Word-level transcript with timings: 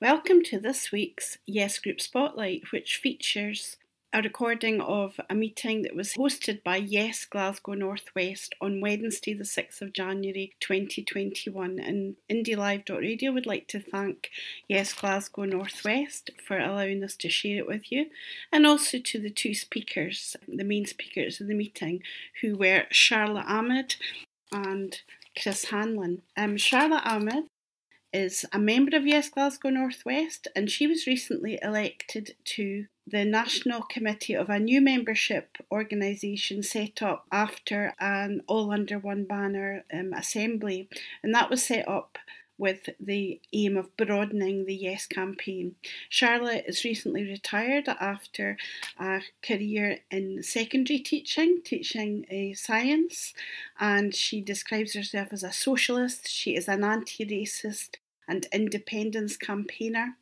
Welcome 0.00 0.44
to 0.44 0.60
this 0.60 0.92
week's 0.92 1.38
Yes 1.44 1.80
Group 1.80 2.00
Spotlight, 2.00 2.70
which 2.70 3.00
features 3.02 3.78
a 4.12 4.22
recording 4.22 4.80
of 4.80 5.18
a 5.28 5.34
meeting 5.34 5.82
that 5.82 5.96
was 5.96 6.14
hosted 6.14 6.62
by 6.62 6.76
Yes 6.76 7.24
Glasgow 7.24 7.74
Northwest 7.74 8.54
on 8.60 8.80
Wednesday, 8.80 9.34
the 9.34 9.42
6th 9.42 9.82
of 9.82 9.92
January 9.92 10.52
2021. 10.60 11.80
And 11.80 12.14
IndieLive.radio 12.30 13.32
would 13.32 13.44
like 13.44 13.66
to 13.68 13.80
thank 13.80 14.30
Yes 14.68 14.92
Glasgow 14.92 15.46
Northwest 15.46 16.30
for 16.46 16.60
allowing 16.60 17.02
us 17.02 17.16
to 17.16 17.28
share 17.28 17.58
it 17.58 17.66
with 17.66 17.90
you, 17.90 18.06
and 18.52 18.68
also 18.68 19.00
to 19.00 19.18
the 19.18 19.30
two 19.30 19.52
speakers, 19.52 20.36
the 20.46 20.62
main 20.62 20.86
speakers 20.86 21.40
of 21.40 21.48
the 21.48 21.54
meeting, 21.54 22.04
who 22.40 22.56
were 22.56 22.84
Charlotte 22.92 23.46
Ahmed 23.48 23.96
and 24.52 25.00
Chris 25.42 25.64
Hanlon. 25.70 26.22
Um, 26.36 26.56
Charlotte 26.56 27.04
Ahmed 27.04 27.46
is 28.18 28.44
a 28.52 28.58
member 28.58 28.96
of 28.96 29.06
Yes 29.06 29.28
Glasgow 29.28 29.70
Northwest, 29.70 30.48
and 30.56 30.68
she 30.68 30.88
was 30.88 31.06
recently 31.06 31.56
elected 31.62 32.34
to 32.56 32.86
the 33.06 33.24
National 33.24 33.82
Committee 33.82 34.34
of 34.34 34.50
a 34.50 34.58
new 34.58 34.80
membership 34.80 35.56
organisation 35.70 36.64
set 36.64 37.00
up 37.00 37.26
after 37.30 37.94
an 38.00 38.42
All 38.48 38.72
Under 38.72 38.98
One 38.98 39.22
Banner 39.22 39.84
um, 39.92 40.12
assembly, 40.12 40.88
and 41.22 41.32
that 41.32 41.48
was 41.48 41.64
set 41.64 41.88
up 41.88 42.18
with 42.58 42.88
the 42.98 43.40
aim 43.52 43.76
of 43.76 43.96
broadening 43.96 44.66
the 44.66 44.74
Yes 44.74 45.06
campaign. 45.06 45.76
Charlotte 46.08 46.64
is 46.66 46.82
recently 46.82 47.22
retired 47.22 47.88
after 47.88 48.56
a 48.98 49.20
career 49.42 50.00
in 50.10 50.42
secondary 50.42 50.98
teaching, 50.98 51.60
teaching 51.64 52.26
uh, 52.32 52.56
science, 52.56 53.32
and 53.78 54.12
she 54.12 54.40
describes 54.40 54.94
herself 54.94 55.28
as 55.30 55.44
a 55.44 55.52
socialist. 55.52 56.28
She 56.28 56.56
is 56.56 56.66
an 56.66 56.82
anti 56.82 57.24
racist 57.24 57.90
and 58.28 58.46
independence 58.52 59.36
campaigner, 59.36 60.16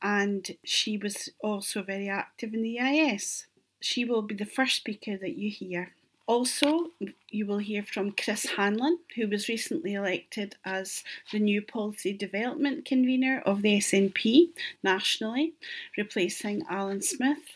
and 0.00 0.56
she 0.64 0.96
was 0.96 1.30
also 1.40 1.82
very 1.82 2.08
active 2.08 2.54
in 2.54 2.62
the 2.62 2.78
EIS. 2.78 3.46
She 3.80 4.04
will 4.04 4.22
be 4.22 4.34
the 4.34 4.44
first 4.46 4.76
speaker 4.76 5.16
that 5.16 5.36
you 5.36 5.50
hear. 5.50 5.92
Also, 6.26 6.90
you 7.30 7.46
will 7.46 7.58
hear 7.58 7.84
from 7.84 8.10
Chris 8.10 8.46
Hanlon, 8.56 8.98
who 9.14 9.28
was 9.28 9.48
recently 9.48 9.94
elected 9.94 10.56
as 10.64 11.04
the 11.30 11.38
new 11.38 11.62
policy 11.62 12.12
development 12.12 12.84
convener 12.84 13.40
of 13.46 13.62
the 13.62 13.78
SNP 13.78 14.48
nationally, 14.82 15.52
replacing 15.96 16.62
Alyn 16.64 17.02
Smith. 17.02 17.55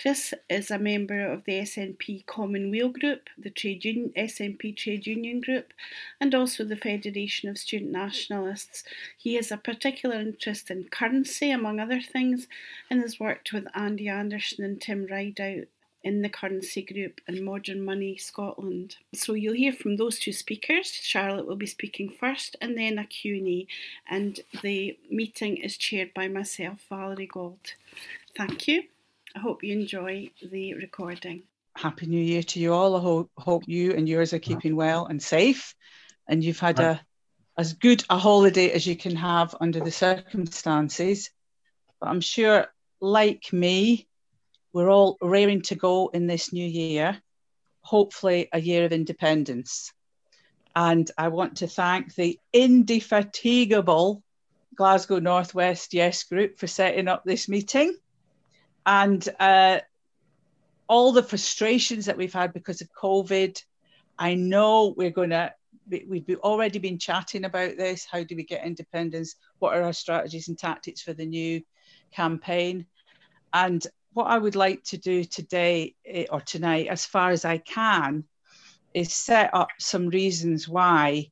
Chris 0.00 0.32
is 0.48 0.70
a 0.70 0.78
member 0.78 1.26
of 1.26 1.44
the 1.44 1.60
SNP 1.60 2.24
Commonweal 2.26 2.88
Group, 2.88 3.28
the 3.36 3.50
trade 3.50 3.84
union, 3.84 4.12
SNP 4.16 4.76
Trade 4.76 5.06
Union 5.06 5.40
Group, 5.40 5.72
and 6.20 6.34
also 6.34 6.64
the 6.64 6.76
Federation 6.76 7.48
of 7.48 7.58
Student 7.58 7.90
Nationalists. 7.90 8.84
He 9.18 9.34
has 9.34 9.50
a 9.50 9.56
particular 9.56 10.16
interest 10.20 10.70
in 10.70 10.84
currency, 10.84 11.50
among 11.50 11.80
other 11.80 12.00
things, 12.00 12.46
and 12.88 13.00
has 13.00 13.20
worked 13.20 13.52
with 13.52 13.66
Andy 13.74 14.08
Anderson 14.08 14.64
and 14.64 14.80
Tim 14.80 15.06
Rideout 15.06 15.66
in 16.02 16.22
the 16.22 16.28
currency 16.28 16.82
group 16.82 17.20
and 17.28 17.44
modern 17.44 17.84
money 17.84 18.16
Scotland. 18.16 18.96
So 19.14 19.34
you'll 19.34 19.54
hear 19.54 19.72
from 19.72 19.96
those 19.96 20.18
two 20.18 20.32
speakers. 20.32 20.86
Charlotte 20.86 21.46
will 21.46 21.56
be 21.56 21.66
speaking 21.66 22.08
first 22.08 22.56
and 22.60 22.76
then 22.76 22.98
a 22.98 23.04
Q&A 23.04 23.66
and 24.08 24.40
the 24.62 24.96
meeting 25.10 25.58
is 25.58 25.76
chaired 25.76 26.14
by 26.14 26.28
myself, 26.28 26.78
Valerie 26.88 27.26
Gold. 27.26 27.74
Thank 28.36 28.66
you. 28.66 28.84
I 29.34 29.38
hope 29.38 29.62
you 29.62 29.72
enjoy 29.72 30.30
the 30.50 30.74
recording. 30.74 31.44
Happy 31.76 32.06
New 32.06 32.20
Year 32.20 32.42
to 32.42 32.58
you 32.58 32.74
all. 32.74 32.96
I 32.96 33.00
hope, 33.00 33.30
hope 33.38 33.62
you 33.68 33.92
and 33.92 34.08
yours 34.08 34.32
are 34.32 34.40
keeping 34.40 34.74
well 34.74 35.06
and 35.06 35.22
safe 35.22 35.74
and 36.28 36.42
you've 36.42 36.58
had 36.58 36.80
a 36.80 37.00
as 37.56 37.74
good 37.74 38.02
a 38.08 38.18
holiday 38.18 38.70
as 38.70 38.86
you 38.86 38.96
can 38.96 39.14
have 39.16 39.54
under 39.60 39.80
the 39.80 39.90
circumstances. 39.90 41.30
But 42.00 42.08
I'm 42.08 42.20
sure 42.20 42.66
like 43.00 43.52
me, 43.52 44.08
we're 44.72 44.90
all 44.90 45.16
raring 45.20 45.62
to 45.62 45.74
go 45.74 46.08
in 46.08 46.26
this 46.26 46.52
new 46.52 46.66
year, 46.66 47.20
hopefully 47.82 48.48
a 48.52 48.60
year 48.60 48.84
of 48.84 48.92
independence. 48.92 49.92
And 50.74 51.10
I 51.18 51.28
want 51.28 51.58
to 51.58 51.68
thank 51.68 52.14
the 52.14 52.38
indefatigable 52.52 54.22
Glasgow 54.74 55.18
Northwest 55.18 55.92
Yes 55.92 56.24
Group 56.24 56.58
for 56.58 56.66
setting 56.66 57.08
up 57.08 57.24
this 57.24 57.48
meeting 57.48 57.96
and 58.86 59.26
uh, 59.38 59.80
all 60.88 61.12
the 61.12 61.22
frustrations 61.22 62.06
that 62.06 62.16
we've 62.16 62.32
had 62.32 62.52
because 62.52 62.80
of 62.80 62.88
COVID. 62.92 63.62
I 64.18 64.34
know 64.34 64.92
we're 64.96 65.10
going 65.10 65.30
to, 65.30 65.52
we've 65.88 66.28
already 66.42 66.78
been 66.80 66.98
chatting 66.98 67.44
about 67.44 67.76
this. 67.76 68.06
How 68.10 68.24
do 68.24 68.34
we 68.34 68.44
get 68.44 68.66
independence? 68.66 69.36
What 69.60 69.74
are 69.74 69.82
our 69.82 69.92
strategies 69.92 70.48
and 70.48 70.58
tactics 70.58 71.00
for 71.00 71.12
the 71.12 71.26
new 71.26 71.62
campaign? 72.12 72.86
And 73.52 73.86
what 74.12 74.24
I 74.24 74.36
would 74.36 74.56
like 74.56 74.82
to 74.84 74.98
do 74.98 75.22
today 75.22 75.94
eh, 76.04 76.26
or 76.28 76.40
tonight, 76.40 76.88
as 76.88 77.06
far 77.06 77.30
as 77.30 77.44
I 77.44 77.58
can, 77.58 78.24
is 78.92 79.12
set 79.12 79.54
up 79.54 79.68
some 79.78 80.08
reasons 80.08 80.68
why 80.68 81.30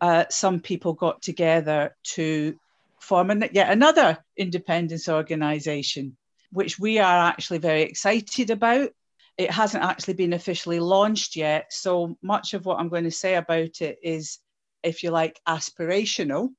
uh, 0.00 0.24
some 0.28 0.60
people 0.60 0.92
got 0.92 1.22
together 1.22 1.96
to 2.02 2.58
form 3.00 3.30
an, 3.30 3.48
yet 3.52 3.70
another 3.70 4.18
independence 4.36 5.08
organisation, 5.08 6.16
which 6.50 6.78
we 6.78 6.98
are 6.98 7.26
actually 7.26 7.58
very 7.58 7.82
excited 7.82 8.50
about. 8.50 8.90
It 9.36 9.50
hasn't 9.50 9.84
actually 9.84 10.14
been 10.14 10.32
officially 10.32 10.80
launched 10.80 11.36
yet, 11.36 11.72
so 11.72 12.16
much 12.22 12.54
of 12.54 12.66
what 12.66 12.78
I'm 12.78 12.88
going 12.88 13.04
to 13.04 13.10
say 13.10 13.36
about 13.36 13.80
it 13.80 13.98
is, 14.02 14.38
if 14.82 15.02
you 15.02 15.10
like, 15.10 15.40
aspirational 15.48 16.50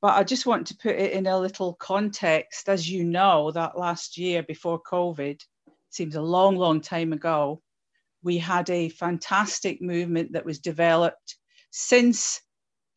but 0.00 0.14
I 0.14 0.22
just 0.22 0.46
want 0.46 0.68
to 0.68 0.76
put 0.76 0.94
it 0.94 1.12
in 1.12 1.26
a 1.26 1.38
little 1.38 1.74
context. 1.74 2.68
As 2.68 2.88
you 2.88 3.04
know, 3.04 3.50
that 3.50 3.76
last 3.76 4.16
year 4.16 4.42
before 4.42 4.80
COVID, 4.80 5.40
seems 5.90 6.14
a 6.14 6.22
long, 6.22 6.56
long 6.56 6.80
time 6.80 7.12
ago, 7.12 7.62
we 8.22 8.38
had 8.38 8.70
a 8.70 8.90
fantastic 8.90 9.82
movement 9.82 10.32
that 10.32 10.44
was 10.44 10.60
developed 10.60 11.36
since 11.70 12.40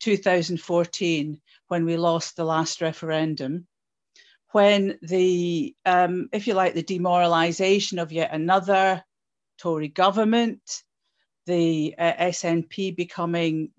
2014 0.00 1.40
when 1.68 1.84
we 1.84 1.96
lost 1.96 2.36
the 2.36 2.44
last 2.44 2.80
referendum. 2.80 3.66
When 4.52 4.98
the, 5.02 5.74
um, 5.86 6.28
if 6.32 6.46
you 6.46 6.54
like, 6.54 6.74
the 6.74 6.82
demoralisation 6.82 8.00
of 8.00 8.12
yet 8.12 8.32
another 8.32 9.02
Tory 9.58 9.88
government, 9.88 10.60
the 11.46 11.94
uh, 11.98 12.12
SNP 12.12 12.94
becoming 12.96 13.70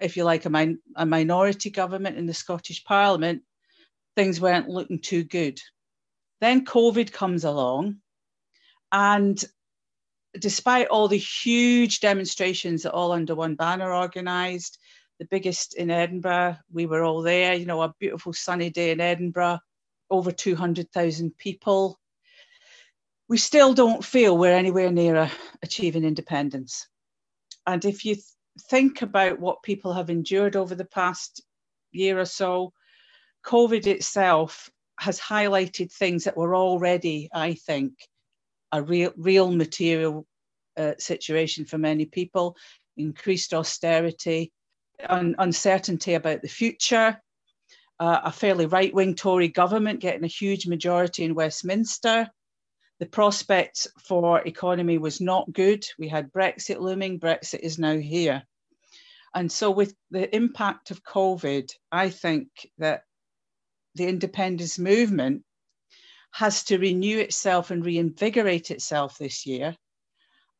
if 0.00 0.16
you 0.16 0.24
like, 0.24 0.44
a, 0.44 0.50
min- 0.50 0.80
a 0.96 1.06
minority 1.06 1.70
government 1.70 2.18
in 2.18 2.26
the 2.26 2.34
Scottish 2.34 2.84
Parliament, 2.84 3.42
things 4.16 4.40
weren't 4.40 4.68
looking 4.68 5.00
too 5.00 5.24
good. 5.24 5.58
Then 6.40 6.64
COVID 6.64 7.12
comes 7.12 7.44
along, 7.44 7.96
and 8.92 9.42
despite 10.38 10.88
all 10.88 11.08
the 11.08 11.16
huge 11.16 12.00
demonstrations 12.00 12.82
that 12.82 12.92
all 12.92 13.12
under 13.12 13.34
one 13.34 13.54
banner 13.54 13.94
organised, 13.94 14.78
the 15.18 15.26
biggest 15.26 15.74
in 15.74 15.90
Edinburgh, 15.90 16.56
we 16.72 16.86
were 16.86 17.04
all 17.04 17.22
there, 17.22 17.54
you 17.54 17.66
know, 17.66 17.82
a 17.82 17.94
beautiful 18.00 18.32
sunny 18.32 18.70
day 18.70 18.90
in 18.90 19.00
Edinburgh, 19.00 19.60
over 20.14 20.32
200,000 20.32 21.36
people. 21.36 21.98
We 23.28 23.38
still 23.38 23.74
don't 23.74 24.04
feel 24.04 24.36
we're 24.36 24.52
anywhere 24.52 24.90
near 24.90 25.30
achieving 25.62 26.04
independence. 26.04 26.86
And 27.66 27.84
if 27.84 28.04
you 28.04 28.16
think 28.68 29.02
about 29.02 29.40
what 29.40 29.62
people 29.62 29.92
have 29.92 30.10
endured 30.10 30.56
over 30.56 30.74
the 30.74 30.84
past 30.84 31.42
year 31.92 32.18
or 32.18 32.26
so, 32.26 32.72
COVID 33.44 33.86
itself 33.86 34.70
has 35.00 35.18
highlighted 35.18 35.92
things 35.92 36.24
that 36.24 36.36
were 36.36 36.54
already, 36.54 37.28
I 37.32 37.54
think, 37.54 37.94
a 38.72 38.82
real, 38.82 39.12
real 39.16 39.50
material 39.50 40.26
uh, 40.76 40.92
situation 40.98 41.64
for 41.64 41.78
many 41.78 42.06
people 42.06 42.56
increased 42.96 43.54
austerity, 43.54 44.52
un- 45.08 45.34
uncertainty 45.38 46.14
about 46.14 46.42
the 46.42 46.48
future, 46.48 47.20
uh, 48.00 48.20
a 48.24 48.32
fairly 48.32 48.66
right 48.66 48.92
wing 48.92 49.14
Tory 49.14 49.48
government 49.48 50.00
getting 50.00 50.24
a 50.24 50.28
huge 50.28 50.66
majority 50.66 51.24
in 51.24 51.34
Westminster. 51.34 52.28
The 53.00 53.06
prospects 53.06 53.86
for 54.02 54.46
economy 54.46 54.98
was 54.98 55.20
not 55.20 55.52
good. 55.52 55.84
We 55.98 56.08
had 56.08 56.32
Brexit 56.32 56.80
looming. 56.80 57.20
Brexit 57.20 57.60
is 57.60 57.78
now 57.78 57.96
here. 57.96 58.42
And 59.34 59.50
so, 59.50 59.70
with 59.70 59.94
the 60.10 60.34
impact 60.34 60.90
of 60.90 61.02
COVID, 61.02 61.72
I 61.90 62.10
think 62.10 62.48
that 62.78 63.02
the 63.96 64.06
independence 64.06 64.78
movement 64.78 65.42
has 66.32 66.64
to 66.64 66.78
renew 66.78 67.18
itself 67.18 67.70
and 67.70 67.84
reinvigorate 67.84 68.70
itself 68.70 69.18
this 69.18 69.44
year. 69.46 69.76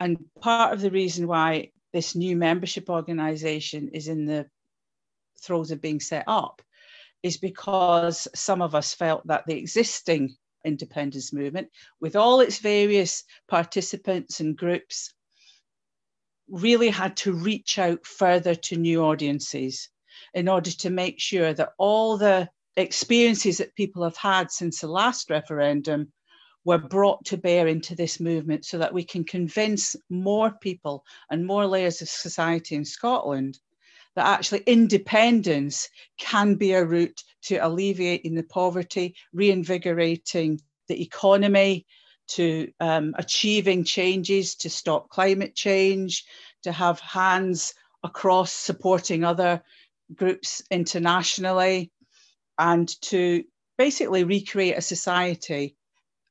And 0.01 0.19
part 0.41 0.73
of 0.73 0.81
the 0.81 0.91
reason 0.91 1.27
why 1.27 1.71
this 1.93 2.15
new 2.15 2.37
membership 2.37 2.91
organization 2.91 3.91
is 3.93 4.09
in 4.09 4.25
the 4.25 4.47
throes 5.41 5.71
of 5.71 5.81
being 5.81 6.01
set 6.01 6.25
up 6.27 6.63
is 7.25 7.39
because 7.39 8.29
some 8.35 8.61
of 8.61 8.75
us 8.75 8.93
felt 8.93 9.27
that 9.27 9.45
the 9.47 9.57
existing 9.57 10.37
independence 10.63 11.33
movement, 11.33 11.69
with 11.99 12.17
all 12.17 12.41
its 12.41 12.59
various 12.59 13.25
participants 13.49 14.41
and 14.41 14.59
groups, 14.59 15.15
really 16.49 16.91
had 16.91 17.17
to 17.17 17.33
reach 17.33 17.79
out 17.79 18.05
further 18.07 18.55
to 18.55 18.77
new 18.77 19.03
audiences 19.03 19.89
in 20.35 20.49
order 20.49 20.71
to 20.71 20.91
make 20.91 21.19
sure 21.19 21.55
that 21.55 21.73
all 21.79 22.19
the 22.19 22.47
experiences 22.77 23.57
that 23.57 23.75
people 23.75 24.05
have 24.05 24.19
had 24.19 24.51
since 24.51 24.81
the 24.81 24.87
last 24.87 25.31
referendum 25.31 26.13
were 26.67 26.77
brought 26.77 27.25
to 27.25 27.39
bear 27.39 27.69
into 27.69 27.95
this 27.95 28.21
movement 28.21 28.67
so 28.67 28.77
that 28.77 28.93
we 28.93 29.03
can 29.03 29.25
convince 29.25 29.97
more 30.11 30.51
people 30.61 31.03
and 31.31 31.47
more 31.47 31.67
layers 31.67 32.03
of 32.03 32.09
society 32.11 32.75
in 32.75 32.85
Scotland 32.85 33.59
that 34.17 34.27
actually 34.27 34.61
independence 34.61 35.89
can 36.19 36.55
be 36.55 36.73
a 36.73 36.85
route 36.85 37.23
to 37.43 37.57
alleviating 37.57 38.35
the 38.35 38.45
poverty, 38.45 39.15
reinvigorating 39.33 40.61
the 40.89 41.03
economy, 41.03 41.87
to 42.27 42.71
um, 42.81 43.15
achieving 43.19 43.85
changes 43.85 44.55
to 44.57 44.71
stop 44.71 45.09
climate 45.11 45.55
change, 45.55 46.25
to 46.63 46.73
have 46.73 46.99
hands 47.01 47.75
across 48.03 48.53
supporting 48.53 49.25
other 49.25 49.63
groups 50.15 50.63
internationally, 50.71 51.91
and 52.59 52.89
to 53.03 53.45
basically 53.77 54.25
recreate 54.25 54.79
a 54.79 54.83
society, 54.83 55.77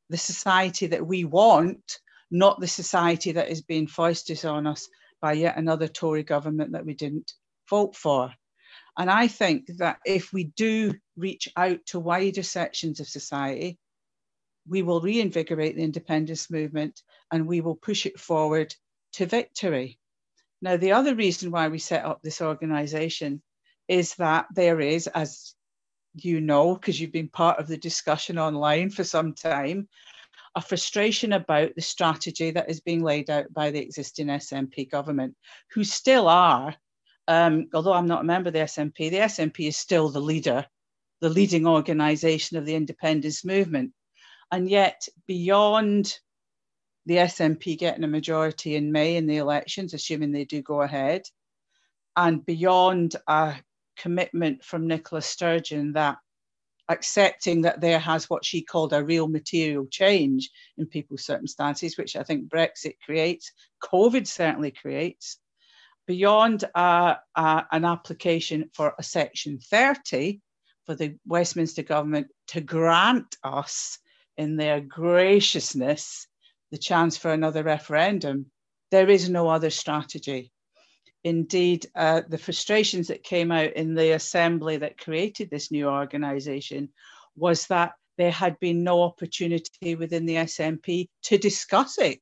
the 0.09 0.17
society 0.17 0.87
that 0.87 1.05
we 1.05 1.25
want, 1.25 1.99
not 2.31 2.59
the 2.59 2.67
society 2.67 3.33
that 3.33 3.49
is 3.49 3.61
being 3.61 3.87
foisted 3.87 4.43
on 4.45 4.65
us 4.65 4.87
by 5.21 5.33
yet 5.33 5.57
another 5.57 5.87
Tory 5.87 6.23
government 6.23 6.71
that 6.71 6.85
we 6.85 6.93
didn't 6.93 7.33
vote 7.73 7.95
for. 7.95 8.31
And 8.99 9.09
I 9.09 9.27
think 9.27 9.65
that 9.79 9.97
if 10.05 10.31
we 10.31 10.43
do 10.43 10.93
reach 11.17 11.49
out 11.55 11.79
to 11.87 11.99
wider 11.99 12.43
sections 12.43 12.99
of 12.99 13.07
society, 13.07 13.79
we 14.67 14.83
will 14.83 15.01
reinvigorate 15.01 15.75
the 15.75 15.83
independence 15.83 16.51
movement 16.51 17.01
and 17.31 17.47
we 17.47 17.61
will 17.61 17.75
push 17.75 18.05
it 18.05 18.19
forward 18.19 18.75
to 19.13 19.25
victory. 19.25 19.97
Now, 20.61 20.77
the 20.77 20.91
other 20.91 21.15
reason 21.15 21.49
why 21.49 21.67
we 21.67 21.79
set 21.79 22.05
up 22.05 22.21
this 22.21 22.41
organization 22.41 23.41
is 23.87 24.15
that 24.15 24.45
there 24.53 24.79
is, 24.79 25.07
as 25.07 25.55
you 26.13 26.39
know, 26.39 26.75
because 26.75 27.01
you've 27.01 27.19
been 27.19 27.39
part 27.41 27.59
of 27.59 27.67
the 27.67 27.77
discussion 27.77 28.37
online 28.37 28.91
for 28.91 29.03
some 29.03 29.33
time, 29.33 29.89
a 30.55 30.61
frustration 30.61 31.33
about 31.33 31.71
the 31.75 31.81
strategy 31.81 32.51
that 32.51 32.69
is 32.69 32.79
being 32.81 33.03
laid 33.03 33.31
out 33.31 33.51
by 33.51 33.71
the 33.71 33.81
existing 33.81 34.27
SNP 34.27 34.91
government, 34.91 35.35
who 35.71 35.83
still 35.83 36.27
are, 36.27 36.75
um, 37.27 37.67
although 37.73 37.93
I'm 37.93 38.07
not 38.07 38.21
a 38.21 38.25
member 38.25 38.49
of 38.49 38.53
the 38.53 38.59
SNP, 38.59 39.09
the 39.09 39.17
SNP 39.17 39.67
is 39.67 39.77
still 39.77 40.09
the 40.09 40.19
leader, 40.19 40.65
the 41.21 41.29
leading 41.29 41.67
organisation 41.67 42.57
of 42.57 42.65
the 42.65 42.75
independence 42.75 43.45
movement. 43.45 43.93
And 44.51 44.69
yet, 44.69 45.07
beyond 45.27 46.17
the 47.05 47.15
SNP 47.15 47.77
getting 47.77 48.03
a 48.03 48.07
majority 48.07 48.75
in 48.75 48.91
May 48.91 49.15
in 49.15 49.27
the 49.27 49.37
elections, 49.37 49.93
assuming 49.93 50.31
they 50.31 50.45
do 50.45 50.61
go 50.61 50.81
ahead, 50.81 51.23
and 52.15 52.45
beyond 52.45 53.15
a 53.27 53.55
commitment 53.97 54.63
from 54.63 54.87
Nicola 54.87 55.21
Sturgeon 55.21 55.93
that 55.93 56.17
accepting 56.89 57.61
that 57.61 57.81
there 57.81 57.99
has 57.99 58.29
what 58.29 58.45
she 58.45 58.61
called 58.61 58.93
a 58.93 59.03
real 59.03 59.27
material 59.27 59.85
change 59.89 60.49
in 60.77 60.85
people's 60.85 61.25
circumstances, 61.25 61.97
which 61.97 62.15
I 62.15 62.23
think 62.23 62.49
Brexit 62.49 62.95
creates, 63.03 63.51
COVID 63.81 64.27
certainly 64.27 64.71
creates, 64.71 65.39
beyond 66.05 66.63
an 66.75 67.15
application 67.85 68.69
for 68.73 68.93
a 68.97 69.03
Section 69.03 69.59
30 69.59 70.39
for 70.85 70.95
the 70.95 71.15
Westminster 71.25 71.83
government 71.83 72.27
to 72.47 72.61
grant 72.61 73.35
us, 73.43 73.99
in 74.35 74.57
their 74.57 74.81
graciousness, 74.81 76.27
the 76.71 76.77
chance 76.77 77.17
for 77.17 77.31
another 77.31 77.63
referendum, 77.63 78.47
there 78.89 79.07
is 79.07 79.29
no 79.29 79.47
other 79.47 79.69
strategy 79.69 80.51
indeed, 81.23 81.85
uh, 81.95 82.21
the 82.27 82.37
frustrations 82.37 83.07
that 83.07 83.23
came 83.23 83.51
out 83.51 83.73
in 83.73 83.95
the 83.95 84.11
assembly 84.11 84.77
that 84.77 84.97
created 84.97 85.49
this 85.49 85.71
new 85.71 85.87
organisation 85.87 86.89
was 87.35 87.67
that 87.67 87.93
there 88.17 88.31
had 88.31 88.59
been 88.59 88.83
no 88.83 89.01
opportunity 89.01 89.95
within 89.95 90.25
the 90.25 90.35
SNP 90.35 91.07
to 91.23 91.37
discuss 91.37 91.97
it, 91.97 92.19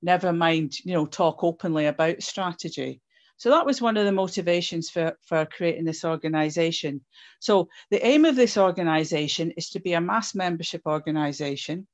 never 0.00 0.32
mind, 0.32 0.72
you 0.84 0.94
know, 0.94 1.04
talk 1.06 1.42
openly 1.42 1.86
about 1.86 2.22
strategy. 2.22 3.00
So 3.38 3.50
that 3.50 3.64
was 3.64 3.80
one 3.80 3.96
of 3.96 4.04
the 4.04 4.12
motivations 4.12 4.90
for, 4.90 5.16
for 5.22 5.46
creating 5.46 5.84
this 5.84 6.04
organisation. 6.04 7.00
So 7.38 7.68
the 7.90 8.04
aim 8.04 8.24
of 8.24 8.34
this 8.34 8.58
organisation 8.58 9.52
is 9.52 9.70
to 9.70 9.80
be 9.80 9.92
a 9.92 10.00
mass 10.00 10.34
membership 10.34 10.82
organisation. 10.86 11.86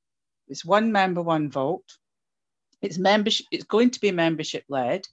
It's 0.49 0.65
one 0.65 0.91
member, 0.91 1.21
one 1.21 1.51
vote. 1.51 1.85
It's 2.81 2.99
membership. 2.99 3.47
It's 3.51 3.65
going 3.65 3.91
to 3.91 4.01
be 4.01 4.11
membership 4.11 4.65
led. 4.71 5.07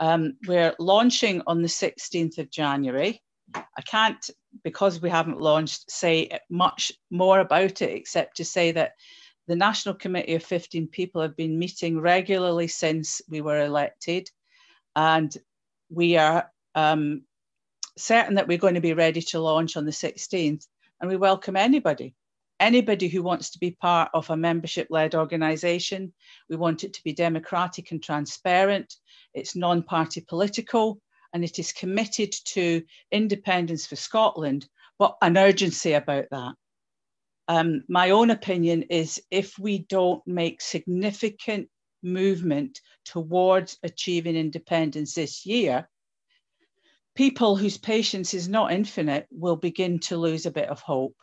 Um, 0.00 0.38
we're 0.48 0.74
launching 0.78 1.42
on 1.46 1.60
the 1.60 1.68
16th 1.68 2.38
of 2.38 2.50
January. 2.50 3.22
I 3.54 3.82
can't, 3.82 4.30
because 4.64 5.02
we 5.02 5.10
haven't 5.10 5.42
launched, 5.42 5.90
say 5.90 6.30
much 6.48 6.90
more 7.10 7.40
about 7.40 7.82
it, 7.82 7.90
except 7.90 8.38
to 8.38 8.46
say 8.46 8.72
that 8.72 8.92
the 9.46 9.56
National 9.56 9.94
Committee 9.94 10.36
of 10.36 10.42
15 10.42 10.88
people 10.88 11.20
have 11.20 11.36
been 11.36 11.58
meeting 11.58 12.00
regularly 12.00 12.68
since 12.68 13.20
we 13.28 13.42
were 13.42 13.60
elected. 13.60 14.30
And 14.96 15.36
we 15.90 16.16
are 16.16 16.50
um, 16.74 17.22
certain 17.98 18.36
that 18.36 18.48
we're 18.48 18.58
going 18.58 18.74
to 18.74 18.80
be 18.80 18.94
ready 18.94 19.20
to 19.20 19.40
launch 19.40 19.76
on 19.76 19.84
the 19.84 19.90
16th. 19.90 20.66
And 21.00 21.10
we 21.10 21.16
welcome 21.16 21.56
anybody 21.56 22.14
anybody 22.60 23.08
who 23.08 23.22
wants 23.22 23.50
to 23.50 23.58
be 23.58 23.72
part 23.72 24.10
of 24.14 24.28
a 24.30 24.36
membership 24.36 24.86
led 24.90 25.14
organisation. 25.14 26.12
We 26.48 26.56
want 26.56 26.84
it 26.84 26.92
to 26.94 27.02
be 27.02 27.12
democratic 27.12 27.90
and 27.90 28.02
transparent, 28.02 28.94
it's 29.34 29.56
non 29.56 29.82
party 29.82 30.20
political, 30.20 31.00
and 31.32 31.42
it 31.42 31.58
is 31.58 31.72
committed 31.72 32.32
to 32.44 32.82
independence 33.10 33.86
for 33.86 33.96
Scotland, 33.96 34.68
but 34.98 35.16
an 35.22 35.36
urgency 35.36 35.94
about 35.94 36.26
that. 36.30 36.54
Um, 37.48 37.82
my 37.88 38.10
own 38.10 38.30
opinion 38.30 38.82
is 38.82 39.20
if 39.30 39.58
we 39.58 39.78
don't 39.78 40.24
make 40.26 40.60
significant 40.60 41.68
movement 42.02 42.80
towards 43.04 43.78
achieving 43.82 44.36
independence 44.36 45.14
this 45.14 45.46
year, 45.46 45.88
people 47.14 47.56
whose 47.56 47.78
patience 47.78 48.34
is 48.34 48.48
not 48.48 48.72
infinite 48.72 49.26
will 49.30 49.56
begin 49.56 49.98
to 49.98 50.16
lose 50.16 50.46
a 50.46 50.50
bit 50.50 50.68
of 50.68 50.80
hope 50.80 51.16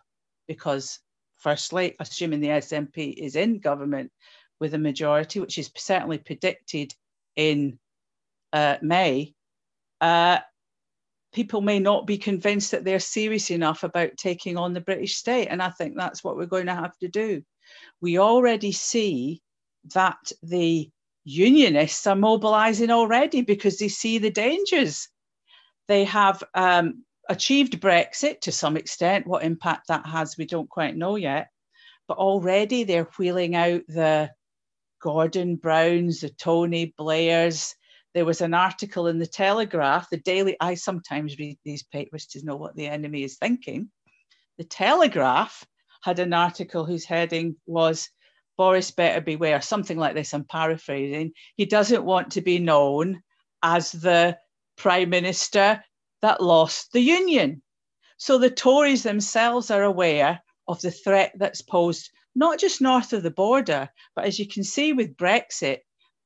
because 0.48 1.00
firstly, 1.38 1.96
assuming 2.00 2.40
the 2.40 2.48
SNP 2.48 3.14
is 3.14 3.36
in 3.36 3.60
government 3.60 4.12
with 4.60 4.74
a 4.74 4.80
majority, 4.80 5.40
which 5.40 5.58
is 5.58 5.72
certainly 5.78 6.18
predicted 6.18 6.94
in 7.36 7.78
uh, 8.54 8.78
May, 8.82 9.34
uh, 10.02 10.40
people 11.34 11.62
may 11.62 11.80
not 11.80 12.08
be 12.08 12.18
convinced 12.18 12.72
that 12.72 12.84
they're 12.84 13.00
serious 13.00 13.52
enough 13.52 13.84
about 13.84 14.18
taking 14.18 14.58
on 14.58 14.74
the 14.74 14.82
British 14.82 15.16
state. 15.16 15.48
And 15.48 15.62
I 15.62 15.70
think 15.70 15.96
that's 15.96 16.24
what 16.24 16.36
we're 16.36 16.46
going 16.46 16.68
to 16.68 16.76
have 16.76 16.98
to 17.00 17.08
do. 17.08 17.44
We 18.02 18.18
already 18.18 18.72
see 18.72 19.42
that 19.94 20.32
the 20.44 20.90
unionists 21.24 22.08
are 22.08 22.16
mobilizing 22.16 22.90
already 22.90 23.42
because 23.42 23.78
they 23.78 23.90
see 23.90 24.18
the 24.18 24.32
dangers. 24.32 25.10
They 25.88 26.06
have 26.06 26.44
um, 26.54 27.04
achieved 27.30 27.82
Brexit 27.82 28.42
to 28.42 28.52
some 28.52 28.78
extent. 28.78 29.28
What 29.28 29.44
impact 29.44 29.88
that 29.88 30.06
has, 30.06 30.38
we 30.38 30.46
don't 30.46 30.70
quite 30.70 30.96
know 30.96 31.16
yet. 31.16 31.48
But 32.08 32.18
already 32.18 32.84
they're 32.84 33.10
wheeling 33.18 33.56
out 33.56 33.82
the 33.88 34.32
Gordon 35.02 35.58
Browns, 35.58 36.22
the 36.22 36.30
Tony 36.30 36.94
Blairs. 36.98 37.76
There 38.14 38.26
was 38.26 38.42
an 38.42 38.54
article 38.54 39.08
in 39.08 39.20
the 39.20 39.28
Telegraph, 39.28 40.10
the 40.10 40.18
Daily. 40.18 40.56
I 40.60 40.76
sometimes 40.76 41.38
read 41.38 41.60
these 41.64 41.84
papers 41.84 42.26
to 42.28 42.46
know 42.46 42.56
what 42.56 42.76
the 42.76 42.88
enemy 42.88 43.24
is 43.24 43.38
thinking. 43.38 43.90
The 44.58 44.64
Telegraph 44.64 45.66
had 46.02 46.20
an 46.20 46.34
article 46.34 46.86
whose 46.86 47.06
heading 47.06 47.58
was 47.66 48.10
Boris 48.58 48.92
better 48.92 49.22
beware, 49.22 49.62
something 49.62 49.98
like 49.98 50.16
this. 50.16 50.34
I'm 50.34 50.44
paraphrasing. 50.44 51.32
He 51.56 51.66
doesn't 51.66 52.04
want 52.04 52.32
to 52.32 52.42
be 52.42 52.60
known 52.60 53.22
as 53.64 53.92
the 53.92 54.38
prime 54.78 55.10
minister 55.10 55.84
that 56.22 56.42
lost 56.42 56.92
the 56.92 57.02
Union. 57.02 57.62
So 58.18 58.38
the 58.38 58.50
Tories 58.50 59.04
themselves 59.04 59.70
are 59.70 59.84
aware 59.84 60.42
of 60.68 60.82
the 60.82 60.92
threat 60.92 61.34
that's 61.36 61.62
posed 61.62 62.10
not 62.36 62.60
just 62.60 62.82
north 62.82 63.14
of 63.14 63.24
the 63.24 63.32
border, 63.32 63.90
but 64.16 64.26
as 64.26 64.38
you 64.38 64.48
can 64.48 64.64
see 64.64 64.94
with 64.94 65.18
Brexit, 65.18 65.80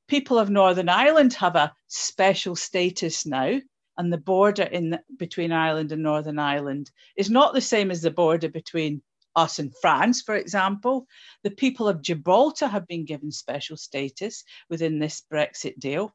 people 0.08 0.38
of 0.38 0.50
Northern 0.50 0.88
Ireland 0.88 1.32
have 1.34 1.56
a 1.56 1.72
special 1.86 2.54
status 2.54 3.24
now. 3.24 3.60
And 3.96 4.12
the 4.12 4.18
border 4.18 4.62
in 4.62 4.90
the, 4.90 5.02
between 5.18 5.52
Ireland 5.52 5.92
and 5.92 6.02
Northern 6.02 6.38
Ireland 6.38 6.90
is 7.16 7.30
not 7.30 7.54
the 7.54 7.60
same 7.60 7.90
as 7.90 8.02
the 8.02 8.10
border 8.10 8.48
between 8.48 9.02
us 9.36 9.58
in 9.58 9.70
France, 9.80 10.22
for 10.22 10.34
example. 10.34 11.06
The 11.42 11.50
people 11.50 11.88
of 11.88 12.02
Gibraltar 12.02 12.66
have 12.66 12.86
been 12.86 13.04
given 13.04 13.30
special 13.30 13.76
status 13.76 14.44
within 14.68 14.98
this 14.98 15.22
Brexit 15.32 15.78
deal. 15.78 16.14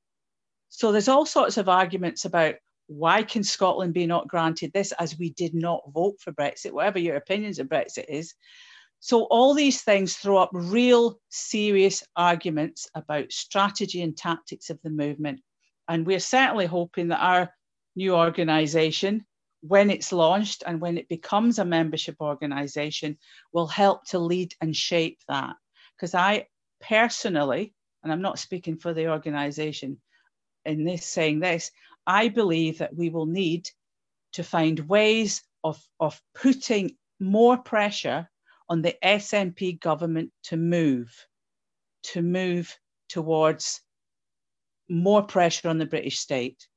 So 0.69 0.91
there's 0.91 1.07
all 1.07 1.25
sorts 1.25 1.57
of 1.57 1.69
arguments 1.69 2.25
about 2.25 2.55
why 2.87 3.23
can 3.23 3.43
Scotland 3.43 3.93
be 3.93 4.05
not 4.05 4.27
granted 4.27 4.71
this 4.73 4.93
as 4.93 5.17
we 5.17 5.31
did 5.31 5.53
not 5.53 5.81
vote 5.93 6.19
for 6.19 6.31
Brexit, 6.31 6.71
whatever 6.71 6.99
your 6.99 7.17
opinions 7.17 7.59
of 7.59 7.67
Brexit 7.67 8.05
is? 8.07 8.33
So, 8.99 9.23
all 9.23 9.53
these 9.53 9.83
things 9.83 10.15
throw 10.15 10.37
up 10.37 10.49
real 10.51 11.19
serious 11.29 12.03
arguments 12.15 12.89
about 12.95 13.31
strategy 13.31 14.01
and 14.01 14.17
tactics 14.17 14.69
of 14.69 14.79
the 14.81 14.89
movement. 14.89 15.41
And 15.87 16.05
we're 16.05 16.19
certainly 16.19 16.65
hoping 16.65 17.09
that 17.09 17.21
our 17.21 17.53
new 17.95 18.15
organisation 18.15 19.25
when 19.61 19.89
it's 19.89 20.11
launched 20.11 20.63
and 20.65 20.79
when 20.79 20.97
it 20.97 21.09
becomes 21.09 21.59
a 21.59 21.65
membership 21.65 22.15
organization 22.21 23.17
will 23.53 23.67
help 23.67 24.05
to 24.05 24.19
lead 24.19 24.53
and 24.61 24.75
shape 24.75 25.19
that. 25.27 25.55
Because 25.95 26.13
I 26.13 26.47
personally, 26.79 27.73
and 28.03 28.11
I'm 28.11 28.21
not 28.21 28.39
speaking 28.39 28.77
for 28.77 28.93
the 28.93 29.09
organization 29.09 29.99
in 30.65 30.83
this 30.83 31.05
saying 31.05 31.39
this, 31.39 31.71
I 32.05 32.29
believe 32.29 32.77
that 32.79 32.95
we 32.95 33.09
will 33.09 33.25
need 33.25 33.69
to 34.33 34.43
find 34.43 34.79
ways 34.87 35.43
of, 35.63 35.81
of 35.99 36.21
putting 36.35 36.95
more 37.19 37.57
pressure 37.57 38.29
on 38.69 38.81
the 38.81 38.95
SNP 39.03 39.79
government 39.79 40.31
to 40.43 40.57
move, 40.57 41.13
to 42.03 42.21
move 42.21 42.77
towards 43.09 43.81
more 44.89 45.23
pressure 45.23 45.69
on 45.69 45.77
the 45.77 45.85
British 45.85 46.19
state. 46.19 46.67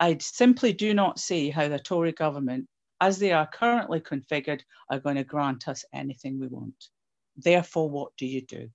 I 0.00 0.18
simply 0.18 0.72
do 0.72 0.94
not 0.94 1.18
see 1.18 1.50
how 1.50 1.68
the 1.68 1.78
Tory 1.78 2.12
government, 2.12 2.68
as 3.00 3.18
they 3.18 3.32
are 3.32 3.46
currently 3.46 4.00
configured, 4.00 4.62
are 4.90 4.98
going 4.98 5.16
to 5.16 5.24
grant 5.24 5.68
us 5.68 5.84
anything 5.92 6.38
we 6.38 6.48
want. 6.48 6.88
Therefore, 7.36 7.90
what 7.90 8.12
do 8.16 8.26
you 8.26 8.42
do? 8.42 8.70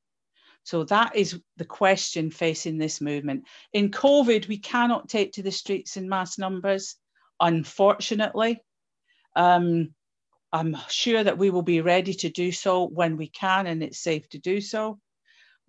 So 0.64 0.84
that 0.86 1.16
is 1.16 1.40
the 1.58 1.66
question 1.66 2.32
facing 2.32 2.78
this 2.78 3.02
movement. 3.02 3.46
In 3.74 3.92
COVID, 3.92 4.48
we 4.48 4.58
cannot 4.58 5.10
take 5.10 5.34
to 5.34 5.44
the 5.44 5.52
streets 5.52 5.98
in 5.98 6.10
mass 6.10 6.38
numbers, 6.38 6.96
unfortunately. 7.40 8.62
Um, 9.36 9.94
I'm 10.52 10.78
sure 10.90 11.24
that 11.24 11.38
we 11.38 11.50
will 11.50 11.62
be 11.62 11.82
ready 11.82 12.14
to 12.16 12.30
do 12.30 12.52
so 12.52 12.86
when 12.88 13.18
we 13.18 13.28
can 13.28 13.68
and 13.68 13.84
it's 13.84 14.00
safe 14.00 14.28
to 14.30 14.40
do 14.40 14.62
so. 14.62 15.00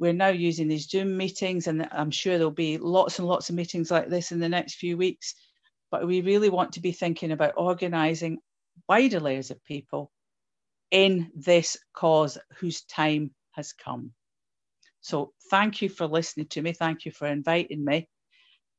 We're 0.00 0.14
now 0.14 0.28
using 0.28 0.66
these 0.66 0.88
Zoom 0.88 1.18
meetings, 1.18 1.66
and 1.66 1.86
I'm 1.92 2.10
sure 2.10 2.38
there'll 2.38 2.50
be 2.50 2.78
lots 2.78 3.18
and 3.18 3.28
lots 3.28 3.50
of 3.50 3.54
meetings 3.54 3.90
like 3.90 4.08
this 4.08 4.32
in 4.32 4.40
the 4.40 4.48
next 4.48 4.76
few 4.76 4.96
weeks. 4.96 5.34
But 5.90 6.06
we 6.06 6.22
really 6.22 6.48
want 6.48 6.72
to 6.72 6.80
be 6.80 6.92
thinking 6.92 7.32
about 7.32 7.52
organising 7.58 8.38
wider 8.88 9.20
layers 9.20 9.50
of 9.50 9.62
people 9.62 10.10
in 10.90 11.30
this 11.34 11.76
cause 11.92 12.38
whose 12.56 12.82
time 12.84 13.32
has 13.52 13.74
come. 13.74 14.12
So 15.02 15.34
thank 15.50 15.82
you 15.82 15.90
for 15.90 16.06
listening 16.06 16.46
to 16.46 16.62
me. 16.62 16.72
Thank 16.72 17.04
you 17.04 17.12
for 17.12 17.26
inviting 17.26 17.84
me. 17.84 18.08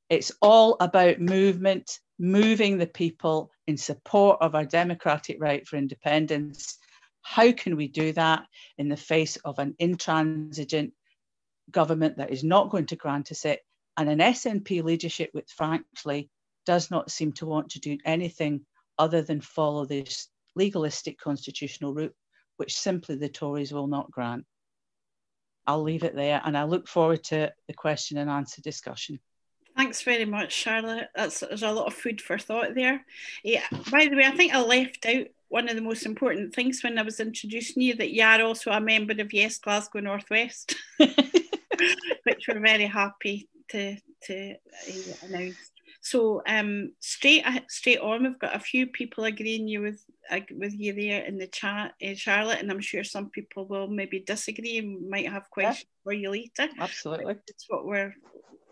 It's 0.10 0.32
all 0.42 0.76
about 0.80 1.22
movement, 1.22 2.00
moving 2.18 2.80
the 2.80 2.88
people 2.88 3.52
in 3.68 3.78
support 3.78 4.40
of 4.42 4.56
our 4.56 4.66
democratic 4.66 5.38
right 5.40 5.68
for 5.68 5.76
independence. 5.78 6.80
How 7.22 7.52
can 7.52 7.76
we 7.76 7.88
do 7.88 8.12
that 8.14 8.48
in 8.80 8.90
the 8.90 8.98
face 8.98 9.36
of 9.38 9.60
an 9.60 9.76
intransigent 9.78 10.94
government 11.70 12.18
that 12.18 12.32
is 12.32 12.44
not 12.44 12.70
going 12.70 12.86
to 12.88 12.96
grant 12.96 13.32
us 13.32 13.46
it 13.46 13.62
and 13.98 14.10
an 14.10 14.20
SNP 14.20 14.84
leadership 14.84 15.30
which 15.34 15.52
frankly 15.52 16.30
does 16.66 16.92
not 16.92 17.12
seem 17.12 17.32
to 17.34 17.46
want 17.46 17.72
to 17.72 17.80
do 17.80 17.98
anything 18.06 18.66
other 18.98 19.22
than 19.22 19.42
follow 19.42 19.86
this 19.86 20.28
legalistic 20.56 21.20
constitutional 21.20 21.94
route, 21.94 22.16
which 22.58 22.78
simply 22.78 23.16
the 23.16 23.30
Tories 23.30 23.72
will 23.72 23.88
not 23.88 24.12
grant. 24.12 24.46
I'll 25.68 25.84
leave 25.84 26.04
it 26.04 26.16
there 26.16 26.42
and 26.44 26.58
I 26.58 26.64
look 26.64 26.88
forward 26.88 27.24
to 27.26 27.52
the 27.68 27.74
question 27.74 28.18
and 28.18 28.30
answer 28.30 28.62
discussion. 28.62 29.20
Thanks 29.78 30.02
very 30.02 30.26
much, 30.26 30.52
Charlotte. 30.52 31.10
That's 31.16 31.40
there's 31.40 31.64
a 31.64 31.72
lot 31.72 31.88
of 31.88 31.94
food 31.94 32.20
for 32.20 32.38
thought 32.38 32.76
there. 32.76 33.06
Yeah. 33.44 33.64
By 33.90 34.08
the 34.08 34.18
way, 34.18 34.26
I 34.26 34.32
think 34.32 34.54
I 34.54 34.62
left 34.62 35.06
out 35.06 35.28
one 35.48 35.70
of 35.70 35.76
the 35.76 35.82
most 35.82 36.06
important 36.06 36.54
things 36.54 36.84
when 36.84 36.98
I 36.98 37.04
was 37.04 37.20
introducing 37.20 37.82
you 37.84 37.96
that 37.96 38.12
you 38.12 38.24
are 38.24 38.42
also 38.42 38.72
a 38.72 38.82
member 38.82 39.14
of 39.20 39.34
Yes 39.34 39.58
Glasgow 39.58 40.00
Northwest, 40.00 40.76
which 42.24 42.48
we're 42.48 42.60
very 42.60 42.86
happy 42.86 43.50
to 43.70 43.98
to 44.24 44.52
uh, 44.54 45.26
announce. 45.26 45.72
So 46.02 46.42
um, 46.48 46.94
straight 47.00 47.46
straight 47.70 48.00
on, 48.00 48.24
we've 48.24 48.40
got 48.40 48.56
a 48.56 48.60
few 48.60 48.88
people 48.88 49.24
agreeing 49.24 49.68
you 49.68 49.82
with 49.82 50.04
with 50.52 50.74
you 50.74 50.94
there 50.94 51.24
in 51.24 51.38
the 51.38 51.48
chat, 51.48 51.94
uh, 52.04 52.16
Charlotte, 52.16 52.60
and 52.60 52.72
I'm 52.72 52.82
sure 52.82 53.04
some 53.04 53.30
people 53.30 53.68
will 53.68 53.88
maybe 53.88 54.20
disagree 54.20 54.80
and 54.80 55.10
might 55.10 55.30
have 55.30 55.50
questions 55.50 55.86
yeah. 55.86 56.04
for 56.04 56.14
you 56.14 56.32
later. 56.32 56.68
Absolutely, 56.80 57.36
it's 57.48 57.66
what 57.68 57.86
we're 57.86 58.16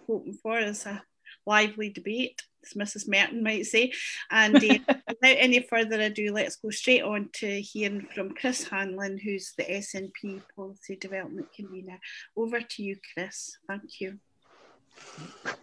hoping 0.07 0.33
for 0.41 0.59
is 0.59 0.85
a 0.85 1.03
lively 1.45 1.89
debate, 1.89 2.41
as 2.63 2.73
Mrs. 2.73 3.07
Merton 3.07 3.43
might 3.43 3.65
say. 3.65 3.91
And 4.29 4.55
uh, 4.57 4.77
without 5.07 5.17
any 5.21 5.61
further 5.61 5.99
ado, 5.99 6.31
let's 6.33 6.57
go 6.57 6.69
straight 6.69 7.03
on 7.03 7.29
to 7.33 7.61
hearing 7.61 8.07
from 8.13 8.31
Chris 8.31 8.63
Hanlon, 8.63 9.17
who's 9.17 9.53
the 9.57 9.63
SNP 9.63 10.41
Policy 10.55 10.95
Development 10.95 11.47
Convener. 11.55 11.99
Over 12.35 12.61
to 12.61 12.83
you, 12.83 12.97
Chris. 13.13 13.57
Thank 13.67 14.01
you. 14.01 14.19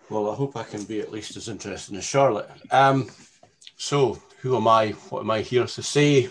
Well, 0.09 0.31
I 0.31 0.35
hope 0.35 0.57
I 0.57 0.63
can 0.63 0.85
be 0.85 1.01
at 1.01 1.13
least 1.13 1.37
as 1.37 1.49
interesting 1.49 1.97
as 1.97 2.05
Charlotte. 2.05 2.51
Um, 2.71 3.11
so, 3.77 4.21
who 4.41 4.57
am 4.57 4.69
I? 4.69 4.91
What 5.11 5.21
am 5.21 5.31
I 5.31 5.43
here 5.43 5.67
to 5.67 5.83
say? 5.83 6.31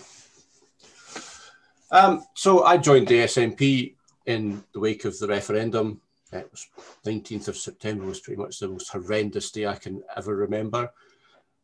Um, 1.92 2.26
so, 2.34 2.64
I 2.64 2.78
joined 2.78 3.08
the 3.08 3.20
SNP 3.20 3.94
in 4.26 4.64
the 4.74 4.80
wake 4.80 5.06
of 5.06 5.18
the 5.20 5.28
referendum 5.28 6.02
it 6.32 6.50
was 6.52 6.68
19th 7.06 7.48
of 7.48 7.58
September 7.58 8.06
was 8.06 8.20
pretty 8.20 8.42
much 8.42 8.60
the 8.60 8.68
most 8.68 8.90
horrendous 8.90 9.52
day 9.52 9.68
I 9.68 9.76
can 9.76 10.04
ever 10.16 10.36
remember. 10.36 10.92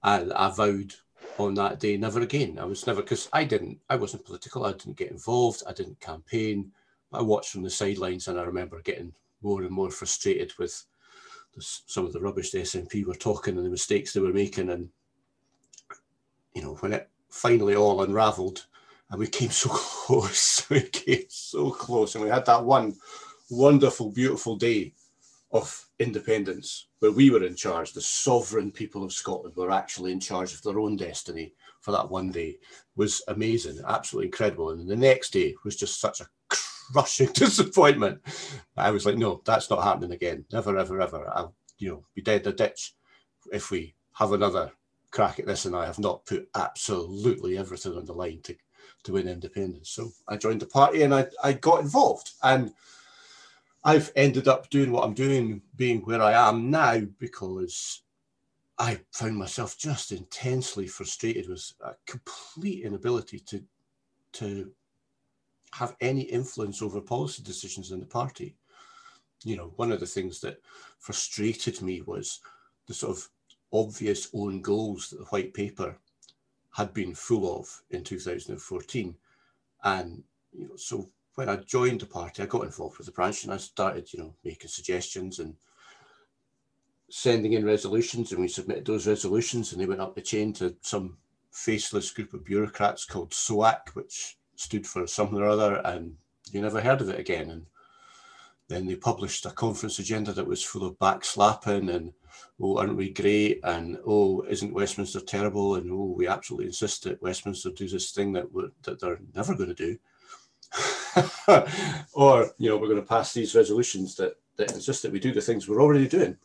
And 0.03 0.33
I 0.33 0.49
vowed 0.49 0.93
on 1.37 1.53
that 1.55 1.79
day 1.79 1.97
never 1.97 2.21
again. 2.21 2.59
I 2.59 2.65
was 2.65 2.85
never 2.87 3.01
because 3.01 3.29
I 3.33 3.43
didn't, 3.43 3.79
I 3.89 3.95
wasn't 3.95 4.25
political, 4.25 4.65
I 4.65 4.71
didn't 4.71 4.97
get 4.97 5.11
involved, 5.11 5.63
I 5.67 5.73
didn't 5.73 5.99
campaign. 5.99 6.71
I 7.13 7.21
watched 7.21 7.51
from 7.51 7.63
the 7.63 7.69
sidelines 7.69 8.27
and 8.27 8.39
I 8.39 8.43
remember 8.43 8.81
getting 8.81 9.13
more 9.41 9.61
and 9.61 9.71
more 9.71 9.89
frustrated 9.89 10.53
with 10.57 10.85
some 11.59 12.05
of 12.05 12.13
the 12.13 12.21
rubbish 12.21 12.51
the 12.51 12.59
SNP 12.59 13.05
were 13.05 13.15
talking 13.15 13.57
and 13.57 13.65
the 13.65 13.69
mistakes 13.69 14.13
they 14.13 14.21
were 14.21 14.33
making. 14.33 14.69
And, 14.69 14.89
you 16.53 16.61
know, 16.61 16.75
when 16.75 16.93
it 16.93 17.09
finally 17.29 17.75
all 17.75 18.03
unravelled 18.03 18.65
and 19.09 19.19
we 19.19 19.27
came 19.27 19.49
so 19.49 19.69
close, 19.73 20.65
we 20.69 20.81
came 20.81 21.25
so 21.27 21.71
close, 21.71 22.15
and 22.15 22.23
we 22.23 22.29
had 22.29 22.45
that 22.45 22.63
one 22.63 22.95
wonderful, 23.51 24.11
beautiful 24.11 24.55
day 24.55 24.93
of 25.51 25.89
independence 25.99 26.87
where 26.99 27.11
we 27.11 27.29
were 27.29 27.43
in 27.43 27.55
charge. 27.55 27.91
The 27.91 28.01
sovereign 28.01 28.71
people 28.71 29.03
of 29.03 29.11
Scotland 29.11 29.55
were 29.55 29.71
actually 29.71 30.13
in 30.13 30.19
charge 30.19 30.53
of 30.53 30.61
their 30.63 30.79
own 30.79 30.95
destiny 30.95 31.53
for 31.81 31.91
that 31.91 32.09
one 32.09 32.31
day 32.31 32.57
was 32.95 33.21
amazing, 33.27 33.79
absolutely 33.87 34.27
incredible. 34.27 34.69
And 34.69 34.89
the 34.89 34.95
next 34.95 35.31
day 35.31 35.55
was 35.65 35.75
just 35.75 35.99
such 35.99 36.21
a 36.21 36.27
crushing 36.47 37.27
disappointment. 37.33 38.21
I 38.77 38.91
was 38.91 39.05
like, 39.05 39.17
no, 39.17 39.41
that's 39.45 39.69
not 39.69 39.83
happening 39.83 40.11
again. 40.11 40.45
Never, 40.53 40.77
ever, 40.77 41.01
ever. 41.01 41.29
I'll, 41.33 41.53
you 41.77 41.89
know, 41.89 42.05
be 42.15 42.21
dead 42.21 42.41
in 42.41 42.43
the 42.43 42.53
ditch 42.53 42.93
if 43.51 43.71
we 43.71 43.93
have 44.13 44.31
another 44.31 44.71
crack 45.09 45.39
at 45.39 45.45
this. 45.45 45.65
And 45.65 45.75
I 45.75 45.85
have 45.85 45.99
not 45.99 46.25
put 46.25 46.47
absolutely 46.55 47.57
everything 47.57 47.97
on 47.97 48.05
the 48.05 48.13
line 48.13 48.39
to, 48.43 48.55
to 49.03 49.13
win 49.13 49.27
independence. 49.27 49.89
So 49.89 50.11
I 50.27 50.37
joined 50.37 50.61
the 50.61 50.67
party 50.67 51.01
and 51.01 51.13
I, 51.13 51.27
I 51.43 51.53
got 51.53 51.81
involved. 51.81 52.31
And 52.43 52.71
I've 53.83 54.11
ended 54.15 54.47
up 54.47 54.69
doing 54.69 54.91
what 54.91 55.03
I'm 55.03 55.13
doing, 55.13 55.61
being 55.75 56.01
where 56.01 56.21
I 56.21 56.33
am 56.49 56.69
now, 56.69 57.01
because 57.19 58.03
I 58.77 58.99
found 59.11 59.37
myself 59.37 59.77
just 59.77 60.11
intensely 60.11 60.87
frustrated 60.87 61.49
with 61.49 61.73
a 61.81 61.93
complete 62.05 62.83
inability 62.83 63.39
to 63.39 63.63
to 64.33 64.71
have 65.73 65.95
any 66.01 66.21
influence 66.21 66.81
over 66.81 67.01
policy 67.01 67.43
decisions 67.43 67.91
in 67.91 67.99
the 67.99 68.05
party. 68.05 68.55
You 69.43 69.57
know, 69.57 69.73
one 69.75 69.91
of 69.91 69.99
the 69.99 70.05
things 70.05 70.39
that 70.41 70.61
frustrated 70.99 71.81
me 71.81 72.01
was 72.01 72.39
the 72.87 72.93
sort 72.93 73.17
of 73.17 73.29
obvious 73.73 74.29
own 74.33 74.61
goals 74.61 75.09
that 75.09 75.17
the 75.17 75.25
white 75.25 75.53
paper 75.53 75.97
had 76.71 76.93
been 76.93 77.13
full 77.13 77.59
of 77.59 77.81
in 77.89 78.03
2014. 78.03 79.15
And 79.83 80.23
you 80.53 80.67
know, 80.67 80.75
so 80.75 81.09
when 81.35 81.49
I 81.49 81.57
joined 81.57 82.01
the 82.01 82.05
party, 82.05 82.43
I 82.43 82.45
got 82.45 82.65
involved 82.65 82.97
with 82.97 83.07
the 83.07 83.13
branch 83.13 83.43
and 83.43 83.53
I 83.53 83.57
started, 83.57 84.11
you 84.11 84.19
know, 84.19 84.35
making 84.43 84.69
suggestions 84.69 85.39
and 85.39 85.55
sending 87.09 87.53
in 87.53 87.65
resolutions. 87.65 88.31
And 88.31 88.41
we 88.41 88.47
submitted 88.47 88.85
those 88.85 89.07
resolutions 89.07 89.71
and 89.71 89.81
they 89.81 89.85
went 89.85 90.01
up 90.01 90.15
the 90.15 90.21
chain 90.21 90.53
to 90.53 90.75
some 90.81 91.17
faceless 91.51 92.11
group 92.11 92.33
of 92.33 92.45
bureaucrats 92.45 93.05
called 93.05 93.31
SOAC, 93.31 93.89
which 93.93 94.37
stood 94.55 94.85
for 94.85 95.07
something 95.07 95.37
or 95.37 95.45
other. 95.45 95.81
And 95.85 96.15
you 96.51 96.61
never 96.61 96.81
heard 96.81 97.01
of 97.01 97.09
it 97.09 97.19
again. 97.19 97.49
And 97.49 97.65
then 98.67 98.85
they 98.85 98.95
published 98.95 99.45
a 99.45 99.51
conference 99.51 99.99
agenda 99.99 100.33
that 100.33 100.47
was 100.47 100.63
full 100.63 100.85
of 100.85 100.99
backslapping 100.99 101.93
and, 101.93 102.13
oh, 102.59 102.77
aren't 102.77 102.97
we 102.97 103.09
great? 103.09 103.61
And, 103.63 103.97
oh, 104.05 104.43
isn't 104.49 104.73
Westminster 104.73 105.21
terrible? 105.21 105.75
And, 105.75 105.89
oh, 105.91 106.13
we 106.17 106.27
absolutely 106.27 106.67
insist 106.67 107.03
that 107.03 107.21
Westminster 107.21 107.71
do 107.71 107.87
this 107.87 108.11
thing 108.11 108.33
that, 108.33 108.47
that 108.83 108.99
they're 108.99 109.19
never 109.33 109.55
going 109.55 109.69
to 109.69 109.75
do. 109.75 109.97
or 112.13 112.51
you 112.57 112.69
know 112.69 112.77
we're 112.77 112.87
going 112.87 113.01
to 113.01 113.07
pass 113.07 113.33
these 113.33 113.55
resolutions 113.55 114.15
that 114.15 114.35
that 114.55 114.71
insist 114.71 115.03
that 115.03 115.11
we 115.11 115.19
do 115.19 115.33
the 115.33 115.41
things 115.41 115.67
we're 115.67 115.81
already 115.81 116.07
doing 116.07 116.37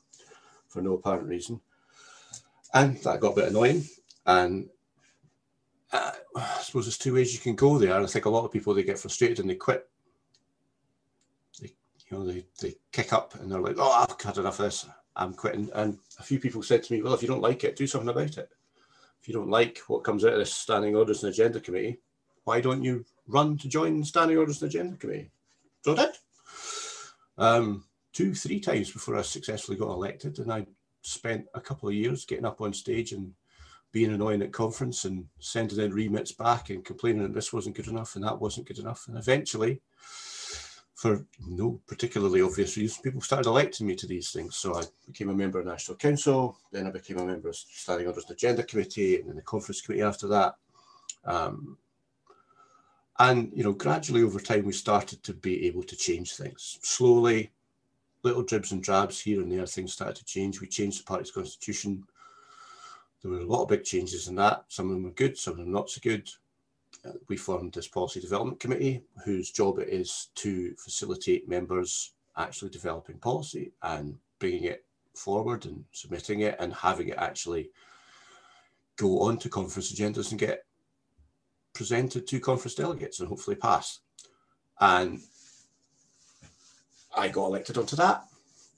for 0.68 0.82
no 0.82 0.94
apparent 0.94 1.28
reason 1.28 1.60
and 2.74 2.96
that 2.98 3.20
got 3.20 3.32
a 3.32 3.36
bit 3.36 3.48
annoying 3.48 3.84
and 4.26 4.68
uh, 5.92 6.10
I 6.36 6.60
suppose 6.62 6.86
there's 6.86 6.98
two 6.98 7.14
ways 7.14 7.32
you 7.32 7.40
can 7.40 7.54
go 7.54 7.78
there. 7.78 7.94
I 7.94 8.06
think 8.06 8.24
a 8.24 8.30
lot 8.30 8.44
of 8.44 8.52
people 8.52 8.74
they 8.74 8.82
get 8.82 8.98
frustrated 8.98 9.40
and 9.40 9.48
they 9.48 9.54
quit. 9.54 9.88
They, 11.60 11.72
you 12.10 12.18
know, 12.18 12.26
they, 12.26 12.44
they 12.60 12.74
kick 12.92 13.12
up 13.12 13.34
and 13.36 13.50
they're 13.50 13.60
like, 13.60 13.76
"Oh, 13.78 14.06
I've 14.08 14.20
had 14.20 14.38
enough 14.38 14.58
of 14.58 14.66
this. 14.66 14.86
I'm 15.14 15.34
quitting." 15.34 15.70
And 15.74 15.98
a 16.18 16.22
few 16.22 16.38
people 16.38 16.62
said 16.62 16.82
to 16.82 16.92
me, 16.92 17.02
"Well, 17.02 17.14
if 17.14 17.22
you 17.22 17.28
don't 17.28 17.40
like 17.40 17.64
it, 17.64 17.76
do 17.76 17.86
something 17.86 18.08
about 18.08 18.36
it. 18.36 18.50
if 19.20 19.28
you 19.28 19.34
don't 19.34 19.50
like 19.50 19.78
what 19.86 20.04
comes 20.04 20.24
out 20.24 20.32
of 20.32 20.38
this 20.38 20.54
Standing 20.54 20.96
Orders 20.96 21.22
and 21.22 21.32
Agenda 21.32 21.60
Committee, 21.60 21.98
why 22.46 22.60
don't 22.60 22.84
you 22.84 23.04
run 23.26 23.58
to 23.58 23.68
join 23.68 23.98
the 23.98 24.06
Standing 24.06 24.38
Orders 24.38 24.62
and 24.62 24.70
Agenda 24.70 24.96
Committee? 24.96 25.30
So 25.84 25.92
I 25.92 25.96
did. 25.96 26.14
Um, 27.36 27.84
two, 28.12 28.34
three 28.34 28.60
times 28.60 28.90
before 28.90 29.18
I 29.18 29.22
successfully 29.22 29.76
got 29.76 29.90
elected, 29.90 30.38
and 30.38 30.52
I 30.52 30.66
spent 31.02 31.46
a 31.54 31.60
couple 31.60 31.88
of 31.88 31.94
years 31.96 32.24
getting 32.24 32.46
up 32.46 32.60
on 32.60 32.72
stage 32.72 33.10
and 33.10 33.32
being 33.90 34.12
annoying 34.12 34.42
at 34.42 34.52
conference 34.52 35.04
and 35.04 35.26
sending 35.40 35.80
in 35.80 35.92
remits 35.92 36.30
back 36.30 36.70
and 36.70 36.84
complaining 36.84 37.24
that 37.24 37.34
this 37.34 37.52
wasn't 37.52 37.74
good 37.74 37.88
enough 37.88 38.14
and 38.14 38.24
that 38.24 38.40
wasn't 38.40 38.66
good 38.66 38.78
enough. 38.78 39.08
And 39.08 39.18
eventually, 39.18 39.80
for 40.94 41.26
no 41.48 41.80
particularly 41.88 42.42
obvious 42.42 42.76
reason, 42.76 43.02
people 43.02 43.20
started 43.20 43.48
electing 43.48 43.88
me 43.88 43.96
to 43.96 44.06
these 44.06 44.30
things. 44.30 44.54
So 44.54 44.76
I 44.76 44.84
became 45.04 45.30
a 45.30 45.34
member 45.34 45.58
of 45.58 45.66
National 45.66 45.96
Council, 45.96 46.56
then 46.70 46.86
I 46.86 46.90
became 46.90 47.18
a 47.18 47.26
member 47.26 47.48
of 47.48 47.56
Standing 47.56 48.06
Orders 48.06 48.24
and 48.24 48.32
Agenda 48.32 48.62
Committee, 48.62 49.18
and 49.18 49.28
then 49.28 49.36
the 49.36 49.42
Conference 49.42 49.80
Committee 49.80 50.02
after 50.02 50.28
that. 50.28 50.54
Um, 51.24 51.76
and 53.18 53.50
you 53.54 53.64
know, 53.64 53.72
gradually 53.72 54.22
over 54.22 54.40
time, 54.40 54.64
we 54.64 54.72
started 54.72 55.22
to 55.22 55.32
be 55.32 55.66
able 55.66 55.82
to 55.84 55.96
change 55.96 56.34
things 56.34 56.78
slowly, 56.82 57.50
little 58.22 58.42
dribs 58.42 58.72
and 58.72 58.82
drabs 58.82 59.20
here 59.20 59.40
and 59.40 59.50
there. 59.50 59.66
Things 59.66 59.92
started 59.92 60.16
to 60.16 60.24
change. 60.24 60.60
We 60.60 60.66
changed 60.66 61.00
the 61.00 61.04
party's 61.04 61.30
constitution. 61.30 62.04
There 63.22 63.30
were 63.30 63.40
a 63.40 63.46
lot 63.46 63.62
of 63.62 63.68
big 63.68 63.84
changes 63.84 64.28
in 64.28 64.34
that. 64.36 64.64
Some 64.68 64.86
of 64.86 64.92
them 64.92 65.04
were 65.04 65.10
good, 65.10 65.38
some 65.38 65.52
of 65.52 65.58
them 65.58 65.72
not 65.72 65.90
so 65.90 66.00
good. 66.02 66.28
Uh, 67.04 67.12
we 67.28 67.36
formed 67.36 67.72
this 67.72 67.88
policy 67.88 68.20
development 68.20 68.60
committee, 68.60 69.02
whose 69.24 69.50
job 69.50 69.78
it 69.78 69.88
is 69.88 70.28
to 70.36 70.74
facilitate 70.76 71.48
members 71.48 72.12
actually 72.36 72.70
developing 72.70 73.18
policy 73.18 73.72
and 73.82 74.16
bringing 74.38 74.64
it 74.64 74.84
forward 75.14 75.64
and 75.64 75.84
submitting 75.92 76.40
it 76.40 76.56
and 76.60 76.74
having 76.74 77.08
it 77.08 77.16
actually 77.18 77.70
go 78.96 79.22
on 79.22 79.38
to 79.38 79.48
conference 79.48 79.92
agendas 79.92 80.30
and 80.30 80.40
get 80.40 80.65
presented 81.76 82.26
to 82.26 82.40
conference 82.40 82.74
delegates 82.74 83.20
and 83.20 83.28
hopefully 83.28 83.56
pass. 83.56 84.00
And 84.80 85.20
I 87.16 87.28
got 87.28 87.46
elected 87.46 87.78
onto 87.78 87.96
that, 87.96 88.24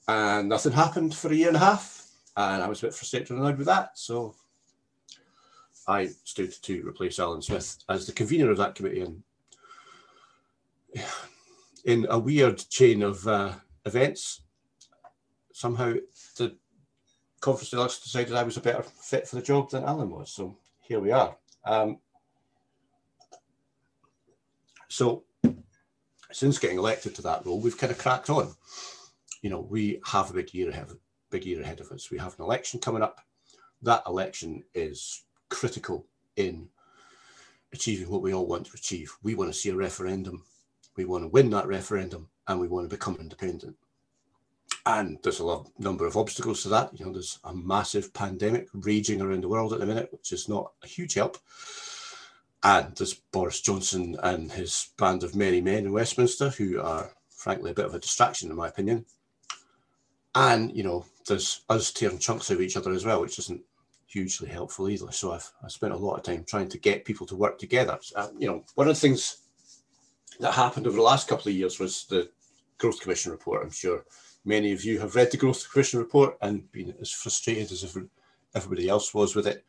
and 0.07 0.49
nothing 0.49 0.71
happened 0.71 1.15
for 1.15 1.31
a 1.31 1.35
year 1.35 1.47
and 1.47 1.57
a 1.57 1.59
half, 1.59 2.07
and 2.37 2.61
I 2.61 2.67
was 2.67 2.79
a 2.79 2.87
bit 2.87 2.93
frustrated 2.93 3.31
and 3.31 3.39
annoyed 3.39 3.57
with 3.57 3.67
that. 3.67 3.97
So 3.97 4.35
I 5.87 6.09
stood 6.23 6.53
to 6.63 6.87
replace 6.87 7.19
Alyn 7.19 7.43
Smith 7.43 7.77
as 7.89 8.05
the 8.05 8.13
convener 8.13 8.51
of 8.51 8.57
that 8.57 8.75
committee, 8.75 9.01
and 9.01 9.23
in 11.85 12.05
a 12.09 12.19
weird 12.19 12.57
chain 12.69 13.03
of 13.03 13.27
uh, 13.27 13.53
events, 13.85 14.41
somehow 15.53 15.93
the 16.37 16.55
conference 17.41 17.71
delegates 17.71 18.03
decided 18.03 18.35
I 18.35 18.43
was 18.43 18.57
a 18.57 18.61
better 18.61 18.83
fit 18.83 19.27
for 19.27 19.35
the 19.35 19.41
job 19.41 19.69
than 19.69 19.83
Alan 19.83 20.09
was. 20.09 20.31
So 20.31 20.57
here 20.81 20.99
we 20.99 21.11
are. 21.11 21.35
Um, 21.65 21.99
so 24.89 25.23
since 26.31 26.59
getting 26.59 26.77
elected 26.77 27.15
to 27.15 27.21
that 27.23 27.45
role, 27.45 27.59
we've 27.59 27.77
kind 27.77 27.91
of 27.91 27.97
cracked 27.97 28.29
on. 28.29 28.53
You 29.41 29.49
know, 29.49 29.61
we 29.61 30.01
have 30.05 30.29
a 30.29 30.33
big 30.33 30.53
year 30.53 30.69
ahead, 30.69 30.89
big 31.29 31.45
year 31.45 31.61
ahead 31.61 31.79
of 31.79 31.91
us. 31.91 32.11
We 32.11 32.17
have 32.17 32.37
an 32.37 32.43
election 32.43 32.79
coming 32.79 33.01
up. 33.01 33.21
That 33.81 34.03
election 34.05 34.63
is 34.73 35.23
critical 35.49 36.05
in 36.35 36.67
achieving 37.71 38.09
what 38.09 38.21
we 38.21 38.33
all 38.33 38.47
want 38.47 38.65
to 38.65 38.73
achieve. 38.75 39.15
We 39.23 39.35
want 39.35 39.51
to 39.51 39.57
see 39.57 39.69
a 39.69 39.75
referendum. 39.75 40.43
We 40.97 41.05
want 41.05 41.23
to 41.23 41.29
win 41.29 41.49
that 41.51 41.67
referendum, 41.67 42.27
and 42.47 42.59
we 42.59 42.67
want 42.67 42.89
to 42.89 42.95
become 42.95 43.17
independent. 43.19 43.77
And 44.85 45.19
there's 45.23 45.39
a 45.39 45.45
lot, 45.45 45.69
number 45.77 46.05
of 46.05 46.17
obstacles 46.17 46.63
to 46.63 46.69
that. 46.69 46.97
You 46.97 47.05
know, 47.05 47.13
there's 47.13 47.39
a 47.43 47.53
massive 47.53 48.13
pandemic 48.13 48.67
raging 48.73 49.21
around 49.21 49.43
the 49.43 49.49
world 49.49 49.71
at 49.71 49.79
the 49.79 49.85
minute, 49.85 50.09
which 50.11 50.33
is 50.33 50.49
not 50.49 50.71
a 50.83 50.87
huge 50.87 51.13
help 51.13 51.37
and 52.63 52.95
there's 52.95 53.13
Boris 53.13 53.61
Johnson 53.61 54.17
and 54.21 54.51
his 54.51 54.89
band 54.97 55.23
of 55.23 55.35
merry 55.35 55.61
men 55.61 55.85
in 55.85 55.91
Westminster, 55.91 56.49
who 56.49 56.81
are 56.81 57.11
frankly 57.29 57.71
a 57.71 57.73
bit 57.73 57.85
of 57.85 57.95
a 57.95 57.99
distraction, 57.99 58.49
in 58.49 58.57
my 58.57 58.67
opinion. 58.67 59.05
And 60.35 60.75
you 60.75 60.83
know, 60.83 61.05
there's 61.27 61.61
us 61.69 61.91
tearing 61.91 62.19
chunks 62.19 62.51
out 62.51 62.55
of 62.55 62.61
each 62.61 62.77
other 62.77 62.91
as 62.91 63.05
well, 63.05 63.21
which 63.21 63.39
isn't 63.39 63.61
hugely 64.07 64.49
helpful 64.49 64.89
either. 64.89 65.11
So 65.11 65.31
I've 65.31 65.49
I 65.63 65.69
spent 65.69 65.93
a 65.93 65.97
lot 65.97 66.15
of 66.15 66.23
time 66.23 66.43
trying 66.43 66.69
to 66.69 66.77
get 66.77 67.05
people 67.05 67.25
to 67.27 67.35
work 67.35 67.57
together. 67.57 67.97
Uh, 68.15 68.29
you 68.37 68.47
know, 68.47 68.63
one 68.75 68.87
of 68.87 68.95
the 68.95 68.99
things 68.99 69.37
that 70.39 70.53
happened 70.53 70.87
over 70.87 70.97
the 70.97 71.01
last 71.01 71.27
couple 71.27 71.49
of 71.49 71.55
years 71.55 71.79
was 71.79 72.05
the 72.05 72.29
Growth 72.77 72.99
Commission 72.99 73.31
report. 73.31 73.63
I'm 73.63 73.71
sure 73.71 74.03
many 74.45 74.71
of 74.71 74.83
you 74.83 74.99
have 74.99 75.15
read 75.15 75.31
the 75.31 75.37
Growth 75.37 75.69
Commission 75.71 75.99
report 75.99 76.37
and 76.41 76.69
been 76.71 76.93
as 76.99 77.11
frustrated 77.11 77.71
as 77.71 77.97
everybody 78.55 78.89
else 78.89 79.13
was 79.13 79.35
with 79.35 79.47
it. 79.47 79.63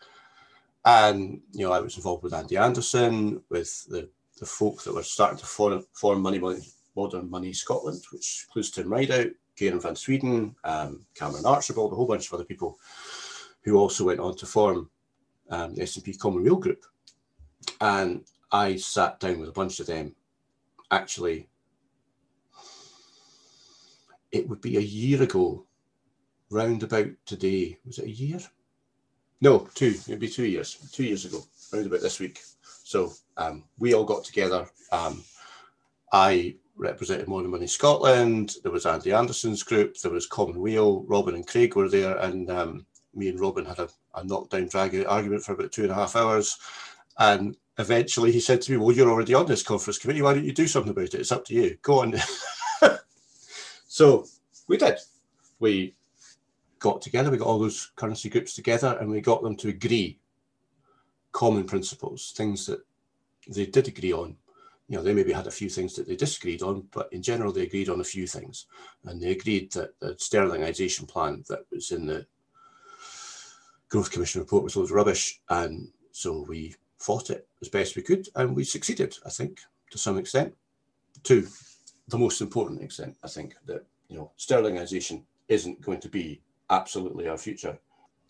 And 0.85 1.41
you 1.53 1.67
know, 1.67 1.73
I 1.73 1.81
was 1.81 1.97
involved 1.97 2.23
with 2.23 2.35
Andy 2.35 2.57
Anderson, 2.57 3.43
with 3.51 3.87
the, 3.87 4.09
the 4.39 4.47
folk 4.47 4.83
that 4.85 4.95
were 4.95 5.03
starting 5.03 5.39
to 5.39 5.47
form, 5.47 5.85
form 5.93 6.23
Money, 6.23 6.41
Modern 6.97 7.31
Money 7.31 7.53
Scotland, 7.53 8.03
which 8.13 8.47
includes 8.49 8.71
Tim 8.71 8.91
Rideout, 8.91 9.33
Karen 9.57 9.81
Van 9.81 9.97
Sweden, 9.97 10.55
um, 10.65 11.05
Cameron 11.15 11.45
Archibald, 11.45 11.93
a 11.93 11.97
whole 11.97 12.07
bunch 12.07 12.27
of 12.27 12.35
other 12.35 12.45
people 12.45 12.79
who 13.63 13.77
also 13.77 14.05
went 14.05 14.21
on 14.21 14.37
to 14.37 14.47
form 14.47 14.91
um, 15.51 15.75
the 15.75 15.83
SNP 15.83 16.19
Commonweal 16.19 16.57
Group. 16.57 16.85
And 17.81 18.25
I 18.51 18.77
sat 18.77 19.21
down 19.21 19.39
with 19.39 19.51
a 19.51 19.53
bunch 19.53 19.81
of 19.81 19.87
them. 19.87 20.15
Actually, 20.91 21.49
it 24.33 24.49
would 24.49 24.61
be 24.61 24.77
a 24.77 24.81
year 24.81 25.23
ago, 25.23 25.67
round 26.51 26.83
about 26.83 27.09
today. 27.27 27.79
Was 27.85 27.99
it 27.99 28.07
a 28.07 28.11
year? 28.11 28.41
No, 29.41 29.69
two. 29.75 29.95
It'd 30.07 30.19
be 30.19 30.29
two 30.29 30.47
years. 30.47 30.77
Two 30.93 31.05
years 31.05 31.25
ago, 31.25 31.43
around 31.73 31.87
about 31.87 32.03
this 32.03 32.21
week. 32.21 32.41
So 32.63 33.13
um, 33.37 33.65
we 33.79 33.95
all 33.95 34.05
got 34.05 34.25
together. 34.25 34.69
Um, 34.93 35.25
I 36.13 36.57
represented 36.77 37.29
Modern 37.29 37.51
Money 37.51 37.67
Scotland. 37.67 38.57
There 38.63 38.73
was 38.73 38.87
Andy 38.87 39.13
Anderson's 39.13 39.63
group. 39.63 39.97
There 39.99 40.11
was 40.11 40.27
Common 40.27 40.55
Commonweal. 40.55 41.05
Robin 41.05 41.35
and 41.35 41.47
Craig 41.47 41.75
were 41.75 41.89
there, 41.89 42.19
and 42.19 42.51
um, 42.51 42.87
me 43.15 43.29
and 43.29 43.41
Robin 43.41 43.65
had 43.65 43.79
a, 43.79 43.89
a 44.15 44.25
knockdown, 44.25 44.69
drag 44.69 45.05
argument 45.07 45.43
for 45.43 45.53
about 45.53 45.73
two 45.73 45.83
and 45.83 45.91
a 45.91 45.95
half 45.95 46.17
hours. 46.17 46.59
And 47.19 47.57
eventually, 47.79 48.33
he 48.33 48.41
said 48.41 48.61
to 48.63 48.73
me, 48.73 48.79
"Well, 48.79 48.95
you're 48.95 49.11
already 49.11 49.35
on 49.35 49.47
this 49.47 49.63
conference 49.63 49.99
committee. 49.99 50.23
Why 50.23 50.35
don't 50.35 50.45
you 50.45 50.53
do 50.53 50.67
something 50.67 50.91
about 50.91 51.05
it? 51.05 51.15
It's 51.15 51.33
up 51.33 51.45
to 51.47 51.55
you. 51.55 51.79
Go 51.83 52.01
on." 52.01 52.15
so 53.87 54.27
we 54.69 54.77
did. 54.77 54.99
We 55.61 55.95
got 56.81 57.01
together, 57.01 57.31
we 57.31 57.37
got 57.37 57.47
all 57.47 57.59
those 57.59 57.93
currency 57.95 58.29
groups 58.29 58.55
together 58.55 58.97
and 59.01 59.09
we 59.09 59.21
got 59.21 59.43
them 59.43 59.57
to 59.57 59.69
agree 59.69 60.19
common 61.33 61.65
principles, 61.65 62.33
things 62.37 62.67
that 62.67 62.81
they 63.49 63.67
did 63.67 63.87
agree 63.87 64.13
on. 64.13 64.37
You 64.89 64.97
know, 64.97 65.03
they 65.05 65.15
maybe 65.15 65.33
had 65.33 65.47
a 65.47 65.53
few 65.53 65.69
things 65.69 65.95
that 65.95 66.09
they 66.09 66.17
disagreed 66.17 66.63
on, 66.63 66.89
but 66.91 67.13
in 67.13 67.23
general, 67.23 67.53
they 67.53 67.63
agreed 67.63 67.89
on 67.89 68.01
a 68.01 68.05
few 68.05 68.27
things. 68.27 68.67
And 69.05 69.23
they 69.23 69.31
agreed 69.31 69.71
that 69.73 69.99
the 70.01 70.15
sterlingization 70.15 71.07
plan 71.07 71.45
that 71.49 71.61
was 71.71 71.93
in 71.93 72.07
the 72.07 72.27
Growth 73.89 74.11
Commission 74.11 74.41
report 74.41 74.65
was 74.65 74.75
loads 74.75 74.91
of 74.91 74.97
rubbish. 74.97 75.41
And 75.49 75.91
so 76.11 76.45
we 76.49 76.75
fought 76.99 77.31
it 77.31 77.47
as 77.61 77.69
best 77.69 77.95
we 77.95 78.03
could, 78.03 78.29
and 78.35 78.57
we 78.57 78.65
succeeded, 78.65 79.17
I 79.25 79.31
think, 79.31 79.61
to 79.91 79.99
some 79.99 80.19
extent. 80.19 80.55
To 81.25 81.47
the 82.09 82.19
most 82.19 82.41
important 82.41 82.83
extent, 82.83 83.17
I 83.23 83.29
think 83.29 83.55
that 83.67 83.85
you 84.09 84.17
know 84.17 84.31
sterlingization 84.39 85.23
isn't 85.49 85.81
going 85.81 86.01
to 86.01 86.09
be 86.09 86.41
absolutely 86.71 87.29
our 87.29 87.39
future. 87.39 87.79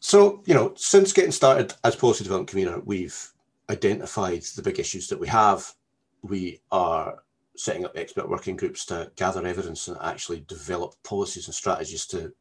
So, 0.00 0.42
you 0.46 0.55
know, 0.55 0.72
since 0.76 1.12
getting 1.12 1.31
started 1.33 1.74
as 1.85 1.94
policy 1.94 2.24
development 2.24 2.48
convener, 2.48 2.81
we've 2.81 3.33
identified 3.68 4.42
the 4.42 4.62
big 4.62 4.81
issues 4.81 5.09
that 5.09 5.20
we 5.20 5.29
have. 5.29 5.74
We 6.22 6.61
are 6.72 7.22
setting 7.57 7.85
up 7.85 7.92
expert 7.94 8.29
working 8.29 8.57
groups 8.57 8.87
to 8.87 9.12
gather 9.16 9.46
evidence 9.46 9.88
and 9.88 9.98
actually 10.00 10.44
develop 10.48 10.94
policies 11.03 11.46
and 11.46 11.55
strategies 11.55 12.07
to 12.07 12.33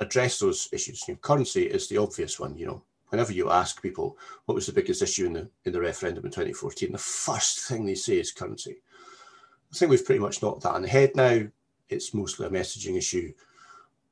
address 0.00 0.38
those 0.38 0.68
issues. 0.72 1.02
You 1.08 1.14
know, 1.14 1.18
currency 1.18 1.62
is 1.62 1.88
the 1.88 1.96
obvious 1.96 2.38
one. 2.38 2.56
You 2.56 2.66
know, 2.66 2.82
whenever 3.08 3.32
you 3.32 3.50
ask 3.50 3.80
people 3.80 4.18
what 4.44 4.54
was 4.54 4.66
the 4.66 4.72
biggest 4.72 5.02
issue 5.02 5.26
in 5.26 5.32
the 5.32 5.50
in 5.64 5.72
the 5.72 5.80
referendum 5.80 6.24
in 6.26 6.30
2014, 6.30 6.92
the 6.92 6.98
first 6.98 7.60
thing 7.60 7.86
they 7.86 7.94
say 7.94 8.18
is 8.18 8.32
currency. 8.32 8.82
I 9.72 9.76
think 9.76 9.90
we've 9.90 10.04
pretty 10.04 10.20
much 10.20 10.42
knocked 10.42 10.62
that 10.62 10.74
on 10.74 10.82
the 10.82 10.88
head 10.88 11.12
now. 11.14 11.42
It's 11.88 12.12
mostly 12.12 12.46
a 12.46 12.50
messaging 12.50 12.96
issue 12.96 13.32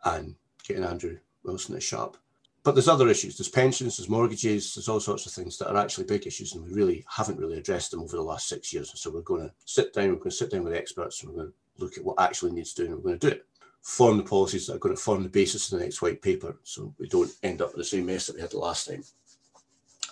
and 0.05 0.35
getting 0.67 0.85
Andrew 0.85 1.19
Wilson 1.47 1.77
is 1.77 1.85
sharp. 1.85 2.17
But 2.63 2.75
there's 2.75 2.89
other 2.89 3.09
issues. 3.09 3.37
There's 3.37 3.49
pensions, 3.49 3.97
there's 3.97 4.09
mortgages, 4.09 4.75
there's 4.75 4.89
all 4.89 4.99
sorts 4.99 5.25
of 5.25 5.31
things 5.31 5.57
that 5.59 5.71
are 5.71 5.77
actually 5.77 6.07
big 6.07 6.27
issues, 6.27 6.55
and 6.55 6.65
we 6.65 6.73
really 6.73 7.05
haven't 7.09 7.39
really 7.39 7.59
addressed 7.59 7.93
them 7.93 8.01
over 8.01 8.17
the 8.17 8.23
last 8.23 8.49
six 8.49 8.73
years. 8.73 8.91
So 8.97 9.11
we're 9.11 9.21
going 9.21 9.49
to 9.49 9.55
sit 9.65 9.95
down, 9.95 10.09
we're 10.09 10.17
going 10.17 10.31
to 10.31 10.37
sit 10.37 10.51
down 10.51 10.65
with 10.65 10.75
experts, 10.75 11.23
and 11.23 11.31
we're 11.31 11.43
going 11.43 11.53
to 11.53 11.85
look 11.85 11.97
at 11.97 12.05
what 12.05 12.21
actually 12.21 12.51
needs 12.51 12.75
doing, 12.75 12.91
and 12.91 12.97
we're 12.97 13.11
going 13.11 13.21
to 13.21 13.31
do 13.31 13.37
it. 13.37 13.47
Form 13.83 14.17
the 14.17 14.25
policies 14.25 14.67
that 14.67 14.75
are 14.75 14.81
going 14.81 14.97
to 14.97 15.01
form 15.01 15.23
the 15.23 15.29
basis 15.29 15.71
of 15.71 15.79
the 15.79 15.85
next 15.85 16.03
white 16.03 16.21
paper, 16.21 16.59
so 16.65 16.93
we 16.99 17.07
don't 17.07 17.31
end 17.45 17.63
up 17.63 17.69
with 17.69 17.77
the 17.77 17.85
same 17.85 18.07
mess 18.07 18.27
that 18.27 18.35
we 18.35 18.43
had 18.43 18.51
the 18.51 18.59
last 18.59 18.89
time. 18.89 19.05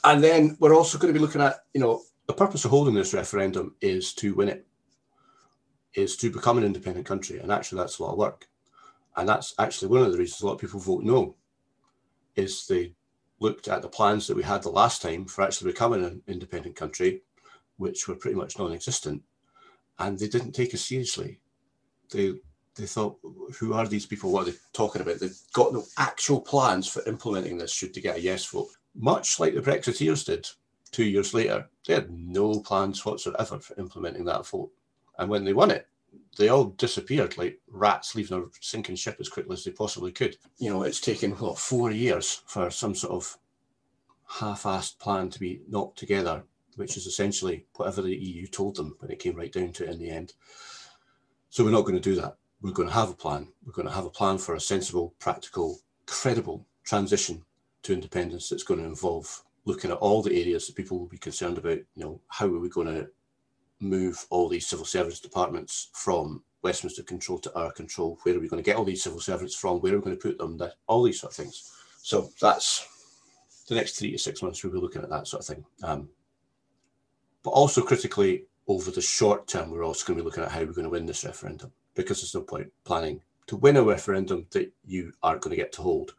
And 0.05 0.23
then 0.23 0.57
we're 0.61 0.77
also 0.77 0.97
going 0.97 1.13
to 1.13 1.19
be 1.19 1.25
looking 1.25 1.41
at, 1.41 1.57
you 1.73 1.81
know, 1.81 2.03
the 2.29 2.35
purpose 2.35 2.65
of 2.65 2.71
holding 2.71 2.95
this 2.95 3.15
referendum 3.15 3.75
is 3.81 4.15
to 4.15 4.33
win 4.33 4.49
it, 4.49 4.65
is 5.95 6.17
to 6.19 6.31
become 6.31 6.59
an 6.59 6.65
independent 6.65 7.05
country, 7.05 7.41
and 7.41 7.51
actually 7.51 7.79
that's 7.79 7.99
a 7.99 8.05
lot 8.05 8.13
of 8.13 8.19
work. 8.19 8.47
And 9.17 9.29
that's 9.29 9.55
actually 9.59 9.89
one 9.89 10.03
of 10.03 10.13
the 10.13 10.19
reasons 10.19 10.41
a 10.41 10.47
lot 10.47 10.55
of 10.55 10.61
people 10.61 10.81
vote 10.81 11.05
no, 11.05 11.37
is 12.35 12.67
they 12.67 12.95
looked 13.41 13.69
at 13.69 13.83
the 13.83 13.89
plans 13.89 14.27
that 14.27 14.37
we 14.37 14.43
had 14.43 14.63
the 14.63 14.71
last 14.71 15.03
time 15.03 15.25
for 15.27 15.43
actually 15.43 15.71
becoming 15.71 16.05
an 16.05 16.23
independent 16.27 16.77
country, 16.77 17.23
which 17.77 18.09
were 18.09 18.17
pretty 18.17 18.37
much 18.37 18.59
non-existent, 18.59 19.23
and 19.99 20.19
they 20.19 20.29
didn't 20.29 20.53
take 20.53 20.75
us 20.75 20.83
seriously. 20.83 21.41
They 22.11 22.35
they 22.77 22.87
thought, 22.87 23.19
who 23.59 23.73
are 23.73 23.87
these 23.87 24.07
people? 24.07 24.33
What 24.33 24.49
are 24.49 24.51
they 24.51 24.57
talking 24.73 25.01
about? 25.03 25.21
They've 25.21 25.39
got 25.53 25.73
no 25.73 25.85
actual 25.97 26.41
plans 26.41 26.89
for 26.89 27.09
implementing 27.09 27.57
this 27.57 27.73
should 27.73 27.95
they 27.95 28.01
get 28.01 28.17
a 28.17 28.21
yes 28.21 28.45
vote. 28.47 28.69
Much 28.97 29.39
like 29.39 29.55
the 29.55 29.61
Brexiteers 29.61 30.25
did 30.25 30.49
two 30.91 31.05
years 31.05 31.35
later, 31.35 31.69
they 31.87 31.95
had 31.95 32.11
no 32.11 32.61
plans 32.61 33.05
whatsoever 33.05 33.59
for 33.61 33.79
implementing 33.79 34.25
that 34.25 34.47
vote. 34.47 34.71
And 35.19 35.31
when 35.31 35.45
they 35.45 35.53
won 35.53 35.71
it, 35.71 35.87
they 36.39 36.49
all 36.49 36.65
disappeared 36.65 37.37
like 37.39 37.61
rats 37.69 38.15
leaving 38.15 38.39
a 38.39 38.45
sinking 38.61 38.97
ship 38.97 39.17
as 39.21 39.29
quickly 39.29 39.55
as 39.55 39.65
they 39.65 39.71
possibly 39.71 40.13
could. 40.13 40.37
You 40.59 40.71
know, 40.71 40.83
it's 40.83 41.01
taken 41.01 41.33
what 41.33 41.59
four 41.59 41.91
years 41.91 42.43
for 42.47 42.71
some 42.71 42.95
sort 42.95 43.13
of 43.13 43.39
half-assed 44.29 44.99
plan 44.99 45.31
to 45.31 45.41
be 45.41 45.63
knocked 45.69 45.99
together, 45.99 46.45
which 46.77 46.97
is 46.97 47.07
essentially 47.07 47.67
whatever 47.77 48.03
the 48.03 48.17
EU 48.17 48.47
told 48.47 48.77
them 48.77 48.97
when 48.99 49.11
it 49.11 49.19
came 49.19 49.37
right 49.37 49.53
down 49.53 49.73
to 49.73 49.85
it 49.85 49.91
in 49.91 49.99
the 49.99 50.11
end. 50.11 50.33
So 51.51 51.65
we're 51.65 51.71
not 51.71 51.83
going 51.83 51.95
to 51.95 52.01
do 52.01 52.17
that. 52.21 52.37
We're 52.61 52.73
going 52.73 52.89
to 52.89 52.95
have 52.95 53.11
a 53.11 53.15
plan. 53.15 53.49
We're 53.65 53.73
going 53.73 53.89
to 53.89 53.95
have 53.95 54.07
a 54.07 54.11
plan 54.11 54.39
for 54.39 54.55
a 54.55 54.61
sensible, 54.61 55.15
practical, 55.19 55.79
credible 56.07 56.67
transition 56.83 57.45
to 57.83 57.93
independence 57.93 58.49
that's 58.49 58.63
going 58.63 58.81
to 58.81 58.87
involve 58.87 59.45
looking 59.67 59.91
at 59.91 59.99
all 59.99 60.23
the 60.23 60.39
areas 60.39 60.67
that 60.67 60.77
people 60.77 60.99
will 60.99 61.07
be 61.07 61.19
concerned 61.19 61.59
about. 61.59 61.79
You 61.95 62.05
know, 62.05 62.21
how 62.29 62.47
are 62.47 62.59
we 62.59 62.69
going 62.69 62.89
to 62.89 63.09
move 63.81 64.27
all 64.31 64.49
these 64.49 64.67
civil 64.67 64.85
service 64.85 65.21
departments 65.21 65.91
from 65.93 66.43
Westminster 66.63 67.03
control 67.03 67.39
to 67.41 67.55
our 67.55 67.73
control? 67.73 68.19
Where 68.23 68.37
are 68.37 68.41
we 68.41 68.49
going 68.49 68.63
to 68.63 68.67
get 68.67 68.77
all 68.77 68.85
these 68.85 69.03
civil 69.03 69.21
servants 69.21 69.55
from? 69.55 69.81
Where 69.81 69.95
are 69.95 69.99
we 69.99 70.05
going 70.05 70.17
to 70.17 70.23
put 70.23 70.39
them? 70.39 70.61
All 70.87 71.03
these 71.03 71.21
sort 71.21 71.33
of 71.33 71.37
things. 71.37 71.73
So 72.03 72.31
that's 72.41 72.87
the 73.69 73.75
next 73.75 73.99
three 73.99 74.13
to 74.13 74.19
six 74.19 74.43
months. 74.43 74.63
We'll 74.63 74.73
be 74.73 74.79
looking 74.79 75.03
at 75.03 75.11
that 75.11 75.27
sort 75.27 75.43
of 75.43 75.47
thing. 75.47 75.65
Um, 75.83 76.09
but 77.43 77.51
also 77.51 77.83
critically, 77.83 78.45
over 78.67 78.91
the 78.91 79.01
short 79.01 79.47
term, 79.47 79.71
we're 79.71 79.85
also 79.85 80.07
going 80.07 80.17
to 80.17 80.23
be 80.23 80.25
looking 80.25 80.43
at 80.43 80.51
how 80.51 80.61
we're 80.61 80.73
going 80.73 80.85
to 80.85 80.91
win 80.91 81.07
this 81.07 81.25
referendum 81.25 81.73
because 81.95 82.21
there's 82.21 82.35
no 82.35 82.41
point 82.41 82.73
planning 82.85 83.21
to 83.47 83.57
win 83.57 83.77
a 83.77 83.83
referendum 83.83 84.47
that 84.51 84.73
you 84.87 85.13
aren't 85.23 85.43
going 85.43 85.51
to 85.51 85.63
get 85.63 85.73
to 85.73 85.83
hold. 85.83 86.15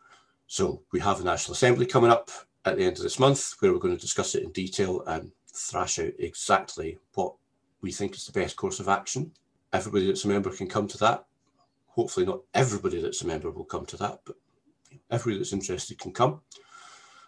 So 0.47 0.81
we 0.91 0.99
have 0.99 1.21
a 1.21 1.23
National 1.23 1.53
Assembly 1.53 1.85
coming 1.85 2.11
up 2.11 2.29
at 2.65 2.77
the 2.77 2.83
end 2.83 2.97
of 2.97 3.03
this 3.03 3.19
month 3.19 3.55
where 3.59 3.73
we're 3.73 3.79
going 3.79 3.95
to 3.95 4.01
discuss 4.01 4.35
it 4.35 4.43
in 4.43 4.51
detail 4.51 5.03
and 5.07 5.31
thrash 5.51 5.99
out 5.99 6.13
exactly 6.19 6.97
what 7.13 7.33
we 7.85 7.91
think 7.91 8.15
is 8.15 8.25
the 8.25 8.31
best 8.31 8.55
course 8.55 8.79
of 8.79 8.89
action. 8.89 9.31
Everybody 9.71 10.07
that's 10.07 10.25
a 10.25 10.27
member 10.27 10.49
can 10.49 10.67
come 10.67 10.87
to 10.87 10.97
that. 10.97 11.23
Hopefully, 11.85 12.25
not 12.25 12.41
everybody 12.55 12.99
that's 12.99 13.21
a 13.21 13.27
member 13.27 13.51
will 13.51 13.63
come 13.63 13.85
to 13.85 13.97
that, 13.97 14.21
but 14.25 14.35
everybody 15.11 15.37
that's 15.37 15.53
interested 15.53 15.99
can 15.99 16.11
come. 16.11 16.41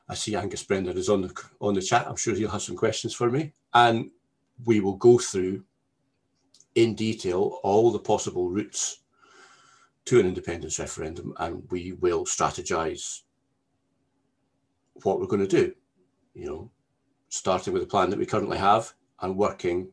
I 0.09 0.15
see 0.15 0.35
Angus 0.35 0.63
Brendan 0.63 0.97
is 0.97 1.09
on 1.09 1.21
the 1.21 1.43
on 1.61 1.75
the 1.75 1.81
chat. 1.81 2.07
I'm 2.07 2.15
sure 2.15 2.33
he'll 2.33 2.49
have 2.49 2.63
some 2.63 2.75
questions 2.75 3.13
for 3.13 3.29
me, 3.29 3.53
and 3.75 4.09
we 4.65 4.79
will 4.79 4.95
go 4.95 5.19
through 5.19 5.63
in 6.73 6.95
detail 6.95 7.59
all 7.61 7.91
the 7.91 7.99
possible 7.99 8.49
routes 8.49 9.01
to 10.05 10.19
an 10.19 10.25
independence 10.25 10.79
referendum, 10.79 11.35
and 11.37 11.69
we 11.69 11.91
will 11.91 12.25
strategize 12.25 13.21
what 15.03 15.19
we're 15.19 15.27
going 15.27 15.47
to 15.47 15.61
do. 15.61 15.71
You 16.33 16.45
know, 16.47 16.71
starting 17.29 17.73
with 17.73 17.83
the 17.83 17.87
plan 17.87 18.09
that 18.09 18.17
we 18.17 18.25
currently 18.25 18.57
have 18.57 18.95
and 19.21 19.37
working 19.37 19.89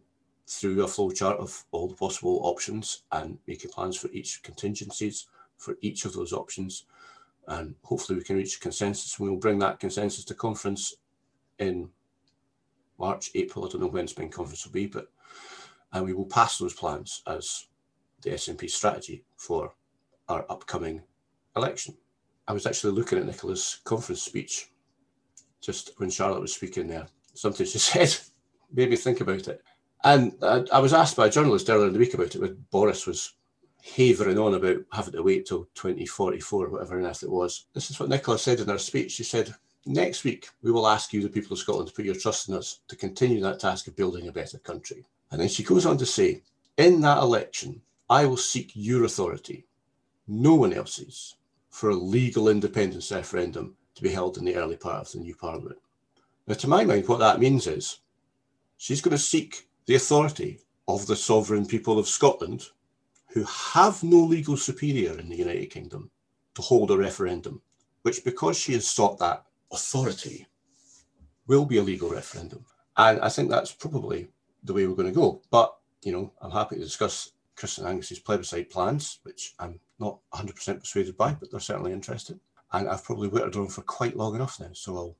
through 0.46 0.82
a 0.82 0.86
flowchart 0.86 1.36
of 1.36 1.64
all 1.70 1.88
the 1.88 1.94
possible 1.94 2.40
options 2.42 3.02
and 3.12 3.38
making 3.46 3.70
plans 3.70 3.96
for 3.96 4.08
each 4.12 4.42
contingencies 4.42 5.26
for 5.56 5.76
each 5.80 6.04
of 6.04 6.12
those 6.12 6.32
options. 6.32 6.84
And 7.46 7.74
hopefully 7.82 8.18
we 8.18 8.24
can 8.24 8.36
reach 8.36 8.60
consensus. 8.60 9.18
We 9.18 9.28
will 9.28 9.36
bring 9.36 9.58
that 9.60 9.80
consensus 9.80 10.24
to 10.26 10.34
conference 10.34 10.94
in 11.58 11.90
March, 12.98 13.30
April. 13.34 13.64
I 13.64 13.68
don't 13.68 13.80
know 13.80 13.88
when 13.88 14.08
Spain 14.08 14.30
conference 14.30 14.64
will 14.64 14.72
be, 14.72 14.86
but 14.86 15.08
and 15.92 16.04
we 16.04 16.12
will 16.12 16.26
pass 16.26 16.58
those 16.58 16.74
plans 16.74 17.22
as 17.26 17.66
the 18.22 18.30
SNP 18.30 18.68
strategy 18.68 19.24
for 19.36 19.74
our 20.28 20.44
upcoming 20.50 21.02
election. 21.56 21.96
I 22.48 22.52
was 22.52 22.66
actually 22.66 22.92
looking 22.92 23.18
at 23.18 23.26
Nicola's 23.26 23.80
conference 23.84 24.22
speech 24.22 24.70
just 25.60 25.92
when 25.98 26.10
Charlotte 26.10 26.40
was 26.40 26.54
speaking 26.54 26.88
there. 26.88 27.06
Something 27.34 27.66
she 27.66 27.78
said 27.78 28.16
made 28.72 28.90
me 28.90 28.96
think 28.96 29.20
about 29.20 29.46
it. 29.46 29.62
And 30.04 30.34
I, 30.42 30.64
I 30.70 30.78
was 30.80 30.92
asked 30.92 31.16
by 31.16 31.26
a 31.26 31.30
journalist 31.30 31.70
earlier 31.70 31.86
in 31.86 31.94
the 31.94 31.98
week 31.98 32.12
about 32.12 32.34
it 32.34 32.40
when 32.40 32.64
Boris 32.70 33.06
was 33.06 33.32
havering 33.96 34.38
on 34.38 34.54
about 34.54 34.78
having 34.92 35.14
to 35.14 35.22
wait 35.22 35.46
till 35.46 35.64
2044, 35.74 36.66
or 36.66 36.68
whatever 36.68 36.98
on 36.98 37.06
earth 37.06 37.22
it 37.22 37.30
was. 37.30 37.66
This 37.72 37.90
is 37.90 37.98
what 37.98 38.10
Nicola 38.10 38.38
said 38.38 38.60
in 38.60 38.68
her 38.68 38.78
speech. 38.78 39.12
She 39.12 39.24
said, 39.24 39.54
Next 39.86 40.24
week, 40.24 40.48
we 40.62 40.70
will 40.70 40.86
ask 40.86 41.12
you, 41.12 41.22
the 41.22 41.28
people 41.28 41.52
of 41.52 41.58
Scotland, 41.58 41.88
to 41.88 41.94
put 41.94 42.04
your 42.04 42.14
trust 42.14 42.48
in 42.48 42.54
us 42.54 42.80
to 42.88 42.96
continue 42.96 43.40
that 43.40 43.60
task 43.60 43.86
of 43.86 43.96
building 43.96 44.28
a 44.28 44.32
better 44.32 44.58
country. 44.58 45.04
And 45.30 45.40
then 45.40 45.48
she 45.48 45.62
goes 45.62 45.84
on 45.84 45.98
to 45.98 46.06
say, 46.06 46.42
In 46.76 47.00
that 47.02 47.18
election, 47.18 47.80
I 48.08 48.26
will 48.26 48.36
seek 48.36 48.72
your 48.74 49.04
authority, 49.04 49.64
no 50.28 50.54
one 50.54 50.72
else's, 50.72 51.36
for 51.70 51.90
a 51.90 51.94
legal 51.94 52.48
independence 52.48 53.10
referendum 53.10 53.76
to 53.94 54.02
be 54.02 54.10
held 54.10 54.36
in 54.36 54.44
the 54.44 54.56
early 54.56 54.76
part 54.76 55.06
of 55.06 55.12
the 55.12 55.18
new 55.18 55.34
parliament. 55.34 55.78
Now, 56.46 56.54
to 56.54 56.68
my 56.68 56.84
mind, 56.84 57.08
what 57.08 57.20
that 57.20 57.40
means 57.40 57.66
is 57.66 58.00
she's 58.76 59.00
going 59.00 59.16
to 59.16 59.22
seek 59.22 59.66
the 59.86 59.94
authority 59.94 60.60
of 60.88 61.06
the 61.06 61.16
sovereign 61.16 61.66
people 61.66 61.98
of 61.98 62.08
Scotland, 62.08 62.68
who 63.32 63.44
have 63.44 64.02
no 64.02 64.18
legal 64.18 64.56
superior 64.56 65.18
in 65.18 65.28
the 65.28 65.36
United 65.36 65.66
Kingdom, 65.70 66.10
to 66.54 66.62
hold 66.62 66.90
a 66.90 66.96
referendum, 66.96 67.60
which, 68.02 68.24
because 68.24 68.56
she 68.58 68.72
has 68.74 68.88
sought 68.88 69.18
that 69.18 69.44
authority, 69.72 70.46
will 71.46 71.64
be 71.64 71.78
a 71.78 71.82
legal 71.82 72.08
referendum. 72.08 72.64
And 72.96 73.20
I 73.20 73.28
think 73.28 73.50
that's 73.50 73.72
probably 73.72 74.28
the 74.62 74.72
way 74.72 74.86
we're 74.86 74.94
going 74.94 75.12
to 75.12 75.20
go. 75.20 75.42
But, 75.50 75.76
you 76.02 76.12
know, 76.12 76.32
I'm 76.40 76.50
happy 76.50 76.76
to 76.76 76.82
discuss 76.82 77.32
Chris 77.56 77.78
and 77.78 77.88
Angus's 77.88 78.18
plebiscite 78.18 78.70
plans, 78.70 79.18
which 79.24 79.54
I'm 79.58 79.80
not 79.98 80.18
100% 80.32 80.80
persuaded 80.80 81.16
by, 81.16 81.32
but 81.32 81.50
they're 81.50 81.60
certainly 81.60 81.92
interested. 81.92 82.38
And 82.72 82.88
I've 82.88 83.04
probably 83.04 83.28
waited 83.28 83.56
on 83.56 83.68
for 83.68 83.82
quite 83.82 84.16
long 84.16 84.34
enough 84.34 84.58
now. 84.60 84.70
So 84.72 84.96
I'll 84.96 85.16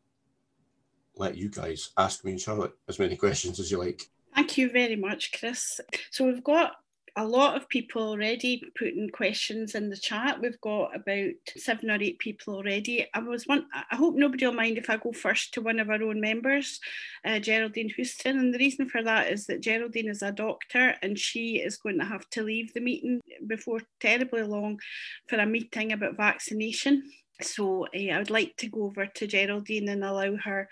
let 1.17 1.37
you 1.37 1.49
guys 1.49 1.91
ask 1.97 2.25
me 2.25 2.33
and 2.33 2.41
Charlotte 2.41 2.77
as 2.89 2.99
many 2.99 3.17
questions 3.17 3.61
as 3.61 3.71
you 3.71 3.79
like. 3.79 4.09
Thank 4.35 4.59
you 4.59 4.71
very 4.71 4.97
much, 4.97 5.33
Chris. 5.39 5.81
So 6.11 6.27
we've 6.27 6.43
got 6.43 6.73
a 7.17 7.25
lot 7.25 7.57
of 7.57 7.69
people 7.69 8.03
already 8.03 8.61
putting 8.77 9.09
questions 9.09 9.77
in 9.77 9.89
the 9.89 9.97
chat. 9.97 10.41
We've 10.41 10.61
got 10.61 10.97
about 10.97 11.35
seven 11.57 11.89
or 11.89 12.03
eight 12.03 12.19
people 12.19 12.57
already. 12.57 13.07
I 13.15 13.21
was 13.21 13.47
one. 13.47 13.67
I 13.73 13.95
hope 13.95 14.17
nobody 14.17 14.45
will 14.45 14.53
mind 14.53 14.79
if 14.79 14.91
I 14.91 14.97
go 14.97 15.13
first 15.13 15.55
to 15.55 15.61
one 15.61 15.79
of 15.79 15.91
our 15.91 16.03
own 16.03 16.21
members, 16.21 16.81
uh, 17.25 17.39
Geraldine 17.39 17.91
Houston. 17.91 18.39
And 18.39 18.53
the 18.53 18.59
reason 18.59 18.89
for 18.89 19.05
that 19.05 19.31
is 19.31 19.47
that 19.47 19.61
Geraldine 19.61 20.09
is 20.09 20.23
a 20.23 20.33
doctor 20.33 20.97
and 21.03 21.17
she 21.17 21.59
is 21.59 21.77
going 21.77 22.01
to 22.01 22.05
have 22.05 22.29
to 22.31 22.43
leave 22.43 22.75
the 22.75 22.81
meeting 22.81 23.21
before 23.47 23.81
terribly 24.01 24.43
long 24.43 24.81
for 25.29 25.37
a 25.37 25.47
meeting 25.47 25.93
about 25.93 26.17
vaccination. 26.17 27.05
So 27.43 27.87
uh, 27.87 28.13
I 28.13 28.19
would 28.19 28.31
like 28.31 28.57
to 28.59 28.69
go 28.69 28.85
over 28.85 29.07
to 29.07 29.27
Geraldine 29.27 29.89
and 29.89 30.05
allow 30.05 30.37
her 30.37 30.69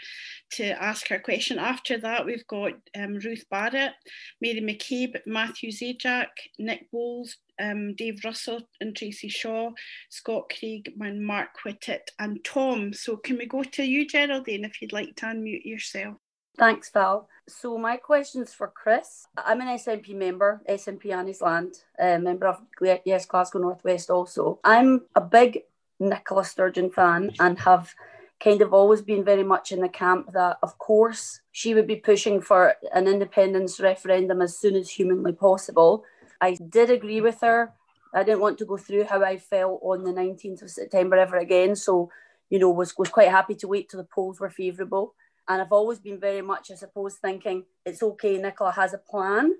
to 0.53 0.83
ask 0.83 1.09
her 1.09 1.19
question. 1.19 1.59
After 1.59 1.99
that, 1.99 2.25
we've 2.25 2.47
got 2.47 2.73
um, 2.97 3.15
Ruth 3.15 3.45
Barrett, 3.51 3.93
Mary 4.41 4.61
McCabe, 4.61 5.21
Matthew 5.27 5.71
Zajac, 5.71 6.29
Nick 6.59 6.91
Bowles, 6.93 7.37
um, 7.61 7.95
Dave 7.95 8.21
Russell 8.25 8.61
and 8.81 8.97
Tracy 8.97 9.29
Shaw, 9.29 9.71
Scott 10.09 10.53
Craig, 10.57 10.93
and 11.01 11.25
Mark 11.25 11.51
Whittet 11.65 12.09
and 12.19 12.43
Tom. 12.45 12.93
So 12.93 13.17
can 13.17 13.39
we 13.39 13.47
go 13.47 13.63
to 13.63 13.83
you, 13.83 14.07
Geraldine, 14.07 14.65
if 14.65 14.81
you'd 14.81 14.93
like 14.93 15.17
to 15.17 15.27
unmute 15.27 15.65
yourself? 15.65 16.17
Thanks, 16.59 16.91
Val. 16.91 17.29
So 17.49 17.79
my 17.79 17.97
question's 17.97 18.53
for 18.53 18.69
Chris. 18.69 19.27
I'm 19.37 19.61
an 19.61 19.69
SNP 19.69 20.15
member, 20.15 20.63
SNP 20.69 21.07
Anniesland, 21.07 21.83
uh, 21.99 22.19
member 22.19 22.47
of 22.47 22.61
Yes 23.05 23.27
Glasgow 23.27 23.59
Northwest 23.59 24.11
also. 24.11 24.61
I'm 24.63 25.03
a 25.15 25.21
big 25.21 25.63
Nicola 25.99 26.45
Sturgeon 26.45 26.91
fan 26.91 27.31
and 27.39 27.59
have 27.61 27.95
kind 28.43 28.61
of 28.61 28.75
always 28.75 29.03
been 29.03 29.25
very 29.25 29.45
much 29.45 29.71
in 29.71 29.81
the 29.81 29.89
camp 29.89 30.33
that, 30.33 30.59
of 30.63 30.77
course, 30.79 31.41
she 31.53 31.75
would 31.75 31.87
be 31.87 31.97
pushing 31.97 32.41
for 32.41 32.75
an 32.93 33.07
independence 33.07 33.79
referendum 33.79 34.43
as 34.43 34.59
soon 34.59 34.75
as 34.75 34.91
humanly 34.91 35.33
possible. 35.33 36.05
I 36.41 36.57
did 36.69 36.91
agree 36.91 37.21
with 37.21 37.41
her. 37.41 37.73
I 38.15 38.25
didn't 38.25 38.41
want 38.41 38.59
to 38.59 38.65
go 38.65 38.77
through 38.77 39.05
how 39.05 39.23
I 39.23 39.39
felt 39.39 39.81
on 39.83 40.05
the 40.05 40.13
19th 40.13 40.63
of 40.63 40.71
September 40.71 41.17
ever 41.17 41.37
again. 41.37 41.77
So, 41.77 42.11
you 42.51 42.59
know, 42.59 42.71
was, 42.71 42.97
was 42.99 43.09
quite 43.09 43.29
happy 43.29 43.55
to 43.57 43.69
wait 43.69 43.89
till 43.89 44.01
the 44.01 44.09
polls 44.13 44.41
were 44.41 44.51
favourable. 44.51 45.15
And 45.49 45.63
I've 45.63 45.73
always 45.73 45.99
been 45.99 46.21
very 46.21 46.43
much, 46.43 46.71
I 46.71 46.75
suppose, 46.75 47.15
thinking 47.17 47.65
it's 47.87 48.03
okay, 48.03 48.39
Nicola 48.39 48.73
has 48.73 48.93
a 48.93 48.99
plan 48.99 49.53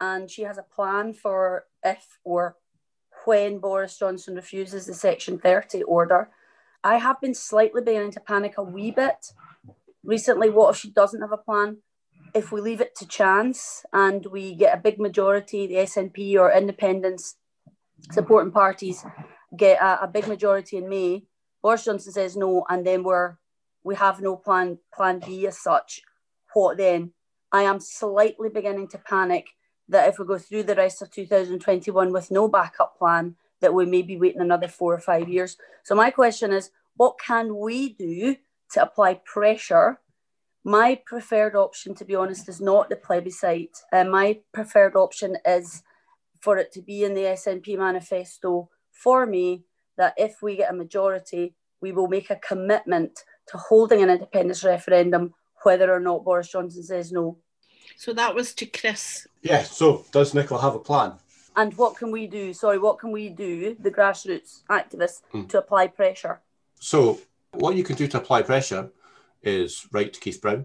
and 0.00 0.30
she 0.30 0.42
has 0.42 0.58
a 0.58 0.62
plan 0.62 1.14
for 1.14 1.66
if 1.84 2.18
or 2.24 2.56
when 3.24 3.58
Boris 3.58 3.98
Johnson 3.98 4.34
refuses 4.34 4.86
the 4.86 4.94
Section 4.94 5.38
30 5.38 5.82
order. 5.82 6.30
I 6.82 6.98
have 6.98 7.20
been 7.20 7.34
slightly 7.34 7.82
beginning 7.82 8.12
to 8.12 8.20
panic 8.20 8.54
a 8.58 8.62
wee 8.62 8.90
bit 8.90 9.32
recently. 10.02 10.50
What 10.50 10.74
if 10.74 10.80
she 10.80 10.90
doesn't 10.90 11.22
have 11.22 11.32
a 11.32 11.38
plan? 11.38 11.78
If 12.34 12.52
we 12.52 12.60
leave 12.60 12.80
it 12.80 12.94
to 12.96 13.06
chance 13.06 13.84
and 13.92 14.26
we 14.26 14.54
get 14.54 14.76
a 14.76 14.80
big 14.80 14.98
majority, 14.98 15.66
the 15.66 15.76
SNP 15.76 16.36
or 16.36 16.52
independents 16.52 17.36
supporting 18.10 18.52
parties 18.52 19.04
get 19.56 19.80
a, 19.80 20.04
a 20.04 20.08
big 20.08 20.26
majority 20.26 20.76
in 20.76 20.88
May, 20.88 21.24
Boris 21.62 21.84
Johnson 21.84 22.12
says 22.12 22.36
no, 22.36 22.64
and 22.68 22.86
then 22.86 23.02
we're 23.02 23.36
we 23.84 23.94
have 23.94 24.20
no 24.20 24.36
plan 24.36 24.78
plan 24.94 25.20
B 25.24 25.46
as 25.46 25.62
such, 25.62 26.02
what 26.52 26.76
then? 26.76 27.12
I 27.52 27.62
am 27.62 27.80
slightly 27.80 28.48
beginning 28.48 28.88
to 28.88 28.98
panic 28.98 29.46
that 29.88 30.08
if 30.08 30.18
we 30.18 30.24
go 30.24 30.38
through 30.38 30.64
the 30.64 30.74
rest 30.74 31.02
of 31.02 31.10
2021 31.10 32.12
with 32.12 32.30
no 32.30 32.48
backup 32.48 32.96
plan, 32.98 33.36
that 33.60 33.74
we 33.74 33.86
may 33.86 34.02
be 34.02 34.16
waiting 34.16 34.40
another 34.40 34.68
four 34.68 34.94
or 34.94 35.00
five 35.00 35.28
years. 35.28 35.56
So 35.84 35.94
my 35.94 36.10
question 36.10 36.52
is, 36.52 36.70
what 36.96 37.18
can 37.18 37.56
we 37.56 37.94
do 37.94 38.36
to 38.72 38.82
apply 38.82 39.20
pressure? 39.24 40.00
My 40.64 41.00
preferred 41.04 41.54
option, 41.54 41.94
to 41.96 42.04
be 42.04 42.14
honest, 42.14 42.48
is 42.48 42.60
not 42.60 42.88
the 42.88 42.96
plebiscite. 42.96 43.76
Uh, 43.92 44.04
my 44.04 44.40
preferred 44.52 44.96
option 44.96 45.36
is 45.44 45.82
for 46.40 46.58
it 46.58 46.72
to 46.72 46.82
be 46.82 47.04
in 47.04 47.14
the 47.14 47.22
SNP 47.22 47.78
manifesto 47.78 48.70
for 48.90 49.26
me 49.26 49.64
that 49.96 50.14
if 50.16 50.42
we 50.42 50.56
get 50.56 50.70
a 50.70 50.76
majority, 50.76 51.54
we 51.80 51.92
will 51.92 52.08
make 52.08 52.30
a 52.30 52.36
commitment 52.36 53.20
to 53.48 53.58
holding 53.58 54.02
an 54.02 54.10
independence 54.10 54.64
referendum, 54.64 55.34
whether 55.62 55.92
or 55.92 56.00
not 56.00 56.24
Boris 56.24 56.50
Johnson 56.50 56.82
says 56.82 57.12
no. 57.12 57.38
So 57.96 58.12
that 58.14 58.34
was 58.34 58.54
to 58.54 58.66
Chris. 58.66 59.26
Yeah, 59.42 59.62
so 59.62 60.04
does 60.12 60.34
Nicola 60.34 60.60
have 60.60 60.74
a 60.74 60.78
plan? 60.78 61.14
And 61.56 61.76
what 61.76 61.96
can 61.96 62.10
we 62.10 62.26
do? 62.26 62.52
Sorry, 62.52 62.78
what 62.78 62.98
can 62.98 63.12
we 63.12 63.28
do, 63.28 63.76
the 63.78 63.90
grassroots 63.90 64.62
activists, 64.68 65.22
mm. 65.32 65.48
to 65.48 65.58
apply 65.58 65.88
pressure? 65.88 66.40
So, 66.80 67.20
what 67.52 67.76
you 67.76 67.84
can 67.84 67.96
do 67.96 68.08
to 68.08 68.18
apply 68.18 68.42
pressure 68.42 68.90
is 69.42 69.86
write 69.92 70.12
to 70.14 70.20
Keith 70.20 70.40
Brown. 70.40 70.64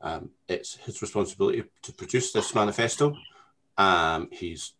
Um, 0.00 0.30
it's 0.48 0.76
his 0.76 1.02
responsibility 1.02 1.64
to 1.82 1.92
produce 1.92 2.32
this 2.32 2.54
manifesto. 2.54 3.16
Um, 3.76 4.28
he's 4.32 4.72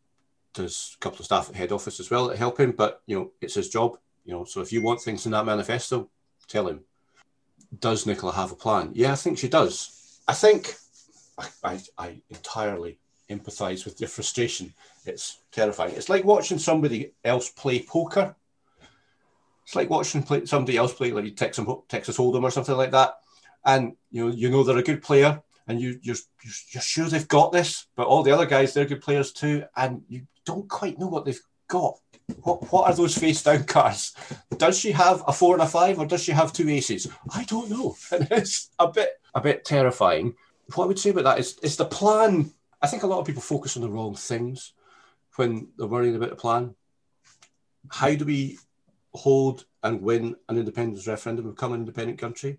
there's 0.55 0.96
a 0.96 1.00
couple 1.00 1.18
of 1.18 1.26
staff 1.26 1.50
at 1.50 1.55
head 1.55 1.72
office 1.72 2.00
as 2.00 2.11
well 2.11 2.29
that 2.29 2.38
help 2.38 2.59
him, 2.59 2.72
but 2.72 3.02
you 3.07 3.18
know 3.18 3.31
it's 3.40 3.55
his 3.55 3.68
job. 3.68 3.98
You 4.24 4.33
know, 4.33 4.44
so 4.44 4.61
if 4.61 4.72
you 4.72 4.83
want 4.83 5.00
things 5.00 5.26
in 5.26 5.33
that 5.33 5.46
manifesto, 5.46 6.09
tell 6.48 6.66
him. 6.68 6.81
Does 7.79 8.07
Nicola 8.07 8.33
have 8.33 8.52
a 8.52 8.57
plan? 8.57 8.90
Yeah, 8.94 9.12
I 9.12 9.16
think 9.16 9.38
she 9.38 9.48
does. 9.48 10.20
I 10.26 10.33
think 10.33 10.76
I, 11.38 11.81
I, 11.99 12.22
entirely 12.31 12.99
empathise 13.29 13.85
with 13.85 14.01
your 14.01 14.09
frustration. 14.09 14.72
It's 15.05 15.38
terrifying. 15.53 15.94
It's 15.94 16.09
like 16.09 16.25
watching 16.25 16.59
somebody 16.59 17.12
else 17.25 17.51
play 17.51 17.83
poker. 17.83 18.35
It's 19.64 19.75
like 19.75 19.90
watching 19.90 20.22
play, 20.22 20.46
somebody 20.46 20.77
else 20.77 20.94
play 20.94 21.11
like 21.11 21.37
Texas, 21.37 21.66
Texas 21.88 22.16
Hold'em 22.16 22.44
or 22.44 22.51
something 22.51 22.77
like 22.77 22.92
that, 22.92 23.16
and 23.64 23.96
you 24.11 24.25
know 24.25 24.35
you 24.35 24.49
know 24.49 24.62
they're 24.62 24.79
a 24.79 24.83
good 24.83 25.03
player, 25.03 25.42
and 25.66 25.81
you 25.81 25.99
you're, 26.03 26.16
you're 26.70 26.83
sure 26.83 27.07
they've 27.07 27.27
got 27.27 27.53
this, 27.53 27.87
but 27.96 28.07
all 28.07 28.22
the 28.22 28.31
other 28.31 28.46
guys 28.46 28.72
they're 28.72 28.85
good 28.85 29.03
players 29.03 29.33
too, 29.33 29.64
and 29.77 30.03
you 30.09 30.27
don't 30.44 30.68
quite 30.68 30.99
know 30.99 31.09
what 31.09 31.25
they've 31.25 31.42
got. 31.66 31.99
What 32.42 32.72
what 32.72 32.88
are 32.88 32.94
those 32.94 33.18
face 33.18 33.42
down 33.42 33.64
cards? 33.64 34.14
Does 34.57 34.79
she 34.79 34.92
have 34.92 35.25
a 35.27 35.33
four 35.33 35.55
and 35.55 35.62
a 35.62 35.66
five, 35.66 35.99
or 35.99 36.07
does 36.07 36.22
she 36.22 36.33
have 36.33 36.53
two 36.53 36.68
aces? 36.68 37.09
I 37.35 37.42
don't 37.44 37.70
know, 37.70 37.96
and 38.12 38.29
it's 38.31 38.70
a 38.79 38.88
bit 38.88 39.11
a 39.35 39.40
bit 39.40 39.64
terrifying. 39.64 40.37
What 40.74 40.85
I 40.85 40.87
would 40.87 40.98
say 40.98 41.11
about 41.11 41.24
that 41.24 41.38
is 41.38 41.59
is 41.62 41.76
the 41.76 41.85
plan. 41.85 42.52
I 42.83 42.87
think 42.87 43.02
a 43.02 43.07
lot 43.07 43.20
of 43.20 43.26
people 43.26 43.42
focus 43.42 43.76
on 43.76 43.83
the 43.83 43.90
wrong 43.90 44.14
things 44.14 44.72
when 45.37 45.68
they're 45.76 45.87
worrying 45.87 46.16
about 46.16 46.31
the 46.31 46.37
plan. 46.37 46.74
How 47.88 48.14
do 48.14 48.24
we 48.24 48.59
hold 49.14 49.64
and 49.83 50.02
win 50.02 50.37
an 50.48 50.59
independence 50.59 51.07
referendum, 51.07 51.50
become 51.50 51.72
an 51.72 51.81
independent 51.81 52.18
country? 52.18 52.59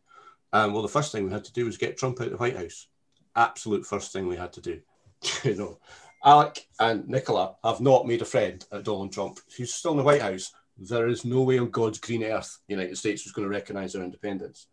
Um, 0.53 0.73
well, 0.73 0.81
the 0.81 0.87
first 0.87 1.11
thing 1.11 1.25
we 1.25 1.31
had 1.31 1.43
to 1.45 1.53
do 1.53 1.65
was 1.65 1.77
get 1.77 1.97
Trump 1.97 2.19
out 2.21 2.27
of 2.27 2.31
the 2.31 2.37
White 2.37 2.55
House. 2.55 2.87
Absolute 3.35 3.85
first 3.85 4.13
thing 4.13 4.27
we 4.27 4.37
had 4.37 4.53
to 4.53 4.61
do. 4.61 4.79
you 5.43 5.55
know, 5.55 5.79
Alec 6.23 6.67
and 6.79 7.07
Nicola 7.07 7.55
have 7.63 7.81
not 7.81 8.07
made 8.07 8.21
a 8.21 8.25
friend 8.25 8.65
at 8.71 8.83
Donald 8.83 9.11
Trump. 9.11 9.39
He's 9.55 9.73
still 9.73 9.91
in 9.91 9.97
the 9.97 10.03
White 10.03 10.21
House. 10.21 10.51
There 10.77 11.07
is 11.07 11.25
no 11.25 11.41
way 11.41 11.57
on 11.59 11.69
God's 11.69 11.99
green 11.99 12.23
earth 12.23 12.59
the 12.67 12.75
United 12.75 12.97
States 12.97 13.25
was 13.25 13.33
going 13.33 13.47
to 13.47 13.53
recognize 13.53 13.93
their 13.93 14.03
independence. 14.03 14.67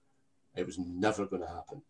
It 0.54 0.66
was 0.66 0.78
never 0.78 1.26
going 1.26 1.42
to 1.42 1.48
happen. 1.48 1.82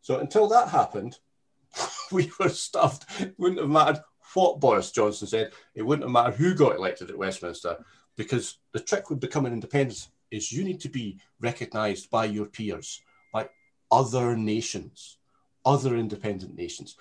So 0.00 0.18
until 0.18 0.48
that 0.48 0.68
happened, 0.68 1.18
we 2.12 2.30
were 2.38 2.48
stuffed. 2.48 3.06
It 3.20 3.34
wouldn't 3.38 3.60
have 3.60 3.70
mattered 3.70 4.02
what 4.34 4.60
Boris 4.60 4.92
Johnson 4.92 5.26
said. 5.26 5.52
It 5.74 5.82
wouldn't 5.82 6.04
have 6.04 6.12
mattered 6.12 6.36
who 6.36 6.54
got 6.54 6.76
elected 6.76 7.10
at 7.10 7.18
Westminster, 7.18 7.76
because 8.16 8.58
the 8.72 8.80
trick 8.80 9.08
with 9.08 9.20
becoming 9.20 9.52
independent 9.52 10.08
is 10.30 10.52
you 10.52 10.64
need 10.64 10.80
to 10.80 10.88
be 10.88 11.18
recognised 11.40 12.10
by 12.10 12.26
your 12.26 12.46
peers, 12.46 13.00
by 13.32 13.48
other 13.90 14.36
nations, 14.36 15.18
other 15.64 15.96
independent 15.96 16.54
nations. 16.54 16.96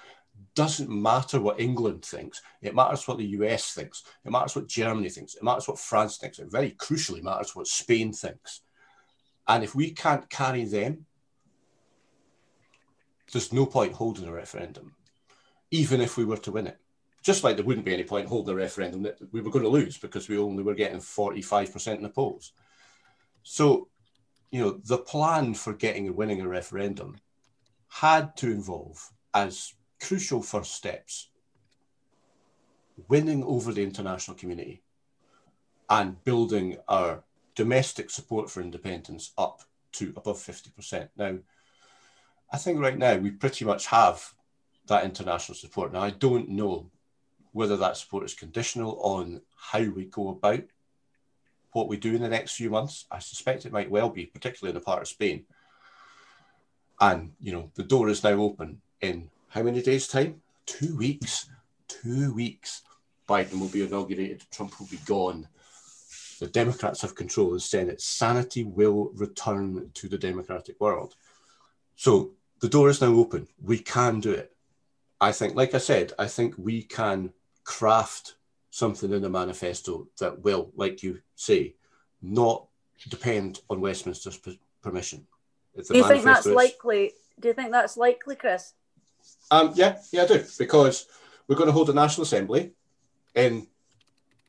Doesn't 0.56 0.90
matter 0.90 1.40
what 1.42 1.60
England 1.60 2.06
thinks. 2.06 2.42
It 2.62 2.74
matters 2.74 3.08
what 3.08 3.18
the 3.18 3.26
US 3.26 3.74
thinks. 3.74 4.04
It 4.26 4.32
matters 4.32 4.56
what 4.56 4.68
Germany 4.68 5.10
thinks. 5.10 5.36
It 5.36 5.44
matters 5.44 5.68
what 5.68 5.78
France 5.78 6.18
thinks. 6.18 6.40
It 6.40 6.52
very 6.52 6.72
crucially 6.72 7.22
matters 7.22 7.56
what 7.56 7.68
Spain 7.68 8.14
thinks. 8.14 8.62
And 9.48 9.64
if 9.64 9.76
we 9.76 9.92
can't 9.92 10.30
carry 10.30 10.64
them, 10.64 11.06
there's 13.32 13.54
no 13.54 13.66
point 13.66 13.94
holding 13.94 14.28
a 14.28 14.32
referendum, 14.32 14.96
even 15.72 16.02
if 16.02 16.18
we 16.18 16.26
were 16.26 16.38
to 16.38 16.52
win 16.52 16.68
it 16.68 16.80
just 17.22 17.44
like 17.44 17.56
there 17.56 17.66
wouldn't 17.66 17.86
be 17.86 17.94
any 17.94 18.04
point 18.04 18.28
holding 18.28 18.54
a 18.54 18.58
referendum 18.58 19.04
that 19.04 19.18
we 19.32 19.42
were 19.42 19.52
going 19.52 19.64
to 19.64 19.70
lose 19.70 19.98
because 19.98 20.30
we 20.30 20.38
only 20.38 20.64
were 20.64 20.76
getting 20.76 21.00
45% 21.00 21.96
in 21.96 22.04
the 22.04 22.10
polls. 22.10 22.54
So, 23.44 23.90
you 24.52 24.62
know, 24.62 24.80
the 24.86 24.98
plan 24.98 25.54
for 25.54 25.74
getting 25.74 26.08
and 26.08 26.16
winning 26.16 26.42
a 26.42 26.48
referendum 26.48 27.18
had 27.90 28.38
to 28.38 28.52
involve, 28.52 29.12
as 29.34 29.74
crucial 30.02 30.42
first 30.42 30.74
steps, 30.74 31.30
winning 33.08 33.44
over 33.44 33.74
the 33.74 33.84
international 33.84 34.38
community 34.38 34.82
and 35.90 36.24
building 36.24 36.78
our 36.88 37.24
domestic 37.56 38.10
support 38.10 38.50
for 38.50 38.62
independence 38.62 39.32
up 39.38 39.62
to 39.92 40.14
above 40.16 40.38
50%. 40.38 41.10
Now, 41.18 41.38
I 42.52 42.58
think 42.58 42.80
right 42.80 42.98
now 42.98 43.18
we 43.18 43.32
pretty 43.32 43.66
much 43.66 43.88
have 43.88 44.34
that 44.88 45.06
international 45.06 45.56
support. 45.56 45.94
Now, 45.94 46.02
I 46.02 46.10
don't 46.10 46.50
know 46.50 46.90
whether 47.52 47.78
that 47.78 47.98
support 47.98 48.26
is 48.26 48.34
conditional 48.34 49.00
on 49.02 49.42
how 49.56 49.84
we 49.84 50.06
go 50.06 50.30
about 50.30 50.64
what 51.72 51.88
we 51.88 51.98
do 51.98 52.16
in 52.16 52.22
the 52.22 52.30
next 52.30 52.56
few 52.56 52.70
months. 52.70 53.06
I 53.12 53.20
suspect 53.20 53.66
it 53.66 53.72
might 53.72 53.92
well 53.92 54.10
be, 54.10 54.26
particularly 54.26 54.72
in 54.76 54.80
the 54.80 54.86
part 54.86 55.02
of 55.02 55.08
Spain. 55.08 55.46
And, 57.00 57.34
you 57.40 57.52
know, 57.52 57.72
the 57.76 57.84
door 57.84 58.10
is 58.10 58.24
now 58.24 58.42
open 58.42 58.82
in 59.02 59.30
how 59.50 59.62
many 59.64 59.82
days' 59.82 60.08
time? 60.08 60.42
Two 60.66 60.98
weeks. 60.98 61.50
Two 61.88 62.34
weeks. 62.34 62.84
Biden 63.28 63.60
will 63.60 63.68
be 63.68 63.84
inaugurated, 63.84 64.44
Trump 64.50 64.80
will 64.80 64.88
be 64.88 65.00
gone. 65.06 65.48
The 66.40 66.48
Democrats 66.48 67.02
have 67.02 67.14
control 67.14 67.48
of 67.48 67.54
the 67.54 67.60
Senate. 67.60 68.02
Sanity 68.02 68.64
will 68.64 69.12
return 69.14 69.92
to 69.94 70.08
the 70.08 70.18
democratic 70.18 70.80
world. 70.82 71.16
So 71.96 72.32
the 72.60 72.70
door 72.70 72.90
is 72.90 73.02
now 73.02 73.14
open. 73.14 73.48
We 73.62 73.80
can 73.80 74.20
do 74.20 74.32
it. 74.32 74.56
I 75.22 75.32
think, 75.32 75.56
like 75.56 75.74
I 75.74 75.80
said, 75.80 76.14
I 76.18 76.28
think 76.28 76.56
we 76.58 76.84
can 76.84 77.34
craft 77.64 78.36
something 78.70 79.12
in 79.12 79.22
the 79.22 79.30
manifesto 79.30 80.08
that 80.20 80.44
will, 80.44 80.72
like 80.76 81.04
you 81.04 81.22
say, 81.36 81.76
not 82.22 82.68
depend 83.10 83.62
on 83.70 83.82
Westminster's 83.82 84.40
permission. 84.82 85.26
Do 85.76 85.98
you 85.98 86.08
think 86.08 86.24
that's 86.24 86.46
is, 86.46 86.54
likely? 86.54 87.14
Do 87.40 87.48
you 87.50 87.54
think 87.54 87.72
that's 87.72 87.96
likely, 87.96 88.36
Chris? 88.36 88.74
Um, 89.52 89.72
yeah, 89.76 89.98
yeah, 90.12 90.24
I 90.24 90.28
do, 90.28 90.44
because 90.58 91.08
we're 91.48 91.56
going 91.56 91.68
to 91.68 91.74
hold 91.74 91.90
a 91.90 91.94
National 91.94 92.24
Assembly 92.24 92.72
in 93.36 93.68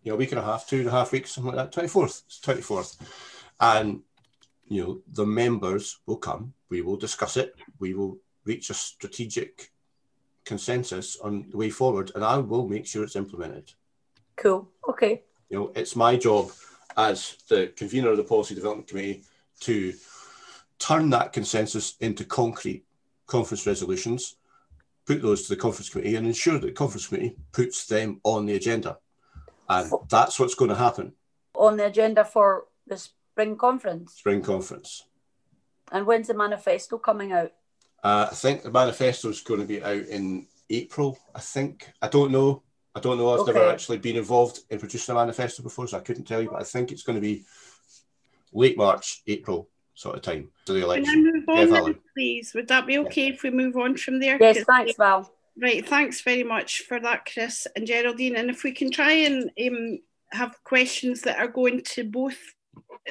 you 0.03 0.11
know, 0.11 0.15
a 0.15 0.19
week 0.19 0.33
and 0.33 0.39
a 0.39 0.45
half, 0.45 0.67
two 0.67 0.81
and 0.81 0.89
a 0.89 0.91
half 0.91 1.13
weeks, 1.13 1.33
something 1.33 1.55
like 1.55 1.65
that, 1.65 1.73
Twenty 1.73 1.89
fourth, 1.89 2.23
twenty 2.43 2.63
fourth, 2.63 2.97
And, 3.61 4.03
you 4.71 4.83
know, 4.83 5.01
the 5.13 5.27
members 5.27 5.99
will 6.07 6.17
come, 6.17 6.55
we 6.71 6.81
will 6.81 6.97
discuss 6.97 7.37
it, 7.37 7.57
we 7.81 7.93
will 7.93 8.19
reach 8.45 8.71
a 8.71 8.75
strategic 8.75 9.73
consensus 10.45 11.19
on 11.21 11.47
the 11.51 11.57
way 11.57 11.71
forward, 11.71 12.13
and 12.15 12.25
I 12.25 12.39
will 12.39 12.67
make 12.67 12.87
sure 12.87 13.03
it's 13.03 13.17
implemented. 13.17 13.73
Cool. 14.37 14.69
Okay. 14.89 15.25
You 15.49 15.59
know, 15.59 15.73
it's 15.75 15.97
my 15.97 16.17
job 16.17 16.53
as 16.97 17.37
the 17.49 17.73
convener 17.77 18.11
of 18.11 18.17
the 18.17 18.25
Policy 18.25 18.55
Development 18.55 18.89
Committee 18.89 19.25
to 19.61 19.93
turn 20.79 21.11
that 21.11 21.33
consensus 21.33 21.97
into 22.01 22.25
concrete 22.25 22.85
conference 23.27 23.67
resolutions, 23.67 24.37
put 25.05 25.21
those 25.21 25.43
to 25.43 25.49
the 25.55 25.61
conference 25.61 25.91
committee, 25.91 26.15
and 26.15 26.27
ensure 26.27 26.59
that 26.59 26.67
the 26.67 26.73
conference 26.73 27.09
committee 27.09 27.37
puts 27.51 27.87
them 27.87 28.21
on 28.23 28.47
the 28.47 28.55
agenda. 28.55 28.99
And 29.69 29.93
that's 30.09 30.39
what's 30.39 30.55
going 30.55 30.71
to 30.71 30.77
happen. 30.77 31.13
On 31.57 31.77
the 31.77 31.87
agenda 31.87 32.25
for 32.25 32.67
the 32.87 33.09
spring 33.41 33.57
conference? 33.57 34.15
Spring 34.15 34.43
conference. 34.43 35.05
And 35.93 36.07
when's 36.07 36.29
the 36.29 36.35
manifesto 36.35 36.99
coming 36.99 37.33
out? 37.33 37.53
Uh, 38.03 38.29
I 38.31 38.35
think 38.35 38.63
the 38.63 38.71
manifesto 38.71 39.29
is 39.29 39.41
going 39.41 39.61
to 39.61 39.67
be 39.67 39.83
out 39.83 40.07
in 40.07 40.47
April. 40.69 41.19
I 41.35 41.41
think. 41.41 41.91
I 42.01 42.09
don't 42.09 42.31
know. 42.31 42.63
I 42.95 43.01
don't 43.01 43.19
know. 43.19 43.33
I've 43.33 43.41
okay. 43.41 43.53
never 43.53 43.71
actually 43.71 43.99
been 43.99 44.17
involved 44.17 44.61
in 44.71 44.79
producing 44.79 45.15
a 45.15 45.19
manifesto 45.19 45.63
before, 45.63 45.87
so 45.87 45.97
I 45.97 46.01
couldn't 46.01 46.25
tell 46.25 46.43
you. 46.43 46.51
But 46.51 46.61
I 46.61 46.65
think 46.65 46.93
it's 46.93 47.03
going 47.03 47.17
to 47.17 47.21
be 47.21 47.45
late 48.53 48.77
March, 48.77 49.23
April 49.27 49.69
sort 49.95 50.17
of 50.17 50.23
time 50.23 50.51
to 50.67 50.73
the 50.73 50.83
election. 50.83 51.05
Can 51.05 51.27
I 51.27 51.33
move 51.33 51.49
on, 51.49 51.57
yeah, 51.57 51.81
then, 51.83 51.99
please? 52.15 52.53
Would 52.55 52.69
that 52.69 52.87
be 52.87 52.99
okay 52.99 53.29
yeah. 53.29 53.35
if 53.35 53.43
we 53.43 53.51
move 53.51 53.77
on 53.77 53.97
from 53.97 54.19
there? 54.19 54.39
Yes, 54.41 54.65
thanks, 54.65 54.97
Val. 54.97 55.31
Right, 55.61 55.87
thanks 55.87 56.23
very 56.23 56.45
much 56.45 56.83
for 56.83 57.01
that, 57.01 57.27
Chris 57.31 57.67
and 57.77 57.87
Geraldine. 57.87 58.37
And 58.37 58.51
if 58.51 58.65
we 58.65 58.73
can 58.73 58.91
try 58.91 59.13
and 59.13 59.51
um, 59.67 59.99
have 60.33 60.63
questions 60.65 61.23
that 61.23 61.39
are 61.39 61.49
going 61.49 61.83
to 61.83 62.05
both 62.05 62.39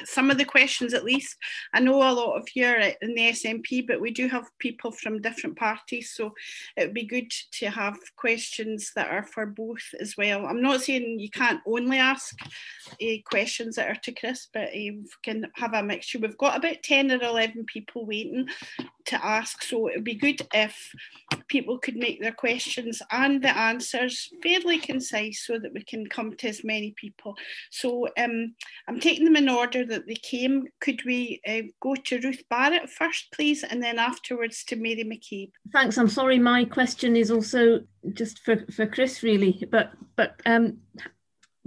some 0.04 0.30
of 0.30 0.38
the 0.38 0.44
questions 0.44 0.94
at 0.94 1.04
least. 1.04 1.36
I 1.74 1.80
know 1.80 1.96
a 1.96 2.12
lot 2.12 2.36
of 2.36 2.48
you 2.54 2.66
are 2.66 2.76
in 2.76 3.14
the 3.14 3.30
SNP, 3.30 3.86
but 3.86 4.00
we 4.00 4.10
do 4.10 4.28
have 4.28 4.50
people 4.58 4.92
from 4.92 5.20
different 5.20 5.56
parties, 5.56 6.12
so 6.14 6.34
it 6.76 6.86
would 6.86 6.94
be 6.94 7.06
good 7.06 7.30
to 7.52 7.70
have 7.70 7.98
questions 8.16 8.92
that 8.94 9.10
are 9.10 9.24
for 9.24 9.46
both 9.46 9.82
as 10.00 10.16
well. 10.16 10.46
I'm 10.46 10.62
not 10.62 10.82
saying 10.82 11.20
you 11.20 11.30
can't 11.30 11.60
only 11.66 11.98
ask 11.98 12.36
uh, 13.02 13.06
questions 13.24 13.76
that 13.76 13.90
are 13.90 14.00
to 14.02 14.12
Chris, 14.12 14.48
but 14.52 14.68
uh, 14.68 14.72
we 14.74 15.04
can 15.22 15.46
have 15.54 15.74
a 15.74 15.82
mixture. 15.82 16.18
We've 16.18 16.38
got 16.38 16.56
about 16.56 16.82
10 16.82 17.10
or 17.10 17.22
11 17.22 17.64
people 17.64 18.06
waiting 18.06 18.48
to 19.10 19.24
ask, 19.24 19.62
so 19.62 19.86
it 19.86 19.96
would 19.96 20.04
be 20.04 20.14
good 20.14 20.40
if 20.52 20.74
people 21.48 21.78
could 21.78 21.96
make 21.96 22.20
their 22.20 22.32
questions 22.32 23.02
and 23.10 23.42
the 23.42 23.56
answers 23.56 24.30
fairly 24.42 24.78
concise 24.78 25.44
so 25.46 25.58
that 25.58 25.72
we 25.72 25.82
can 25.82 26.06
come 26.06 26.34
to 26.36 26.48
as 26.48 26.64
many 26.64 26.94
people. 26.96 27.34
So 27.70 28.08
um, 28.16 28.54
I'm 28.88 29.00
taking 29.00 29.24
them 29.24 29.36
in 29.36 29.48
order 29.48 29.84
that 29.86 30.06
they 30.06 30.14
came. 30.14 30.66
Could 30.80 31.04
we 31.04 31.40
uh, 31.46 31.62
go 31.80 31.94
to 31.94 32.20
Ruth 32.20 32.42
Barrett 32.48 32.88
first, 32.88 33.32
please, 33.32 33.64
and 33.64 33.82
then 33.82 33.98
afterwards 33.98 34.64
to 34.64 34.76
Mary 34.76 35.04
McCabe? 35.04 35.52
Thanks. 35.72 35.98
I'm 35.98 36.08
sorry, 36.08 36.38
my 36.38 36.64
question 36.64 37.16
is 37.16 37.30
also 37.30 37.80
just 38.14 38.40
for, 38.40 38.64
for 38.72 38.86
Chris, 38.86 39.22
really. 39.22 39.62
But 39.70 39.92
but 40.16 40.40
um, 40.46 40.78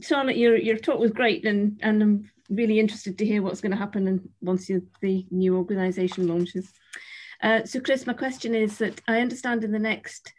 Charlotte, 0.01 0.38
your 0.38 0.56
your 0.58 0.77
talk 0.77 0.99
was 0.99 1.12
great, 1.12 1.45
and 1.45 1.79
and 1.82 2.01
I'm 2.01 2.32
really 2.49 2.79
interested 2.79 3.17
to 3.17 3.25
hear 3.25 3.41
what's 3.41 3.62
going 3.62 3.71
to 3.71 3.77
happen 3.77 4.08
and 4.08 4.29
once 4.41 4.69
you, 4.69 4.86
the 5.01 5.25
new 5.32 5.58
organisation 5.58 6.27
launches. 6.27 6.71
Uh, 7.43 7.65
so, 7.65 7.77
Chris, 7.82 8.08
my 8.08 8.13
question 8.13 8.56
is 8.56 8.77
that 8.77 9.01
I 9.06 9.19
understand 9.19 9.65
in 9.65 9.73
the 9.73 9.77
next 9.77 10.32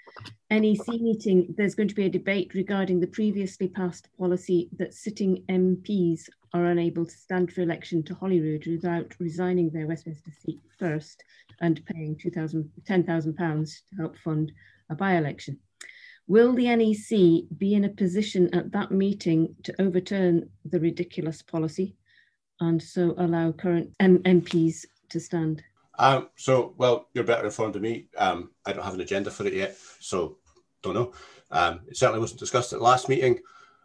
NEC 0.50 0.88
meeting, 0.88 1.54
there's 1.54 1.74
going 1.74 1.88
to 1.88 1.94
be 1.94 2.06
a 2.06 2.10
debate 2.10 2.54
regarding 2.54 2.98
the 2.98 3.06
previously 3.06 3.68
passed 3.68 4.08
policy 4.18 4.70
that 4.78 4.94
sitting 4.94 5.44
MPs 5.50 6.30
are 6.54 6.64
unable 6.64 7.04
to 7.04 7.14
stand 7.14 7.52
for 7.52 7.60
election 7.60 8.02
to 8.04 8.14
Holyrood 8.14 8.66
without 8.66 9.12
resigning 9.20 9.68
their 9.68 9.86
Westminster 9.86 10.30
seat 10.30 10.60
first 10.78 11.22
and 11.60 11.84
paying 11.84 12.16
£10,000 12.16 13.36
to 13.36 13.96
help 13.98 14.16
fund 14.16 14.50
a 14.88 14.94
by-election. 14.94 15.58
Will 16.26 16.54
the 16.54 16.74
NEC 16.74 17.58
be 17.58 17.74
in 17.74 17.84
a 17.84 17.90
position 17.90 18.54
at 18.54 18.72
that 18.72 18.92
meeting 18.92 19.54
to 19.64 19.74
overturn 19.78 20.48
the 20.64 20.80
ridiculous 20.80 21.42
policy 21.42 21.96
and 22.60 22.82
so 22.82 23.14
allow 23.18 23.52
current 23.52 23.90
M 24.00 24.20
MPs 24.20 24.86
to 25.10 25.20
stand? 25.20 25.62
Um, 25.98 26.28
so, 26.36 26.74
well, 26.76 27.08
you're 27.14 27.24
better 27.24 27.44
informed 27.44 27.74
than 27.74 27.82
me. 27.82 28.08
Um, 28.16 28.50
I 28.66 28.72
don't 28.72 28.84
have 28.84 28.94
an 28.94 29.00
agenda 29.00 29.30
for 29.30 29.46
it 29.46 29.54
yet, 29.54 29.76
so 30.00 30.38
don't 30.82 30.94
know. 30.94 31.12
Um, 31.50 31.80
it 31.86 31.96
certainly 31.96 32.20
wasn't 32.20 32.40
discussed 32.40 32.72
at 32.72 32.80
the 32.80 32.84
last 32.84 33.08
meeting. 33.08 33.40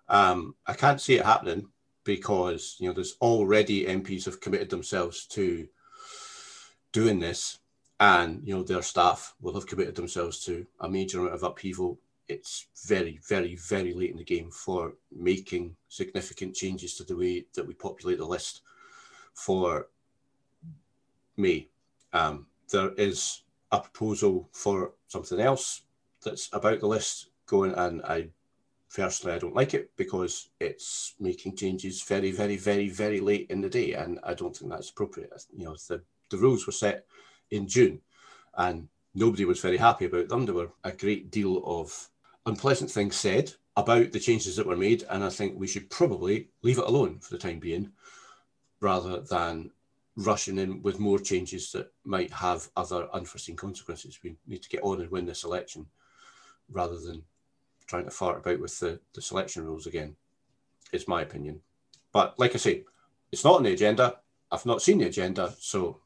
Um, 0.08 0.56
I 0.66 0.74
can't 0.74 1.00
see 1.00 1.16
it 1.16 1.26
happening 1.26 1.68
because 2.04 2.78
you 2.80 2.88
know 2.88 2.94
there's 2.94 3.16
already 3.22 3.86
MPs 3.86 4.26
have 4.26 4.42
committed 4.42 4.70
themselves 4.70 5.26
to 5.28 5.68
doing 6.92 7.20
this, 7.20 7.60
and 8.00 8.42
you 8.44 8.56
know 8.56 8.64
their 8.64 8.82
staff 8.82 9.36
will 9.40 9.54
have 9.54 9.68
committed 9.68 9.96
themselves 9.96 10.44
to 10.46 10.66
a 10.80 10.90
major 10.90 11.20
amount 11.20 11.36
of 11.36 11.44
upheaval. 11.44 12.00
It's 12.28 12.68
very, 12.86 13.20
very, 13.28 13.56
very 13.56 13.94
late 13.94 14.12
in 14.12 14.18
the 14.18 14.24
game 14.24 14.52
for 14.52 14.94
making 15.12 15.76
significant 15.88 16.56
changes 16.56 16.96
to 16.96 17.04
the 17.04 17.18
way 17.18 17.46
that 17.56 17.66
we 17.66 17.74
populate 17.74 18.20
the 18.20 18.26
list 18.26 18.62
for 19.34 19.88
May 21.38 21.70
um, 22.14 22.48
there 22.72 22.92
is 22.94 23.44
a 23.72 23.80
proposal 23.80 24.50
for 24.52 24.94
something 25.08 25.40
else 25.40 25.84
that's 26.24 26.50
about 26.54 26.80
the 26.80 26.88
list 26.88 27.30
going, 27.46 27.74
and 27.74 28.02
I 28.04 28.30
personally 28.94 29.36
I 29.36 29.40
don't 29.40 29.56
like 29.56 29.74
it 29.74 29.92
because 29.96 30.50
it's 30.60 31.14
making 31.20 31.56
changes 31.56 32.02
very, 32.04 32.32
very, 32.32 32.58
very, 32.58 32.90
very 32.90 33.20
late 33.20 33.48
in 33.50 33.62
the 33.62 33.70
day, 33.70 33.94
and 33.94 34.20
I 34.24 34.34
don't 34.34 34.56
think 34.56 34.72
that's 34.72 34.90
appropriate. 34.90 35.32
You 35.56 35.66
know, 35.66 35.76
the 35.88 36.02
the 36.30 36.38
rules 36.38 36.66
were 36.66 36.74
set 36.74 37.06
in 37.52 37.68
June, 37.68 38.02
and 38.56 38.88
nobody 39.16 39.46
was 39.46 39.60
very 39.60 39.78
happy 39.78 40.06
about 40.06 40.30
them. 40.30 40.46
There 40.46 40.56
were 40.56 40.72
a 40.84 40.92
great 40.92 41.32
deal 41.32 41.64
of 41.66 42.10
unpleasant 42.46 42.90
things 42.92 43.16
said 43.16 43.54
about 43.76 44.12
the 44.12 44.20
changes 44.20 44.56
that 44.56 44.68
were 44.68 44.78
made, 44.78 45.06
and 45.10 45.24
I 45.24 45.30
think 45.30 45.58
we 45.58 45.68
should 45.68 45.90
probably 45.90 46.50
leave 46.64 46.80
it 46.80 46.86
alone 46.86 47.20
for 47.20 47.32
the 47.32 47.40
time 47.40 47.60
being, 47.60 47.92
rather 48.82 49.22
than 49.22 49.72
rushing 50.20 50.58
in 50.58 50.82
with 50.82 51.00
more 51.00 51.20
changes 51.20 51.72
that 51.72 51.92
might 52.04 52.32
have 52.32 52.70
other 52.76 53.08
unforeseen 53.14 53.56
consequences. 53.56 54.20
We 54.24 54.36
need 54.48 54.62
to 54.62 54.70
get 54.70 54.84
on 54.84 55.02
and 55.02 55.10
win 55.10 55.26
this 55.26 55.44
election 55.44 55.86
rather 56.70 57.00
than 57.00 57.24
trying 57.88 58.06
to 58.06 58.12
fart 58.12 58.38
about 58.38 58.60
with 58.60 58.78
the, 58.80 59.00
the 59.14 59.22
selection 59.22 59.66
rules 59.66 59.88
again, 59.88 60.16
is 60.92 61.08
my 61.08 61.22
opinion. 61.22 61.62
But 62.12 62.38
like 62.38 62.54
I 62.54 62.58
say, 62.58 62.84
it's 63.32 63.44
not 63.44 63.56
on 63.56 63.64
the 63.64 63.74
agenda. 63.74 64.18
I've 64.52 64.66
not 64.66 64.82
seen 64.82 65.00
the 65.00 65.08
agenda. 65.08 65.54
So 65.60 66.02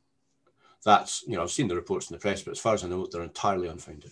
that's, 0.86 1.24
you 1.28 1.36
know, 1.36 1.44
I've 1.44 1.52
seen 1.52 1.68
the 1.68 1.76
reports 1.76 2.10
in 2.10 2.16
the 2.16 2.20
press, 2.20 2.44
but 2.44 2.52
as 2.52 2.60
far 2.60 2.74
as 2.74 2.84
I 2.84 2.88
know, 2.88 3.08
they're 3.08 3.24
entirely 3.24 3.68
unfounded. 3.68 4.12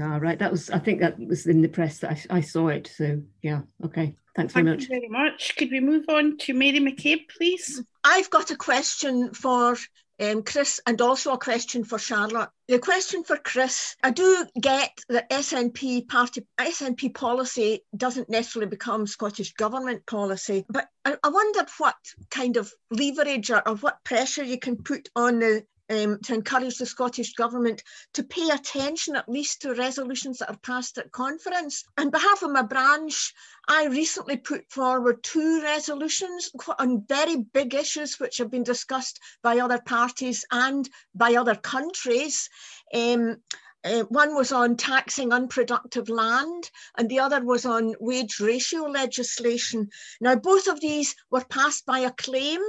Ah, 0.00 0.16
right. 0.16 0.38
That 0.38 0.50
was, 0.50 0.70
I 0.70 0.78
think 0.78 1.00
that 1.00 1.18
was 1.18 1.46
in 1.46 1.60
the 1.60 1.68
press 1.68 1.98
that 1.98 2.26
I, 2.30 2.38
I 2.38 2.40
saw 2.40 2.68
it. 2.68 2.90
So 2.94 3.22
yeah, 3.42 3.62
okay. 3.84 4.14
Thanks 4.34 4.54
very 4.54 4.64
Thank 4.64 4.80
much. 4.80 4.88
very 4.88 5.08
much. 5.08 5.56
Could 5.56 5.70
we 5.70 5.80
move 5.80 6.06
on 6.08 6.38
to 6.38 6.54
Mary 6.54 6.80
McCabe, 6.80 7.28
please? 7.28 7.82
I've 8.02 8.30
got 8.30 8.50
a 8.50 8.56
question 8.56 9.34
for 9.34 9.76
um, 10.20 10.42
Chris 10.42 10.80
and 10.86 11.00
also 11.00 11.32
a 11.32 11.38
question 11.38 11.84
for 11.84 11.98
Charlotte. 11.98 12.48
The 12.68 12.78
question 12.78 13.24
for 13.24 13.36
Chris, 13.36 13.96
I 14.02 14.10
do 14.10 14.46
get 14.58 14.98
that 15.08 15.28
SNP 15.28 16.08
party 16.08 16.46
SNP 16.58 17.14
policy 17.14 17.84
doesn't 17.96 18.30
necessarily 18.30 18.70
become 18.70 19.06
Scottish 19.06 19.52
government 19.54 20.06
policy, 20.06 20.64
but 20.68 20.86
I, 21.04 21.16
I 21.22 21.28
wondered 21.28 21.68
what 21.78 21.96
kind 22.30 22.56
of 22.56 22.72
leverage 22.90 23.50
or, 23.50 23.66
or 23.68 23.76
what 23.76 24.04
pressure 24.04 24.44
you 24.44 24.58
can 24.58 24.76
put 24.76 25.08
on 25.16 25.40
the 25.40 25.64
um, 25.90 26.18
to 26.22 26.34
encourage 26.34 26.78
the 26.78 26.86
Scottish 26.86 27.34
Government 27.34 27.82
to 28.14 28.22
pay 28.22 28.48
attention 28.50 29.16
at 29.16 29.28
least 29.28 29.62
to 29.62 29.74
resolutions 29.74 30.38
that 30.38 30.50
are 30.50 30.58
passed 30.58 30.98
at 30.98 31.12
conference. 31.12 31.84
On 31.98 32.10
behalf 32.10 32.42
of 32.42 32.50
my 32.50 32.62
branch, 32.62 33.34
I 33.68 33.86
recently 33.86 34.36
put 34.36 34.70
forward 34.70 35.22
two 35.22 35.62
resolutions 35.62 36.50
on 36.78 37.04
very 37.08 37.36
big 37.36 37.74
issues 37.74 38.18
which 38.18 38.38
have 38.38 38.50
been 38.50 38.64
discussed 38.64 39.20
by 39.42 39.58
other 39.58 39.80
parties 39.80 40.44
and 40.50 40.88
by 41.14 41.34
other 41.34 41.54
countries. 41.54 42.48
Um, 42.94 43.38
uh, 43.84 44.02
one 44.04 44.34
was 44.34 44.52
on 44.52 44.76
taxing 44.76 45.32
unproductive 45.32 46.08
land, 46.08 46.70
and 46.96 47.08
the 47.08 47.18
other 47.20 47.44
was 47.44 47.66
on 47.66 47.94
wage 48.00 48.40
ratio 48.40 48.82
legislation. 48.82 49.88
Now, 50.20 50.36
both 50.36 50.68
of 50.68 50.80
these 50.80 51.14
were 51.30 51.44
passed 51.44 51.84
by 51.86 52.00
acclaim, 52.00 52.60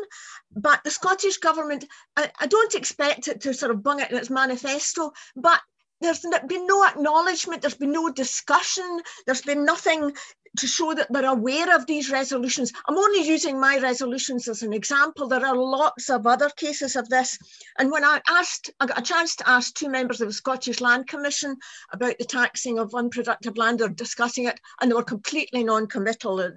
but 0.55 0.83
the 0.83 0.91
Scottish 0.91 1.37
Government, 1.37 1.85
I, 2.17 2.31
I 2.39 2.47
don't 2.47 2.75
expect 2.75 3.27
it 3.27 3.41
to 3.41 3.53
sort 3.53 3.71
of 3.71 3.83
bung 3.83 3.99
it 3.99 4.11
in 4.11 4.17
its 4.17 4.29
manifesto, 4.29 5.11
but 5.35 5.61
there's 6.03 6.25
been 6.47 6.67
no 6.67 6.85
acknowledgement, 6.85 7.61
there's 7.61 7.73
been 7.75 7.91
no 7.91 8.09
discussion, 8.09 9.01
there's 9.25 9.41
been 9.41 9.65
nothing 9.65 10.13
to 10.57 10.67
show 10.67 10.93
that 10.93 11.11
they're 11.11 11.25
aware 11.25 11.75
of 11.75 11.87
these 11.87 12.11
resolutions. 12.11 12.71
I'm 12.87 12.97
only 12.97 13.27
using 13.27 13.59
my 13.59 13.79
resolutions 13.79 14.47
as 14.47 14.61
an 14.61 14.71
example. 14.71 15.27
There 15.27 15.45
are 15.45 15.55
lots 15.55 16.11
of 16.11 16.27
other 16.27 16.49
cases 16.49 16.95
of 16.95 17.09
this. 17.09 17.39
And 17.79 17.91
when 17.91 18.03
I 18.03 18.21
asked, 18.27 18.69
I 18.79 18.85
got 18.85 18.99
a 18.99 19.01
chance 19.01 19.35
to 19.37 19.49
ask 19.49 19.73
two 19.73 19.89
members 19.89 20.21
of 20.21 20.27
the 20.27 20.33
Scottish 20.33 20.79
Land 20.79 21.07
Commission 21.07 21.57
about 21.91 22.19
the 22.19 22.25
taxing 22.25 22.77
of 22.77 22.93
unproductive 22.93 23.57
land, 23.57 23.81
or 23.81 23.89
discussing 23.89 24.45
it, 24.45 24.59
and 24.79 24.91
they 24.91 24.95
were 24.95 25.03
completely 25.03 25.63
non-committal 25.63 26.51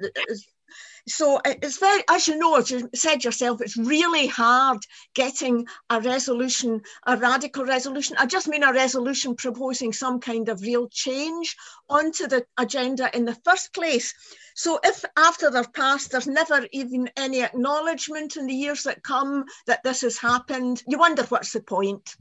so 1.09 1.40
it's 1.45 1.79
very, 1.79 2.03
as 2.11 2.27
you 2.27 2.37
know, 2.37 2.57
as 2.57 2.71
you 2.71 2.90
said 2.92 3.23
yourself, 3.23 3.61
it's 3.61 3.77
really 3.77 4.27
hard 4.27 4.79
getting 5.14 5.66
a 5.88 6.01
resolution, 6.01 6.83
a 7.07 7.16
radical 7.16 7.64
resolution. 7.64 8.16
I 8.19 8.27
just 8.27 8.49
mean 8.49 8.64
a 8.64 8.73
resolution 8.73 9.37
proposing 9.37 9.92
some 9.92 10.19
kind 10.19 10.49
of 10.49 10.62
real 10.62 10.88
change 10.88 11.57
onto 11.88 12.27
the 12.27 12.45
agenda 12.59 13.14
in 13.16 13.25
the 13.25 13.38
first 13.45 13.73
place. 13.73 14.14
So 14.57 14.81
if 14.83 15.05
after 15.16 15.49
they're 15.49 15.64
passed, 15.64 16.11
there's 16.11 16.27
never 16.27 16.66
even 16.73 17.09
any 17.16 17.42
acknowledgement 17.42 18.37
in 18.37 18.47
the 18.47 18.55
years 18.55 18.83
that 18.83 19.05
come 19.05 19.45
that 19.69 19.85
this 19.85 20.01
has 20.01 20.19
happened, 20.19 20.83
you 20.88 20.99
wonder 20.99 21.23
what's 21.25 21.52
the 21.52 21.61
point. 21.61 22.17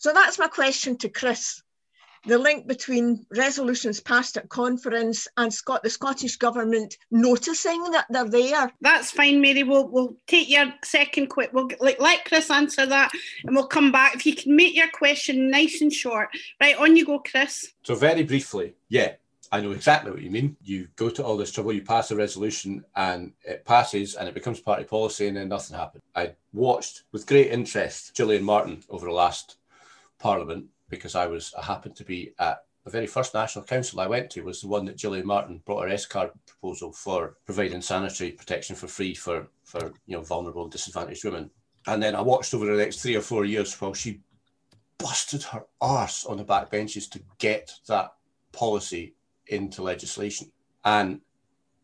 So 0.00 0.12
that's 0.12 0.38
my 0.38 0.48
question 0.48 0.98
to 0.98 1.08
Chris 1.08 1.62
the 2.26 2.38
link 2.38 2.66
between 2.66 3.24
resolutions 3.30 4.00
passed 4.00 4.36
at 4.36 4.48
conference 4.48 5.28
and 5.36 5.52
Scot- 5.52 5.82
the 5.82 5.90
Scottish 5.90 6.36
Government 6.36 6.96
noticing 7.10 7.82
that 7.92 8.06
they're 8.10 8.28
there. 8.28 8.72
That's 8.80 9.10
fine, 9.10 9.40
Mary. 9.40 9.62
We'll, 9.62 9.88
we'll 9.88 10.16
take 10.26 10.48
your 10.48 10.72
second 10.84 11.28
quick. 11.28 11.50
We'll 11.52 11.70
like, 11.80 12.00
let 12.00 12.24
Chris 12.24 12.50
answer 12.50 12.86
that 12.86 13.12
and 13.44 13.54
we'll 13.54 13.66
come 13.66 13.92
back. 13.92 14.14
If 14.14 14.26
you 14.26 14.34
can 14.34 14.56
make 14.56 14.74
your 14.74 14.90
question 14.90 15.50
nice 15.50 15.80
and 15.80 15.92
short. 15.92 16.28
Right, 16.60 16.76
on 16.76 16.96
you 16.96 17.04
go, 17.04 17.20
Chris. 17.20 17.72
So, 17.82 17.94
very 17.94 18.22
briefly, 18.22 18.74
yeah, 18.88 19.12
I 19.50 19.60
know 19.60 19.70
exactly 19.70 20.10
what 20.10 20.22
you 20.22 20.30
mean. 20.30 20.56
You 20.62 20.88
go 20.96 21.08
to 21.10 21.24
all 21.24 21.36
this 21.36 21.52
trouble, 21.52 21.72
you 21.72 21.82
pass 21.82 22.10
a 22.10 22.16
resolution, 22.16 22.84
and 22.96 23.32
it 23.44 23.64
passes, 23.64 24.14
and 24.14 24.28
it 24.28 24.34
becomes 24.34 24.60
party 24.60 24.84
policy, 24.84 25.28
and 25.28 25.36
then 25.36 25.48
nothing 25.48 25.76
happened. 25.76 26.02
I 26.14 26.34
watched 26.52 27.04
with 27.12 27.26
great 27.26 27.50
interest 27.50 28.14
Gillian 28.14 28.44
Martin 28.44 28.82
over 28.88 29.06
the 29.06 29.12
last 29.12 29.56
Parliament 30.18 30.66
because 30.88 31.14
I 31.14 31.26
was 31.26 31.54
I 31.58 31.64
happened 31.64 31.96
to 31.96 32.04
be 32.04 32.32
at 32.38 32.64
the 32.84 32.90
very 32.90 33.06
first 33.06 33.34
national 33.34 33.64
council 33.64 34.00
I 34.00 34.06
went 34.06 34.30
to 34.30 34.42
was 34.42 34.62
the 34.62 34.68
one 34.68 34.86
that 34.86 34.96
Gillian 34.96 35.26
Martin 35.26 35.60
brought 35.66 35.82
her 35.82 35.88
S 35.88 36.06
card 36.06 36.30
proposal 36.46 36.92
for 36.92 37.36
providing 37.44 37.82
sanitary 37.82 38.32
protection 38.32 38.74
for 38.74 38.86
free 38.86 39.14
for, 39.14 39.48
for 39.64 39.92
you 40.06 40.16
know 40.16 40.22
vulnerable 40.22 40.62
and 40.62 40.72
disadvantaged 40.72 41.24
women. 41.24 41.50
And 41.86 42.02
then 42.02 42.14
I 42.14 42.20
watched 42.20 42.54
over 42.54 42.66
the 42.66 42.82
next 42.82 43.00
three 43.00 43.16
or 43.16 43.20
four 43.20 43.44
years 43.44 43.78
while 43.80 43.94
she 43.94 44.20
busted 44.98 45.42
her 45.44 45.64
arse 45.80 46.24
on 46.24 46.38
the 46.38 46.44
back 46.44 46.70
benches 46.70 47.08
to 47.08 47.20
get 47.38 47.72
that 47.88 48.12
policy 48.52 49.14
into 49.46 49.82
legislation. 49.82 50.50
And 50.84 51.20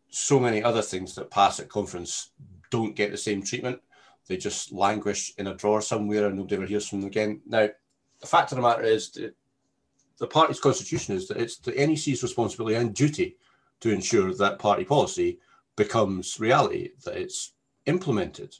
so 0.09 0.39
many 0.39 0.63
other 0.63 0.81
things 0.81 1.15
that 1.15 1.31
pass 1.31 1.59
at 1.59 1.69
conference 1.69 2.31
don't 2.69 2.95
get 2.95 3.11
the 3.11 3.17
same 3.17 3.43
treatment. 3.43 3.79
They 4.27 4.37
just 4.37 4.71
languish 4.71 5.33
in 5.37 5.47
a 5.47 5.53
drawer 5.53 5.81
somewhere 5.81 6.25
and 6.25 6.35
nobody 6.35 6.55
ever 6.55 6.65
hears 6.65 6.87
from 6.87 7.01
them 7.01 7.07
again. 7.07 7.41
Now, 7.45 7.69
the 8.25 8.29
fact 8.37 8.51
of 8.51 8.55
the 8.55 8.63
matter 8.63 8.81
is 8.81 9.11
that 9.11 9.35
the 10.17 10.25
party's 10.25 10.59
constitution 10.59 11.15
is 11.15 11.27
that 11.27 11.37
it's 11.37 11.57
the 11.57 11.71
NEC's 11.73 12.23
responsibility 12.23 12.75
and 12.75 12.95
duty 12.95 13.37
to 13.81 13.91
ensure 13.91 14.33
that 14.33 14.57
party 14.57 14.83
policy 14.83 15.39
becomes 15.75 16.39
reality, 16.39 16.89
that 17.03 17.17
it's 17.17 17.53
implemented. 17.85 18.55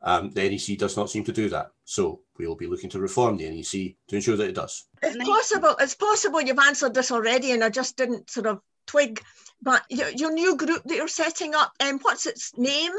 Um, 0.00 0.30
the 0.30 0.48
NEC 0.48 0.78
does 0.78 0.96
not 0.96 1.10
seem 1.10 1.24
to 1.24 1.32
do 1.32 1.50
that. 1.50 1.72
So 1.84 2.20
we 2.38 2.46
will 2.46 2.56
be 2.56 2.68
looking 2.68 2.88
to 2.90 3.00
reform 3.00 3.36
the 3.36 3.50
NEC 3.50 3.96
to 4.08 4.16
ensure 4.16 4.38
that 4.38 4.48
it 4.48 4.54
does. 4.54 4.86
It's 5.02 5.22
possible. 5.28 5.76
It's 5.78 5.94
possible 5.94 6.40
you've 6.40 6.58
answered 6.58 6.94
this 6.94 7.12
already, 7.12 7.52
and 7.52 7.62
I 7.62 7.68
just 7.68 7.98
didn't 7.98 8.30
sort 8.30 8.46
of 8.46 8.60
twig. 8.86 9.20
But 9.60 9.82
your, 9.90 10.08
your 10.08 10.32
new 10.32 10.56
group 10.56 10.84
that 10.84 10.96
you're 10.96 11.06
setting 11.06 11.54
up, 11.54 11.74
and 11.80 11.96
um, 11.96 11.98
what's 12.00 12.24
its 12.24 12.56
name? 12.56 12.92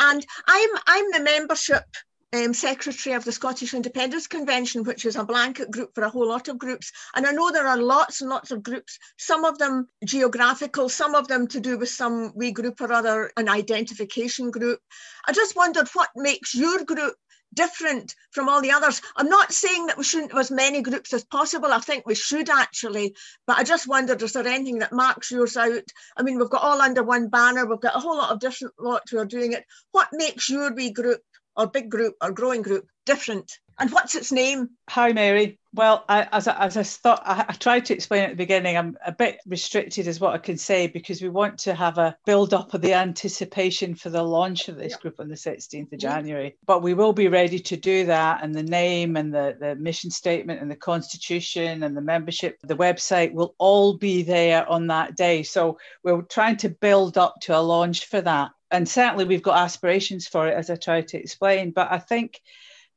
And 0.00 0.26
I'm 0.48 0.70
I'm 0.88 1.12
the 1.12 1.20
membership 1.20 1.84
um, 2.32 2.52
secretary 2.52 3.14
of 3.14 3.24
the 3.24 3.32
Scottish 3.32 3.74
Independence 3.74 4.26
Convention, 4.26 4.84
which 4.84 5.04
is 5.04 5.16
a 5.16 5.24
blanket 5.24 5.70
group 5.70 5.94
for 5.94 6.04
a 6.04 6.10
whole 6.10 6.28
lot 6.28 6.48
of 6.48 6.58
groups. 6.58 6.92
And 7.14 7.26
I 7.26 7.32
know 7.32 7.50
there 7.50 7.66
are 7.66 7.78
lots 7.78 8.20
and 8.20 8.30
lots 8.30 8.50
of 8.50 8.62
groups, 8.62 8.98
some 9.16 9.44
of 9.44 9.58
them 9.58 9.88
geographical, 10.04 10.88
some 10.88 11.14
of 11.14 11.28
them 11.28 11.46
to 11.48 11.60
do 11.60 11.78
with 11.78 11.88
some 11.88 12.32
wee 12.34 12.52
group 12.52 12.80
or 12.80 12.92
other, 12.92 13.32
an 13.36 13.48
identification 13.48 14.50
group. 14.50 14.80
I 15.26 15.32
just 15.32 15.56
wondered 15.56 15.88
what 15.94 16.10
makes 16.16 16.54
your 16.54 16.84
group 16.84 17.14
different 17.54 18.14
from 18.30 18.46
all 18.46 18.60
the 18.60 18.72
others. 18.72 19.00
I'm 19.16 19.30
not 19.30 19.52
saying 19.52 19.86
that 19.86 19.96
we 19.96 20.04
shouldn't 20.04 20.32
have 20.32 20.40
as 20.40 20.50
many 20.50 20.82
groups 20.82 21.14
as 21.14 21.24
possible. 21.24 21.72
I 21.72 21.78
think 21.78 22.06
we 22.06 22.14
should 22.14 22.50
actually, 22.50 23.14
but 23.46 23.58
I 23.58 23.64
just 23.64 23.88
wondered, 23.88 24.22
is 24.22 24.34
there 24.34 24.46
anything 24.46 24.80
that 24.80 24.92
marks 24.92 25.30
yours 25.30 25.56
out? 25.56 25.82
I 26.16 26.22
mean, 26.22 26.38
we've 26.38 26.50
got 26.50 26.62
all 26.62 26.82
under 26.82 27.02
one 27.02 27.28
banner. 27.28 27.64
We've 27.64 27.80
got 27.80 27.96
a 27.96 28.00
whole 28.00 28.18
lot 28.18 28.32
of 28.32 28.40
different 28.40 28.74
lots 28.78 29.10
who 29.10 29.18
are 29.18 29.24
doing 29.24 29.52
it. 29.52 29.64
What 29.92 30.08
makes 30.12 30.50
your 30.50 30.74
wee 30.74 30.90
group 30.90 31.22
or 31.58 31.66
big 31.66 31.90
group 31.90 32.14
or 32.22 32.30
growing 32.30 32.62
group 32.62 32.86
different? 33.04 33.58
And 33.80 33.92
what's 33.92 34.16
its 34.16 34.32
name? 34.32 34.70
Hi, 34.90 35.12
Mary. 35.12 35.60
Well, 35.72 36.04
I, 36.08 36.26
as, 36.32 36.48
I, 36.48 36.64
as 36.64 36.76
I 36.76 36.82
thought, 36.82 37.22
I, 37.24 37.44
I, 37.48 37.52
tried 37.52 37.84
to 37.86 37.94
explain 37.94 38.24
at 38.24 38.30
the 38.30 38.36
beginning, 38.36 38.76
I'm 38.76 38.96
a 39.06 39.12
bit 39.12 39.38
restricted 39.46 40.08
as 40.08 40.18
what 40.18 40.34
I 40.34 40.38
can 40.38 40.56
say 40.56 40.88
because 40.88 41.22
we 41.22 41.28
want 41.28 41.58
to 41.60 41.74
have 41.74 41.98
a 41.98 42.16
build 42.26 42.54
up 42.54 42.74
of 42.74 42.80
the 42.80 42.94
anticipation 42.94 43.94
for 43.94 44.10
the 44.10 44.22
launch 44.22 44.68
of 44.68 44.76
this 44.76 44.92
yeah. 44.92 44.98
group 44.98 45.20
on 45.20 45.28
the 45.28 45.36
16th 45.36 45.92
of 45.92 45.98
January. 46.00 46.56
But 46.66 46.82
we 46.82 46.94
will 46.94 47.12
be 47.12 47.28
ready 47.28 47.60
to 47.60 47.76
do 47.76 48.06
that. 48.06 48.42
And 48.42 48.52
the 48.52 48.64
name 48.64 49.16
and 49.16 49.32
the, 49.32 49.56
the 49.60 49.76
mission 49.76 50.10
statement 50.10 50.60
and 50.60 50.70
the 50.70 50.76
constitution 50.76 51.84
and 51.84 51.96
the 51.96 52.00
membership, 52.02 52.58
the 52.64 52.76
website 52.76 53.32
will 53.32 53.54
all 53.58 53.96
be 53.96 54.22
there 54.22 54.68
on 54.68 54.88
that 54.88 55.16
day. 55.16 55.44
So 55.44 55.78
we're 56.02 56.22
trying 56.22 56.56
to 56.58 56.70
build 56.70 57.16
up 57.16 57.36
to 57.42 57.56
a 57.56 57.60
launch 57.60 58.06
for 58.06 58.20
that 58.22 58.50
and 58.70 58.88
certainly 58.88 59.24
we've 59.24 59.42
got 59.42 59.58
aspirations 59.58 60.26
for 60.26 60.48
it, 60.48 60.54
as 60.54 60.70
I 60.70 60.76
tried 60.76 61.08
to 61.08 61.18
explain. 61.18 61.70
But 61.70 61.90
I 61.90 61.98
think 61.98 62.40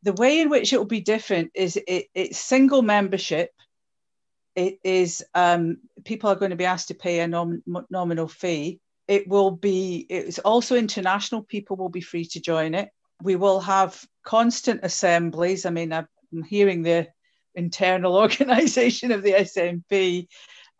the 0.03 0.13
way 0.13 0.41
in 0.41 0.49
which 0.49 0.73
it 0.73 0.77
will 0.77 0.85
be 0.85 1.01
different 1.01 1.51
is 1.53 1.77
it, 1.87 2.07
it's 2.13 2.37
single 2.37 2.81
membership. 2.81 3.51
It 4.55 4.79
is 4.83 5.23
um, 5.33 5.77
people 6.03 6.29
are 6.29 6.35
going 6.35 6.51
to 6.51 6.57
be 6.57 6.65
asked 6.65 6.89
to 6.89 6.93
pay 6.93 7.19
a 7.19 7.27
nom- 7.27 7.63
nominal 7.89 8.27
fee. 8.27 8.81
It 9.07 9.27
will 9.27 9.51
be. 9.51 10.05
It's 10.09 10.39
also 10.39 10.75
international 10.75 11.43
people 11.43 11.77
will 11.77 11.89
be 11.89 12.01
free 12.01 12.25
to 12.25 12.41
join 12.41 12.73
it. 12.73 12.89
We 13.21 13.35
will 13.35 13.61
have 13.61 14.03
constant 14.23 14.81
assemblies. 14.83 15.65
I 15.65 15.69
mean, 15.69 15.93
I'm 15.93 16.07
hearing 16.47 16.81
the 16.81 17.07
internal 17.55 18.15
organisation 18.17 19.11
of 19.11 19.23
the 19.23 19.33
SNP 19.33 20.27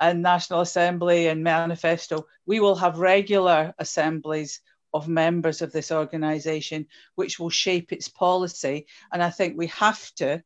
and 0.02 0.22
National 0.22 0.62
Assembly 0.62 1.28
and 1.28 1.44
Manifesto. 1.44 2.26
We 2.46 2.60
will 2.60 2.76
have 2.76 2.98
regular 2.98 3.74
assemblies 3.78 4.60
of 4.94 5.08
members 5.08 5.62
of 5.62 5.72
this 5.72 5.92
organization, 5.92 6.88
which 7.16 7.39
will 7.39 7.50
shape 7.50 7.92
its 7.92 8.08
policy. 8.08 8.88
And 9.12 9.24
I 9.24 9.30
think 9.30 9.58
we 9.58 9.68
have 9.68 10.14
to, 10.16 10.44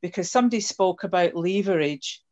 because 0.00 0.30
somebody 0.30 0.60
spoke 0.60 1.04
about 1.04 1.34
leverage. 1.36 2.22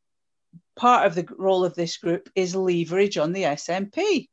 Part 0.77 1.07
of 1.07 1.15
the 1.15 1.27
role 1.37 1.65
of 1.65 1.75
this 1.75 1.97
group 1.97 2.31
is 2.35 2.55
leverage 2.55 3.19
on 3.19 3.33
the 3.33 3.43
SNP, 3.43 4.29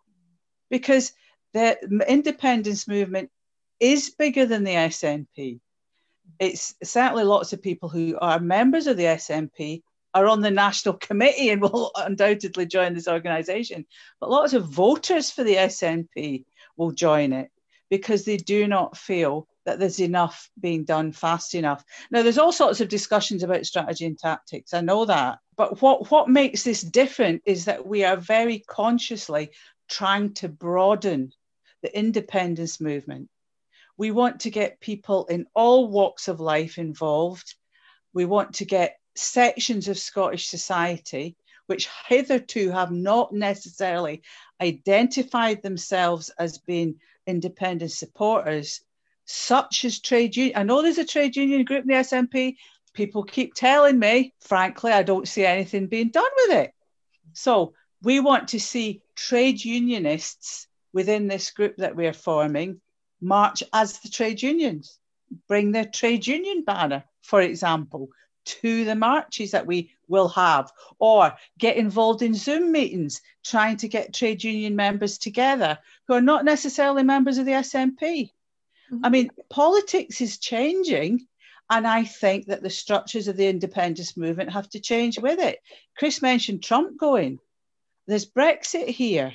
because 0.70 1.12
the 1.54 1.78
independence 2.08 2.88
movement 2.88 3.32
is 3.80 4.10
bigger 4.12 4.46
than 4.46 4.64
the 4.64 4.74
SNP. 4.74 5.60
It's 6.40 6.76
certainly 6.84 7.24
lots 7.24 7.54
of 7.54 7.62
people 7.62 7.90
who 7.90 8.18
are 8.20 8.40
members 8.40 8.88
of 8.88 8.98
the 8.98 9.04
SNP 9.04 9.82
are 10.14 10.28
on 10.28 10.42
the 10.42 10.52
national 10.52 10.94
committee 11.08 11.50
and 11.50 11.62
will 11.62 11.92
undoubtedly 11.96 12.66
join 12.66 12.94
this 12.94 13.08
organisation. 13.08 13.86
But 14.20 14.30
lots 14.30 14.54
of 14.54 14.66
voters 14.66 15.30
for 15.30 15.44
the 15.44 15.56
SNP 15.56 16.46
will 16.78 16.92
join 16.92 17.34
it 17.34 17.52
because 17.90 18.26
they 18.26 18.38
do 18.38 18.68
not 18.68 18.98
feel 18.98 19.48
that 19.66 19.80
there's 19.80 20.00
enough 20.00 20.50
being 20.60 20.86
done 20.86 21.12
fast 21.12 21.56
enough. 21.56 21.84
Now, 22.12 22.22
there's 22.22 22.38
all 22.38 22.52
sorts 22.52 22.82
of 22.82 22.90
discussions 22.90 23.44
about 23.44 23.66
strategy 23.66 24.06
and 24.06 24.18
tactics. 24.18 24.74
I 24.74 24.82
know 24.82 25.06
that. 25.06 25.40
But 25.58 25.82
what, 25.82 26.12
what 26.12 26.30
makes 26.30 26.64
this 26.64 26.82
different 26.82 27.42
is 27.46 27.66
that 27.66 27.86
we 27.86 28.04
are 28.04 28.18
very 28.18 28.60
consciously 28.68 29.52
trying 29.90 30.34
to 30.36 30.50
broaden 30.50 31.32
the 31.82 31.98
independence 31.98 32.80
movement. 32.80 33.30
We 33.98 34.12
want 34.12 34.42
to 34.42 34.52
get 34.52 34.80
people 34.80 35.26
in 35.28 35.46
all 35.56 35.88
walks 35.88 36.28
of 36.28 36.40
life 36.40 36.78
involved. 36.78 37.56
We 38.14 38.26
want 38.26 38.56
to 38.56 38.66
get 38.66 38.98
sections 39.16 39.88
of 39.88 39.98
Scottish 39.98 40.48
society 40.48 41.38
which 41.68 41.90
hitherto 42.08 42.72
have 42.72 42.92
not 42.92 43.34
necessarily 43.34 44.22
identified 44.62 45.62
themselves 45.62 46.30
as 46.40 46.58
being 46.60 47.00
independent 47.28 47.92
supporters, 47.92 48.82
such 49.26 49.86
as 49.86 50.00
trade 50.00 50.36
union. 50.36 50.58
I 50.58 50.64
know 50.64 50.82
there's 50.82 50.98
a 50.98 51.06
trade 51.06 51.36
union 51.36 51.66
group 51.66 51.82
in 51.82 51.88
the 51.88 51.94
SNP. 51.96 52.56
People 52.94 53.24
keep 53.24 53.54
telling 53.54 54.00
me, 54.00 54.34
frankly, 54.40 54.92
I 54.92 55.04
don't 55.04 55.28
see 55.28 55.46
anything 55.46 55.88
being 55.88 56.10
done 56.10 56.24
with 56.38 56.58
it. 56.58 56.74
So 57.34 57.74
we 58.02 58.20
want 58.20 58.50
to 58.50 58.60
see 58.60 59.02
trade 59.16 59.64
unionists 59.64 60.68
within 60.94 61.28
this 61.28 61.52
group 61.52 61.78
that 61.78 61.96
we're 61.96 62.14
forming 62.14 62.80
march 63.22 63.64
as 63.74 64.00
the 64.00 64.10
trade 64.10 64.42
unions, 64.42 65.00
bring 65.48 65.72
their 65.72 65.86
trade 65.86 66.28
union 66.28 66.64
banner, 66.64 67.04
for 67.22 67.42
example, 67.42 68.10
to 68.46 68.86
the 68.86 68.96
marches 68.96 69.52
that 69.52 69.66
we 69.66 69.92
will 70.08 70.28
have, 70.30 70.72
or 71.00 71.36
get 71.58 71.78
involved 71.78 72.22
in 72.22 72.34
Zoom 72.34 72.72
meetings 72.72 73.22
trying 73.44 73.78
to 73.78 73.88
get 73.88 74.14
trade 74.14 74.44
union 74.44 74.76
members 74.76 75.18
together 75.18 75.78
who 76.08 76.14
are 76.14 76.22
not 76.22 76.46
necessarily 76.46 77.04
members 77.04 77.38
of 77.38 77.46
the 77.46 77.52
SNP. 77.52 78.00
Mm-hmm. 78.02 79.00
I 79.06 79.10
mean, 79.10 79.30
politics 79.50 80.22
is 80.22 80.38
changing. 80.38 81.28
And 81.70 81.88
I 81.88 82.04
think 82.04 82.46
that 82.48 82.62
the 82.62 82.70
structures 82.70 83.28
of 83.28 83.38
the 83.38 83.48
independence 83.48 84.16
movement 84.16 84.52
have 84.52 84.70
to 84.70 84.80
change 84.80 85.18
with 85.18 85.40
it. 85.40 85.60
Chris 85.98 86.22
mentioned 86.22 86.64
Trump 86.64 86.98
going. 87.00 87.40
There's 88.08 88.30
Brexit 88.30 88.88
here. 88.88 89.34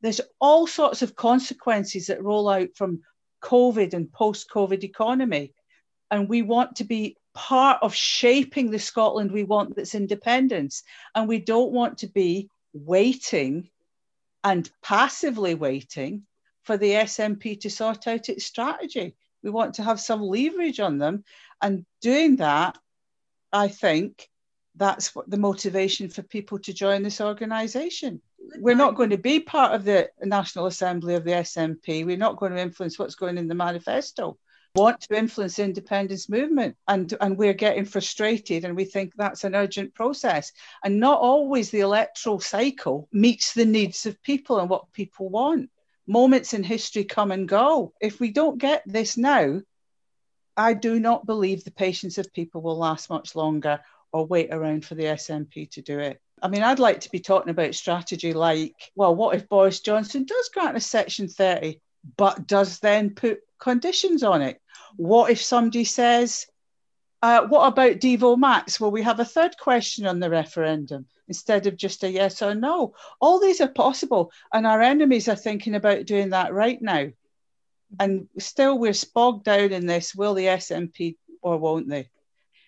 There's 0.00 0.20
all 0.40 0.66
sorts 0.68 1.02
of 1.02 1.16
consequences 1.16 2.06
that 2.06 2.22
roll 2.22 2.48
out 2.48 2.68
from 2.76 3.02
COVID 3.42 3.94
and 3.94 4.12
post 4.12 4.48
COVID 4.48 4.84
economy. 4.84 5.54
And 6.10 6.28
we 6.28 6.42
want 6.42 6.76
to 6.76 6.84
be 6.84 7.16
part 7.34 7.78
of 7.82 7.94
shaping 7.94 8.70
the 8.70 8.78
Scotland 8.78 9.32
we 9.32 9.44
want 9.44 9.76
that's 9.76 9.94
independence. 9.94 10.82
And 11.14 11.28
we 11.28 11.38
don't 11.38 11.72
want 11.72 11.98
to 11.98 12.06
be 12.06 12.48
waiting 12.72 13.70
and 14.44 14.68
passively 14.82 15.54
waiting 15.54 16.24
for 16.62 16.76
the 16.76 16.92
SNP 16.92 17.60
to 17.60 17.70
sort 17.70 18.06
out 18.06 18.28
its 18.28 18.44
strategy. 18.44 19.14
We 19.42 19.50
want 19.50 19.74
to 19.74 19.82
have 19.82 20.00
some 20.00 20.22
leverage 20.22 20.80
on 20.80 20.98
them. 20.98 21.24
And 21.60 21.84
doing 22.00 22.36
that, 22.36 22.78
I 23.52 23.68
think 23.68 24.28
that's 24.76 25.14
what 25.14 25.28
the 25.28 25.36
motivation 25.36 26.08
for 26.08 26.22
people 26.22 26.58
to 26.60 26.72
join 26.72 27.02
this 27.02 27.20
organisation. 27.20 28.22
We're 28.58 28.74
not 28.74 28.94
going 28.94 29.10
to 29.10 29.18
be 29.18 29.40
part 29.40 29.74
of 29.74 29.84
the 29.84 30.10
National 30.20 30.66
Assembly 30.66 31.14
of 31.14 31.24
the 31.24 31.32
SNP. 31.32 32.04
We're 32.04 32.16
not 32.16 32.36
going 32.36 32.52
to 32.52 32.60
influence 32.60 32.98
what's 32.98 33.14
going 33.14 33.38
in 33.38 33.48
the 33.48 33.54
manifesto 33.54 34.38
want 34.74 35.00
to 35.02 35.16
influence 35.16 35.56
the 35.56 35.64
independence 35.64 36.28
movement 36.28 36.76
and 36.88 37.14
and 37.20 37.36
we're 37.36 37.52
getting 37.52 37.84
frustrated 37.84 38.64
and 38.64 38.74
we 38.74 38.84
think 38.84 39.12
that's 39.14 39.44
an 39.44 39.54
urgent 39.54 39.94
process. 39.94 40.52
And 40.84 41.00
not 41.00 41.20
always 41.20 41.70
the 41.70 41.80
electoral 41.80 42.40
cycle 42.40 43.08
meets 43.12 43.52
the 43.52 43.66
needs 43.66 44.06
of 44.06 44.22
people 44.22 44.58
and 44.58 44.70
what 44.70 44.92
people 44.92 45.28
want. 45.28 45.70
Moments 46.06 46.54
in 46.54 46.62
history 46.62 47.04
come 47.04 47.30
and 47.30 47.48
go. 47.48 47.92
If 48.00 48.18
we 48.18 48.30
don't 48.30 48.58
get 48.58 48.82
this 48.86 49.16
now 49.16 49.60
i 50.54 50.74
do 50.74 51.00
not 51.00 51.24
believe 51.24 51.64
the 51.64 51.70
patience 51.70 52.18
of 52.18 52.30
people 52.34 52.60
will 52.60 52.76
last 52.76 53.08
much 53.08 53.34
longer 53.34 53.80
or 54.12 54.26
wait 54.26 54.52
around 54.52 54.84
for 54.84 54.94
the 54.94 55.04
snp 55.04 55.70
to 55.70 55.82
do 55.82 55.98
it. 55.98 56.20
I 56.42 56.48
mean, 56.48 56.62
I'd 56.62 56.78
like 56.78 57.00
to 57.00 57.10
be 57.10 57.20
talking 57.20 57.50
about 57.50 57.74
strategy 57.74 58.32
like, 58.32 58.74
well, 58.96 59.14
what 59.14 59.36
if 59.36 59.48
Boris 59.48 59.80
Johnson 59.80 60.24
does 60.24 60.50
grant 60.52 60.76
a 60.76 60.80
Section 60.80 61.28
30, 61.28 61.80
but 62.16 62.46
does 62.46 62.78
then 62.80 63.10
put 63.10 63.40
conditions 63.58 64.22
on 64.22 64.42
it? 64.42 64.60
What 64.96 65.30
if 65.30 65.42
somebody 65.42 65.84
says, 65.84 66.46
uh, 67.22 67.46
what 67.46 67.66
about 67.66 68.00
Devo 68.00 68.36
Max? 68.36 68.80
Well, 68.80 68.90
we 68.90 69.02
have 69.02 69.20
a 69.20 69.24
third 69.24 69.56
question 69.58 70.06
on 70.06 70.20
the 70.20 70.30
referendum 70.30 71.06
instead 71.28 71.66
of 71.66 71.76
just 71.76 72.02
a 72.04 72.10
yes 72.10 72.42
or 72.42 72.54
no? 72.54 72.94
All 73.20 73.40
these 73.40 73.60
are 73.60 73.68
possible, 73.68 74.32
and 74.52 74.66
our 74.66 74.82
enemies 74.82 75.28
are 75.28 75.36
thinking 75.36 75.74
about 75.74 76.06
doing 76.06 76.30
that 76.30 76.52
right 76.52 76.80
now. 76.82 77.08
And 78.00 78.28
still, 78.38 78.78
we're 78.78 78.94
bogged 79.14 79.44
down 79.44 79.72
in 79.72 79.86
this 79.86 80.14
will 80.14 80.34
the 80.34 80.46
SNP 80.46 81.16
or 81.42 81.58
won't 81.58 81.88
they? 81.88 82.08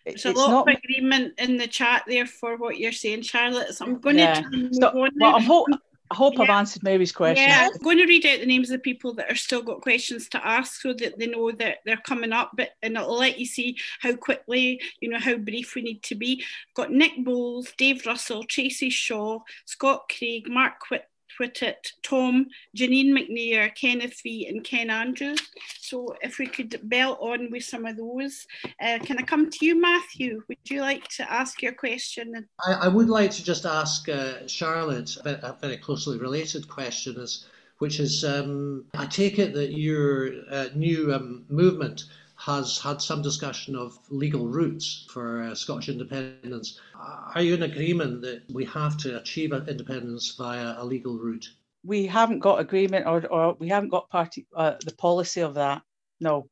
There's 0.05 0.27
a 0.27 0.33
lot 0.33 0.51
not... 0.51 0.69
of 0.69 0.77
agreement 0.77 1.35
in 1.39 1.57
the 1.57 1.67
chat 1.67 2.05
there 2.07 2.27
for 2.27 2.57
what 2.57 2.79
you're 2.79 2.93
saying, 2.93 3.23
Charlotte. 3.23 3.75
So 3.75 3.87
I'm 3.87 4.01
going 4.01 4.19
yeah. 4.19 4.43
to 4.43 4.69
so. 4.73 4.93
Well, 4.95 5.09
I'm 5.23 5.43
hope, 5.43 5.69
I 6.11 6.17
hope 6.17 6.35
yeah. 6.35 6.43
I've 6.43 6.51
answered 6.51 6.83
Mary's 6.83 7.13
question. 7.13 7.49
Yeah, 7.49 7.69
I'm 7.73 7.83
going 7.83 7.99
to 7.99 8.07
read 8.07 8.27
out 8.27 8.41
the 8.41 8.47
names 8.47 8.71
of 8.71 8.75
the 8.75 8.83
people 8.83 9.15
that 9.15 9.31
are 9.31 9.37
still 9.37 9.63
got 9.63 9.81
questions 9.81 10.29
to 10.31 10.47
ask 10.47 10.81
so 10.83 10.93
that 10.93 11.19
they 11.19 11.27
know 11.27 11.51
that 11.53 11.79
they're 11.87 11.97
coming 11.97 12.33
up, 12.33 12.53
but 12.55 12.71
and 12.83 12.97
it'll 12.97 13.17
let 13.17 13.39
you 13.39 13.47
see 13.47 13.77
how 14.01 14.15
quickly, 14.15 14.81
you 15.01 15.09
know, 15.09 15.19
how 15.19 15.37
brief 15.37 15.75
we 15.75 15.83
need 15.83 16.03
to 16.03 16.15
be. 16.15 16.45
Got 16.75 16.93
Nick 16.93 17.13
Bowles, 17.25 17.73
Dave 17.79 18.05
Russell, 18.05 18.45
Tracy 18.45 18.91
Shaw, 18.91 19.41
Scott 19.65 20.13
Craig, 20.17 20.49
Mark 20.49 20.91
Whit 20.91 21.09
Whittet, 21.41 21.93
Tom, 22.03 22.47
Janine 22.77 23.11
McNair, 23.11 23.75
Kenneth 23.75 24.21
V, 24.23 24.47
and 24.49 24.65
Ken 24.65 24.91
Andrews. 24.91 25.41
So 25.81 26.15
if 26.23 26.39
we 26.39 26.47
could 26.47 26.81
belt 26.85 27.19
on 27.21 27.51
with 27.51 27.65
some 27.65 27.87
of 27.87 27.97
those. 27.97 28.47
Uh, 28.81 28.99
can 29.01 29.19
I 29.19 29.23
come 29.23 29.51
to 29.51 29.67
you, 29.67 29.81
Matthew? 29.81 30.43
Would 30.49 30.59
you 30.65 30.81
like 30.81 31.07
to 31.09 31.31
ask 31.33 31.63
your 31.63 31.73
question? 31.73 32.47
I, 32.67 32.73
I 32.73 32.89
would 32.89 33.09
like 33.09 33.31
to 33.33 33.45
just 33.45 33.67
ask 33.67 34.09
uh, 34.09 34.47
Charlotte 34.47 35.17
a, 35.25 35.49
a, 35.49 35.59
very 35.61 35.77
closely 35.77 36.19
related 36.19 36.69
question, 36.69 37.19
is, 37.19 37.47
which 37.79 38.01
is 38.01 38.25
um, 38.25 38.85
I 38.95 39.07
take 39.07 39.39
it 39.39 39.55
that 39.55 39.73
your 39.73 40.31
uh, 40.51 40.69
new 40.75 41.13
um, 41.13 41.45
movement 41.49 42.05
has 42.45 42.79
had 42.79 43.01
some 43.01 43.23
discussion 43.23 43.75
of 43.75 43.99
legal 44.11 44.47
routes 44.47 45.07
for 45.11 45.43
uh, 45.45 45.55
Scottish 45.55 45.89
independence. 45.89 46.79
Are 47.35 47.41
you 47.41 47.55
in 47.55 47.63
agreement 47.63 48.21
that 48.21 48.43
we 48.53 48.67
have 48.67 48.99
to 48.99 49.19
achieve 49.19 49.55
independence 49.55 50.35
via 50.37 50.75
a 50.77 50.85
legal 50.85 51.17
route? 51.17 51.49
We 51.85 52.07
haven't 52.07 52.41
got 52.41 52.61
agreement, 52.61 53.07
or, 53.07 53.27
or 53.29 53.57
we 53.59 53.69
haven't 53.69 53.89
got 53.89 54.11
party 54.11 54.47
uh, 54.55 54.75
the 54.85 54.95
policy 54.95 55.41
of 55.41 55.55
that. 55.55 55.83
No, 56.21 56.49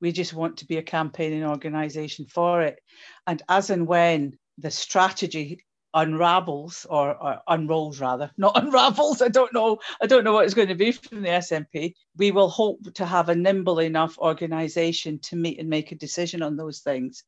we 0.00 0.12
just 0.12 0.34
want 0.34 0.58
to 0.58 0.66
be 0.66 0.76
a 0.76 0.82
campaigning 0.82 1.44
organisation 1.44 2.26
for 2.26 2.62
it, 2.62 2.78
and 3.26 3.42
as 3.48 3.70
and 3.70 3.88
when 3.88 4.38
the 4.58 4.70
strategy 4.70 5.64
unravels 5.94 6.86
or, 6.90 7.14
or, 7.22 7.40
unrolls 7.48 8.00
rather 8.00 8.30
not 8.36 8.56
unravels 8.62 9.22
i 9.22 9.28
don't 9.28 9.52
know 9.52 9.78
i 10.02 10.06
don't 10.06 10.24
know 10.24 10.32
what 10.32 10.44
it's 10.44 10.54
going 10.54 10.68
to 10.68 10.74
be 10.74 10.92
from 10.92 11.22
the 11.22 11.28
snp 11.28 11.94
we 12.16 12.30
will 12.30 12.48
hope 12.48 12.80
to 12.94 13.04
have 13.04 13.28
a 13.28 13.34
nimble 13.34 13.80
enough 13.80 14.16
organization 14.18 15.18
to 15.20 15.36
meet 15.36 15.58
and 15.58 15.68
make 15.68 15.92
a 15.92 15.96
decision 15.96 16.42
on 16.42 16.56
those 16.56 16.80
things. 16.80 17.24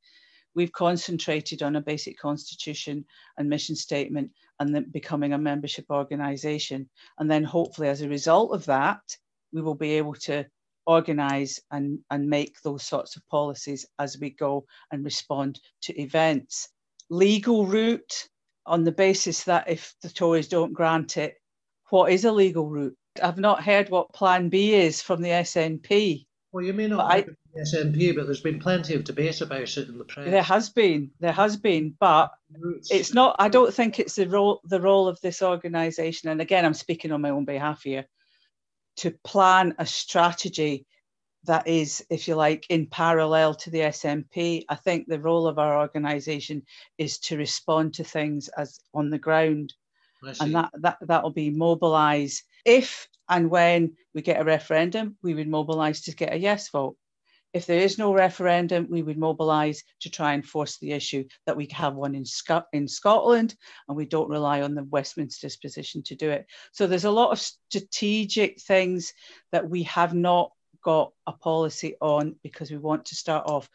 We've 0.54 0.72
concentrated 0.72 1.62
on 1.62 1.76
a 1.76 1.80
basic 1.80 2.18
constitution 2.18 3.04
and 3.36 3.48
mission 3.48 3.76
statement 3.76 4.30
and 4.58 4.74
then 4.74 4.90
becoming 4.90 5.32
a 5.32 5.38
membership 5.38 5.86
organization. 5.90 6.88
And 7.18 7.30
then 7.30 7.44
hopefully 7.44 7.88
as 7.88 8.00
a 8.00 8.08
result 8.08 8.54
of 8.54 8.64
that 8.66 9.02
we 9.52 9.60
will 9.60 9.74
be 9.74 9.92
able 9.92 10.14
to 10.14 10.46
organize 10.86 11.60
and, 11.70 11.98
and 12.10 12.28
make 12.28 12.60
those 12.62 12.84
sorts 12.84 13.16
of 13.16 13.26
policies 13.28 13.86
as 13.98 14.18
we 14.18 14.30
go 14.30 14.64
and 14.92 15.04
respond 15.04 15.60
to 15.82 16.00
events. 16.00 16.68
Legal 17.10 17.66
route 17.66 18.28
on 18.66 18.84
the 18.84 18.92
basis 18.92 19.44
that 19.44 19.68
if 19.68 19.94
the 20.02 20.10
Tories 20.10 20.48
don't 20.48 20.72
grant 20.72 21.16
it, 21.16 21.36
what 21.90 22.12
is 22.12 22.24
a 22.24 22.32
legal 22.32 22.68
route? 22.68 22.96
I've 23.22 23.38
not 23.38 23.62
heard 23.62 23.88
what 23.88 24.12
Plan 24.12 24.48
B 24.48 24.74
is 24.74 25.00
from 25.00 25.22
the 25.22 25.30
SNP. 25.30 26.26
Well, 26.52 26.64
you 26.64 26.72
may 26.72 26.86
not 26.86 27.12
have 27.12 27.26
the 27.26 27.60
SNP, 27.60 28.16
but 28.16 28.26
there's 28.26 28.40
been 28.40 28.58
plenty 28.58 28.94
of 28.94 29.04
debate 29.04 29.40
about 29.40 29.76
it 29.76 29.88
in 29.88 29.98
the 29.98 30.04
press. 30.04 30.30
There 30.30 30.42
has 30.42 30.70
been, 30.70 31.10
there 31.20 31.32
has 31.32 31.56
been, 31.56 31.94
but 31.98 32.30
it's 32.90 33.14
not. 33.14 33.36
I 33.38 33.48
don't 33.48 33.72
think 33.72 33.98
it's 33.98 34.16
the 34.16 34.28
role 34.28 34.60
the 34.64 34.80
role 34.80 35.08
of 35.08 35.20
this 35.20 35.42
organisation. 35.42 36.28
And 36.28 36.40
again, 36.40 36.64
I'm 36.64 36.74
speaking 36.74 37.12
on 37.12 37.20
my 37.20 37.30
own 37.30 37.44
behalf 37.44 37.82
here 37.82 38.06
to 38.96 39.10
plan 39.24 39.74
a 39.78 39.86
strategy 39.86 40.86
that 41.46 41.66
is, 41.66 42.04
if 42.10 42.28
you 42.28 42.34
like, 42.34 42.66
in 42.68 42.86
parallel 42.86 43.54
to 43.54 43.70
the 43.70 43.80
SNP. 43.80 44.64
I 44.68 44.74
think 44.74 45.06
the 45.06 45.20
role 45.20 45.46
of 45.46 45.58
our 45.58 45.78
organisation 45.80 46.62
is 46.98 47.18
to 47.20 47.38
respond 47.38 47.94
to 47.94 48.04
things 48.04 48.48
as 48.56 48.80
on 48.94 49.10
the 49.10 49.18
ground, 49.18 49.74
and 50.40 50.54
that 50.54 50.70
that 50.74 50.98
that 51.02 51.22
will 51.22 51.30
be 51.30 51.50
mobilise. 51.50 52.42
If 52.64 53.08
and 53.28 53.50
when 53.50 53.96
we 54.14 54.22
get 54.22 54.40
a 54.40 54.44
referendum, 54.44 55.16
we 55.22 55.34
would 55.34 55.48
mobilise 55.48 56.02
to 56.02 56.14
get 56.14 56.32
a 56.32 56.38
yes 56.38 56.68
vote. 56.70 56.96
If 57.52 57.64
there 57.64 57.80
is 57.80 57.96
no 57.96 58.12
referendum, 58.12 58.86
we 58.90 59.02
would 59.02 59.16
mobilise 59.16 59.82
to 60.00 60.10
try 60.10 60.34
and 60.34 60.44
force 60.44 60.76
the 60.78 60.92
issue 60.92 61.24
that 61.46 61.56
we 61.56 61.66
have 61.72 61.94
one 61.94 62.14
in, 62.14 62.26
Sc- 62.26 62.68
in 62.74 62.86
Scotland 62.86 63.54
and 63.88 63.96
we 63.96 64.04
don't 64.04 64.28
rely 64.28 64.60
on 64.60 64.74
the 64.74 64.84
Westminster's 64.84 65.56
position 65.56 66.02
to 66.02 66.14
do 66.14 66.28
it. 66.28 66.44
So 66.72 66.86
there's 66.86 67.06
a 67.06 67.10
lot 67.10 67.30
of 67.30 67.40
strategic 67.40 68.60
things 68.60 69.14
that 69.52 69.70
we 69.70 69.84
have 69.84 70.12
not 70.12 70.50
got 70.86 71.12
a 71.26 71.32
policy 71.32 71.96
on 72.00 72.36
because 72.44 72.70
we 72.70 72.76
want 72.76 73.06
to 73.06 73.16
start 73.16 73.44
off 73.48 73.68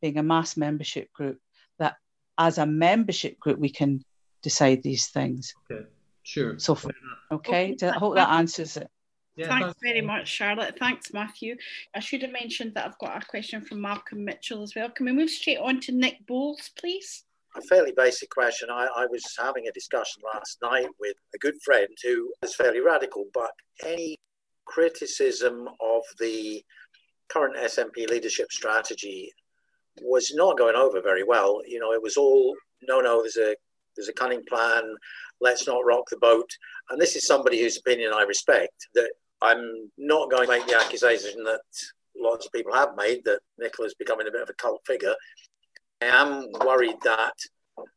being 0.00 0.18
a 0.18 0.22
mass 0.22 0.56
membership 0.56 1.12
group 1.12 1.40
that 1.80 1.96
as 2.38 2.58
a 2.58 2.66
membership 2.66 3.40
group 3.40 3.58
we 3.58 3.68
can 3.68 4.00
decide 4.40 4.84
these 4.84 5.08
things. 5.08 5.52
Okay, 5.68 5.84
sure. 6.22 6.60
So, 6.60 6.76
for, 6.76 6.92
okay, 7.32 7.72
okay. 7.72 7.88
I 7.88 7.98
hope 7.98 8.14
that 8.14 8.28
answers 8.28 8.76
it. 8.76 8.88
Yeah, 9.34 9.48
thanks, 9.48 9.64
thanks 9.64 9.80
very 9.82 10.00
much, 10.00 10.28
Charlotte. 10.28 10.78
Thanks, 10.78 11.12
Matthew. 11.12 11.56
I 11.92 11.98
should 11.98 12.22
have 12.22 12.32
mentioned 12.32 12.74
that 12.74 12.86
I've 12.86 12.98
got 12.98 13.20
a 13.20 13.26
question 13.26 13.60
from 13.60 13.80
Malcolm 13.80 14.24
Mitchell 14.24 14.62
as 14.62 14.76
well. 14.76 14.90
Can 14.90 15.06
we 15.06 15.12
move 15.12 15.30
straight 15.30 15.58
on 15.58 15.80
to 15.80 15.92
Nick 15.92 16.24
Bowles, 16.28 16.70
please? 16.78 17.24
A 17.56 17.62
fairly 17.62 17.92
basic 17.96 18.30
question. 18.30 18.70
I, 18.70 18.86
I 18.96 19.06
was 19.06 19.24
having 19.36 19.66
a 19.66 19.72
discussion 19.72 20.22
last 20.32 20.58
night 20.62 20.86
with 21.00 21.16
a 21.34 21.38
good 21.38 21.56
friend 21.64 21.88
who 22.04 22.32
is 22.44 22.54
fairly 22.54 22.80
radical, 22.80 23.24
but 23.34 23.50
any 23.84 24.16
criticism 24.64 25.68
of 25.80 26.02
the 26.18 26.62
current 27.28 27.56
SNP 27.56 28.08
leadership 28.08 28.50
strategy 28.50 29.32
was 30.00 30.32
not 30.34 30.58
going 30.58 30.76
over 30.76 31.00
very 31.00 31.24
well. 31.24 31.60
You 31.66 31.78
know, 31.78 31.92
it 31.92 32.02
was 32.02 32.16
all 32.16 32.54
no, 32.82 33.00
no. 33.00 33.22
There's 33.22 33.36
a 33.36 33.54
there's 33.96 34.08
a 34.08 34.14
cunning 34.14 34.42
plan. 34.48 34.82
Let's 35.40 35.66
not 35.66 35.84
rock 35.84 36.08
the 36.10 36.16
boat. 36.16 36.50
And 36.90 37.00
this 37.00 37.16
is 37.16 37.26
somebody 37.26 37.60
whose 37.60 37.78
opinion 37.78 38.12
I 38.14 38.22
respect. 38.22 38.88
That 38.94 39.10
I'm 39.40 39.90
not 39.98 40.30
going 40.30 40.46
to 40.46 40.52
make 40.52 40.66
the 40.66 40.78
accusation 40.78 41.42
that 41.44 41.60
lots 42.16 42.46
of 42.46 42.52
people 42.52 42.72
have 42.72 42.96
made 42.96 43.24
that 43.24 43.40
Nicola's 43.58 43.94
becoming 43.94 44.28
a 44.28 44.30
bit 44.30 44.42
of 44.42 44.50
a 44.50 44.54
cult 44.54 44.80
figure. 44.86 45.14
I 46.00 46.06
am 46.06 46.48
worried 46.64 46.96
that 47.04 47.34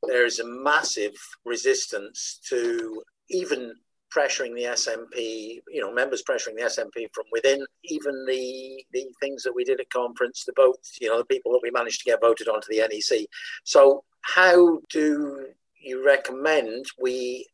there 0.04 0.26
is 0.26 0.40
a 0.40 0.48
massive 0.48 1.14
resistance 1.46 2.40
to 2.50 3.02
even 3.30 3.74
pressuring 4.14 4.56
the 4.56 4.64
SNP, 4.64 5.62
you 5.70 5.82
know, 5.82 5.92
members 5.92 6.24
pressuring 6.24 6.56
the 6.56 6.64
SNP 6.64 7.08
from 7.14 7.26
within, 7.32 7.66
even 7.84 8.26
the 8.26 8.84
the 8.94 9.06
things 9.20 9.44
that 9.44 9.54
we 9.56 9.64
did 9.64 9.80
at 9.80 9.90
conference, 9.90 10.44
the 10.46 10.54
votes, 10.56 10.98
you 11.02 11.10
know, 11.10 11.18
the 11.18 11.26
people 11.26 11.52
that 11.52 11.62
we 11.64 11.72
managed 11.72 12.00
to 12.00 12.10
get 12.10 12.22
voted 12.22 12.48
onto 12.48 12.68
the 12.70 12.80
NEC. 12.80 13.26
So 13.64 14.04
how 14.22 14.80
do 14.90 15.48
you 15.80 16.06
recommend 16.06 16.86
we 17.00 17.48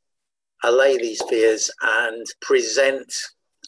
allay 0.63 0.97
these 0.97 1.21
fears 1.29 1.69
and 1.81 2.25
present 2.41 3.11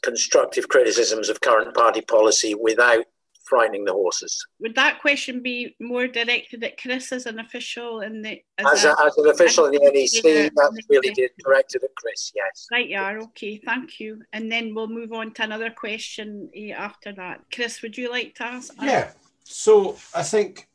constructive 0.01 0.67
criticisms 0.67 1.29
of 1.29 1.41
current 1.41 1.73
party 1.73 2.01
policy 2.01 2.55
without 2.55 3.05
frightening 3.53 3.85
the 3.85 3.93
horses. 3.93 4.43
Would 4.61 4.73
that 4.75 4.99
question 4.99 5.43
be 5.43 5.75
more 5.79 6.07
directed 6.07 6.63
at 6.63 6.81
Chris 6.81 7.11
as 7.11 7.27
an 7.27 7.39
official 7.39 8.01
in 8.01 8.23
the 8.23 8.41
as, 8.57 8.65
as, 8.65 8.85
a, 8.85 8.95
as 9.05 9.17
an 9.17 9.29
official 9.29 9.65
in 9.65 9.73
the 9.73 9.79
NEC? 9.79 10.51
That's 10.55 10.89
really 10.89 11.13
did, 11.13 11.29
directed 11.37 11.83
at 11.83 11.93
Chris. 11.95 12.31
Yes. 12.35 12.67
Right, 12.71 12.89
yeah. 12.89 13.19
Okay, 13.25 13.57
thank 13.57 13.99
you. 13.99 14.23
And 14.33 14.51
then 14.51 14.73
we'll 14.73 14.87
move 14.87 15.13
on 15.13 15.33
to 15.33 15.43
another 15.43 15.69
question 15.69 16.49
eh, 16.55 16.71
after 16.71 17.11
that. 17.13 17.41
Chris, 17.53 17.83
would 17.83 17.95
you 17.95 18.09
like 18.09 18.33
to 18.35 18.43
ask? 18.45 18.73
Yeah. 18.81 19.11
So 19.43 19.97
I 20.15 20.23
think 20.23 20.67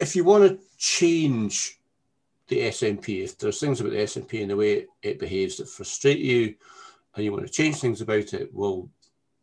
if 0.00 0.16
you 0.16 0.24
want 0.24 0.44
to 0.48 0.58
change 0.78 1.78
the 2.48 2.60
SNP, 2.60 3.24
if 3.24 3.36
there's 3.36 3.60
things 3.60 3.80
about 3.80 3.92
the 3.92 3.98
SNP 3.98 4.40
and 4.40 4.50
the 4.50 4.56
way 4.56 4.86
it 5.02 5.18
behaves 5.18 5.58
that 5.58 5.68
frustrate 5.68 6.18
you, 6.18 6.54
and 7.14 7.24
you 7.24 7.32
want 7.32 7.46
to 7.46 7.52
change 7.52 7.76
things 7.76 8.00
about 8.00 8.32
it, 8.32 8.48
well, 8.54 8.88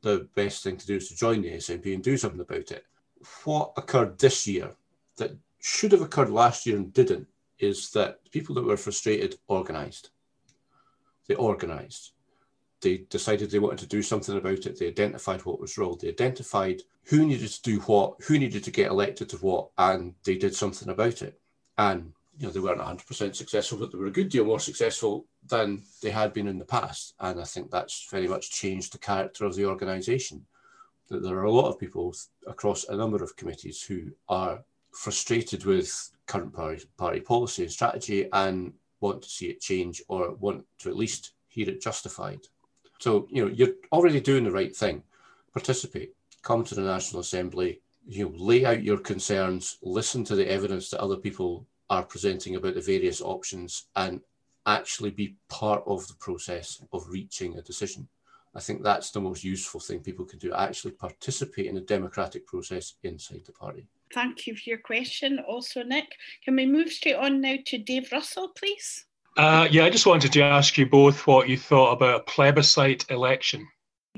the 0.01 0.27
best 0.35 0.63
thing 0.63 0.77
to 0.77 0.87
do 0.87 0.95
is 0.95 1.09
to 1.09 1.15
join 1.15 1.41
the 1.41 1.51
SNP 1.51 1.93
and 1.93 2.03
do 2.03 2.17
something 2.17 2.39
about 2.39 2.71
it. 2.71 2.85
What 3.43 3.73
occurred 3.77 4.17
this 4.17 4.47
year 4.47 4.71
that 5.17 5.35
should 5.59 5.91
have 5.91 6.01
occurred 6.01 6.29
last 6.29 6.65
year 6.65 6.77
and 6.77 6.93
didn't 6.93 7.27
is 7.59 7.91
that 7.91 8.19
people 8.31 8.55
that 8.55 8.63
were 8.63 8.77
frustrated 8.77 9.37
organised. 9.49 10.11
They 11.27 11.35
organised. 11.35 12.13
They 12.81 12.99
decided 13.09 13.51
they 13.51 13.59
wanted 13.59 13.79
to 13.79 13.87
do 13.87 14.01
something 14.01 14.37
about 14.37 14.65
it. 14.65 14.79
They 14.79 14.87
identified 14.87 15.41
what 15.41 15.59
was 15.59 15.77
wrong. 15.77 15.97
They 16.01 16.07
identified 16.07 16.81
who 17.03 17.25
needed 17.25 17.49
to 17.49 17.61
do 17.61 17.79
what, 17.81 18.15
who 18.23 18.39
needed 18.39 18.63
to 18.63 18.71
get 18.71 18.89
elected 18.89 19.29
to 19.29 19.37
what, 19.37 19.69
and 19.77 20.13
they 20.23 20.35
did 20.35 20.55
something 20.55 20.87
about 20.87 21.21
it. 21.21 21.39
And 21.77 22.13
you 22.39 22.47
know, 22.47 22.53
they 22.53 22.59
weren't 22.61 22.79
100% 22.79 23.35
successful, 23.35 23.77
but 23.77 23.91
they 23.91 23.97
were 23.97 24.05
a 24.05 24.11
good 24.11 24.29
deal 24.29 24.45
more 24.45 24.61
successful 24.61 25.25
than 25.45 25.83
they 26.01 26.09
had 26.09 26.31
been 26.33 26.47
in 26.47 26.57
the 26.57 26.63
past. 26.65 27.13
And 27.19 27.39
I 27.39 27.43
think 27.43 27.69
that's 27.69 28.07
very 28.09 28.29
much 28.29 28.51
changed 28.51 28.93
the 28.93 28.97
character 28.97 29.45
of 29.45 29.55
the 29.55 29.65
organisation. 29.65 30.45
That 31.09 31.21
there 31.21 31.37
are 31.37 31.43
a 31.43 31.51
lot 31.51 31.67
of 31.67 31.79
people 31.79 32.15
across 32.47 32.85
a 32.85 32.95
number 32.95 33.21
of 33.21 33.35
committees 33.35 33.83
who 33.83 34.11
are 34.29 34.63
frustrated 34.93 35.65
with 35.65 36.11
current 36.27 36.53
party, 36.53 36.85
party 36.97 37.19
policy 37.19 37.63
and 37.63 37.71
strategy 37.71 38.29
and 38.31 38.71
want 39.01 39.21
to 39.23 39.29
see 39.29 39.47
it 39.47 39.59
change 39.59 40.01
or 40.07 40.33
want 40.35 40.63
to 40.79 40.89
at 40.89 40.95
least 40.95 41.33
hear 41.49 41.67
it 41.67 41.81
justified. 41.81 42.39
So, 42.99 43.27
you 43.29 43.43
know, 43.43 43.51
you're 43.51 43.75
already 43.91 44.21
doing 44.21 44.45
the 44.45 44.51
right 44.51 44.73
thing. 44.73 45.03
Participate, 45.51 46.13
come 46.41 46.63
to 46.63 46.75
the 46.75 46.81
National 46.81 47.19
Assembly, 47.21 47.81
you 48.07 48.25
know, 48.25 48.33
lay 48.37 48.63
out 48.63 48.83
your 48.83 48.97
concerns, 48.97 49.77
listen 49.81 50.23
to 50.25 50.35
the 50.35 50.49
evidence 50.49 50.89
that 50.89 51.01
other 51.01 51.17
people 51.17 51.65
are 51.89 52.03
presenting 52.03 52.55
about 52.55 52.75
the 52.75 52.81
various 52.81 53.21
options, 53.21 53.85
and 53.95 54.21
actually 54.65 55.09
be 55.09 55.35
part 55.49 55.83
of 55.87 56.07
the 56.07 56.13
process 56.15 56.81
of 56.93 57.09
reaching 57.09 57.57
a 57.57 57.61
decision. 57.61 58.07
I 58.55 58.59
think 58.59 58.83
that's 58.83 59.11
the 59.11 59.21
most 59.21 59.43
useful 59.43 59.79
thing 59.79 59.99
people 59.99 60.25
can 60.25 60.39
do, 60.39 60.53
actually 60.53 60.91
participate 60.91 61.67
in 61.67 61.77
a 61.77 61.81
democratic 61.81 62.47
process 62.47 62.95
inside 63.03 63.41
the 63.45 63.51
party. 63.51 63.87
Thank 64.13 64.47
you 64.47 64.55
for 64.55 64.63
your 64.65 64.79
question. 64.79 65.39
Also, 65.47 65.83
Nick, 65.83 66.15
can 66.43 66.55
we 66.55 66.65
move 66.65 66.89
straight 66.89 67.15
on 67.15 67.41
now 67.41 67.57
to 67.67 67.77
Dave 67.77 68.11
Russell, 68.11 68.49
please? 68.49 69.05
Uh, 69.37 69.67
yeah, 69.69 69.85
I 69.85 69.89
just 69.89 70.07
wanted 70.07 70.33
to 70.33 70.41
ask 70.41 70.77
you 70.77 70.87
both 70.87 71.27
what 71.27 71.47
you 71.47 71.57
thought 71.57 71.93
about 71.93 72.21
a 72.21 72.23
plebiscite 72.23 73.05
election. 73.09 73.67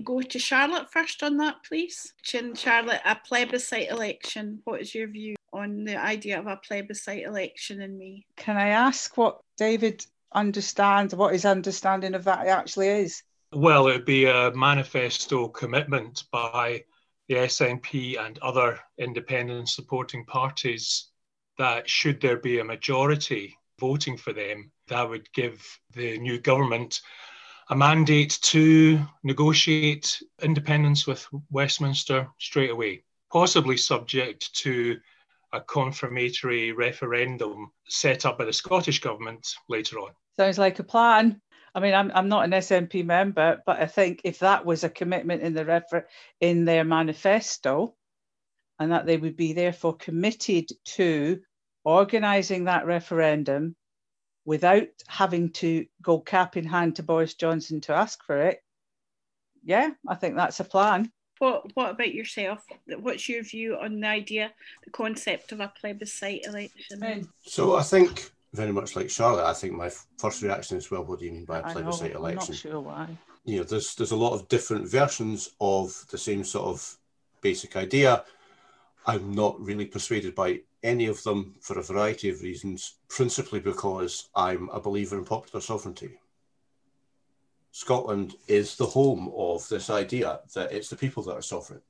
Go 0.04 0.22
to 0.22 0.40
Charlotte 0.40 0.90
first 0.92 1.22
on 1.22 1.38
that, 1.38 1.58
please. 1.68 2.14
Chin 2.24 2.56
Charlotte, 2.56 3.02
a 3.06 3.16
plebiscite 3.16 3.92
election. 3.92 4.62
What 4.64 4.82
is 4.82 4.96
your 4.96 5.08
view 5.08 5.36
on 5.54 5.84
the 5.84 5.98
idea 5.98 6.40
of 6.40 6.48
a 6.48 6.58
plebiscite 6.58 7.24
election 7.24 7.82
in 7.82 7.98
May? 7.98 8.26
Can 8.38 8.58
I 8.58 8.70
ask 8.70 9.16
what 9.18 9.42
David 9.58 10.06
understands, 10.34 11.14
what 11.14 11.34
his 11.34 11.46
understanding 11.46 12.14
of 12.14 12.24
that 12.26 12.48
actually 12.48 12.88
is? 12.88 13.24
Well, 13.54 13.88
it 13.88 13.94
would 13.94 14.06
be 14.06 14.26
a 14.26 14.52
manifesto 14.52 15.50
commitment 15.50 16.24
by 16.32 16.86
the 17.28 17.36
SNP 17.36 18.20
and 18.20 18.40
other 18.40 18.80
independent 18.98 19.70
supporting 19.70 20.26
parties 20.26 21.10
that 21.58 21.90
should 21.90 22.22
there 22.22 22.38
be 22.38 22.60
a 22.60 22.64
majority 22.64 23.58
voting 23.80 24.16
for 24.16 24.32
them, 24.32 24.72
that 24.88 25.10
would 25.10 25.32
give 25.34 25.80
the 25.96 26.18
new 26.20 26.40
government 26.40 27.02
a 27.70 27.76
mandate 27.76 28.38
to 28.42 29.00
negotiate 29.24 30.22
independence 30.42 31.08
with 31.08 31.28
Westminster 31.50 32.28
straight 32.38 32.70
away, 32.70 33.04
possibly 33.32 33.78
subject 33.78 34.54
to 34.54 34.98
a 35.54 35.62
confirmatory 35.62 36.72
referendum 36.72 37.72
set 37.88 38.26
up 38.26 38.38
by 38.38 38.46
the 38.46 38.54
Scottish 38.54 39.00
Government 39.00 39.48
later 39.68 40.00
on. 40.00 40.12
Sounds 40.38 40.58
like 40.58 40.80
a 40.80 40.84
plan. 40.84 41.42
I 41.74 41.80
mean, 41.80 41.94
I'm, 41.94 42.12
I'm 42.14 42.28
not 42.28 42.46
an 42.46 42.52
SNP 42.52 43.06
member, 43.06 43.62
but 43.66 43.80
I 43.80 43.86
think 43.86 44.22
if 44.24 44.40
that 44.40 44.66
was 44.66 44.84
a 44.84 44.90
commitment 44.90 45.42
in 45.42 45.54
the 45.54 45.66
refer- 45.66 46.08
in 46.40 46.66
their 46.66 46.84
manifesto, 46.84 47.96
and 48.80 48.92
that 48.92 49.06
they 49.06 49.18
would 49.18 49.38
be 49.38 49.54
therefore 49.54 49.96
committed 49.96 50.68
to 50.86 51.40
organising 51.84 52.66
that 52.66 52.86
referendum 52.86 53.76
without 54.44 54.88
having 55.08 55.52
to 55.52 55.86
go 56.02 56.20
cap 56.20 56.58
in 56.58 56.66
hand 56.66 56.96
to 56.96 57.04
Boris 57.04 57.36
Johnson 57.36 57.82
to 57.82 57.94
ask 57.94 58.24
for 58.26 58.42
it, 58.42 58.60
yeah, 59.64 59.92
I 60.08 60.16
think 60.16 60.36
that's 60.36 60.60
a 60.60 60.64
plan. 60.64 61.12
What 61.42 61.76
What 61.76 61.90
about 61.90 62.14
yourself? 62.14 62.64
What's 63.00 63.28
your 63.28 63.42
view 63.42 63.76
on 63.76 64.00
the 64.00 64.08
idea, 64.08 64.52
the 64.84 64.92
concept 64.92 65.52
of 65.52 65.60
a 65.60 65.74
plebiscite 65.82 66.46
election? 66.46 67.28
So 67.42 67.76
I 67.76 67.82
think 67.82 68.32
very 68.54 68.72
much 68.72 68.96
like 68.96 69.10
Charlotte, 69.10 69.50
I 69.50 69.54
think 69.54 69.74
my 69.74 69.90
first 70.20 70.44
reaction 70.44 70.78
is, 70.78 70.92
well, 70.92 71.04
what 71.04 71.18
do 71.18 71.26
you 71.26 71.32
mean 71.32 71.46
by 71.46 71.58
a 71.60 71.64
plebiscite 71.64 72.14
know, 72.14 72.20
election? 72.20 72.54
I'm 72.54 72.58
not 72.58 72.74
sure 72.74 72.80
why. 72.80 73.18
You 73.46 73.58
know, 73.58 73.64
there's 73.64 73.96
there's 73.96 74.12
a 74.12 74.24
lot 74.26 74.34
of 74.34 74.50
different 74.50 74.88
versions 74.88 75.50
of 75.60 76.06
the 76.12 76.18
same 76.20 76.44
sort 76.44 76.68
of 76.68 76.98
basic 77.42 77.76
idea. 77.76 78.24
I'm 79.08 79.32
not 79.32 79.60
really 79.60 79.86
persuaded 79.86 80.36
by 80.36 80.60
any 80.84 81.08
of 81.08 81.24
them 81.24 81.56
for 81.60 81.80
a 81.80 81.84
variety 81.84 82.30
of 82.30 82.44
reasons, 82.44 82.98
principally 83.10 83.62
because 83.62 84.30
I'm 84.36 84.70
a 84.70 84.80
believer 84.80 85.18
in 85.18 85.26
popular 85.26 85.60
sovereignty. 85.60 86.20
Scotland 87.72 88.36
is 88.48 88.76
the 88.76 88.86
home 88.86 89.32
of 89.36 89.68
this 89.70 89.90
idea 89.90 90.42
that 90.54 90.72
it's 90.72 90.90
the 90.90 90.96
people 90.96 91.24
that 91.24 91.34
are 91.34 91.42
sovereign, 91.42 91.82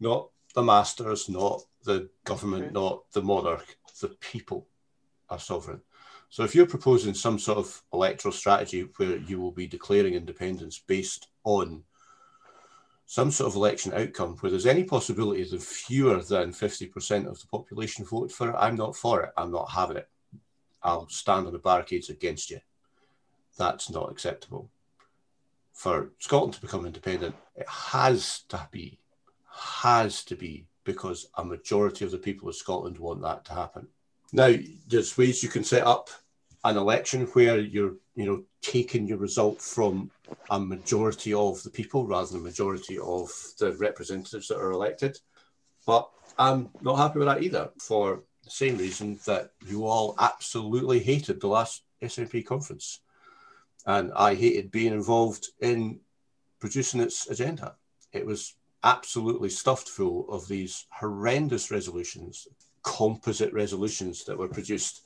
not 0.00 0.28
the 0.54 0.62
masters, 0.62 1.28
not 1.28 1.62
the 1.84 2.08
government, 2.24 2.72
not 2.72 3.02
the 3.12 3.22
monarch, 3.22 3.76
the 4.00 4.08
people 4.20 4.66
are 5.30 5.38
sovereign. 5.38 5.80
So 6.30 6.44
if 6.44 6.54
you're 6.54 6.66
proposing 6.66 7.14
some 7.14 7.38
sort 7.38 7.58
of 7.58 7.82
electoral 7.92 8.32
strategy 8.32 8.88
where 8.96 9.16
you 9.16 9.40
will 9.40 9.50
be 9.50 9.66
declaring 9.66 10.14
independence 10.14 10.78
based 10.78 11.28
on 11.44 11.82
some 13.06 13.30
sort 13.30 13.48
of 13.48 13.56
election 13.56 13.94
outcome 13.94 14.36
where 14.36 14.50
there's 14.50 14.66
any 14.66 14.84
possibility 14.84 15.42
that 15.42 15.62
fewer 15.62 16.22
than 16.22 16.52
50% 16.52 17.26
of 17.26 17.40
the 17.40 17.46
population 17.46 18.04
vote 18.04 18.30
for 18.30 18.50
it, 18.50 18.56
I'm 18.58 18.76
not 18.76 18.94
for 18.94 19.22
it. 19.22 19.32
I'm 19.36 19.50
not 19.50 19.70
having 19.70 19.96
it. 19.96 20.08
I'll 20.82 21.08
stand 21.08 21.46
on 21.46 21.54
the 21.54 21.58
barricades 21.58 22.10
against 22.10 22.50
you. 22.50 22.60
That's 23.58 23.90
not 23.90 24.10
acceptable. 24.10 24.70
For 25.72 26.12
Scotland 26.18 26.54
to 26.54 26.60
become 26.60 26.86
independent, 26.86 27.34
it 27.54 27.68
has 27.68 28.40
to 28.48 28.68
be, 28.70 28.98
has 29.50 30.24
to 30.24 30.36
be, 30.36 30.66
because 30.84 31.28
a 31.36 31.44
majority 31.44 32.04
of 32.04 32.10
the 32.10 32.18
people 32.18 32.48
of 32.48 32.56
Scotland 32.56 32.98
want 32.98 33.20
that 33.22 33.44
to 33.46 33.52
happen. 33.52 33.88
Now, 34.32 34.54
there's 34.88 35.18
ways 35.18 35.42
you 35.42 35.48
can 35.48 35.64
set 35.64 35.86
up 35.86 36.08
an 36.64 36.76
election 36.76 37.26
where 37.26 37.58
you're, 37.58 37.94
you 38.14 38.26
know, 38.26 38.42
taking 38.62 39.06
your 39.06 39.18
result 39.18 39.60
from 39.60 40.10
a 40.50 40.58
majority 40.58 41.32
of 41.32 41.62
the 41.62 41.70
people 41.70 42.06
rather 42.06 42.26
than 42.32 42.40
a 42.40 42.44
majority 42.44 42.98
of 42.98 43.30
the 43.58 43.72
representatives 43.72 44.48
that 44.48 44.58
are 44.58 44.72
elected. 44.72 45.18
But 45.86 46.08
I'm 46.38 46.70
not 46.82 46.96
happy 46.96 47.18
with 47.18 47.28
that 47.28 47.42
either 47.42 47.70
for 47.78 48.22
the 48.44 48.50
same 48.50 48.76
reason 48.76 49.18
that 49.26 49.52
you 49.66 49.86
all 49.86 50.14
absolutely 50.18 50.98
hated 51.00 51.40
the 51.40 51.48
last 51.48 51.82
SNP 52.02 52.44
conference. 52.44 53.00
And 53.88 54.12
I 54.14 54.34
hated 54.34 54.70
being 54.70 54.92
involved 54.92 55.48
in 55.60 56.00
producing 56.60 57.00
its 57.00 57.26
agenda. 57.28 57.74
It 58.12 58.26
was 58.26 58.54
absolutely 58.84 59.48
stuffed 59.48 59.88
full 59.88 60.28
of 60.28 60.46
these 60.46 60.86
horrendous 60.90 61.70
resolutions, 61.70 62.46
composite 62.82 63.52
resolutions 63.54 64.24
that 64.26 64.36
were 64.36 64.46
produced, 64.46 65.00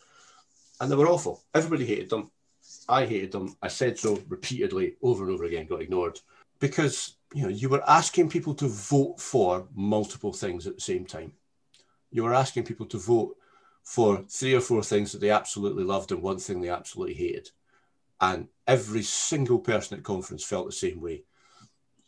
and 0.81 0.91
they 0.91 0.97
were 0.97 1.07
awful. 1.07 1.45
Everybody 1.55 1.87
hated 1.87 2.11
them. 2.11 2.33
I 2.89 3.07
hated 3.07 3.31
them. 3.31 3.57
I 3.63 3.69
said 3.69 4.01
so 4.01 4.21
repeatedly, 4.29 4.97
over 5.01 5.25
and 5.25 5.33
over 5.33 5.45
again, 5.45 5.67
got 5.67 5.83
ignored 5.83 6.19
because 6.59 7.17
you 7.33 7.45
know 7.45 7.51
you 7.51 7.69
were 7.69 7.89
asking 7.89 8.31
people 8.31 8.55
to 8.55 8.67
vote 8.67 9.21
for 9.21 9.69
multiple 9.77 10.33
things 10.33 10.67
at 10.67 10.75
the 10.75 10.81
same 10.81 11.07
time. 11.07 11.33
You 12.11 12.25
were 12.25 12.35
asking 12.35 12.65
people 12.65 12.87
to 12.87 12.99
vote 12.99 13.37
for 13.85 14.25
three 14.29 14.55
or 14.55 14.61
four 14.61 14.83
things 14.83 15.13
that 15.13 15.21
they 15.21 15.31
absolutely 15.31 15.85
loved 15.85 16.11
and 16.11 16.21
one 16.21 16.39
thing 16.39 16.61
they 16.61 16.69
absolutely 16.69 17.15
hated. 17.15 17.51
And 18.23 18.49
every 18.69 19.03
single 19.03 19.59
person 19.59 19.99
at 19.99 20.05
conference 20.05 20.45
felt 20.45 20.67
the 20.67 20.73
same 20.73 21.01
way. 21.01 21.25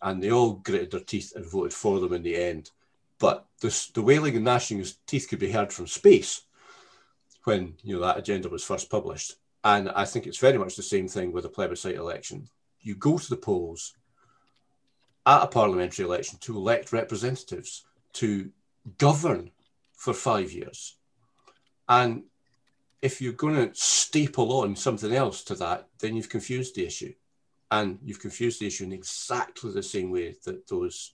And 0.01 0.23
they 0.23 0.31
all 0.31 0.53
gritted 0.53 0.93
their 0.93 1.01
teeth 1.01 1.33
and 1.35 1.45
voted 1.45 1.75
for 1.75 1.99
them 1.99 2.12
in 2.12 2.23
the 2.23 2.37
end. 2.37 2.71
But 3.19 3.47
this, 3.61 3.89
the 3.89 4.03
wailing 4.03 4.37
and 4.37 4.45
gnashing 4.45 4.81
of 4.81 4.93
teeth 5.07 5.27
could 5.29 5.41
be 5.41 5.51
heard 5.51 5.73
from 5.73 5.89
space 5.89 6.43
when 7.43 7.75
you 7.83 7.97
know 7.97 8.01
that 8.03 8.17
agenda 8.17 8.49
was 8.49 8.62
first 8.62 8.89
published. 8.91 9.35
And 9.65 9.91
I 9.91 10.05
think 10.05 10.27
it's 10.27 10.39
very 10.39 10.57
much 10.59 10.77
the 10.77 10.83
same 10.83 11.09
thing 11.09 11.33
with 11.33 11.47
a 11.47 11.49
plebiscite 11.49 11.97
election. 11.97 12.49
You 12.81 12.95
go 12.95 13.19
to 13.19 13.31
the 13.31 13.37
polls 13.37 13.95
at 15.27 15.43
a 15.43 15.47
parliamentary 15.47 16.05
election 16.05 16.39
to 16.43 16.57
elect 16.57 16.93
representatives 16.93 17.85
to 18.15 18.51
govern 18.99 19.51
for 19.97 20.12
five 20.12 20.53
years. 20.53 20.97
And 21.89 22.25
if 23.05 23.21
you're 23.21 23.35
going 23.35 23.55
to 23.55 23.75
staple 23.75 24.61
on 24.61 24.75
something 24.75 25.13
else 25.13 25.45
to 25.45 25.55
that, 25.57 25.89
then 26.01 26.17
you've 26.17 26.31
confused 26.31 26.75
the 26.75 26.87
issue. 26.87 27.13
And 27.71 27.99
you've 28.03 28.19
confused 28.19 28.61
the 28.61 28.67
issue 28.67 28.85
in 28.85 28.95
exactly 28.95 29.71
the 29.73 29.83
same 29.83 30.11
way 30.11 30.37
that 30.47 30.67
those 30.69 31.13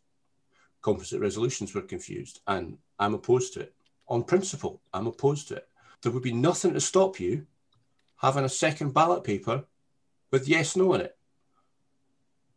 composite 0.83 1.21
resolutions 1.21 1.75
were 1.75 1.83
confused. 1.83 2.43
And 2.47 2.79
I'm 3.01 3.15
opposed 3.15 3.55
to 3.55 3.61
it. 3.63 3.75
On 4.07 4.23
principle, 4.23 4.81
I'm 4.95 5.09
opposed 5.09 5.49
to 5.49 5.57
it. 5.57 5.69
There 6.01 6.13
would 6.13 6.23
be 6.23 6.33
nothing 6.33 6.75
to 6.75 6.81
stop 6.81 7.19
you 7.19 7.45
having 8.19 8.45
a 8.45 8.49
second 8.49 8.95
ballot 8.95 9.25
paper 9.25 9.65
with 10.31 10.47
yes 10.47 10.77
no 10.77 10.95
in 10.95 11.01
it 11.01 11.17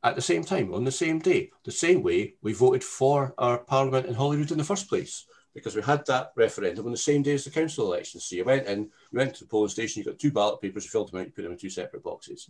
at 0.04 0.16
the 0.16 0.22
same 0.22 0.44
time 0.44 0.74
on 0.74 0.84
the 0.84 0.92
same 0.92 1.18
day 1.18 1.50
the 1.64 1.72
same 1.72 2.04
way 2.04 2.36
we 2.42 2.54
voted 2.54 2.84
for 2.84 3.34
our 3.38 3.58
parliament 3.58 4.06
in 4.06 4.14
holyrood 4.14 4.52
in 4.52 4.58
the 4.58 4.64
first 4.64 4.90
place 4.90 5.26
because 5.54 5.76
we 5.76 5.82
had 5.82 6.06
that 6.06 6.32
referendum 6.36 6.86
on 6.86 6.92
the 6.92 6.98
same 6.98 7.22
day 7.22 7.34
as 7.34 7.44
the 7.44 7.52
council 7.52 7.86
elections 7.86 8.26
so 8.26 8.36
you 8.36 8.44
went 8.44 8.68
in 8.68 8.82
you 9.12 9.18
went 9.18 9.34
to 9.34 9.44
the 9.44 9.50
polling 9.50 9.70
station 9.70 10.00
you 10.00 10.06
got 10.06 10.20
two 10.20 10.32
ballot 10.32 10.62
papers 10.62 10.84
you 10.84 10.90
filled 10.90 11.12
them 11.12 11.20
out 11.20 11.28
you 11.28 11.32
put 11.32 11.44
them 11.44 11.52
in 11.52 11.58
two 11.58 11.70
separate 11.70 12.04
boxes 12.04 12.50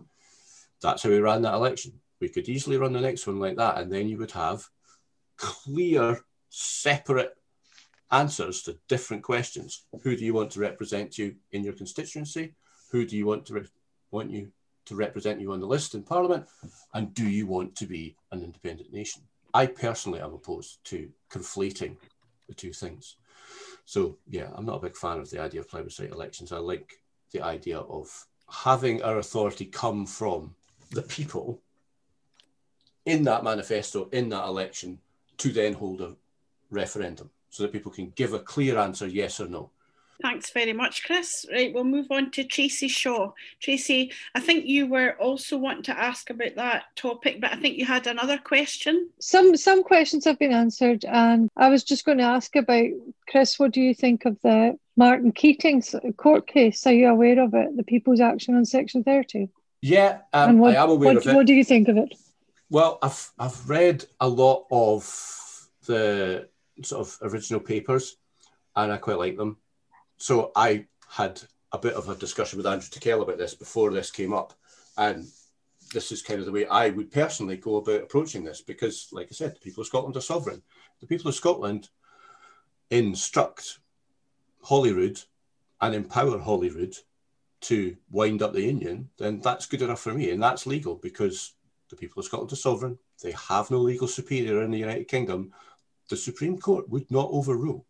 that's 0.81 1.03
how 1.03 1.09
we 1.09 1.19
ran 1.19 1.41
that 1.41 1.53
election 1.53 1.93
we 2.19 2.29
could 2.29 2.47
easily 2.47 2.77
run 2.77 2.93
the 2.93 3.01
next 3.01 3.27
one 3.27 3.39
like 3.39 3.57
that 3.57 3.77
and 3.77 3.91
then 3.91 4.07
you 4.07 4.17
would 4.17 4.31
have 4.31 4.67
clear 5.37 6.19
separate 6.49 7.35
answers 8.13 8.61
to 8.61 8.77
different 8.87 9.23
questions. 9.23 9.85
Who 10.03 10.15
do 10.15 10.23
you 10.23 10.33
want 10.33 10.51
to 10.51 10.59
represent 10.59 11.17
you 11.17 11.35
in 11.51 11.63
your 11.63 11.73
constituency? 11.73 12.53
Who 12.91 13.05
do 13.05 13.17
you 13.17 13.25
want 13.25 13.47
to 13.47 13.65
want 14.11 14.29
you 14.29 14.51
to 14.85 14.95
represent 14.95 15.41
you 15.41 15.51
on 15.51 15.59
the 15.59 15.67
list 15.67 15.95
in 15.95 16.03
Parliament? 16.03 16.45
And 16.93 17.13
do 17.13 17.27
you 17.27 17.47
want 17.47 17.75
to 17.77 17.85
be 17.85 18.15
an 18.31 18.43
independent 18.43 18.93
nation? 18.93 19.23
I 19.53 19.65
personally 19.65 20.19
am 20.19 20.33
opposed 20.33 20.83
to 20.85 21.09
conflating 21.31 21.97
the 22.53 22.61
two 22.61 22.73
things. 22.73 23.15
So 23.85 24.17
yeah, 24.27 24.49
I'm 24.55 24.65
not 24.65 24.77
a 24.77 24.81
big 24.87 24.95
fan 24.95 25.19
of 25.19 25.29
the 25.29 25.41
idea 25.41 25.61
of 25.61 25.69
plebiscite 25.69 26.11
elections. 26.11 26.51
I 26.51 26.57
like 26.57 26.93
the 27.31 27.41
idea 27.41 27.79
of 27.79 28.07
having 28.49 29.01
our 29.03 29.17
authority 29.17 29.65
come 29.65 30.05
from 30.05 30.55
the 30.91 31.01
people 31.01 31.61
in 33.05 33.23
that 33.23 33.43
manifesto, 33.43 34.09
in 34.11 34.29
that 34.29 34.45
election, 34.45 34.99
to 35.37 35.51
then 35.51 35.73
hold 35.73 36.01
a 36.01 36.15
referendum 36.69 37.29
so 37.49 37.63
that 37.63 37.73
people 37.73 37.91
can 37.91 38.13
give 38.15 38.33
a 38.33 38.39
clear 38.39 38.77
answer, 38.77 39.07
yes 39.07 39.39
or 39.39 39.47
no. 39.47 39.71
Thanks 40.21 40.51
very 40.51 40.73
much, 40.73 41.03
Chris. 41.03 41.45
Right, 41.51 41.73
we'll 41.73 41.83
move 41.83 42.07
on 42.09 42.31
to 42.31 42.43
Tracy 42.43 42.87
Shaw. 42.87 43.31
Tracy, 43.59 44.11
I 44.35 44.39
think 44.39 44.65
you 44.65 44.87
were 44.87 45.17
also 45.19 45.57
wanting 45.57 45.83
to 45.83 45.99
ask 45.99 46.29
about 46.29 46.55
that 46.55 46.83
topic, 46.95 47.41
but 47.41 47.51
I 47.51 47.55
think 47.55 47.77
you 47.77 47.85
had 47.85 48.07
another 48.07 48.37
question. 48.37 49.09
Some 49.19 49.57
some 49.57 49.83
questions 49.83 50.25
have 50.25 50.39
been 50.39 50.53
answered, 50.53 51.03
and 51.05 51.49
I 51.57 51.69
was 51.69 51.83
just 51.83 52.05
going 52.05 52.19
to 52.19 52.23
ask 52.23 52.55
about 52.55 52.85
Chris. 53.27 53.59
What 53.59 53.71
do 53.71 53.81
you 53.81 53.93
think 53.93 54.25
of 54.25 54.37
the 54.43 54.77
Martin 54.95 55.33
Keatings 55.33 55.95
court 56.15 56.47
case? 56.47 56.85
Are 56.87 56.93
you 56.93 57.09
aware 57.09 57.41
of 57.41 57.53
it? 57.53 57.75
The 57.75 57.83
People's 57.83 58.21
Action 58.21 58.55
on 58.55 58.65
Section 58.65 59.03
Thirty. 59.03 59.49
Yeah, 59.81 60.19
um, 60.31 60.59
what, 60.59 60.75
I 60.75 60.83
am 60.83 60.91
aware 60.91 61.15
what, 61.15 61.17
of 61.17 61.27
it. 61.27 61.35
What 61.35 61.47
do 61.47 61.53
you 61.53 61.65
think 61.65 61.89
of 61.89 61.97
it? 61.97 62.13
Well, 62.69 62.99
I've 63.01 63.31
I've 63.37 63.69
read 63.69 64.05
a 64.19 64.29
lot 64.29 64.67
of 64.71 65.03
the 65.85 66.47
sort 66.83 67.07
of 67.07 67.17
original 67.33 67.59
papers, 67.59 68.15
and 68.75 68.91
I 68.91 68.97
quite 68.97 69.17
like 69.17 69.35
them. 69.35 69.57
So 70.23 70.53
I 70.55 70.85
had 71.09 71.41
a 71.73 71.77
bit 71.77 71.95
of 71.95 72.07
a 72.07 72.15
discussion 72.15 72.55
with 72.55 72.65
Andrew 72.65 72.87
Tickell 72.89 73.23
about 73.23 73.37
this 73.37 73.53
before 73.53 73.91
this 73.91 74.09
came 74.09 74.31
up, 74.31 74.53
and 74.95 75.25
this 75.93 76.13
is 76.13 76.21
kind 76.21 76.39
of 76.39 76.45
the 76.45 76.51
way 76.53 76.65
I 76.65 76.91
would 76.91 77.11
personally 77.11 77.57
go 77.57 77.75
about 77.75 78.03
approaching 78.03 78.45
this 78.45 78.61
because, 78.61 79.09
like 79.11 79.27
I 79.29 79.33
said, 79.33 79.53
the 79.53 79.59
people 79.59 79.81
of 79.81 79.87
Scotland 79.87 80.15
are 80.15 80.21
sovereign. 80.21 80.61
The 81.01 81.07
people 81.07 81.27
of 81.27 81.35
Scotland 81.35 81.89
instruct 82.89 83.79
Holyrood 84.61 85.19
and 85.81 85.93
empower 85.93 86.39
Holyrood 86.39 86.95
to 87.63 87.97
wind 88.09 88.41
up 88.41 88.53
the 88.53 88.61
union, 88.61 89.09
then 89.17 89.41
that's 89.41 89.65
good 89.65 89.81
enough 89.81 89.99
for 89.99 90.13
me, 90.13 90.31
and 90.31 90.41
that's 90.41 90.65
legal 90.65 90.95
because 90.95 91.51
the 91.89 91.97
people 91.97 92.21
of 92.21 92.25
Scotland 92.27 92.53
are 92.53 92.55
sovereign. 92.55 92.97
They 93.21 93.33
have 93.49 93.69
no 93.69 93.79
legal 93.79 94.07
superior 94.07 94.63
in 94.63 94.71
the 94.71 94.79
United 94.79 95.09
Kingdom. 95.09 95.51
The 96.07 96.15
Supreme 96.15 96.57
Court 96.59 96.87
would 96.87 97.11
not 97.11 97.27
overrule 97.29 97.85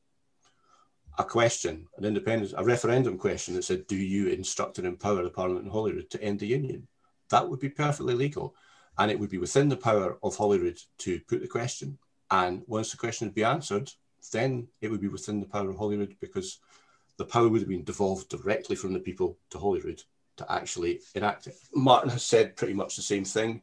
a 1.17 1.23
question, 1.23 1.87
an 1.97 2.05
independence, 2.05 2.53
a 2.57 2.63
referendum 2.63 3.17
question 3.17 3.53
that 3.53 3.63
said, 3.63 3.87
"Do 3.87 3.95
you 3.95 4.27
instruct 4.27 4.77
and 4.77 4.87
empower 4.87 5.23
the 5.23 5.29
Parliament 5.29 5.65
in 5.65 5.71
Holyrood 5.71 6.09
to 6.11 6.21
end 6.21 6.39
the 6.39 6.47
union?" 6.47 6.87
That 7.29 7.47
would 7.49 7.59
be 7.59 7.69
perfectly 7.69 8.13
legal, 8.13 8.55
and 8.97 9.11
it 9.11 9.19
would 9.19 9.29
be 9.29 9.37
within 9.37 9.69
the 9.69 9.77
power 9.77 10.17
of 10.23 10.35
Holyrood 10.35 10.79
to 10.99 11.19
put 11.21 11.41
the 11.41 11.47
question. 11.47 11.97
And 12.31 12.63
once 12.67 12.91
the 12.91 12.97
question 12.97 13.27
would 13.27 13.35
be 13.35 13.43
answered, 13.43 13.91
then 14.31 14.67
it 14.81 14.89
would 14.89 15.01
be 15.01 15.07
within 15.07 15.39
the 15.39 15.45
power 15.45 15.69
of 15.69 15.75
Holyrood 15.75 16.15
because 16.19 16.59
the 17.17 17.25
power 17.25 17.47
would 17.47 17.61
have 17.61 17.69
been 17.69 17.83
devolved 17.83 18.29
directly 18.29 18.75
from 18.75 18.93
the 18.93 18.99
people 18.99 19.37
to 19.51 19.57
Holyrood 19.57 20.01
to 20.37 20.51
actually 20.51 21.01
enact 21.13 21.47
it. 21.47 21.55
Martin 21.75 22.09
has 22.09 22.25
said 22.25 22.55
pretty 22.55 22.73
much 22.73 22.95
the 22.95 23.01
same 23.03 23.23
thing 23.23 23.61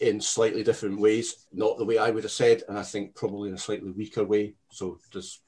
in 0.00 0.20
slightly 0.20 0.62
different 0.62 1.00
ways, 1.00 1.46
not 1.52 1.78
the 1.78 1.84
way 1.84 1.98
I 1.98 2.10
would 2.10 2.24
have 2.24 2.32
said, 2.32 2.62
and 2.68 2.78
I 2.78 2.82
think 2.82 3.14
probably 3.14 3.48
in 3.48 3.54
a 3.54 3.58
slightly 3.58 3.90
weaker 3.90 4.24
way. 4.24 4.54
So 4.70 4.98
there's 5.12 5.40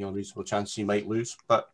you 0.00 0.06
know 0.06 0.12
reasonable 0.12 0.44
chance 0.44 0.74
he 0.74 0.84
might 0.84 1.06
lose, 1.06 1.36
but 1.46 1.70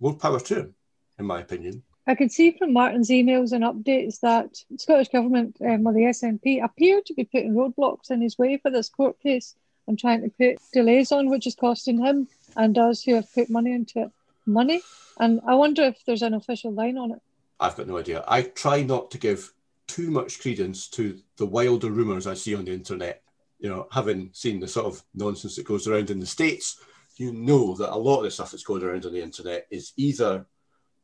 more 0.00 0.14
power 0.14 0.40
to 0.40 0.54
him, 0.56 0.74
in 1.18 1.26
my 1.26 1.40
opinion. 1.40 1.82
I 2.06 2.14
can 2.16 2.28
see 2.28 2.50
from 2.50 2.72
Martin's 2.72 3.10
emails 3.10 3.52
and 3.52 3.62
updates 3.62 4.20
that 4.20 4.56
Scottish 4.78 5.10
Government 5.10 5.56
um, 5.60 5.86
or 5.86 5.92
the 5.92 6.00
SNP 6.00 6.64
appear 6.64 7.00
to 7.06 7.14
be 7.14 7.24
putting 7.24 7.54
roadblocks 7.54 8.10
in 8.10 8.20
his 8.20 8.36
way 8.36 8.56
for 8.56 8.70
this 8.70 8.88
court 8.88 9.20
case 9.20 9.54
and 9.86 9.98
trying 9.98 10.22
to 10.22 10.30
put 10.30 10.58
delays 10.72 11.12
on, 11.12 11.30
which 11.30 11.46
is 11.46 11.54
costing 11.54 12.04
him 12.04 12.26
and 12.56 12.76
us 12.76 13.02
who 13.02 13.14
have 13.14 13.32
put 13.32 13.48
money 13.48 13.72
into 13.72 14.02
it 14.02 14.10
money. 14.46 14.82
And 15.18 15.40
I 15.46 15.54
wonder 15.54 15.82
if 15.82 16.04
there's 16.04 16.22
an 16.22 16.34
official 16.34 16.72
line 16.72 16.98
on 16.98 17.12
it. 17.12 17.20
I've 17.60 17.76
got 17.76 17.86
no 17.86 17.98
idea. 17.98 18.24
I 18.26 18.42
try 18.42 18.82
not 18.82 19.10
to 19.12 19.18
give 19.18 19.52
too 19.86 20.10
much 20.10 20.40
credence 20.40 20.88
to 20.88 21.20
the 21.36 21.46
wilder 21.46 21.90
rumours 21.90 22.26
I 22.26 22.34
see 22.34 22.54
on 22.54 22.64
the 22.64 22.72
internet. 22.72 23.22
You 23.58 23.68
know, 23.68 23.86
having 23.92 24.30
seen 24.32 24.58
the 24.58 24.68
sort 24.68 24.86
of 24.86 25.02
nonsense 25.14 25.56
that 25.56 25.66
goes 25.66 25.86
around 25.86 26.10
in 26.10 26.18
the 26.18 26.26
States, 26.26 26.80
you 27.20 27.34
know 27.34 27.74
that 27.74 27.94
a 27.94 27.96
lot 27.96 28.18
of 28.18 28.24
the 28.24 28.30
stuff 28.30 28.50
that's 28.50 28.64
going 28.64 28.82
around 28.82 29.04
on 29.04 29.12
the 29.12 29.22
internet 29.22 29.66
is 29.70 29.92
either 29.98 30.46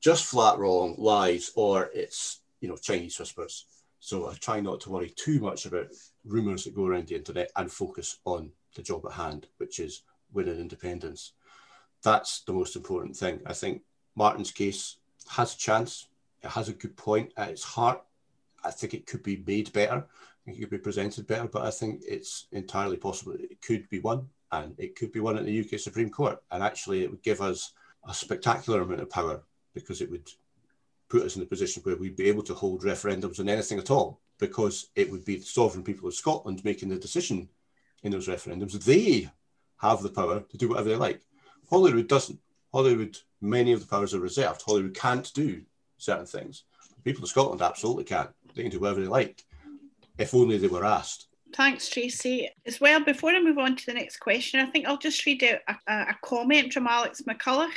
just 0.00 0.24
flat 0.24 0.58
wrong, 0.58 0.94
lies, 0.96 1.50
or 1.56 1.90
it's, 1.94 2.40
you 2.62 2.68
know, 2.68 2.76
Chinese 2.76 3.18
whispers. 3.18 3.66
So 4.00 4.30
I 4.30 4.34
try 4.34 4.60
not 4.60 4.80
to 4.80 4.90
worry 4.90 5.10
too 5.10 5.40
much 5.40 5.66
about 5.66 5.88
rumours 6.24 6.64
that 6.64 6.74
go 6.74 6.86
around 6.86 7.08
the 7.08 7.16
internet 7.16 7.50
and 7.54 7.70
focus 7.70 8.18
on 8.24 8.50
the 8.74 8.82
job 8.82 9.04
at 9.04 9.12
hand, 9.12 9.48
which 9.58 9.78
is 9.78 10.04
winning 10.32 10.58
independence. 10.58 11.32
That's 12.02 12.40
the 12.40 12.54
most 12.54 12.76
important 12.76 13.14
thing. 13.14 13.40
I 13.44 13.52
think 13.52 13.82
Martin's 14.14 14.52
case 14.52 14.96
has 15.28 15.54
a 15.54 15.58
chance. 15.58 16.08
It 16.42 16.48
has 16.48 16.70
a 16.70 16.72
good 16.72 16.96
point 16.96 17.34
at 17.36 17.50
its 17.50 17.62
heart. 17.62 18.02
I 18.64 18.70
think 18.70 18.94
it 18.94 19.06
could 19.06 19.22
be 19.22 19.44
made 19.46 19.70
better. 19.74 20.06
It 20.46 20.58
could 20.58 20.70
be 20.70 20.78
presented 20.78 21.26
better, 21.26 21.46
but 21.46 21.66
I 21.66 21.70
think 21.70 22.00
it's 22.08 22.46
entirely 22.52 22.96
possible 22.96 23.34
it 23.34 23.60
could 23.60 23.86
be 23.90 24.00
won 24.00 24.28
and 24.52 24.74
it 24.78 24.96
could 24.96 25.12
be 25.12 25.20
won 25.20 25.36
at 25.36 25.44
the 25.44 25.60
UK 25.60 25.78
Supreme 25.78 26.10
Court. 26.10 26.40
And 26.50 26.62
actually, 26.62 27.02
it 27.02 27.10
would 27.10 27.22
give 27.22 27.40
us 27.40 27.72
a 28.08 28.14
spectacular 28.14 28.82
amount 28.82 29.00
of 29.00 29.10
power 29.10 29.42
because 29.74 30.00
it 30.00 30.10
would 30.10 30.28
put 31.08 31.22
us 31.22 31.36
in 31.36 31.42
a 31.42 31.46
position 31.46 31.82
where 31.82 31.96
we'd 31.96 32.16
be 32.16 32.28
able 32.28 32.42
to 32.42 32.54
hold 32.54 32.82
referendums 32.82 33.40
on 33.40 33.48
anything 33.48 33.78
at 33.78 33.90
all 33.90 34.20
because 34.38 34.90
it 34.94 35.10
would 35.10 35.24
be 35.24 35.36
the 35.36 35.44
sovereign 35.44 35.84
people 35.84 36.08
of 36.08 36.14
Scotland 36.14 36.64
making 36.64 36.88
the 36.88 36.96
decision 36.96 37.48
in 38.02 38.12
those 38.12 38.28
referendums. 38.28 38.72
They 38.84 39.30
have 39.78 40.02
the 40.02 40.08
power 40.08 40.40
to 40.40 40.56
do 40.56 40.68
whatever 40.68 40.88
they 40.88 40.96
like. 40.96 41.20
Holyrood 41.68 42.08
doesn't. 42.08 42.38
Holyrood, 42.72 43.18
many 43.40 43.72
of 43.72 43.80
the 43.80 43.86
powers 43.86 44.14
are 44.14 44.20
reserved. 44.20 44.62
Holyrood 44.62 44.94
can't 44.94 45.32
do 45.34 45.62
certain 45.98 46.26
things. 46.26 46.64
The 46.96 47.02
people 47.02 47.24
of 47.24 47.30
Scotland 47.30 47.62
absolutely 47.62 48.04
can. 48.04 48.28
They 48.54 48.62
can 48.62 48.70
do 48.70 48.80
whatever 48.80 49.00
they 49.00 49.06
like, 49.06 49.44
if 50.18 50.34
only 50.34 50.58
they 50.58 50.68
were 50.68 50.84
asked. 50.84 51.26
Thanks, 51.56 51.88
Tracy. 51.88 52.50
As 52.66 52.82
well, 52.82 53.02
before 53.02 53.30
I 53.30 53.40
move 53.40 53.56
on 53.56 53.76
to 53.76 53.86
the 53.86 53.94
next 53.94 54.18
question, 54.18 54.60
I 54.60 54.66
think 54.66 54.86
I'll 54.86 54.98
just 54.98 55.24
read 55.24 55.42
out 55.42 55.60
a, 55.88 55.92
a 56.10 56.16
comment 56.22 56.74
from 56.74 56.86
Alex 56.86 57.22
McCulloch. 57.22 57.72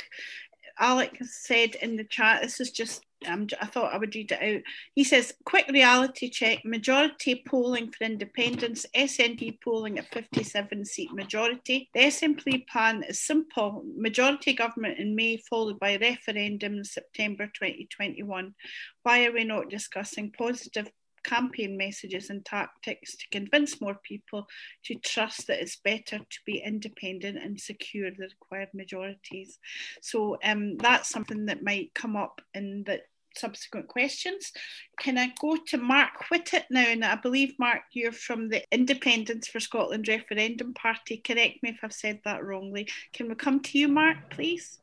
Alex 0.78 1.46
said 1.46 1.76
in 1.76 1.96
the 1.96 2.04
chat, 2.04 2.42
this 2.42 2.60
is 2.60 2.72
just, 2.72 3.06
um, 3.26 3.46
I 3.58 3.64
thought 3.64 3.94
I 3.94 3.96
would 3.96 4.14
read 4.14 4.32
it 4.32 4.56
out. 4.56 4.62
He 4.94 5.02
says, 5.02 5.32
quick 5.46 5.66
reality 5.68 6.28
check, 6.28 6.62
majority 6.62 7.42
polling 7.48 7.90
for 7.90 8.04
independence, 8.04 8.84
SNP 8.94 9.62
polling 9.64 9.98
at 9.98 10.12
57 10.12 10.84
seat 10.84 11.12
majority. 11.14 11.88
The 11.94 12.00
SNP 12.00 12.66
plan 12.68 13.02
is 13.04 13.24
simple, 13.24 13.82
majority 13.96 14.52
government 14.52 14.98
in 14.98 15.16
May 15.16 15.38
followed 15.48 15.80
by 15.80 15.96
referendum 15.96 16.74
in 16.74 16.84
September 16.84 17.46
2021. 17.46 18.54
Why 19.04 19.24
are 19.24 19.32
we 19.32 19.44
not 19.44 19.70
discussing 19.70 20.32
positive 20.32 20.90
campaign 21.24 21.76
messages 21.76 22.30
and 22.30 22.44
tactics 22.44 23.16
to 23.16 23.28
convince 23.30 23.80
more 23.80 23.98
people 24.02 24.46
to 24.84 24.94
trust 24.96 25.46
that 25.46 25.60
it's 25.60 25.76
better 25.76 26.18
to 26.18 26.38
be 26.46 26.62
independent 26.64 27.38
and 27.38 27.60
secure 27.60 28.10
the 28.10 28.28
required 28.28 28.68
majorities. 28.74 29.58
So 30.02 30.38
um, 30.44 30.76
that's 30.76 31.08
something 31.08 31.46
that 31.46 31.62
might 31.62 31.94
come 31.94 32.16
up 32.16 32.40
in 32.54 32.84
the 32.84 33.00
subsequent 33.36 33.88
questions. 33.88 34.52
Can 34.98 35.18
I 35.18 35.32
go 35.40 35.56
to 35.68 35.78
Mark 35.78 36.30
Whitted 36.30 36.64
now? 36.70 36.86
And 36.86 37.04
I 37.04 37.16
believe, 37.16 37.54
Mark, 37.58 37.82
you're 37.92 38.12
from 38.12 38.48
the 38.48 38.62
Independence 38.72 39.48
for 39.48 39.60
Scotland 39.60 40.08
Referendum 40.08 40.74
Party. 40.74 41.18
Correct 41.18 41.62
me 41.62 41.70
if 41.70 41.78
I've 41.82 41.92
said 41.92 42.20
that 42.24 42.44
wrongly. 42.44 42.88
Can 43.12 43.28
we 43.28 43.34
come 43.34 43.60
to 43.60 43.78
you, 43.78 43.88
Mark, 43.88 44.18
please? 44.30 44.78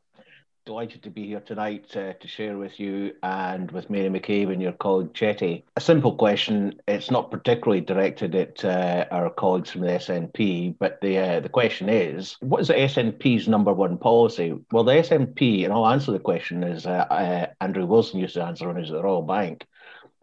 Delighted 0.68 1.02
to 1.02 1.08
be 1.08 1.26
here 1.26 1.40
tonight 1.40 1.96
uh, 1.96 2.12
to 2.12 2.28
share 2.28 2.58
with 2.58 2.78
you 2.78 3.14
and 3.22 3.70
with 3.70 3.88
Mary 3.88 4.10
McCabe 4.10 4.52
and 4.52 4.60
your 4.60 4.72
colleague 4.72 5.14
Chetty. 5.14 5.62
A 5.76 5.80
simple 5.80 6.14
question. 6.14 6.78
It's 6.86 7.10
not 7.10 7.30
particularly 7.30 7.80
directed 7.80 8.34
at 8.34 8.62
uh, 8.62 9.06
our 9.10 9.30
colleagues 9.30 9.70
from 9.70 9.80
the 9.80 9.92
SNP, 9.92 10.74
but 10.78 11.00
the 11.00 11.16
uh, 11.16 11.40
the 11.40 11.48
question 11.48 11.88
is, 11.88 12.36
what 12.40 12.60
is 12.60 12.68
the 12.68 12.74
SNP's 12.74 13.48
number 13.48 13.72
one 13.72 13.96
policy? 13.96 14.58
Well, 14.70 14.84
the 14.84 14.92
SNP, 14.92 15.64
and 15.64 15.72
I'll 15.72 15.86
answer 15.86 16.12
the 16.12 16.18
question 16.18 16.62
as 16.62 16.84
uh, 16.84 17.06
uh, 17.08 17.46
Andrew 17.62 17.86
Wilson 17.86 18.20
used 18.20 18.34
to 18.34 18.44
answer 18.44 18.66
when 18.66 18.76
he 18.76 18.82
was 18.82 18.90
at 18.90 18.96
the 18.98 19.02
Royal 19.02 19.22
Bank. 19.22 19.64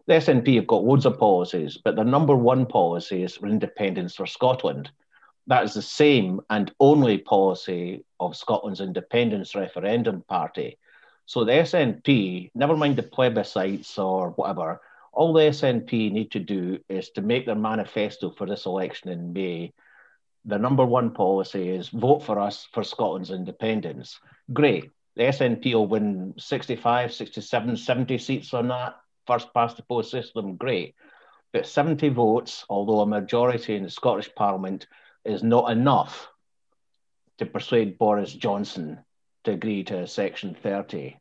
The 0.06 0.14
SNP 0.14 0.54
have 0.54 0.68
got 0.68 0.84
loads 0.84 1.06
of 1.06 1.18
policies, 1.18 1.76
but 1.76 1.96
their 1.96 2.04
number 2.04 2.36
one 2.36 2.66
policy 2.66 3.24
is 3.24 3.36
independence 3.42 4.14
for 4.14 4.26
Scotland 4.26 4.92
that 5.46 5.64
is 5.64 5.74
the 5.74 5.82
same 5.82 6.40
and 6.50 6.72
only 6.80 7.18
policy 7.18 8.04
of 8.18 8.36
Scotland's 8.36 8.80
independence 8.80 9.54
referendum 9.54 10.22
party. 10.22 10.78
So 11.26 11.44
the 11.44 11.52
SNP, 11.52 12.50
never 12.54 12.76
mind 12.76 12.96
the 12.96 13.02
plebiscites 13.02 13.98
or 13.98 14.30
whatever, 14.30 14.80
all 15.12 15.32
the 15.32 15.42
SNP 15.42 16.12
need 16.12 16.30
to 16.32 16.40
do 16.40 16.78
is 16.88 17.10
to 17.10 17.22
make 17.22 17.46
their 17.46 17.54
manifesto 17.54 18.30
for 18.30 18.46
this 18.46 18.66
election 18.66 19.10
in 19.10 19.32
May 19.32 19.72
the 20.46 20.58
number 20.58 20.86
one 20.86 21.10
policy 21.10 21.68
is 21.68 21.88
vote 21.88 22.20
for 22.20 22.38
us 22.38 22.68
for 22.72 22.84
Scotland's 22.84 23.32
independence. 23.32 24.20
Great. 24.52 24.92
The 25.16 25.24
SNP 25.24 25.74
will 25.74 25.88
win 25.88 26.34
65, 26.38 27.12
67, 27.12 27.76
70 27.76 28.18
seats 28.18 28.54
on 28.54 28.68
that 28.68 28.94
first 29.26 29.52
past 29.52 29.76
the 29.76 29.82
post 29.82 30.10
system. 30.10 30.54
Great. 30.54 30.94
But 31.52 31.66
70 31.66 32.10
votes, 32.10 32.64
although 32.68 33.00
a 33.00 33.06
majority 33.06 33.74
in 33.74 33.82
the 33.82 33.90
Scottish 33.90 34.32
Parliament, 34.36 34.86
is 35.26 35.42
not 35.42 35.70
enough 35.70 36.28
to 37.38 37.46
persuade 37.46 37.98
Boris 37.98 38.32
Johnson 38.32 38.98
to 39.44 39.52
agree 39.52 39.84
to 39.84 40.06
Section 40.06 40.56
30. 40.62 41.16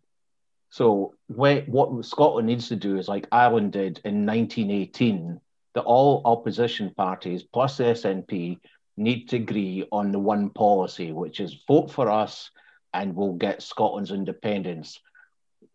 So 0.70 1.14
what 1.28 1.66
Scotland 2.06 2.48
needs 2.48 2.68
to 2.70 2.76
do 2.76 2.98
is 2.98 3.08
like 3.08 3.28
Ireland 3.32 3.74
did 3.74 4.02
in 4.04 4.26
1918, 4.26 5.40
that 5.74 5.82
all 5.82 6.22
opposition 6.26 6.94
parties 6.96 7.44
plus 7.44 7.78
the 7.78 7.84
SNP 7.84 8.60
need 8.98 9.30
to 9.30 9.36
agree 9.36 9.86
on 9.92 10.12
the 10.12 10.20
one 10.20 10.50
policy, 10.50 11.12
which 11.12 11.40
is 11.40 11.64
vote 11.68 11.92
for 11.92 12.10
us 12.10 12.50
and 12.94 13.16
we'll 13.16 13.34
get 13.34 13.62
Scotland's 13.62 14.12
independence. 14.12 15.00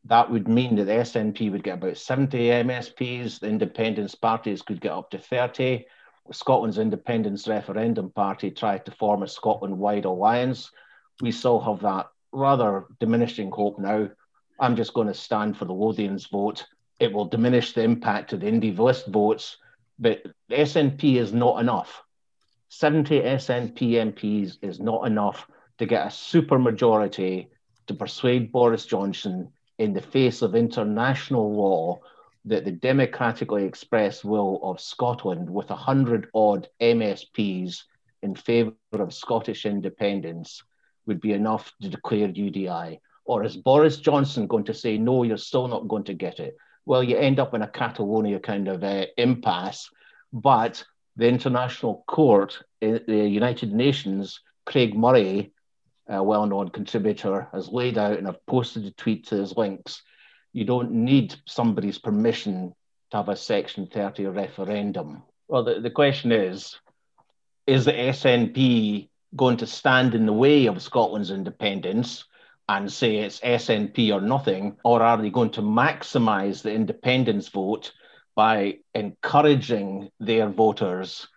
That 0.07 0.31
would 0.31 0.49
mean 0.49 0.77
that 0.77 0.85
the 0.85 0.93
SNP 0.93 1.53
would 1.53 1.63
get 1.63 1.75
about 1.75 1.99
70 1.99 2.39
MSPs, 2.39 3.41
the 3.41 3.49
independence 3.49 4.15
parties 4.15 4.63
could 4.63 4.81
get 4.81 4.93
up 4.93 5.11
to 5.11 5.19
30. 5.19 5.85
Scotland's 6.33 6.79
Independence 6.79 7.49
Referendum 7.49 8.11
Party 8.11 8.51
tried 8.51 8.85
to 8.87 8.93
form 8.93 9.23
a 9.23 9.29
Scotland 9.29 9.79
wide 9.79 10.05
alliance. 10.05 10.71
We 11.21 11.33
still 11.33 11.61
have 11.61 11.81
that 11.81 12.09
rather 12.33 12.87
diminishing 13.01 13.51
hope 13.51 13.79
now. 13.79 14.09
I'm 14.59 14.77
just 14.77 14.95
going 14.95 15.09
to 15.09 15.15
stand 15.15 15.57
for 15.57 15.65
the 15.65 15.75
Lothians 15.75 16.31
vote. 16.31 16.67
It 16.99 17.13
will 17.13 17.25
diminish 17.25 17.73
the 17.73 17.83
impact 17.83 18.33
of 18.33 18.41
the 18.41 18.47
Indie 18.47 18.79
list 18.79 19.07
votes, 19.07 19.57
but 19.99 20.23
the 20.49 20.57
SNP 20.57 21.17
is 21.17 21.33
not 21.33 21.61
enough. 21.61 22.03
70 22.69 23.21
SNP 23.21 23.79
MPs 23.79 24.59
is 24.63 24.79
not 24.79 25.07
enough 25.07 25.49
to 25.79 25.87
get 25.87 26.07
a 26.07 26.11
supermajority 26.11 27.49
to 27.87 27.95
persuade 27.95 28.53
Boris 28.53 28.87
Johnson 28.87 29.51
in 29.79 29.95
the 29.95 30.03
face 30.03 30.43
of 30.43 30.55
international 30.55 31.53
law 31.57 32.01
that 32.45 32.65
the 32.65 32.73
democratically 32.73 33.65
expressed 33.65 34.25
will 34.25 34.61
of 34.63 34.81
Scotland, 34.81 35.51
with 35.51 35.71
a 35.71 35.77
hundred 35.77 36.29
odd 36.35 36.69
MSPs 36.81 37.83
in 38.23 38.35
favour 38.35 38.75
of 38.93 39.13
Scottish 39.13 39.67
independence, 39.67 40.63
would 41.07 41.21
be 41.21 41.33
enough 41.33 41.73
to 41.83 41.89
declare 41.89 42.29
UDI? 42.29 42.99
Or 43.25 43.45
is 43.45 43.57
Boris 43.57 43.99
Johnson 43.99 44.47
going 44.47 44.65
to 44.65 44.75
say, 44.75 44.99
no, 44.99 45.23
you're 45.23 45.37
still 45.37 45.69
not 45.69 45.89
going 45.89 46.05
to 46.05 46.15
get 46.15 46.41
it? 46.41 46.57
Well, 46.87 47.03
you 47.03 47.17
end 47.17 47.39
up 47.39 47.55
in 47.55 47.63
a 47.63 47.69
Catalonia 47.69 48.41
kind 48.41 48.69
of 48.69 48.83
uh, 48.83 49.07
impasse, 49.17 49.89
but 50.33 50.83
the 51.17 51.29
International 51.29 52.03
Court, 52.07 52.59
the 52.81 53.03
United 53.09 53.73
Nations, 53.73 54.41
Craig 54.65 54.97
Murray, 54.97 55.53
a 56.09 56.23
well 56.23 56.47
known 56.47 56.71
contributor, 56.71 57.49
has 57.53 57.69
laid 57.69 57.99
out, 57.99 58.19
and 58.19 58.27
I've 58.27 58.45
posted 58.47 58.87
a 58.87 58.91
tweet 58.93 59.27
to 59.29 59.37
his 59.37 59.57
links. 59.57 60.03
You 60.53 60.65
don't 60.65 60.91
need 60.91 61.35
somebody's 61.47 61.99
permission 61.99 62.75
to 63.11 63.17
have 63.19 63.29
a 63.29 63.37
Section 63.37 63.87
30 63.87 64.27
referendum. 64.27 65.23
Well, 65.49 65.65
the, 65.65 65.81
the 65.81 65.91
question 65.91 66.33
is 66.33 66.79
is 67.67 67.85
the 67.85 67.93
SNP 67.93 69.09
going 69.37 69.57
to 69.59 69.67
stand 69.67 70.15
in 70.15 70.27
the 70.27 70.33
way 70.33 70.67
of 70.67 70.83
Scotland's 70.83 71.31
independence 71.31 72.25
and 72.69 72.93
say 72.93 73.17
it's 73.17 73.41
SNP 73.41 74.13
or 74.13 74.21
nothing, 74.21 74.77
or 74.85 75.03
are 75.03 75.21
they 75.21 75.31
going 75.31 75.51
to 75.51 75.63
maximise 75.63 76.63
the 76.63 76.73
independence 76.73 77.49
vote 77.49 77.93
by 78.35 78.79
encouraging 78.95 80.11
their 80.19 80.49
voters 80.49 81.29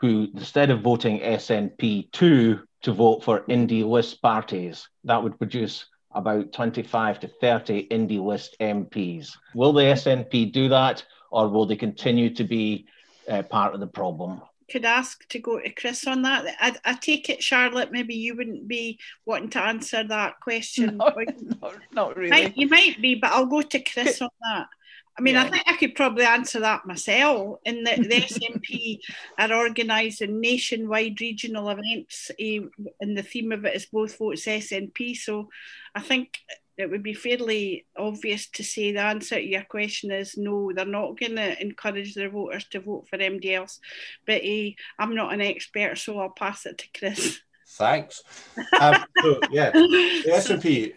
who, 0.00 0.28
instead 0.34 0.70
of 0.70 0.82
voting 0.82 1.20
SNP 1.20 2.10
2, 2.12 2.60
to 2.82 2.92
vote 2.92 3.24
for 3.24 3.40
indie 3.46 3.88
list 3.88 4.22
parties. 4.22 4.88
That 5.04 5.22
would 5.22 5.38
produce 5.38 5.86
about 6.16 6.52
25 6.52 7.20
to 7.20 7.28
30 7.28 7.88
indie 7.88 8.24
list 8.24 8.56
MPs. 8.58 9.36
Will 9.54 9.72
the 9.72 9.82
SNP 9.82 10.50
do 10.50 10.68
that, 10.70 11.04
or 11.30 11.48
will 11.48 11.66
they 11.66 11.76
continue 11.76 12.30
to 12.34 12.42
be 12.42 12.86
uh, 13.28 13.42
part 13.42 13.74
of 13.74 13.80
the 13.80 13.86
problem? 13.86 14.40
Could 14.68 14.84
ask 14.84 15.28
to 15.28 15.38
go 15.38 15.60
to 15.60 15.70
Chris 15.70 16.06
on 16.06 16.22
that. 16.22 16.44
I, 16.58 16.74
I, 16.84 16.94
take 16.94 17.28
it, 17.30 17.42
Charlotte, 17.42 17.92
maybe 17.92 18.16
you 18.16 18.34
wouldn't 18.34 18.66
be 18.66 18.98
wanting 19.24 19.50
to 19.50 19.62
answer 19.62 20.02
that 20.02 20.40
question. 20.40 20.96
No, 21.06 21.14
no 21.62 21.72
not 21.92 22.16
really. 22.16 22.30
Might, 22.30 22.56
you 22.56 22.68
might 22.68 23.00
be, 23.00 23.14
but 23.14 23.30
I'll 23.30 23.46
go 23.46 23.62
to 23.62 23.78
Chris 23.78 24.20
on 24.20 24.30
that. 24.42 24.66
I 25.18 25.22
mean, 25.22 25.34
yeah. 25.34 25.44
I 25.44 25.48
think 25.48 25.64
I 25.66 25.76
could 25.76 25.94
probably 25.94 26.24
answer 26.24 26.60
that 26.60 26.86
myself. 26.86 27.58
In 27.64 27.84
the, 27.84 27.96
the 27.96 28.20
SNP 28.20 28.98
are 29.38 29.52
organising 29.52 30.40
nationwide 30.40 31.20
regional 31.20 31.70
events, 31.70 32.30
uh, 32.30 32.66
and 33.00 33.16
the 33.16 33.22
theme 33.22 33.52
of 33.52 33.64
it 33.64 33.74
is 33.74 33.86
both 33.86 34.18
votes 34.18 34.44
SNP. 34.44 35.16
So 35.16 35.48
I 35.94 36.00
think 36.00 36.38
it 36.76 36.90
would 36.90 37.02
be 37.02 37.14
fairly 37.14 37.86
obvious 37.96 38.48
to 38.50 38.62
say 38.62 38.92
the 38.92 39.00
answer 39.00 39.36
to 39.36 39.42
your 39.42 39.62
question 39.62 40.10
is 40.10 40.36
no, 40.36 40.70
they're 40.74 40.84
not 40.84 41.18
going 41.18 41.36
to 41.36 41.62
encourage 41.62 42.14
their 42.14 42.28
voters 42.28 42.66
to 42.66 42.80
vote 42.80 43.06
for 43.08 43.16
MD 43.16 43.54
else. 43.54 43.80
But 44.26 44.42
uh, 44.44 44.70
I'm 44.98 45.14
not 45.14 45.32
an 45.32 45.40
expert, 45.40 45.96
so 45.96 46.20
I'll 46.20 46.28
pass 46.28 46.66
it 46.66 46.76
to 46.78 46.98
Chris. 46.98 47.40
Thanks. 47.68 48.22
Um, 48.78 49.04
so, 49.22 49.40
yeah, 49.50 49.70
the 49.72 50.24
SNP 50.26 50.92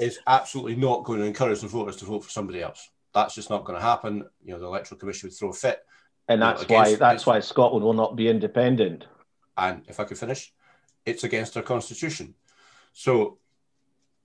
is 0.00 0.18
absolutely 0.26 0.76
not 0.76 1.04
going 1.04 1.20
to 1.20 1.26
encourage 1.26 1.60
the 1.60 1.68
voters 1.68 1.96
to 1.96 2.06
vote 2.06 2.24
for 2.24 2.30
somebody 2.30 2.62
else 2.62 2.88
that's 3.14 3.34
just 3.34 3.50
not 3.50 3.64
going 3.64 3.78
to 3.78 3.84
happen. 3.84 4.24
You 4.44 4.52
know, 4.52 4.58
the 4.58 4.66
electoral 4.66 4.98
commission 4.98 5.28
would 5.28 5.36
throw 5.36 5.50
a 5.50 5.52
fit. 5.52 5.84
And 6.28 6.42
that's 6.42 6.62
you 6.62 6.68
know, 6.68 6.74
why 6.74 6.94
that's 6.94 7.26
why 7.26 7.40
Scotland 7.40 7.84
will 7.84 7.94
not 7.94 8.16
be 8.16 8.28
independent. 8.28 9.06
And 9.56 9.82
if 9.88 9.98
I 9.98 10.04
could 10.04 10.18
finish, 10.18 10.52
it's 11.06 11.24
against 11.24 11.56
our 11.56 11.62
constitution. 11.62 12.34
So 12.92 13.38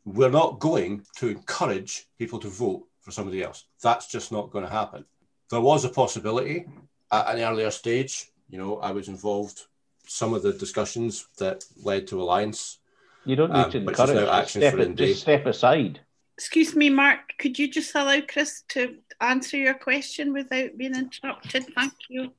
we're 0.05 0.29
not 0.29 0.59
going 0.59 1.05
to 1.17 1.29
encourage 1.29 2.07
people 2.19 2.39
to 2.39 2.49
vote 2.49 2.87
for 3.01 3.11
somebody 3.11 3.41
else. 3.41 3.65
That's 3.81 4.07
just 4.07 4.31
not 4.31 4.51
going 4.51 4.65
to 4.65 4.71
happen. 4.71 5.05
There 5.49 5.61
was 5.61 5.85
a 5.85 5.89
possibility 5.89 6.65
at 7.11 7.35
an 7.35 7.41
earlier 7.41 7.71
stage. 7.71 8.31
You 8.49 8.57
know, 8.57 8.77
I 8.79 8.91
was 8.91 9.07
involved 9.07 9.61
some 10.05 10.33
of 10.33 10.43
the 10.43 10.53
discussions 10.53 11.27
that 11.37 11.63
led 11.83 12.07
to 12.07 12.21
alliance. 12.21 12.79
You 13.25 13.35
don't 13.35 13.53
need 13.53 13.65
um, 13.65 13.71
to 13.71 13.77
encourage. 13.77 14.27
Just 14.27 14.49
step, 14.49 14.95
just 14.95 15.21
step 15.21 15.45
aside. 15.45 16.01
Excuse 16.37 16.75
me, 16.75 16.89
Mark, 16.89 17.33
could 17.37 17.59
you 17.59 17.69
just 17.69 17.93
allow 17.95 18.19
Chris 18.27 18.63
to 18.69 18.95
answer 19.21 19.57
your 19.57 19.75
question 19.75 20.33
without 20.33 20.77
being 20.77 20.95
interrupted? 20.95 21.65
Thank 21.75 21.93
you. 22.09 22.31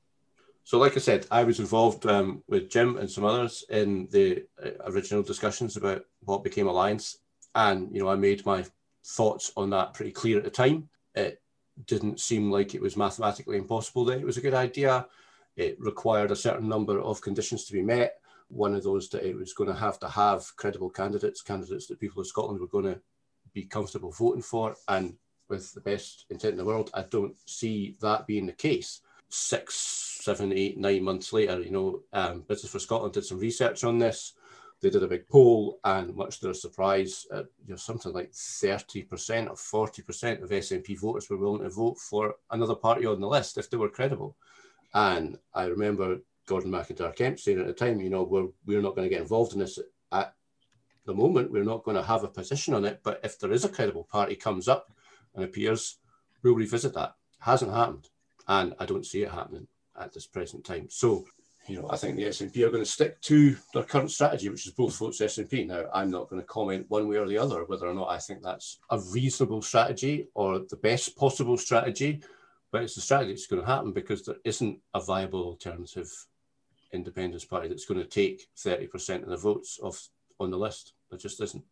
So, 0.65 0.79
like 0.79 0.97
I 0.97 1.01
said, 1.01 1.27
I 1.31 1.45
was 1.45 1.61
involved 1.61 2.07
um, 2.07 2.43
with 2.49 2.71
Jim 2.71 2.97
and 2.97 3.09
some 3.09 3.25
others 3.25 3.65
in 3.69 4.09
the 4.11 4.45
uh, 4.65 4.71
original 4.87 5.23
discussions 5.23 5.77
about 5.77 6.05
what 6.21 6.43
became 6.43 6.67
Alliance. 6.67 7.19
And, 7.55 7.95
you 7.95 8.03
know, 8.03 8.09
I 8.09 8.17
made 8.17 8.45
my 8.47 8.65
thoughts 9.05 9.53
on 9.57 9.71
that 9.71 9.95
pretty 9.95 10.11
clear 10.11 10.39
at 10.39 10.45
the 10.45 10.51
time. 10.51 10.89
It 11.15 11.41
didn't 11.87 12.19
seem 12.19 12.51
like 12.51 12.75
it 12.75 12.81
was 12.81 12.97
mathematically 12.97 13.59
impossible 13.59 14.07
that 14.07 14.19
it 14.19 14.25
was 14.25 14.39
a 14.39 14.41
good 14.41 14.55
idea. 14.55 15.07
It 15.57 15.79
required 15.79 16.31
a 16.31 16.37
certain 16.37 16.69
number 16.69 17.01
of 17.01 17.21
conditions 17.21 17.65
to 17.67 17.73
be 17.73 17.83
met. 17.83 18.15
One 18.49 18.75
of 18.75 18.83
those 18.83 19.09
that 19.11 19.29
it 19.29 19.37
was 19.37 19.53
going 19.53 19.71
to 19.71 19.79
have 19.79 19.99
to 20.01 20.09
have 20.09 20.45
credible 20.57 20.91
candidates, 20.91 21.43
candidates 21.43 21.87
that 21.89 22.01
people 22.01 22.21
of 22.21 22.27
Scotland 22.27 22.61
were 22.61 22.67
going 22.67 22.87
to 22.87 23.01
be 23.55 23.65
comfortable 23.65 24.13
voting 24.13 24.43
for. 24.43 24.77
And 24.89 25.15
with 25.49 25.73
the 25.73 25.81
best 25.81 26.27
intent 26.31 26.53
in 26.53 26.59
the 26.59 26.65
world, 26.65 26.91
I 26.95 27.03
don't 27.03 27.37
see 27.47 27.97
that 28.01 28.27
being 28.27 28.47
the 28.47 28.53
case. 28.53 29.01
Six, 29.29 30.19
seven, 30.21 30.53
eight, 30.53 30.79
nine 30.79 31.03
months 31.03 31.33
later, 31.33 31.61
you 31.61 31.71
know, 31.71 32.01
um, 32.13 32.43
Business 32.43 32.73
for 32.73 32.79
Scotland 32.79 33.15
did 33.15 33.25
some 33.25 33.39
research 33.39 33.85
on 33.85 33.99
this. 33.99 34.35
They 34.81 34.91
did 34.91 35.03
a 35.03 35.09
big 35.09 35.27
poll, 35.29 35.81
and 35.85 36.15
much 36.15 36.41
to 36.41 36.47
their 36.47 36.55
surprise, 36.55 37.27
uh, 37.33 37.45
you 37.65 37.71
know, 37.71 37.77
something 37.77 38.13
like 38.13 38.33
30% 38.33 39.49
or 39.49 39.87
40% 39.87 40.43
of 40.43 40.51
SNP 40.51 40.99
voters 40.99 41.31
were 41.31 41.39
willing 41.39 41.63
to 41.63 41.71
vote 41.71 41.99
for 41.99 42.35
another 42.51 42.75
party 42.75 43.07
on 43.07 43.21
the 43.21 43.27
list 43.27 43.57
if 43.57 43.71
they 43.71 43.79
were 43.79 43.89
credible. 43.89 44.37
And 44.93 45.39
I 45.55 45.65
remember 45.65 46.19
Gordon 46.47 46.71
MacIntyre-Kemp 46.71 47.41
saying 47.41 47.61
at 47.61 47.67
the 47.67 47.73
time, 47.73 48.01
you 48.01 48.11
know, 48.11 48.25
we're, 48.25 48.49
we're 48.67 48.83
not 48.83 48.95
going 48.95 49.09
to 49.09 49.15
get 49.15 49.23
involved 49.23 49.55
in 49.55 49.61
this 49.61 49.79
at 50.13 50.35
the 51.05 51.15
moment, 51.15 51.51
we're 51.51 51.65
not 51.65 51.85
going 51.85 51.97
to 51.97 52.03
have 52.03 52.25
a 52.25 52.29
position 52.29 52.75
on 52.75 52.85
it. 52.85 53.01
But 53.03 53.21
if 53.23 53.39
there 53.39 53.53
is 53.53 53.65
a 53.65 53.69
credible 53.69 54.05
party 54.05 54.37
comes 54.37 54.69
up 54.69 54.91
and 55.35 55.45
appears, 55.45 55.99
we'll 56.43 56.55
revisit 56.55 56.95
that. 56.95 57.15
Hasn't 57.41 57.73
happened, 57.73 58.09
and 58.49 58.75
I 58.79 58.87
don't 58.87 59.07
see 59.07 59.23
it 59.23 59.31
happening 59.31 59.67
at 60.01 60.13
this 60.13 60.27
present 60.27 60.65
time. 60.65 60.89
So, 60.91 61.27
you 61.67 61.81
know, 61.81 61.89
I 61.91 61.97
think 61.97 62.17
the 62.17 62.25
SNP 62.25 62.57
are 62.67 62.71
going 62.71 62.85
to 62.85 62.91
stick 62.91 63.21
to 63.23 63.57
their 63.73 63.83
current 63.83 64.11
strategy, 64.11 64.49
which 64.49 64.67
is 64.67 64.73
both 64.73 64.97
votes 64.97 65.21
SNP. 65.21 65.67
Now, 65.67 65.85
I'm 65.93 66.11
not 66.11 66.29
going 66.29 66.41
to 66.41 66.47
comment 66.47 66.87
one 66.89 67.09
way 67.09 67.17
or 67.17 67.29
the 67.29 67.39
other 67.39 67.65
whether 67.65 67.87
or 67.87 67.95
not 67.95 68.11
I 68.11 68.19
think 68.19 68.43
that's 68.43 68.79
a 68.91 68.99
reasonable 68.99 69.63
strategy 69.63 70.29
or 70.35 70.59
the 70.59 70.77
best 70.77 71.17
possible 71.17 71.57
strategy, 71.57 72.23
but 72.73 72.83
it's 72.83 72.95
the 72.95 73.01
strategy 73.01 73.33
that's 73.33 73.47
going 73.47 73.63
to 73.63 73.69
happen 73.69 73.93
because 73.93 74.25
there 74.25 74.37
isn't 74.45 74.79
a 74.95 75.01
viable 75.01 75.45
alternative 75.45 76.11
independence 76.93 77.45
party 77.45 77.69
that's 77.69 77.87
going 77.87 78.01
to 78.01 78.07
take 78.07 78.47
30% 78.57 79.23
of 79.23 79.29
the 79.29 79.37
votes 79.37 79.79
of 79.83 80.01
on 80.41 80.51
the 80.51 80.59
list. 80.59 80.94
There 81.11 81.19
just 81.19 81.41
isn't. 81.41 81.65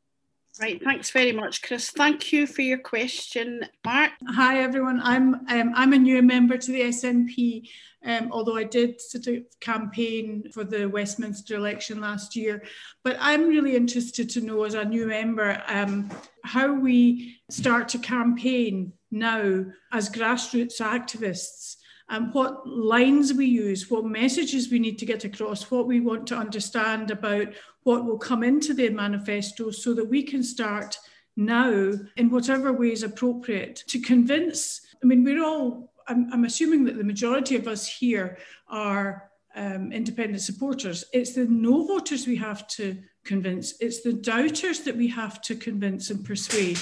Right, 0.61 0.83
thanks 0.85 1.11
very 1.11 1.33
much, 1.33 1.63
Chris. 1.63 1.91
Thank 1.91 2.31
you 2.31 2.47
for 2.47 2.61
your 2.61 2.79
question, 2.79 3.67
Mark. 3.87 4.11
Hi, 4.29 4.63
everyone. 4.63 5.01
I'm 5.03 5.35
um, 5.49 5.73
I'm 5.75 5.95
a 5.95 5.99
new 5.99 6.21
member 6.21 6.59
to 6.59 6.73
the 6.73 6.83
SNP, 6.83 7.67
um, 8.05 8.29
although 8.31 8.57
I 8.57 8.65
did 8.65 9.01
sort 9.01 9.29
of 9.29 9.45
campaign 9.61 10.51
for 10.53 10.63
the 10.63 10.87
Westminster 10.87 11.57
election 11.57 12.03
last 12.03 12.37
year. 12.37 12.63
But 13.03 13.17
I'm 13.19 13.49
really 13.49 13.77
interested 13.77 14.29
to 14.31 14.43
know, 14.43 14.65
as 14.65 14.75
a 14.75 14.85
new 14.85 15.07
member, 15.07 15.63
um, 15.69 16.11
how 16.45 16.71
we 16.75 17.39
start 17.49 17.89
to 17.91 17.99
campaign 17.99 18.93
now 19.11 19.65
as 19.91 20.11
grassroots 20.11 20.83
activists 20.83 21.77
and 22.11 22.33
what 22.35 22.69
lines 22.69 23.33
we 23.33 23.47
use, 23.47 23.91
what 23.91 24.05
messages 24.05 24.71
we 24.71 24.79
need 24.79 24.99
to 24.99 25.07
get 25.07 25.25
across, 25.25 25.71
what 25.71 25.87
we 25.87 26.01
want 26.01 26.27
to 26.27 26.37
understand 26.37 27.11
about 27.11 27.49
what 27.85 28.05
will 28.05 28.19
come 28.19 28.43
into 28.43 28.75
their 28.75 28.93
manifesto 28.93 29.71
so 29.71 29.95
that 29.95 30.09
we 30.09 30.23
can 30.23 30.43
start 30.43 30.99
now 31.37 31.93
in 32.17 32.31
whatever 32.31 32.73
way 32.73 32.93
is 32.93 33.03
appropriate 33.03 33.83
to 33.89 34.01
convince. 34.01 34.81
I 35.03 35.07
mean, 35.07 35.25
we're 35.25 35.43
all, 35.43 35.93
I'm, 36.07 36.33
I'm 36.33 36.45
assuming 36.45 36.85
that 36.85 36.97
the 36.97 37.05
majority 37.05 37.57
of 37.57 37.67
us 37.67 37.87
here 37.87 38.39
are 38.69 39.31
um, 39.55 39.93
independent 39.93 40.43
supporters. 40.43 41.05
It's 41.13 41.35
the 41.35 41.47
no 41.47 41.87
voters 41.87 42.27
we 42.27 42.37
have 42.37 42.67
to 42.69 42.99
convince, 43.25 43.75
it's 43.81 44.03
the 44.03 44.13
doubters 44.13 44.81
that 44.81 44.97
we 44.97 45.09
have 45.09 45.41
to 45.43 45.55
convince 45.55 46.11
and 46.11 46.25
persuade. 46.25 46.79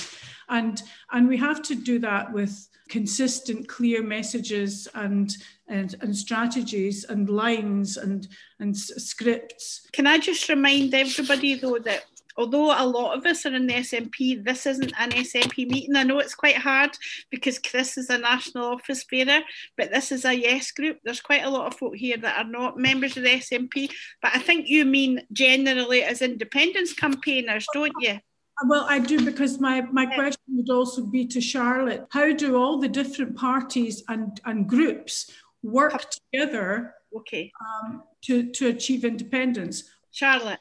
And, 0.51 0.83
and 1.13 1.29
we 1.29 1.37
have 1.39 1.63
to 1.63 1.75
do 1.75 1.99
that 2.01 2.33
with 2.33 2.69
consistent, 2.89 3.69
clear 3.69 4.03
messages 4.03 4.89
and, 4.95 5.35
and, 5.69 5.95
and 6.01 6.15
strategies 6.15 7.05
and 7.05 7.31
lines 7.31 7.97
and, 7.97 8.27
and 8.59 8.77
scripts. 8.77 9.87
Can 9.93 10.07
I 10.07 10.19
just 10.19 10.49
remind 10.49 10.93
everybody, 10.93 11.55
though, 11.55 11.79
that 11.79 12.05
although 12.37 12.73
a 12.73 12.87
lot 12.87 13.17
of 13.17 13.27
us 13.27 13.45
are 13.47 13.55
in 13.55 13.67
the 13.67 13.75
SNP, 13.75 14.45
this 14.45 14.67
isn't 14.67 14.93
an 14.99 15.11
SNP 15.11 15.69
meeting. 15.69 15.95
I 15.95 16.03
know 16.03 16.19
it's 16.19 16.35
quite 16.35 16.57
hard 16.57 16.91
because 17.31 17.59
Chris 17.59 17.99
is 17.99 18.11
a 18.11 18.19
national 18.19 18.65
office 18.65 19.05
bearer, 19.05 19.41
but 19.77 19.91
this 19.91 20.11
is 20.11 20.25
a 20.25 20.35
yes 20.35 20.71
group. 20.71 20.99
There's 21.05 21.21
quite 21.21 21.45
a 21.45 21.51
lot 21.51 21.67
of 21.67 21.79
folk 21.79 21.95
here 21.95 22.17
that 22.17 22.39
are 22.39 22.51
not 22.51 22.79
members 22.79 23.17
of 23.17 23.25
the 23.25 23.31
SNP, 23.31 23.91
but 24.23 24.33
I 24.35 24.39
think 24.39 24.69
you 24.69 24.85
mean 24.85 25.23
generally 25.33 26.03
as 26.03 26.23
independence 26.23 26.93
campaigners, 26.93 27.67
don't 27.73 27.93
you? 28.01 28.21
Well, 28.67 28.87
I 28.89 28.99
do 28.99 29.25
because 29.25 29.59
my, 29.59 29.81
my 29.81 30.07
question 30.07 30.43
would 30.49 30.71
also 30.71 31.07
be 31.07 31.27
to 31.27 31.41
Charlotte. 31.41 32.07
How 32.11 32.33
do 32.33 32.57
all 32.57 32.79
the 32.79 32.89
different 32.89 33.37
parties 33.37 34.03
and, 34.09 34.41
and 34.45 34.69
groups 34.69 35.31
work 35.63 36.05
together 36.11 36.95
okay. 37.17 37.51
Um, 37.61 38.03
to, 38.23 38.51
to 38.51 38.69
achieve 38.69 39.05
independence? 39.05 39.85
Charlotte. 40.11 40.61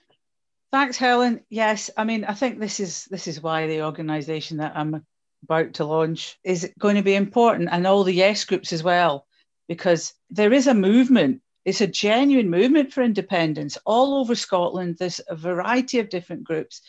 Thanks, 0.71 0.97
Helen. 0.97 1.41
Yes, 1.49 1.89
I 1.97 2.03
mean, 2.03 2.23
I 2.25 2.33
think 2.33 2.59
this 2.59 2.79
is 2.79 3.05
this 3.05 3.27
is 3.27 3.41
why 3.41 3.65
the 3.65 3.83
organisation 3.83 4.57
that 4.57 4.73
I'm 4.75 5.03
about 5.43 5.73
to 5.75 5.85
launch 5.85 6.37
is 6.43 6.71
going 6.77 6.95
to 6.95 7.01
be 7.01 7.15
important, 7.15 7.69
and 7.71 7.87
all 7.87 8.03
the 8.03 8.13
yes 8.13 8.45
groups 8.45 8.71
as 8.71 8.83
well, 8.83 9.25
because 9.67 10.13
there 10.29 10.53
is 10.53 10.67
a 10.67 10.73
movement. 10.73 11.41
It's 11.65 11.81
a 11.81 11.87
genuine 11.87 12.49
movement 12.49 12.93
for 12.93 13.01
independence 13.01 13.77
all 13.85 14.19
over 14.19 14.35
Scotland. 14.35 14.97
There's 14.99 15.19
a 15.27 15.35
variety 15.35 15.99
of 15.99 16.09
different 16.09 16.43
groups 16.43 16.81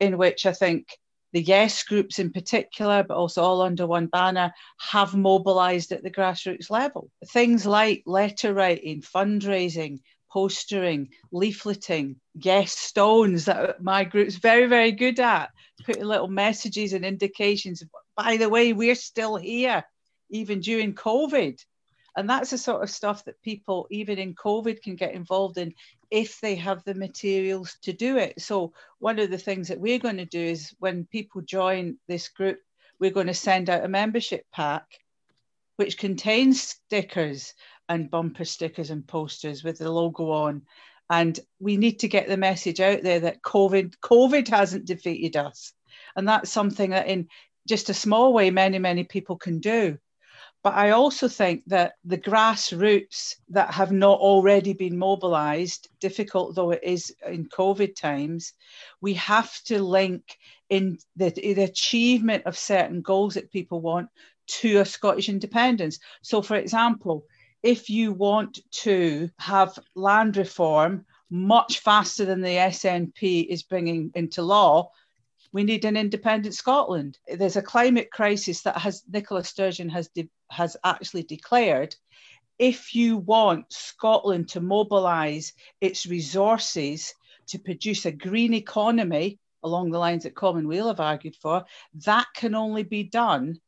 in 0.00 0.18
which 0.18 0.46
I 0.46 0.52
think 0.52 0.88
the 1.32 1.42
Yes 1.42 1.82
groups 1.82 2.18
in 2.18 2.32
particular, 2.32 3.02
but 3.02 3.16
also 3.16 3.42
all 3.42 3.60
under 3.60 3.86
one 3.86 4.06
banner, 4.06 4.52
have 4.78 5.14
mobilised 5.14 5.92
at 5.92 6.02
the 6.02 6.10
grassroots 6.10 6.70
level. 6.70 7.10
Things 7.26 7.66
like 7.66 8.02
letter 8.06 8.54
writing, 8.54 9.02
fundraising, 9.02 10.00
postering, 10.30 11.10
leafleting, 11.32 12.16
yes 12.34 12.72
stones 12.72 13.46
that 13.46 13.82
my 13.82 14.04
group's 14.04 14.36
very, 14.36 14.66
very 14.66 14.92
good 14.92 15.20
at, 15.20 15.50
putting 15.84 16.04
little 16.04 16.28
messages 16.28 16.92
and 16.92 17.04
indications. 17.04 17.82
By 18.16 18.36
the 18.36 18.48
way, 18.48 18.72
we're 18.72 18.94
still 18.94 19.36
here, 19.36 19.84
even 20.30 20.60
during 20.60 20.94
COVID. 20.94 21.62
And 22.18 22.28
that's 22.28 22.50
the 22.50 22.58
sort 22.58 22.82
of 22.82 22.90
stuff 22.90 23.24
that 23.24 23.40
people, 23.42 23.86
even 23.90 24.18
in 24.18 24.34
COVID, 24.34 24.82
can 24.82 24.96
get 24.96 25.14
involved 25.14 25.56
in 25.56 25.72
if 26.10 26.40
they 26.40 26.56
have 26.56 26.82
the 26.82 26.94
materials 26.94 27.76
to 27.82 27.92
do 27.92 28.16
it. 28.16 28.40
So, 28.40 28.72
one 28.98 29.20
of 29.20 29.30
the 29.30 29.38
things 29.38 29.68
that 29.68 29.78
we're 29.78 30.00
going 30.00 30.16
to 30.16 30.24
do 30.24 30.40
is 30.40 30.74
when 30.80 31.06
people 31.06 31.42
join 31.42 31.96
this 32.08 32.28
group, 32.28 32.58
we're 32.98 33.12
going 33.12 33.28
to 33.28 33.34
send 33.34 33.70
out 33.70 33.84
a 33.84 33.88
membership 33.88 34.44
pack 34.52 34.84
which 35.76 35.96
contains 35.96 36.60
stickers 36.60 37.54
and 37.88 38.10
bumper 38.10 38.44
stickers 38.44 38.90
and 38.90 39.06
posters 39.06 39.62
with 39.62 39.78
the 39.78 39.88
logo 39.88 40.32
on. 40.32 40.62
And 41.08 41.38
we 41.60 41.76
need 41.76 42.00
to 42.00 42.08
get 42.08 42.26
the 42.26 42.36
message 42.36 42.80
out 42.80 43.02
there 43.02 43.20
that 43.20 43.42
COVID, 43.42 43.94
COVID 44.02 44.48
hasn't 44.48 44.86
defeated 44.86 45.36
us. 45.36 45.72
And 46.16 46.26
that's 46.26 46.50
something 46.50 46.90
that 46.90 47.06
in 47.06 47.28
just 47.68 47.90
a 47.90 47.94
small 47.94 48.32
way, 48.32 48.50
many, 48.50 48.80
many 48.80 49.04
people 49.04 49.36
can 49.36 49.60
do. 49.60 49.98
But 50.62 50.74
I 50.74 50.90
also 50.90 51.28
think 51.28 51.62
that 51.66 51.94
the 52.04 52.18
grassroots 52.18 53.36
that 53.48 53.72
have 53.72 53.92
not 53.92 54.18
already 54.18 54.72
been 54.72 54.98
mobilized, 54.98 55.88
difficult 56.00 56.54
though 56.54 56.72
it 56.72 56.80
is 56.82 57.14
in 57.26 57.48
COVID 57.48 57.94
times, 57.94 58.52
we 59.00 59.14
have 59.14 59.62
to 59.64 59.82
link 59.82 60.36
in 60.68 60.98
the, 61.16 61.30
the 61.30 61.62
achievement 61.62 62.44
of 62.44 62.58
certain 62.58 63.02
goals 63.02 63.34
that 63.34 63.52
people 63.52 63.80
want 63.80 64.08
to 64.48 64.78
a 64.78 64.84
Scottish 64.84 65.28
independence. 65.28 66.00
So, 66.22 66.42
for 66.42 66.56
example, 66.56 67.24
if 67.62 67.88
you 67.88 68.12
want 68.12 68.58
to 68.82 69.30
have 69.38 69.78
land 69.94 70.36
reform 70.36 71.06
much 71.30 71.80
faster 71.80 72.24
than 72.24 72.40
the 72.40 72.48
SNP 72.48 73.46
is 73.46 73.62
bringing 73.62 74.10
into 74.14 74.42
law, 74.42 74.90
we 75.52 75.64
need 75.64 75.84
an 75.84 75.96
independent 75.96 76.54
Scotland. 76.54 77.18
There's 77.26 77.56
a 77.56 77.62
climate 77.62 78.10
crisis 78.10 78.62
that 78.62 78.78
has 78.78 79.02
Nicola 79.10 79.44
Sturgeon 79.44 79.88
has 79.88 80.08
de- 80.08 80.30
has 80.50 80.76
actually 80.84 81.22
declared. 81.22 81.94
If 82.58 82.94
you 82.94 83.18
want 83.18 83.72
Scotland 83.72 84.48
to 84.50 84.60
mobilise 84.60 85.52
its 85.80 86.06
resources 86.06 87.14
to 87.48 87.58
produce 87.58 88.04
a 88.04 88.12
green 88.12 88.52
economy 88.52 89.38
along 89.62 89.90
the 89.90 89.98
lines 89.98 90.24
that 90.24 90.34
Commonweal 90.34 90.88
have 90.88 91.00
argued 91.00 91.36
for, 91.36 91.64
that 92.04 92.26
can 92.34 92.54
only 92.54 92.82
be 92.82 93.04
done 93.04 93.60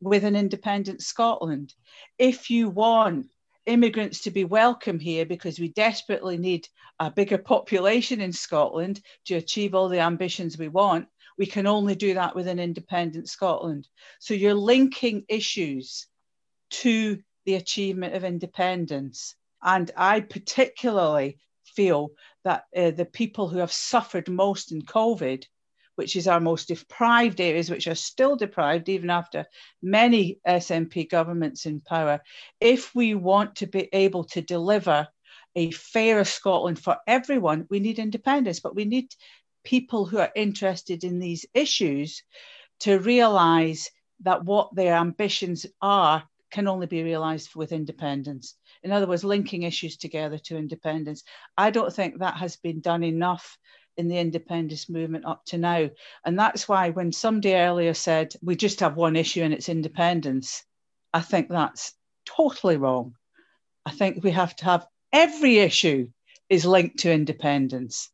with 0.00 0.24
an 0.24 0.36
independent 0.36 1.02
Scotland. 1.02 1.74
If 2.18 2.50
you 2.50 2.68
want 2.68 3.28
immigrants 3.66 4.22
to 4.22 4.30
be 4.30 4.44
welcome 4.44 4.98
here 4.98 5.26
because 5.26 5.58
we 5.58 5.68
desperately 5.68 6.38
need 6.38 6.66
a 6.98 7.10
bigger 7.10 7.38
population 7.38 8.20
in 8.20 8.32
Scotland 8.32 9.00
to 9.26 9.34
achieve 9.34 9.74
all 9.74 9.88
the 9.88 10.00
ambitions 10.00 10.56
we 10.58 10.68
want, 10.68 11.06
we 11.38 11.46
can 11.46 11.66
only 11.66 11.94
do 11.94 12.14
that 12.14 12.34
with 12.34 12.48
an 12.48 12.58
independent 12.58 13.28
Scotland. 13.28 13.88
So 14.18 14.34
you're 14.34 14.54
linking 14.54 15.24
issues 15.28 16.06
to 16.70 17.18
the 17.46 17.54
achievement 17.54 18.14
of 18.14 18.24
independence. 18.24 19.36
And 19.62 19.90
I 19.96 20.20
particularly 20.20 21.38
feel 21.64 22.10
that 22.44 22.64
uh, 22.76 22.90
the 22.90 23.04
people 23.04 23.48
who 23.48 23.58
have 23.58 23.72
suffered 23.72 24.28
most 24.28 24.72
in 24.72 24.82
COVID, 24.82 25.44
which 25.94 26.16
is 26.16 26.28
our 26.28 26.40
most 26.40 26.68
deprived 26.68 27.40
areas, 27.40 27.70
which 27.70 27.86
are 27.86 27.94
still 27.94 28.36
deprived 28.36 28.88
even 28.88 29.10
after 29.10 29.46
many 29.82 30.40
SNP 30.46 31.08
governments 31.08 31.66
in 31.66 31.80
power, 31.80 32.20
if 32.60 32.94
we 32.94 33.14
want 33.14 33.56
to 33.56 33.66
be 33.66 33.88
able 33.92 34.24
to 34.24 34.42
deliver 34.42 35.08
a 35.56 35.70
fairer 35.70 36.24
Scotland 36.24 36.78
for 36.78 36.98
everyone, 37.06 37.66
we 37.70 37.80
need 37.80 37.98
independence, 37.98 38.60
but 38.60 38.76
we 38.76 38.84
need 38.84 39.08
people 39.64 40.06
who 40.06 40.18
are 40.18 40.32
interested 40.34 41.04
in 41.04 41.18
these 41.18 41.46
issues 41.54 42.22
to 42.80 42.98
realize 42.98 43.90
that 44.20 44.44
what 44.44 44.74
their 44.74 44.94
ambitions 44.94 45.66
are 45.80 46.22
can 46.50 46.66
only 46.66 46.86
be 46.86 47.02
realized 47.02 47.54
with 47.54 47.72
independence. 47.72 48.56
In 48.82 48.92
other 48.92 49.06
words, 49.06 49.24
linking 49.24 49.64
issues 49.64 49.96
together 49.96 50.38
to 50.38 50.56
independence. 50.56 51.24
I 51.56 51.70
don't 51.70 51.92
think 51.92 52.18
that 52.18 52.36
has 52.36 52.56
been 52.56 52.80
done 52.80 53.04
enough 53.04 53.58
in 53.96 54.08
the 54.08 54.18
independence 54.18 54.88
movement 54.88 55.26
up 55.26 55.44
to 55.46 55.58
now. 55.58 55.90
And 56.24 56.38
that's 56.38 56.68
why 56.68 56.90
when 56.90 57.12
somebody 57.12 57.54
earlier 57.54 57.94
said 57.94 58.34
we 58.42 58.56
just 58.56 58.80
have 58.80 58.96
one 58.96 59.16
issue 59.16 59.42
and 59.42 59.52
it's 59.52 59.68
independence, 59.68 60.64
I 61.12 61.20
think 61.20 61.48
that's 61.48 61.92
totally 62.24 62.76
wrong. 62.76 63.14
I 63.84 63.90
think 63.90 64.22
we 64.22 64.30
have 64.30 64.54
to 64.56 64.64
have 64.66 64.86
every 65.12 65.58
issue 65.58 66.08
is 66.48 66.64
linked 66.64 67.00
to 67.00 67.12
independence 67.12 68.10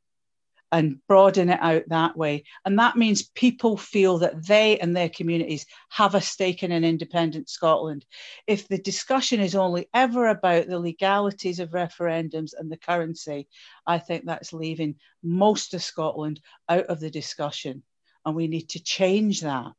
and 0.75 0.99
broaden 1.07 1.51
it 1.51 1.59
out 1.63 1.85
that 1.87 2.17
way. 2.17 2.43
And 2.65 2.81
that 2.81 2.97
means 2.97 3.31
people 3.31 3.77
feel 3.77 4.19
that 4.19 4.45
they 4.45 4.77
and 4.81 4.95
their 4.95 5.09
communities 5.09 5.67
have 5.91 6.17
a 6.17 6.21
stake 6.21 6.65
in 6.65 6.73
an 6.73 6.83
independent 6.83 7.49
Scotland. 7.49 8.05
If 8.49 8.67
the 8.67 8.79
discussion 8.79 9.39
is 9.39 9.55
only 9.55 9.89
ever 9.95 10.27
about 10.27 10.67
the 10.67 10.81
legalities 10.81 11.61
of 11.61 11.71
referendums 11.71 12.55
and 12.59 12.73
the 12.73 12.77
currency, 12.77 13.47
I 13.87 14.01
think 14.01 14.25
that's 14.25 14.53
leaving 14.53 14.97
most 15.23 15.75
of 15.75 15.83
Scotland 15.83 16.41
out 16.69 16.87
of 16.87 16.99
the 16.99 17.11
discussion. 17.11 17.85
And 18.27 18.35
we 18.35 18.49
need 18.49 18.71
to 18.71 18.83
change 18.83 19.43
that. 19.43 19.71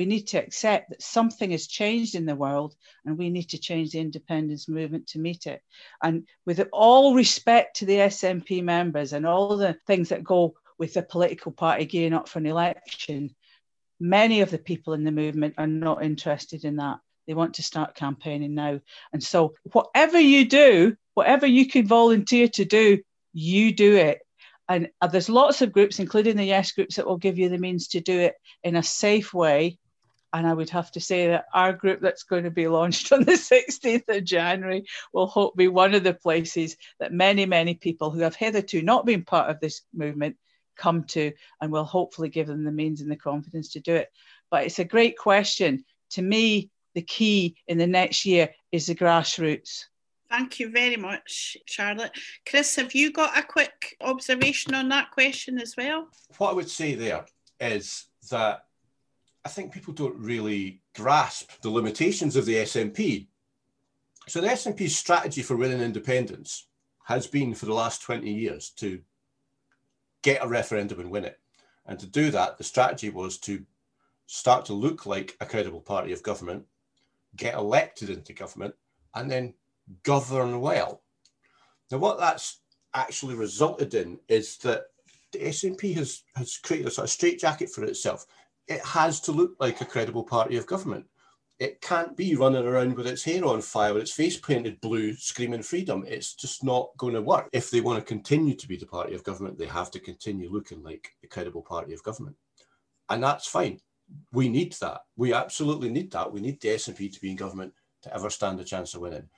We 0.00 0.06
need 0.06 0.28
to 0.28 0.38
accept 0.38 0.88
that 0.88 1.02
something 1.02 1.50
has 1.50 1.66
changed 1.66 2.14
in 2.14 2.24
the 2.24 2.34
world 2.34 2.74
and 3.04 3.18
we 3.18 3.28
need 3.28 3.50
to 3.50 3.58
change 3.58 3.90
the 3.90 4.00
independence 4.00 4.66
movement 4.66 5.08
to 5.08 5.18
meet 5.18 5.46
it. 5.46 5.60
And 6.02 6.26
with 6.46 6.66
all 6.72 7.14
respect 7.14 7.76
to 7.76 7.84
the 7.84 7.96
SNP 7.96 8.64
members 8.64 9.12
and 9.12 9.26
all 9.26 9.58
the 9.58 9.76
things 9.86 10.08
that 10.08 10.24
go 10.24 10.54
with 10.78 10.96
a 10.96 11.02
political 11.02 11.52
party 11.52 11.84
gearing 11.84 12.14
up 12.14 12.30
for 12.30 12.38
an 12.38 12.46
election. 12.46 13.36
Many 14.00 14.40
of 14.40 14.50
the 14.50 14.56
people 14.56 14.94
in 14.94 15.04
the 15.04 15.12
movement 15.12 15.56
are 15.58 15.66
not 15.66 16.02
interested 16.02 16.64
in 16.64 16.76
that. 16.76 16.96
They 17.26 17.34
want 17.34 17.52
to 17.56 17.62
start 17.62 17.94
campaigning 17.94 18.54
now. 18.54 18.80
And 19.12 19.22
so, 19.22 19.52
whatever 19.70 20.18
you 20.18 20.48
do, 20.48 20.96
whatever 21.12 21.46
you 21.46 21.66
can 21.66 21.86
volunteer 21.86 22.48
to 22.48 22.64
do, 22.64 23.02
you 23.34 23.74
do 23.74 23.96
it. 23.96 24.20
And 24.66 24.88
uh, 25.02 25.08
there's 25.08 25.28
lots 25.28 25.60
of 25.60 25.72
groups, 25.72 25.98
including 25.98 26.38
the 26.38 26.44
Yes 26.44 26.72
groups, 26.72 26.96
that 26.96 27.06
will 27.06 27.18
give 27.18 27.38
you 27.38 27.50
the 27.50 27.58
means 27.58 27.88
to 27.88 28.00
do 28.00 28.18
it 28.18 28.36
in 28.62 28.76
a 28.76 28.82
safe 28.82 29.34
way. 29.34 29.78
And 30.32 30.46
I 30.46 30.54
would 30.54 30.70
have 30.70 30.90
to 30.92 31.00
say 31.00 31.28
that 31.28 31.46
our 31.52 31.72
group 31.72 32.00
that's 32.00 32.22
going 32.22 32.44
to 32.44 32.50
be 32.50 32.68
launched 32.68 33.12
on 33.12 33.24
the 33.24 33.32
16th 33.32 34.08
of 34.08 34.24
January 34.24 34.84
will 35.12 35.26
hope 35.26 35.56
be 35.56 35.68
one 35.68 35.94
of 35.94 36.04
the 36.04 36.14
places 36.14 36.76
that 36.98 37.12
many, 37.12 37.46
many 37.46 37.74
people 37.74 38.10
who 38.10 38.20
have 38.20 38.36
hitherto 38.36 38.82
not 38.82 39.06
been 39.06 39.24
part 39.24 39.50
of 39.50 39.60
this 39.60 39.82
movement 39.92 40.36
come 40.76 41.04
to 41.04 41.32
and 41.60 41.70
will 41.70 41.84
hopefully 41.84 42.28
give 42.28 42.46
them 42.46 42.64
the 42.64 42.72
means 42.72 43.00
and 43.00 43.10
the 43.10 43.16
confidence 43.16 43.72
to 43.72 43.80
do 43.80 43.94
it. 43.94 44.08
But 44.50 44.64
it's 44.64 44.78
a 44.78 44.84
great 44.84 45.18
question. 45.18 45.84
To 46.10 46.22
me, 46.22 46.70
the 46.94 47.02
key 47.02 47.56
in 47.68 47.78
the 47.78 47.86
next 47.86 48.24
year 48.24 48.50
is 48.72 48.86
the 48.86 48.94
grassroots. 48.94 49.84
Thank 50.30 50.60
you 50.60 50.70
very 50.70 50.96
much, 50.96 51.56
Charlotte. 51.66 52.12
Chris, 52.48 52.76
have 52.76 52.94
you 52.94 53.12
got 53.12 53.36
a 53.36 53.42
quick 53.42 53.96
observation 54.00 54.74
on 54.74 54.88
that 54.90 55.10
question 55.10 55.58
as 55.58 55.76
well? 55.76 56.08
What 56.38 56.50
I 56.50 56.54
would 56.54 56.70
say 56.70 56.94
there 56.94 57.26
is 57.58 58.06
that 58.30 58.64
I 59.44 59.48
think 59.48 59.72
people 59.72 59.94
don't 59.94 60.16
really 60.18 60.82
grasp 60.94 61.50
the 61.62 61.70
limitations 61.70 62.36
of 62.36 62.44
the 62.44 62.56
SNP. 62.56 63.28
So 64.28 64.40
the 64.40 64.48
SNP's 64.48 64.96
strategy 64.96 65.42
for 65.42 65.56
winning 65.56 65.80
independence 65.80 66.66
has 67.04 67.26
been 67.26 67.54
for 67.54 67.66
the 67.66 67.74
last 67.74 68.02
20 68.02 68.30
years 68.30 68.70
to 68.76 69.00
get 70.22 70.44
a 70.44 70.48
referendum 70.48 71.00
and 71.00 71.10
win 71.10 71.24
it. 71.24 71.40
And 71.86 71.98
to 71.98 72.06
do 72.06 72.30
that, 72.30 72.58
the 72.58 72.64
strategy 72.64 73.10
was 73.10 73.38
to 73.38 73.64
start 74.26 74.64
to 74.66 74.74
look 74.74 75.06
like 75.06 75.36
a 75.40 75.46
credible 75.46 75.80
party 75.80 76.12
of 76.12 76.22
government, 76.22 76.64
get 77.36 77.54
elected 77.54 78.10
into 78.10 78.32
government, 78.32 78.74
and 79.14 79.30
then 79.30 79.54
govern 80.02 80.60
well. 80.60 81.02
Now, 81.90 81.98
what 81.98 82.18
that's 82.18 82.60
actually 82.94 83.34
resulted 83.34 83.94
in 83.94 84.18
is 84.28 84.56
that 84.58 84.84
the 85.32 85.38
SNP 85.38 85.94
has, 85.96 86.22
has 86.36 86.58
created 86.58 86.88
a 86.88 86.90
sort 86.90 87.06
of 87.06 87.10
straitjacket 87.10 87.70
for 87.70 87.84
itself. 87.84 88.26
It 88.70 88.80
has 88.86 89.20
to 89.22 89.32
look 89.32 89.56
like 89.60 89.80
a 89.80 89.84
credible 89.84 90.24
party 90.24 90.56
of 90.56 90.66
government. 90.66 91.04
It 91.58 91.82
can't 91.82 92.16
be 92.16 92.34
running 92.36 92.64
around 92.64 92.96
with 92.96 93.06
its 93.06 93.22
hair 93.22 93.44
on 93.44 93.60
fire, 93.60 93.92
with 93.92 94.04
its 94.04 94.12
face 94.12 94.38
painted 94.38 94.80
blue, 94.80 95.12
screaming 95.14 95.62
freedom. 95.62 96.04
It's 96.08 96.32
just 96.32 96.64
not 96.64 96.88
going 96.96 97.12
to 97.12 97.20
work. 97.20 97.50
If 97.52 97.70
they 97.70 97.82
want 97.82 97.98
to 97.98 98.04
continue 98.04 98.54
to 98.54 98.68
be 98.68 98.78
the 98.78 98.86
party 98.86 99.14
of 99.14 99.24
government, 99.24 99.58
they 99.58 99.66
have 99.66 99.90
to 99.90 100.00
continue 100.00 100.50
looking 100.50 100.82
like 100.82 101.10
a 101.22 101.26
credible 101.26 101.60
party 101.60 101.92
of 101.92 102.02
government. 102.02 102.36
And 103.10 103.22
that's 103.22 103.46
fine. 103.46 103.80
We 104.32 104.48
need 104.48 104.72
that. 104.80 105.02
We 105.16 105.34
absolutely 105.34 105.90
need 105.90 106.10
that. 106.12 106.32
We 106.32 106.40
need 106.40 106.62
the 106.62 106.68
SNP 106.68 107.12
to 107.12 107.20
be 107.20 107.32
in 107.32 107.36
government 107.36 107.74
to 108.02 108.14
ever 108.14 108.30
stand 108.30 108.58
a 108.60 108.64
chance 108.64 108.94
of 108.94 109.02
winning 109.02 109.28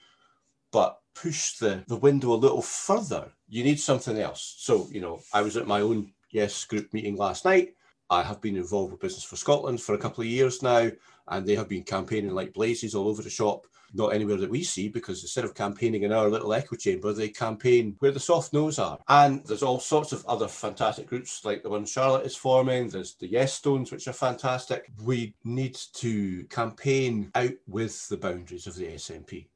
but 0.72 0.99
push 1.14 1.59
the, 1.59 1.85
the 1.87 1.97
window 1.97 2.33
a 2.33 2.35
little 2.35 2.62
further, 2.62 3.30
you 3.49 3.62
need 3.62 3.78
something 3.78 4.18
else. 4.18 4.57
So, 4.59 4.89
you 4.91 5.01
know, 5.01 5.20
I 5.33 5.43
was 5.43 5.57
at 5.57 5.68
my 5.68 5.83
own 5.83 6.12
Yes 6.30 6.64
group 6.64 6.95
meeting 6.95 7.16
last 7.16 7.45
night. 7.45 7.74
I 8.12 8.22
have 8.22 8.42
been 8.42 8.56
involved 8.56 8.92
with 8.92 9.00
Business 9.00 9.24
for 9.24 9.36
Scotland 9.36 9.80
for 9.80 9.94
a 9.94 9.98
couple 9.98 10.20
of 10.20 10.28
years 10.28 10.62
now, 10.62 10.90
and 11.28 11.46
they 11.46 11.54
have 11.54 11.68
been 11.68 11.82
campaigning 11.82 12.34
like 12.34 12.52
blazes 12.52 12.94
all 12.94 13.08
over 13.08 13.22
the 13.22 13.30
shop. 13.30 13.66
Not 13.94 14.12
anywhere 14.12 14.36
that 14.36 14.50
we 14.50 14.62
see, 14.62 14.88
because 14.88 15.22
instead 15.22 15.44
of 15.46 15.54
campaigning 15.54 16.02
in 16.02 16.12
our 16.12 16.28
little 16.28 16.52
echo 16.52 16.76
chamber, 16.76 17.14
they 17.14 17.30
campaign 17.30 17.96
where 18.00 18.10
the 18.10 18.20
soft 18.20 18.52
no's 18.52 18.78
are. 18.78 18.98
And 19.08 19.42
there's 19.46 19.62
all 19.62 19.80
sorts 19.80 20.12
of 20.12 20.26
other 20.26 20.46
fantastic 20.46 21.06
groups 21.06 21.42
like 21.44 21.62
the 21.62 21.70
one 21.70 21.86
Charlotte 21.86 22.26
is 22.26 22.36
forming. 22.36 22.88
There's 22.88 23.14
the 23.14 23.28
Yes 23.28 23.54
Stones, 23.54 23.90
which 23.90 24.06
are 24.08 24.12
fantastic. 24.12 24.90
We 25.02 25.34
need 25.44 25.74
to 25.94 26.44
campaign 26.44 27.30
out 27.34 27.54
with 27.66 28.08
the 28.08 28.18
boundaries 28.18 28.66
of 28.66 28.76
the 28.76 28.88
SNP. 28.88 29.46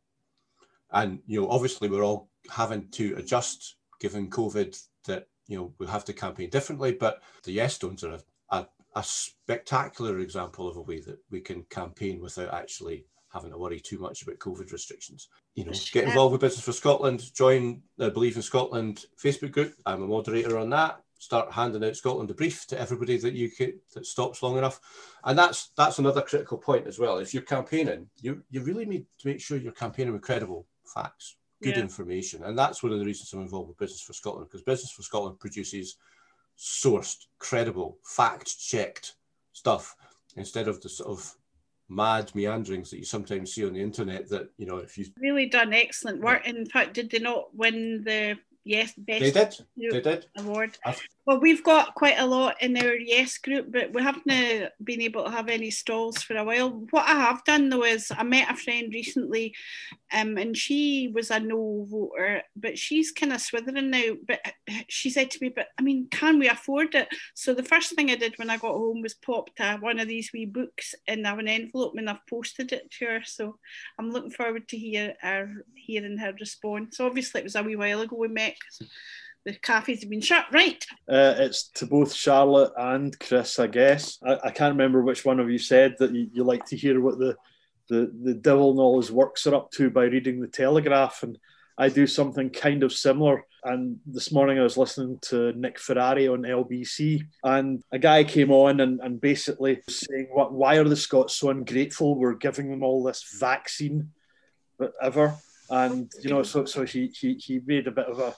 And 0.92 1.20
you 1.26 1.42
know, 1.42 1.50
obviously, 1.50 1.90
we're 1.90 2.04
all 2.04 2.30
having 2.50 2.88
to 2.92 3.16
adjust 3.16 3.76
given 4.00 4.30
COVID. 4.30 4.82
That 5.06 5.28
you 5.46 5.58
know, 5.58 5.74
we 5.78 5.86
have 5.86 6.04
to 6.06 6.14
campaign 6.14 6.48
differently. 6.48 6.92
But 6.92 7.22
the 7.42 7.52
Yes 7.52 7.74
Stones 7.74 8.02
are 8.02 8.12
a, 8.12 8.20
a, 8.96 9.02
spectacular 9.02 10.18
example 10.18 10.68
of 10.68 10.76
a 10.76 10.82
way 10.82 11.00
that 11.00 11.18
we 11.30 11.40
can 11.40 11.62
campaign 11.70 12.20
without 12.20 12.52
actually 12.52 13.04
having 13.32 13.50
to 13.50 13.58
worry 13.58 13.78
too 13.78 13.98
much 13.98 14.22
about 14.22 14.38
COVID 14.38 14.72
restrictions. 14.72 15.28
You 15.54 15.66
know, 15.66 15.72
get 15.92 16.04
involved 16.04 16.32
with 16.32 16.40
Business 16.40 16.64
for 16.64 16.72
Scotland, 16.72 17.32
join 17.34 17.82
the 17.98 18.10
Believe 18.10 18.36
in 18.36 18.42
Scotland 18.42 19.04
Facebook 19.22 19.52
group. 19.52 19.74
I'm 19.84 20.02
a 20.02 20.06
moderator 20.06 20.58
on 20.58 20.70
that. 20.70 21.00
Start 21.18 21.52
handing 21.52 21.84
out 21.84 21.96
Scotland 21.96 22.28
the 22.28 22.34
Brief 22.34 22.66
to 22.66 22.80
everybody 22.80 23.16
that 23.18 23.34
you 23.34 23.50
can, 23.50 23.78
that 23.94 24.04
stops 24.04 24.42
long 24.42 24.58
enough, 24.58 24.80
and 25.24 25.38
that's 25.38 25.70
that's 25.76 25.98
another 25.98 26.20
critical 26.20 26.58
point 26.58 26.86
as 26.86 26.98
well. 26.98 27.18
If 27.18 27.32
you're 27.32 27.42
campaigning, 27.42 28.08
you 28.20 28.42
you 28.50 28.62
really 28.62 28.84
need 28.84 29.06
to 29.20 29.28
make 29.28 29.40
sure 29.40 29.56
you're 29.56 29.72
campaigning 29.72 30.12
with 30.12 30.22
credible 30.22 30.66
facts, 30.84 31.36
good 31.62 31.76
yeah. 31.76 31.82
information. 31.82 32.44
And 32.44 32.58
that's 32.58 32.82
one 32.82 32.92
of 32.92 32.98
the 32.98 33.04
reasons 33.04 33.32
I'm 33.32 33.40
involved 33.40 33.68
with 33.68 33.78
Business 33.78 34.02
for 34.02 34.12
Scotland, 34.12 34.48
because 34.48 34.62
Business 34.62 34.92
for 34.92 35.02
Scotland 35.02 35.40
produces 35.40 35.96
sourced, 36.58 37.26
credible, 37.38 37.98
fact 38.04 38.58
checked 38.58 39.14
stuff 39.52 39.94
instead 40.36 40.68
of 40.68 40.80
the 40.80 40.88
sort 40.88 41.10
of 41.10 41.34
mad 41.88 42.34
meanderings 42.34 42.90
that 42.90 42.98
you 42.98 43.04
sometimes 43.04 43.54
see 43.54 43.64
on 43.64 43.74
the 43.74 43.80
internet 43.80 44.28
that 44.28 44.50
you 44.58 44.66
know 44.66 44.78
if 44.78 44.98
you 44.98 45.06
really 45.20 45.46
done 45.46 45.72
excellent 45.72 46.20
work. 46.20 46.46
In 46.46 46.66
fact 46.66 46.94
did 46.94 47.10
they 47.10 47.18
not 47.18 47.54
win 47.54 48.02
the 48.04 48.36
yes 48.64 48.92
best 48.96 49.20
they 49.20 49.30
did. 49.30 49.54
They 49.92 50.00
did. 50.00 50.26
award 50.38 50.76
well, 51.26 51.40
we've 51.40 51.64
got 51.64 51.96
quite 51.96 52.18
a 52.18 52.26
lot 52.26 52.62
in 52.62 52.76
our 52.76 52.94
Yes 52.94 53.36
group, 53.38 53.72
but 53.72 53.92
we 53.92 54.00
haven't 54.00 54.26
been 54.84 55.00
able 55.00 55.24
to 55.24 55.30
have 55.30 55.48
any 55.48 55.72
stalls 55.72 56.22
for 56.22 56.36
a 56.36 56.44
while. 56.44 56.70
What 56.90 57.04
I 57.04 57.14
have 57.18 57.42
done 57.44 57.68
though 57.68 57.82
is 57.82 58.12
I 58.16 58.22
met 58.22 58.48
a 58.48 58.54
friend 58.56 58.92
recently, 58.94 59.52
um, 60.12 60.38
and 60.38 60.56
she 60.56 61.10
was 61.12 61.32
a 61.32 61.40
no 61.40 61.84
voter, 61.90 62.42
but 62.54 62.78
she's 62.78 63.10
kind 63.10 63.32
of 63.32 63.40
swithering 63.40 63.90
now. 63.90 64.14
But 64.24 64.38
she 64.86 65.10
said 65.10 65.32
to 65.32 65.38
me, 65.42 65.48
"But 65.48 65.66
I 65.76 65.82
mean, 65.82 66.06
can 66.12 66.38
we 66.38 66.48
afford 66.48 66.94
it?" 66.94 67.08
So 67.34 67.54
the 67.54 67.64
first 67.64 67.96
thing 67.96 68.08
I 68.12 68.14
did 68.14 68.38
when 68.38 68.48
I 68.48 68.56
got 68.56 68.74
home 68.74 69.02
was 69.02 69.14
popped 69.14 69.58
uh, 69.60 69.78
one 69.78 69.98
of 69.98 70.06
these 70.06 70.30
wee 70.32 70.46
books 70.46 70.94
in 71.08 71.26
an 71.26 71.48
envelope, 71.48 71.94
and 71.96 72.08
I've 72.08 72.24
posted 72.30 72.72
it 72.72 72.88
to 73.00 73.06
her. 73.06 73.20
So 73.24 73.58
I'm 73.98 74.12
looking 74.12 74.30
forward 74.30 74.68
to 74.68 74.78
hear 74.78 75.14
her 75.22 75.64
hearing 75.74 76.18
her 76.18 76.34
response. 76.38 77.00
Obviously, 77.00 77.40
it 77.40 77.44
was 77.44 77.56
a 77.56 77.64
wee 77.64 77.74
while 77.74 78.02
ago 78.02 78.14
we 78.16 78.28
met 78.28 78.54
the 79.46 79.54
cafes 79.54 80.00
have 80.00 80.10
been 80.10 80.20
shut, 80.20 80.44
right? 80.52 80.84
Uh, 81.08 81.34
it's 81.38 81.68
to 81.68 81.86
both 81.86 82.12
Charlotte 82.12 82.72
and 82.76 83.16
Chris, 83.20 83.60
I 83.60 83.68
guess. 83.68 84.18
I, 84.26 84.38
I 84.44 84.50
can't 84.50 84.74
remember 84.74 85.02
which 85.02 85.24
one 85.24 85.38
of 85.38 85.48
you 85.48 85.58
said 85.58 85.94
that 86.00 86.12
you, 86.12 86.28
you, 86.32 86.42
like 86.42 86.66
to 86.66 86.76
hear 86.76 87.00
what 87.00 87.18
the, 87.18 87.36
the, 87.88 88.12
the 88.24 88.34
devil 88.34 88.72
and 88.72 88.80
all 88.80 89.00
his 89.00 89.12
works 89.12 89.46
are 89.46 89.54
up 89.54 89.70
to 89.72 89.88
by 89.88 90.04
reading 90.04 90.40
the 90.40 90.48
Telegraph. 90.48 91.22
And 91.22 91.38
I 91.78 91.88
do 91.90 92.08
something 92.08 92.50
kind 92.50 92.82
of 92.82 92.92
similar. 92.92 93.46
And 93.62 94.00
this 94.04 94.32
morning 94.32 94.58
I 94.58 94.64
was 94.64 94.76
listening 94.76 95.20
to 95.22 95.52
Nick 95.52 95.78
Ferrari 95.78 96.26
on 96.26 96.42
LBC, 96.42 97.22
and 97.44 97.82
a 97.92 98.00
guy 98.00 98.24
came 98.24 98.50
on 98.50 98.80
and, 98.80 99.00
and 99.00 99.20
basically 99.20 99.80
saying, 99.88 100.28
"What? 100.32 100.52
Why 100.52 100.76
are 100.76 100.84
the 100.84 100.94
Scots 100.94 101.34
so 101.34 101.50
ungrateful? 101.50 102.14
We're 102.14 102.34
giving 102.34 102.70
them 102.70 102.84
all 102.84 103.02
this 103.02 103.24
vaccine, 103.40 104.12
whatever." 104.76 105.34
And 105.68 106.12
you 106.22 106.30
know, 106.30 106.44
so 106.44 106.64
so 106.64 106.84
he 106.84 107.08
he 107.08 107.34
he 107.34 107.60
made 107.66 107.88
a 107.88 107.90
bit 107.90 108.06
of 108.06 108.20
a 108.20 108.36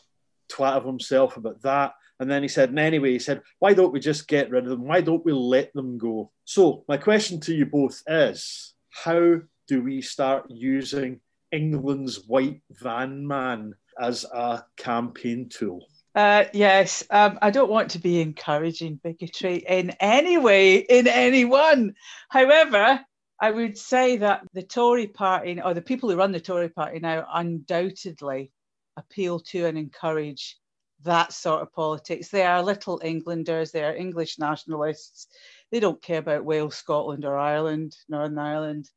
twat 0.48 0.76
of 0.76 0.84
himself 0.84 1.36
about 1.36 1.62
that. 1.62 1.92
And 2.20 2.30
then 2.30 2.42
he 2.42 2.48
said, 2.48 2.70
and 2.70 2.78
anyway, 2.78 3.12
he 3.12 3.18
said, 3.18 3.42
why 3.60 3.74
don't 3.74 3.92
we 3.92 4.00
just 4.00 4.26
get 4.26 4.50
rid 4.50 4.64
of 4.64 4.70
them? 4.70 4.86
Why 4.86 5.00
don't 5.00 5.24
we 5.24 5.32
let 5.32 5.72
them 5.72 5.98
go? 5.98 6.32
So, 6.44 6.84
my 6.88 6.96
question 6.96 7.40
to 7.40 7.54
you 7.54 7.66
both 7.66 8.02
is 8.08 8.74
how 8.90 9.40
do 9.68 9.82
we 9.82 10.02
start 10.02 10.46
using 10.48 11.20
England's 11.52 12.26
white 12.26 12.62
van 12.70 13.26
man 13.26 13.74
as 14.00 14.24
a 14.24 14.64
campaign 14.76 15.48
tool? 15.48 15.86
Uh, 16.14 16.44
yes, 16.52 17.04
um, 17.10 17.38
I 17.40 17.50
don't 17.50 17.70
want 17.70 17.92
to 17.92 18.00
be 18.00 18.20
encouraging 18.20 18.98
bigotry 19.04 19.56
in 19.56 19.90
any 20.00 20.36
way, 20.36 20.78
in 20.78 21.06
anyone. 21.06 21.94
However, 22.28 23.00
I 23.40 23.50
would 23.52 23.78
say 23.78 24.16
that 24.16 24.42
the 24.52 24.62
Tory 24.62 25.06
party, 25.06 25.60
or 25.62 25.74
the 25.74 25.82
people 25.82 26.10
who 26.10 26.16
run 26.16 26.32
the 26.32 26.40
Tory 26.40 26.70
party 26.70 26.98
now, 26.98 27.24
undoubtedly 27.32 28.50
appeal 28.98 29.40
to 29.40 29.66
and 29.66 29.78
encourage 29.78 30.58
that 31.04 31.32
sort 31.32 31.62
of 31.62 31.72
politics. 31.72 32.28
They 32.28 32.44
are 32.44 32.62
little 32.62 33.00
Englanders, 33.04 33.70
they 33.70 33.84
are 33.84 33.94
English 33.94 34.38
nationalists. 34.38 35.28
They 35.70 35.80
don't 35.80 36.02
care 36.02 36.18
about 36.18 36.44
Wales, 36.44 36.76
Scotland, 36.76 37.24
or 37.24 37.38
Ireland, 37.38 37.96
Northern 38.08 38.38
Ireland. 38.38 38.90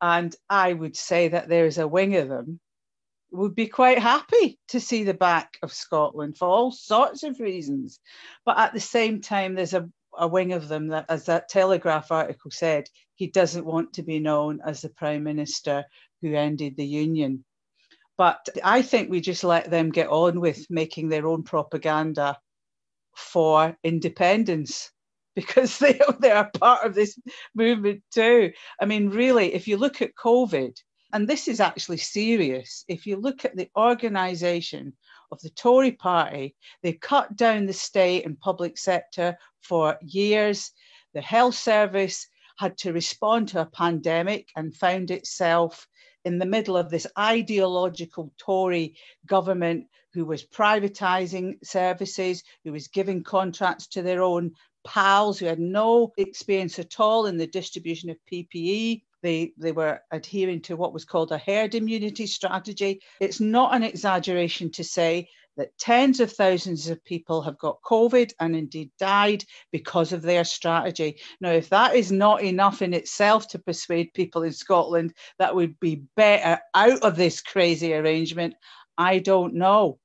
And 0.00 0.34
I 0.50 0.72
would 0.72 0.96
say 0.96 1.28
that 1.28 1.48
there's 1.48 1.78
a 1.78 1.88
wing 1.88 2.16
of 2.16 2.28
them 2.28 2.60
would 3.30 3.54
be 3.54 3.66
quite 3.66 3.98
happy 3.98 4.58
to 4.68 4.80
see 4.80 5.04
the 5.04 5.14
back 5.14 5.58
of 5.62 5.72
Scotland 5.72 6.36
for 6.36 6.48
all 6.48 6.70
sorts 6.70 7.22
of 7.22 7.40
reasons. 7.40 7.98
But 8.44 8.58
at 8.58 8.72
the 8.72 8.80
same 8.80 9.20
time, 9.20 9.54
there's 9.54 9.74
a, 9.74 9.88
a 10.16 10.28
wing 10.28 10.52
of 10.52 10.68
them 10.68 10.88
that, 10.88 11.06
as 11.08 11.26
that 11.26 11.48
Telegraph 11.48 12.12
article 12.12 12.50
said, 12.50 12.88
he 13.16 13.26
doesn't 13.26 13.64
want 13.64 13.92
to 13.94 14.02
be 14.02 14.20
known 14.20 14.60
as 14.64 14.80
the 14.80 14.88
Prime 14.88 15.24
Minister 15.24 15.84
who 16.22 16.34
ended 16.34 16.76
the 16.76 16.86
Union. 16.86 17.44
But 18.16 18.48
I 18.62 18.82
think 18.82 19.10
we 19.10 19.20
just 19.20 19.44
let 19.44 19.70
them 19.70 19.90
get 19.90 20.08
on 20.08 20.40
with 20.40 20.66
making 20.70 21.08
their 21.08 21.26
own 21.26 21.42
propaganda 21.42 22.38
for 23.16 23.76
independence 23.82 24.90
because 25.34 25.78
they, 25.78 26.00
they 26.20 26.30
are 26.30 26.50
part 26.60 26.86
of 26.86 26.94
this 26.94 27.18
movement 27.54 28.02
too. 28.12 28.52
I 28.80 28.84
mean, 28.84 29.10
really, 29.10 29.52
if 29.52 29.66
you 29.66 29.76
look 29.76 30.00
at 30.00 30.14
COVID, 30.14 30.76
and 31.12 31.28
this 31.28 31.46
is 31.46 31.60
actually 31.60 31.98
serious, 31.98 32.84
if 32.88 33.06
you 33.06 33.16
look 33.16 33.44
at 33.44 33.56
the 33.56 33.70
organisation 33.76 34.92
of 35.30 35.40
the 35.40 35.50
Tory 35.50 35.92
party, 35.92 36.56
they 36.82 36.92
cut 36.92 37.36
down 37.36 37.66
the 37.66 37.72
state 37.72 38.26
and 38.26 38.38
public 38.38 38.76
sector 38.78 39.36
for 39.62 39.96
years. 40.02 40.72
The 41.14 41.20
health 41.20 41.54
service 41.54 42.28
had 42.58 42.76
to 42.78 42.92
respond 42.92 43.48
to 43.48 43.60
a 43.60 43.66
pandemic 43.66 44.48
and 44.56 44.76
found 44.76 45.10
itself 45.10 45.86
in 46.24 46.38
the 46.38 46.46
middle 46.46 46.76
of 46.76 46.90
this 46.90 47.06
ideological 47.18 48.32
Tory 48.38 48.96
government 49.26 49.86
who 50.12 50.24
was 50.24 50.44
privatising 50.44 51.56
services, 51.64 52.44
who 52.64 52.72
was 52.72 52.88
giving 52.88 53.22
contracts 53.22 53.86
to 53.88 54.02
their 54.02 54.22
own 54.22 54.52
pals 54.84 55.38
who 55.38 55.46
had 55.46 55.58
no 55.58 56.12
experience 56.16 56.78
at 56.78 57.00
all 57.00 57.26
in 57.26 57.36
the 57.36 57.46
distribution 57.46 58.10
of 58.10 58.16
PPE. 58.30 59.02
They, 59.22 59.52
they 59.56 59.72
were 59.72 60.00
adhering 60.10 60.60
to 60.62 60.76
what 60.76 60.92
was 60.92 61.06
called 61.06 61.32
a 61.32 61.38
herd 61.38 61.74
immunity 61.74 62.26
strategy. 62.26 63.00
It's 63.20 63.40
not 63.40 63.74
an 63.74 63.82
exaggeration 63.82 64.70
to 64.72 64.84
say 64.84 65.28
that 65.56 65.76
tens 65.78 66.20
of 66.20 66.32
thousands 66.32 66.88
of 66.88 67.04
people 67.04 67.42
have 67.42 67.58
got 67.58 67.82
COVID 67.82 68.32
and 68.40 68.56
indeed 68.56 68.90
died 68.98 69.44
because 69.70 70.12
of 70.12 70.22
their 70.22 70.44
strategy. 70.44 71.20
Now, 71.40 71.50
if 71.50 71.68
that 71.70 71.94
is 71.94 72.10
not 72.10 72.42
enough 72.42 72.82
in 72.82 72.92
itself 72.92 73.48
to 73.48 73.58
persuade 73.58 74.14
people 74.14 74.42
in 74.42 74.52
Scotland 74.52 75.14
that 75.38 75.54
we'd 75.54 75.78
be 75.80 76.04
better 76.16 76.60
out 76.74 77.02
of 77.02 77.16
this 77.16 77.40
crazy 77.40 77.94
arrangement, 77.94 78.54
I 78.98 79.18
don't 79.18 79.54
know. 79.54 79.98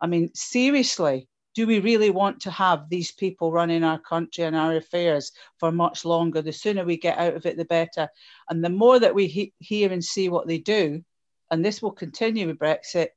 I 0.00 0.06
mean, 0.06 0.30
seriously, 0.34 1.28
do 1.54 1.66
we 1.66 1.78
really 1.78 2.10
want 2.10 2.40
to 2.42 2.50
have 2.50 2.88
these 2.90 3.12
people 3.12 3.50
running 3.50 3.82
our 3.82 3.98
country 3.98 4.44
and 4.44 4.54
our 4.54 4.76
affairs 4.76 5.32
for 5.58 5.72
much 5.72 6.04
longer? 6.04 6.42
The 6.42 6.52
sooner 6.52 6.84
we 6.84 6.98
get 6.98 7.16
out 7.16 7.34
of 7.34 7.46
it, 7.46 7.56
the 7.56 7.64
better. 7.64 8.08
And 8.50 8.62
the 8.62 8.68
more 8.68 8.98
that 8.98 9.14
we 9.14 9.26
he- 9.26 9.54
hear 9.58 9.90
and 9.90 10.04
see 10.04 10.28
what 10.28 10.46
they 10.46 10.58
do, 10.58 11.02
and 11.50 11.64
this 11.64 11.80
will 11.80 11.92
continue 11.92 12.46
with 12.46 12.58
Brexit, 12.58 13.08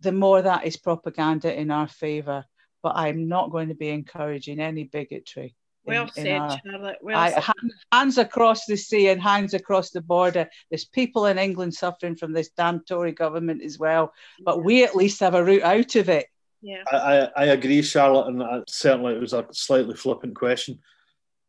the 0.00 0.12
more 0.12 0.42
that 0.42 0.66
is 0.66 0.76
propaganda 0.76 1.58
in 1.58 1.70
our 1.70 1.88
favour. 1.88 2.44
But 2.82 2.96
I'm 2.96 3.28
not 3.28 3.50
going 3.50 3.68
to 3.68 3.74
be 3.74 3.90
encouraging 3.90 4.58
any 4.58 4.84
bigotry. 4.84 5.54
Well 5.84 6.04
in, 6.04 6.10
said, 6.10 6.26
in 6.26 6.42
our, 6.42 6.60
Charlotte. 6.64 6.98
Well 7.02 7.18
I, 7.18 7.30
said. 7.30 7.42
hands, 7.42 7.74
hands 7.92 8.18
across 8.18 8.64
the 8.66 8.76
sea 8.76 9.08
and 9.08 9.20
hands 9.20 9.54
across 9.54 9.90
the 9.90 10.00
border. 10.00 10.48
There's 10.70 10.84
people 10.84 11.26
in 11.26 11.38
England 11.38 11.74
suffering 11.74 12.16
from 12.16 12.32
this 12.32 12.50
damn 12.56 12.80
Tory 12.80 13.12
government 13.12 13.62
as 13.62 13.78
well. 13.78 14.12
But 14.42 14.64
we 14.64 14.84
at 14.84 14.96
least 14.96 15.20
have 15.20 15.34
a 15.34 15.44
route 15.44 15.62
out 15.62 15.94
of 15.96 16.08
it. 16.08 16.26
Yeah. 16.62 16.84
I, 16.90 16.96
I, 16.96 17.30
I 17.36 17.44
agree, 17.46 17.82
Charlotte, 17.82 18.28
and 18.28 18.42
I, 18.42 18.60
certainly 18.68 19.14
it 19.14 19.20
was 19.20 19.32
a 19.32 19.46
slightly 19.52 19.94
flippant 19.94 20.34
question. 20.34 20.78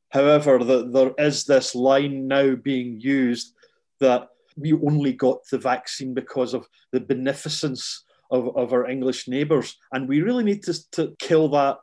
However, 0.09 0.59
the, 0.59 0.89
there 0.89 1.13
is 1.17 1.45
this 1.45 1.75
line 1.75 2.27
now 2.27 2.55
being 2.55 2.99
used 2.99 3.53
that 3.99 4.29
we 4.57 4.73
only 4.73 5.13
got 5.13 5.39
the 5.49 5.57
vaccine 5.57 6.13
because 6.13 6.53
of 6.53 6.67
the 6.91 6.99
beneficence 6.99 8.03
of, 8.31 8.55
of 8.55 8.73
our 8.73 8.89
English 8.89 9.27
neighbours. 9.27 9.77
And 9.91 10.07
we 10.07 10.21
really 10.21 10.43
need 10.43 10.63
to, 10.63 10.91
to 10.91 11.15
kill 11.19 11.49
that 11.49 11.77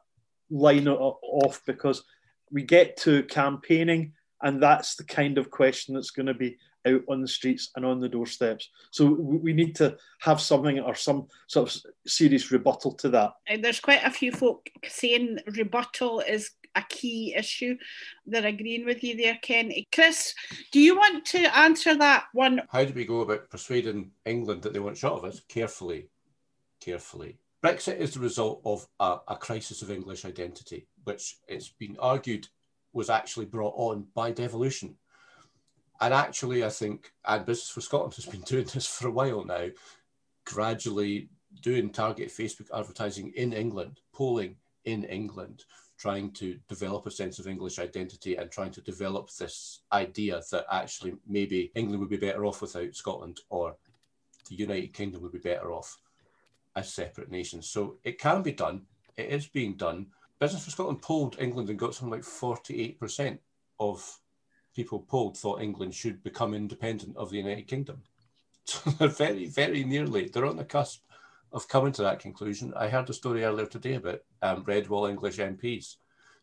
line 0.50 0.88
off 0.88 1.62
because 1.66 2.02
we 2.50 2.62
get 2.62 2.96
to 2.96 3.22
campaigning, 3.24 4.14
and 4.42 4.62
that's 4.62 4.96
the 4.96 5.04
kind 5.04 5.38
of 5.38 5.50
question 5.50 5.94
that's 5.94 6.10
going 6.10 6.26
to 6.26 6.34
be 6.34 6.56
out 6.86 7.02
on 7.08 7.20
the 7.20 7.28
streets 7.28 7.70
and 7.76 7.84
on 7.84 8.00
the 8.00 8.08
doorsteps. 8.08 8.70
So 8.90 9.06
we 9.06 9.52
need 9.52 9.74
to 9.76 9.96
have 10.20 10.40
something 10.40 10.78
or 10.80 10.94
some 10.94 11.26
sort 11.46 11.68
of 11.68 11.82
serious 12.06 12.50
rebuttal 12.50 12.94
to 12.94 13.08
that. 13.10 13.32
Uh, 13.50 13.58
there's 13.60 13.80
quite 13.80 14.04
a 14.04 14.10
few 14.10 14.32
folk 14.32 14.70
saying 14.88 15.38
rebuttal 15.56 16.20
is 16.20 16.52
a 16.74 16.84
key 16.88 17.34
issue. 17.36 17.76
They're 18.26 18.46
agreeing 18.46 18.86
with 18.86 19.02
you 19.02 19.16
there, 19.16 19.38
Ken. 19.42 19.72
Chris, 19.92 20.34
do 20.72 20.80
you 20.80 20.96
want 20.96 21.24
to 21.26 21.58
answer 21.58 21.96
that 21.96 22.26
one? 22.32 22.62
How 22.70 22.84
do 22.84 22.94
we 22.94 23.04
go 23.04 23.20
about 23.20 23.50
persuading 23.50 24.12
England 24.24 24.62
that 24.62 24.72
they 24.72 24.78
want 24.78 24.96
shot 24.96 25.14
of 25.14 25.24
us? 25.24 25.40
Carefully, 25.48 26.08
carefully. 26.88 27.36
Brexit 27.62 27.98
is 27.98 28.14
the 28.14 28.20
result 28.20 28.62
of 28.64 28.86
a, 29.00 29.18
a 29.28 29.36
crisis 29.36 29.82
of 29.82 29.90
English 29.90 30.24
identity, 30.24 30.86
which 31.04 31.38
it's 31.48 31.68
been 31.68 31.96
argued 31.98 32.48
was 32.92 33.10
actually 33.10 33.46
brought 33.46 33.74
on 33.76 34.06
by 34.14 34.30
devolution. 34.30 34.94
And 36.00 36.14
actually, 36.14 36.64
I 36.64 36.70
think, 36.70 37.12
and 37.26 37.44
Business 37.44 37.70
for 37.70 37.80
Scotland 37.80 38.14
has 38.14 38.26
been 38.26 38.40
doing 38.46 38.66
this 38.72 38.86
for 38.86 39.08
a 39.08 39.10
while 39.12 39.44
now, 39.44 39.68
gradually 40.46 41.28
doing 41.62 41.90
target 41.90 42.28
Facebook 42.28 42.68
advertising 42.74 43.32
in 43.36 43.52
England, 43.52 44.00
polling 44.14 44.56
in 44.84 45.04
England, 45.04 45.64
trying 45.98 46.30
to 46.30 46.58
develop 46.68 47.06
a 47.06 47.10
sense 47.10 47.38
of 47.38 47.48
English 47.48 47.78
identity 47.80 48.36
and 48.36 48.50
trying 48.50 48.70
to 48.70 48.80
develop 48.80 49.28
this 49.30 49.80
idea 49.92 50.40
that 50.52 50.64
actually 50.70 51.14
maybe 51.26 51.72
England 51.74 52.00
would 52.00 52.08
be 52.08 52.16
better 52.16 52.46
off 52.46 52.62
without 52.62 52.94
Scotland 52.94 53.40
or 53.50 53.74
the 54.48 54.54
United 54.54 54.94
Kingdom 54.94 55.20
would 55.22 55.32
be 55.32 55.38
better 55.38 55.72
off 55.72 55.98
as 56.78 56.92
separate 56.94 57.30
nations. 57.30 57.68
So 57.68 57.96
it 58.04 58.18
can 58.18 58.42
be 58.42 58.52
done. 58.52 58.82
It 59.16 59.30
is 59.30 59.46
being 59.46 59.74
done. 59.74 60.06
Business 60.38 60.64
for 60.64 60.70
Scotland 60.70 61.02
polled 61.02 61.36
England 61.38 61.68
and 61.68 61.78
got 61.78 61.94
something 61.94 62.12
like 62.12 62.22
48% 62.22 63.38
of 63.80 64.20
people 64.74 65.00
polled 65.00 65.36
thought 65.36 65.60
England 65.60 65.94
should 65.94 66.22
become 66.22 66.54
independent 66.54 67.16
of 67.16 67.30
the 67.30 67.38
United 67.38 67.66
Kingdom. 67.66 68.02
So 68.68 68.90
they're 68.90 69.08
very, 69.08 69.46
very 69.46 69.82
nearly, 69.82 70.28
they're 70.28 70.44
on 70.44 70.58
the 70.58 70.64
cusp 70.64 71.00
of 71.52 71.68
coming 71.68 71.92
to 71.92 72.02
that 72.02 72.20
conclusion. 72.20 72.74
I 72.76 72.88
heard 72.88 73.08
a 73.08 73.14
story 73.14 73.42
earlier 73.42 73.64
today 73.64 73.94
about 73.94 74.20
um, 74.42 74.62
Redwall 74.64 75.08
English 75.08 75.38
MPs, 75.38 75.96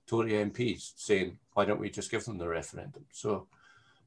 Tory 0.07 0.31
MPs, 0.31 0.93
saying, 0.95 1.37
why 1.53 1.65
don't 1.65 1.79
we 1.79 1.91
just 1.91 2.09
give 2.09 2.25
them 2.25 2.39
the 2.39 2.47
referendum? 2.47 3.05
So 3.11 3.47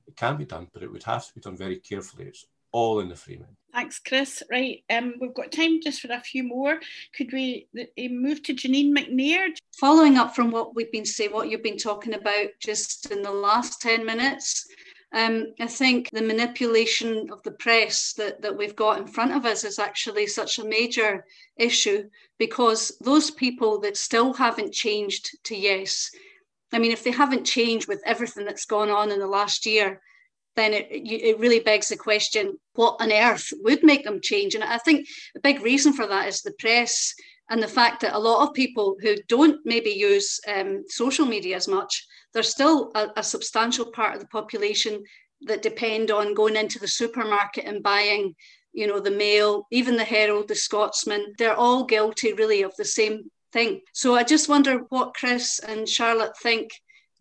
it 0.09 0.17
can 0.17 0.37
be 0.37 0.47
done, 0.47 0.67
but 0.73 0.83
it 0.83 0.91
would 0.91 1.05
have 1.05 1.29
to 1.29 1.35
be 1.35 1.41
done 1.41 1.57
very 1.57 1.77
carefully. 1.77 2.25
It's 2.25 2.45
all 2.73 3.01
in 3.01 3.09
the 3.09 3.17
Freeman. 3.17 3.49
Thanks, 3.73 3.99
Chris. 3.99 4.43
Right, 4.51 4.83
um, 4.91 5.15
we've 5.21 5.35
got 5.35 5.53
time 5.53 5.81
just 5.83 6.01
for 6.01 6.13
a 6.13 6.21
few 6.21 6.43
more. 6.43 6.81
Could 7.15 7.33
we 7.33 7.69
uh, 7.79 8.09
move 8.11 8.43
to 8.45 8.55
Janine 8.55 8.97
McNair? 8.97 9.51
Following 9.79 10.17
up 10.17 10.35
from 10.35 10.51
what 10.51 10.75
we've 10.75 10.91
been 10.91 11.05
saying, 11.05 11.33
what 11.33 11.49
you've 11.49 11.63
been 11.63 11.77
talking 11.77 12.15
about 12.15 12.49
just 12.61 13.11
in 13.11 13.23
the 13.23 13.31
last 13.31 13.81
10 13.83 14.05
minutes, 14.05 14.67
um, 15.13 15.55
I 15.61 15.67
think 15.67 16.11
the 16.11 16.23
manipulation 16.23 17.31
of 17.31 17.43
the 17.43 17.53
press 17.53 18.13
that, 18.15 18.43
that 18.43 18.57
we've 18.57 18.77
got 18.77 18.99
in 18.99 19.07
front 19.07 19.33
of 19.33 19.47
us 19.47 19.65
is 19.65 19.79
actually 19.79 20.27
such 20.27 20.59
a 20.59 20.69
major 20.69 21.25
issue 21.57 22.09
because 22.39 22.93
those 23.01 23.31
people 23.31 23.81
that 23.81 23.97
still 23.97 24.33
haven't 24.35 24.73
changed 24.73 25.39
to 25.45 25.57
yes, 25.57 26.11
I 26.73 26.79
mean, 26.79 26.93
if 26.93 27.05
they 27.05 27.11
haven't 27.11 27.45
changed 27.45 27.89
with 27.89 28.03
everything 28.05 28.45
that's 28.45 28.67
gone 28.67 28.91
on 28.91 29.11
in 29.11 29.19
the 29.19 29.27
last 29.27 29.65
year, 29.65 30.03
then 30.59 30.75
it, 30.75 30.89
it 30.91 31.39
really 31.39 31.61
begs 31.61 31.89
the 31.89 31.97
question 31.97 32.59
what 32.75 32.97
on 33.01 33.13
earth 33.13 33.53
would 33.63 33.85
make 33.85 34.05
them 34.05 34.21
change? 34.21 34.55
And 34.55 34.65
I 34.65 34.79
think 34.79 35.07
a 35.37 35.41
big 35.41 35.61
reason 35.63 35.93
for 35.93 36.07
that 36.07 36.29
is 36.29 36.43
the 36.43 36.53
press 36.59 37.15
and 37.51 37.63
the 37.63 37.69
fact 37.69 38.01
that 38.03 38.15
a 38.15 38.19
lot 38.19 38.47
of 38.47 38.55
people 38.55 38.97
who 39.01 39.15
don't 39.29 39.61
maybe 39.65 39.91
use 39.91 40.41
um, 40.47 40.85
social 40.89 41.25
media 41.25 41.57
as 41.57 41.69
much, 41.69 42.07
there's 42.35 42.51
still 42.51 42.91
a, 42.95 43.09
a 43.17 43.23
substantial 43.23 43.87
part 43.93 44.15
of 44.15 44.21
the 44.21 44.29
population 44.29 45.03
that 45.43 45.63
depend 45.63 46.11
on 46.11 46.35
going 46.35 46.57
into 46.57 46.79
the 46.79 46.89
supermarket 46.89 47.65
and 47.65 47.83
buying 47.83 48.35
you 48.73 48.87
know 48.87 49.01
the 49.01 49.11
mail 49.11 49.67
even 49.71 49.97
the 49.97 50.05
herald 50.05 50.47
the 50.49 50.55
scotsman 50.55 51.33
they're 51.39 51.57
all 51.57 51.85
guilty 51.85 52.33
really 52.35 52.63
of 52.63 52.73
the 52.77 52.85
same 52.85 53.31
thing 53.53 53.81
so 53.95 54.15
i 54.15 54.23
just 54.23 54.49
wonder 54.49 54.81
what 54.91 55.15
chris 55.15 55.59
and 55.61 55.89
charlotte 55.89 56.37
think 56.43 56.71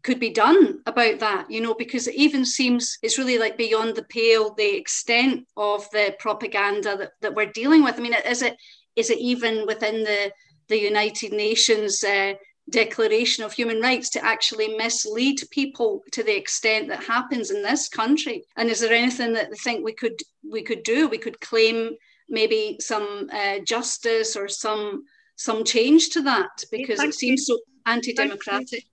could 0.07 0.19
be 0.21 0.29
done 0.29 0.79
about 0.85 1.19
that, 1.19 1.51
you 1.51 1.59
know, 1.59 1.73
because 1.73 2.07
it 2.07 2.15
even 2.15 2.45
seems 2.45 2.97
it's 3.03 3.17
really 3.17 3.37
like 3.37 3.57
beyond 3.57 3.93
the 3.93 4.03
pale 4.03 4.53
the 4.53 4.77
extent 4.77 5.45
of 5.57 5.85
the 5.91 6.15
propaganda 6.17 6.95
that, 6.95 7.11
that 7.19 7.35
we're 7.35 7.51
dealing 7.51 7.83
with. 7.83 7.99
I 7.99 8.01
mean, 8.01 8.15
is 8.25 8.41
it 8.41 8.55
is 8.95 9.09
it 9.09 9.17
even 9.17 9.67
within 9.67 10.05
the 10.05 10.31
the 10.69 10.79
United 10.79 11.33
Nations 11.33 12.05
uh, 12.05 12.35
Declaration 12.69 13.43
of 13.43 13.51
Human 13.51 13.81
Rights 13.81 14.09
to 14.11 14.23
actually 14.23 14.77
mislead 14.77 15.39
people 15.51 16.01
to 16.13 16.23
the 16.23 16.37
extent 16.37 16.87
that 16.87 17.03
happens 17.03 17.51
in 17.51 17.61
this 17.61 17.89
country? 17.89 18.45
And 18.55 18.69
is 18.69 18.79
there 18.79 18.93
anything 18.93 19.33
that 19.33 19.49
they 19.49 19.57
think 19.57 19.83
we 19.83 19.93
could 19.93 20.17
we 20.49 20.63
could 20.63 20.83
do? 20.83 21.09
We 21.09 21.17
could 21.17 21.41
claim 21.41 21.97
maybe 22.29 22.77
some 22.79 23.29
uh, 23.33 23.59
justice 23.73 24.37
or 24.37 24.47
some 24.47 25.03
some 25.35 25.65
change 25.65 26.11
to 26.11 26.21
that 26.21 26.63
because 26.71 27.01
it 27.03 27.13
seems 27.13 27.45
so 27.45 27.59
anti-democratic. 27.85 28.85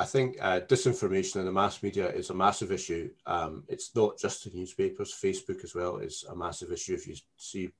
I 0.00 0.04
think 0.04 0.36
uh, 0.40 0.60
disinformation 0.60 1.36
in 1.36 1.44
the 1.44 1.52
mass 1.52 1.82
media 1.82 2.08
is 2.08 2.30
a 2.30 2.34
massive 2.34 2.70
issue. 2.70 3.10
Um, 3.26 3.64
it's 3.68 3.94
not 3.96 4.16
just 4.16 4.44
the 4.44 4.56
newspapers, 4.56 5.12
Facebook 5.12 5.64
as 5.64 5.74
well 5.74 5.98
is 5.98 6.24
a 6.30 6.36
massive 6.36 6.70
issue. 6.70 6.94
If 6.94 7.08
you 7.08 7.16
see 7.36 7.70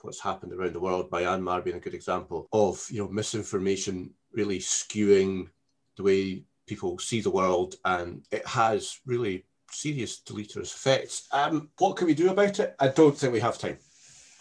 what's 0.00 0.20
happened 0.20 0.54
around 0.54 0.72
the 0.72 0.80
world, 0.80 1.10
Myanmar 1.10 1.62
being 1.62 1.76
a 1.76 1.80
good 1.80 1.94
example 1.94 2.48
of 2.52 2.86
you 2.90 3.02
know 3.02 3.08
misinformation 3.08 4.14
really 4.32 4.58
skewing 4.58 5.48
the 5.96 6.02
way 6.02 6.44
people 6.66 6.98
see 6.98 7.20
the 7.20 7.30
world, 7.30 7.76
and 7.84 8.24
it 8.32 8.46
has 8.46 9.00
really 9.04 9.44
serious 9.70 10.18
deleterious 10.20 10.74
effects. 10.74 11.28
Um, 11.32 11.68
what 11.78 11.96
can 11.96 12.06
we 12.06 12.14
do 12.14 12.30
about 12.30 12.58
it? 12.58 12.74
I 12.78 12.88
don't 12.88 13.16
think 13.16 13.34
we 13.34 13.40
have 13.40 13.58
time. 13.58 13.76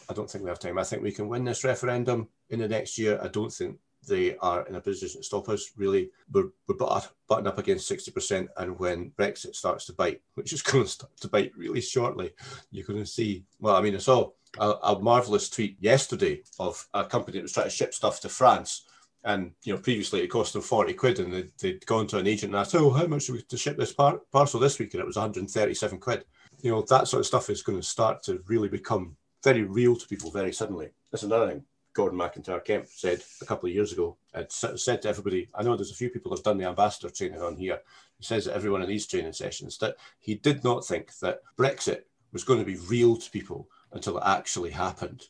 I 0.10 0.14
don't 0.14 0.30
think 0.30 0.44
we 0.44 0.50
have 0.50 0.60
time. 0.60 0.78
I 0.78 0.84
think 0.84 1.02
we 1.02 1.12
can 1.12 1.28
win 1.28 1.44
this 1.44 1.64
referendum 1.66 2.30
in 2.50 2.60
the 2.60 2.68
next 2.68 2.98
year. 2.98 3.20
I 3.22 3.28
don't 3.28 3.52
think 3.52 3.78
they 4.08 4.38
are 4.38 4.66
in 4.68 4.76
a 4.76 4.82
position 4.82 5.22
to 5.22 5.26
stop 5.26 5.50
us. 5.50 5.72
Really, 5.76 6.10
we're, 6.32 6.50
we're 6.68 6.86
up 6.86 7.58
against 7.58 7.90
60%. 7.90 8.48
And 8.58 8.80
when 8.80 9.12
Brexit 9.12 9.56
starts 9.56 9.86
to 9.86 9.94
bite, 9.94 10.22
which 10.36 10.54
is 10.54 10.62
going 10.62 10.84
to 10.84 10.90
start 10.90 11.18
to 11.22 11.28
bite 11.28 11.52
really 11.58 11.82
shortly, 11.82 12.32
you're 12.72 12.86
going 12.86 13.00
to 13.00 13.06
see, 13.06 13.44
well, 13.60 13.76
I 13.76 13.82
mean, 13.82 13.96
I 13.96 14.00
saw 14.00 14.32
a, 14.60 14.70
a 14.84 15.00
marvelous 15.00 15.50
tweet 15.50 15.78
yesterday 15.80 16.42
of 16.60 16.88
a 16.94 17.06
company 17.06 17.38
that 17.38 17.44
was 17.44 17.54
trying 17.54 17.68
to 17.68 17.72
ship 17.72 17.94
stuff 17.94 18.20
to 18.22 18.30
France. 18.30 18.86
And 19.24 19.52
you 19.64 19.74
know, 19.74 19.80
previously 19.80 20.22
it 20.22 20.28
cost 20.28 20.54
them 20.54 20.62
40 20.62 20.94
quid, 20.94 21.20
and 21.20 21.34
they'd, 21.34 21.52
they'd 21.60 21.86
gone 21.88 22.06
to 22.08 22.20
an 22.20 22.28
agent 22.28 22.54
and 22.54 22.60
asked, 22.60 22.76
"Oh, 22.76 22.92
how 22.92 23.08
much 23.08 23.28
we 23.28 23.42
to 23.42 23.58
ship 23.58 23.76
this 23.76 23.92
par- 23.92 24.22
parcel 24.32 24.60
this 24.60 24.78
week?" 24.78 24.94
And 24.94 25.02
it 25.02 25.08
was 25.08 25.16
137 25.16 26.00
quid. 26.00 26.26
You 26.62 26.70
know, 26.70 26.86
that 26.90 27.08
sort 27.08 27.22
of 27.22 27.26
stuff 27.26 27.50
is 27.50 27.64
going 27.64 27.80
to 27.80 27.84
start 27.84 28.22
to 28.26 28.44
really 28.46 28.70
become 28.70 29.18
very 29.44 29.64
real 29.64 29.96
to 29.96 30.08
people 30.08 30.30
very 30.30 30.54
suddenly. 30.54 30.90
That's 31.12 31.24
another 31.24 31.50
thing. 31.50 31.64
Gordon 31.96 32.18
MacIntyre-Kemp 32.18 32.88
said 32.88 33.24
a 33.42 33.46
couple 33.46 33.68
of 33.68 33.74
years 33.74 33.94
ago, 33.94 34.18
and 34.34 34.52
said 34.52 35.02
to 35.02 35.10
everybody, 35.10 35.50
I 35.56 35.64
know 35.64 35.76
there's 35.76 35.92
a 35.92 35.96
few 35.96 36.10
people 36.10 36.36
have 36.36 36.44
done 36.44 36.58
the 36.58 36.68
ambassador 36.68 37.10
training 37.10 37.42
on 37.42 37.56
here. 37.56 37.80
He 38.18 38.26
says 38.26 38.46
that 38.46 38.54
everyone 38.54 38.82
of 38.82 38.88
these 38.88 39.08
training 39.08 39.34
sessions 39.34 39.78
that 39.80 39.96
he 40.20 40.36
did 40.36 40.64
not 40.64 40.86
think 40.86 41.18
that 41.20 41.40
Brexit 41.58 42.02
was 42.34 42.44
going 42.44 42.60
to 42.60 42.66
be 42.66 42.76
real 42.76 43.16
to 43.16 43.32
people 43.32 43.70
until 43.94 44.18
it 44.18 44.24
actually 44.26 44.72
happened. 44.72 45.30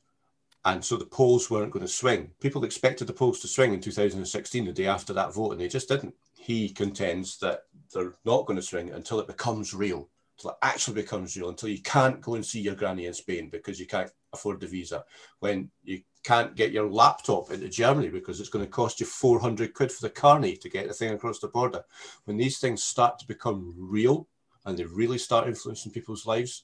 And 0.66 0.84
so 0.84 0.98
the 0.98 1.06
polls 1.06 1.52
weren't 1.52 1.72
going 1.72 1.86
to 1.86 1.92
swing. 1.92 2.32
People 2.40 2.64
expected 2.64 3.06
the 3.06 3.14
polls 3.14 3.40
to 3.42 3.48
swing 3.48 3.72
in 3.72 3.80
2016, 3.80 4.66
the 4.66 4.74
day 4.74 4.88
after 4.88 5.14
that 5.14 5.34
vote, 5.36 5.52
and 5.52 5.62
they 5.62 5.68
just 5.68 5.88
didn't. 5.88 6.16
He 6.36 6.70
contends 6.70 7.38
that 7.40 7.66
they're 7.94 8.14
not 8.26 8.48
going 8.48 8.58
to 8.58 8.64
swing 8.64 8.90
until 8.90 9.20
it 9.20 9.28
becomes 9.28 9.76
real, 9.76 10.10
until 10.38 10.52
it 10.52 10.58
actually 10.64 10.96
becomes 10.96 11.38
real, 11.38 11.50
until 11.50 11.70
you 11.70 11.82
can't 11.84 12.20
go 12.22 12.34
and 12.34 12.44
see 12.44 12.60
your 12.60 12.74
granny 12.74 13.06
in 13.06 13.14
Spain 13.14 13.50
because 13.52 13.80
you 13.80 13.86
can't 13.86 14.10
afford 14.34 14.60
the 14.60 14.66
visa, 14.66 15.06
when 15.40 15.70
you 15.84 16.02
can't 16.26 16.56
get 16.56 16.72
your 16.72 16.90
laptop 16.90 17.52
into 17.52 17.70
Germany 17.70 18.10
because 18.10 18.40
it's 18.40 18.50
going 18.50 18.66
to 18.66 18.72
cost 18.72 19.00
you 19.00 19.06
400 19.06 19.74
quid 19.74 19.92
for 19.92 20.02
the 20.02 20.10
carnet 20.10 20.60
to 20.62 20.70
get 20.70 20.88
the 20.88 20.94
thing 20.94 21.14
across 21.14 21.40
the 21.40 21.48
border. 21.48 21.84
When 22.24 22.36
these 22.36 22.58
things 22.58 22.82
start 22.82 23.20
to 23.20 23.28
become 23.28 23.76
real 23.78 24.28
and 24.66 24.78
they 24.78 24.86
really 24.86 25.20
start 25.20 25.48
influencing 25.48 25.92
people's 25.92 26.26
lives, 26.26 26.64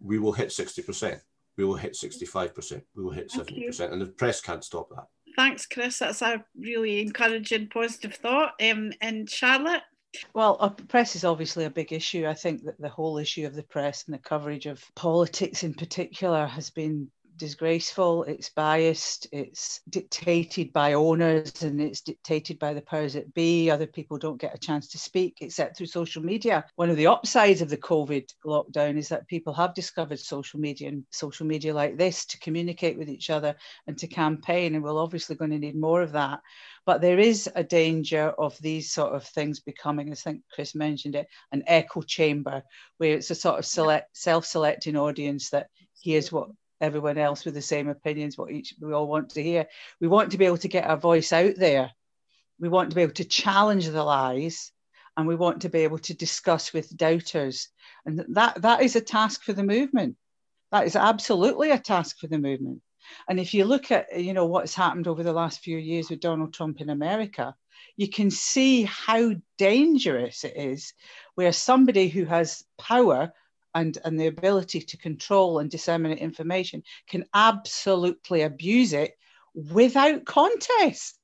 we 0.00 0.18
will 0.18 0.32
hit 0.32 0.48
60%. 0.48 1.18
We 1.56 1.64
will 1.64 1.74
hit 1.74 1.94
65%. 1.94 2.82
We 2.94 3.02
will 3.02 3.12
hit 3.12 3.30
70%. 3.30 3.92
And 3.92 4.00
the 4.00 4.06
press 4.06 4.42
can't 4.42 4.62
stop 4.62 4.90
that. 4.90 5.06
Thanks, 5.36 5.66
Chris. 5.66 5.98
That's 5.98 6.20
a 6.20 6.44
really 6.58 7.00
encouraging, 7.00 7.68
positive 7.68 8.14
thought. 8.14 8.52
Um, 8.60 8.92
and 9.00 9.28
Charlotte? 9.28 9.82
Well, 10.34 10.56
uh, 10.60 10.68
press 10.68 11.16
is 11.16 11.24
obviously 11.24 11.64
a 11.64 11.70
big 11.70 11.92
issue. 11.92 12.26
I 12.26 12.34
think 12.34 12.64
that 12.64 12.80
the 12.80 12.88
whole 12.88 13.16
issue 13.18 13.46
of 13.46 13.54
the 13.54 13.62
press 13.62 14.04
and 14.06 14.14
the 14.14 14.18
coverage 14.18 14.66
of 14.66 14.82
politics 14.94 15.62
in 15.62 15.74
particular 15.74 16.46
has 16.46 16.70
been 16.70 17.10
disgraceful, 17.36 18.24
it's 18.24 18.50
biased, 18.50 19.26
it's 19.32 19.80
dictated 19.88 20.72
by 20.72 20.94
owners 20.94 21.62
and 21.62 21.80
it's 21.80 22.00
dictated 22.00 22.58
by 22.58 22.74
the 22.74 22.80
powers 22.82 23.14
that 23.14 23.32
be. 23.34 23.70
Other 23.70 23.86
people 23.86 24.18
don't 24.18 24.40
get 24.40 24.54
a 24.54 24.58
chance 24.58 24.88
to 24.88 24.98
speak 24.98 25.38
except 25.40 25.76
through 25.76 25.86
social 25.86 26.22
media. 26.22 26.64
One 26.76 26.90
of 26.90 26.96
the 26.96 27.06
upsides 27.06 27.62
of 27.62 27.68
the 27.68 27.76
COVID 27.76 28.32
lockdown 28.44 28.96
is 28.96 29.08
that 29.08 29.28
people 29.28 29.52
have 29.54 29.74
discovered 29.74 30.18
social 30.18 30.60
media 30.60 30.88
and 30.88 31.04
social 31.10 31.46
media 31.46 31.74
like 31.74 31.96
this 31.96 32.24
to 32.26 32.38
communicate 32.40 32.98
with 32.98 33.08
each 33.08 33.30
other 33.30 33.54
and 33.86 33.96
to 33.98 34.06
campaign. 34.06 34.74
And 34.74 34.82
we're 34.82 35.02
obviously 35.02 35.36
going 35.36 35.50
to 35.52 35.58
need 35.58 35.76
more 35.76 36.02
of 36.02 36.12
that. 36.12 36.40
But 36.84 37.00
there 37.00 37.18
is 37.18 37.50
a 37.54 37.64
danger 37.64 38.30
of 38.38 38.56
these 38.58 38.92
sort 38.92 39.12
of 39.12 39.24
things 39.24 39.60
becoming, 39.60 40.10
I 40.10 40.14
think 40.14 40.42
Chris 40.52 40.74
mentioned 40.74 41.16
it, 41.16 41.26
an 41.52 41.64
echo 41.66 42.02
chamber 42.02 42.62
where 42.98 43.14
it's 43.14 43.30
a 43.30 43.34
sort 43.34 43.58
of 43.58 43.66
select, 43.66 44.16
self-selecting 44.16 44.96
audience 44.96 45.50
that 45.50 45.68
hears 46.00 46.30
what 46.30 46.48
everyone 46.80 47.18
else 47.18 47.44
with 47.44 47.54
the 47.54 47.62
same 47.62 47.88
opinions, 47.88 48.36
what 48.36 48.50
each 48.50 48.74
we 48.80 48.92
all 48.92 49.06
want 49.06 49.30
to 49.30 49.42
hear. 49.42 49.66
We 50.00 50.08
want 50.08 50.32
to 50.32 50.38
be 50.38 50.46
able 50.46 50.58
to 50.58 50.68
get 50.68 50.86
our 50.86 50.96
voice 50.96 51.32
out 51.32 51.54
there. 51.56 51.90
We 52.58 52.68
want 52.68 52.90
to 52.90 52.96
be 52.96 53.02
able 53.02 53.14
to 53.14 53.24
challenge 53.24 53.88
the 53.88 54.02
lies 54.02 54.72
and 55.16 55.26
we 55.26 55.34
want 55.34 55.62
to 55.62 55.68
be 55.68 55.80
able 55.80 55.98
to 55.98 56.14
discuss 56.14 56.72
with 56.72 56.96
doubters. 56.96 57.68
And 58.04 58.24
that, 58.34 58.60
that 58.62 58.82
is 58.82 58.96
a 58.96 59.00
task 59.00 59.42
for 59.42 59.52
the 59.52 59.62
movement. 59.62 60.16
That 60.72 60.86
is 60.86 60.96
absolutely 60.96 61.70
a 61.70 61.78
task 61.78 62.18
for 62.18 62.26
the 62.26 62.38
movement. 62.38 62.82
And 63.28 63.38
if 63.38 63.54
you 63.54 63.64
look 63.64 63.90
at, 63.90 64.20
you 64.20 64.32
know, 64.32 64.46
what's 64.46 64.74
happened 64.74 65.06
over 65.06 65.22
the 65.22 65.32
last 65.32 65.60
few 65.60 65.78
years 65.78 66.10
with 66.10 66.20
Donald 66.20 66.52
Trump 66.52 66.80
in 66.80 66.90
America, 66.90 67.54
you 67.96 68.08
can 68.08 68.30
see 68.30 68.82
how 68.82 69.32
dangerous 69.58 70.44
it 70.44 70.56
is 70.56 70.92
where 71.34 71.52
somebody 71.52 72.08
who 72.08 72.24
has 72.24 72.64
power 72.78 73.32
and, 73.76 73.98
and 74.04 74.18
the 74.18 74.26
ability 74.26 74.80
to 74.80 74.96
control 74.96 75.58
and 75.58 75.70
disseminate 75.70 76.18
information 76.18 76.82
can 77.08 77.26
absolutely 77.34 78.40
abuse 78.40 78.94
it 78.94 79.12
without 79.54 80.24
contest. 80.24 81.18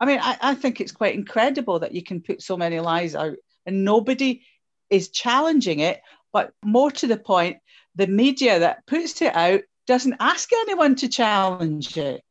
I 0.00 0.06
mean, 0.06 0.18
I, 0.20 0.38
I 0.40 0.54
think 0.54 0.80
it's 0.80 0.92
quite 0.92 1.14
incredible 1.14 1.80
that 1.80 1.92
you 1.92 2.02
can 2.02 2.22
put 2.22 2.42
so 2.42 2.56
many 2.56 2.80
lies 2.80 3.14
out 3.14 3.36
and 3.66 3.84
nobody 3.84 4.42
is 4.88 5.10
challenging 5.10 5.80
it. 5.80 6.00
But 6.32 6.54
more 6.64 6.90
to 6.92 7.06
the 7.06 7.18
point, 7.18 7.58
the 7.94 8.06
media 8.06 8.60
that 8.60 8.86
puts 8.86 9.20
it 9.20 9.36
out 9.36 9.60
doesn't 9.86 10.16
ask 10.18 10.50
anyone 10.50 10.94
to 10.96 11.08
challenge 11.08 11.98
it. 11.98 12.22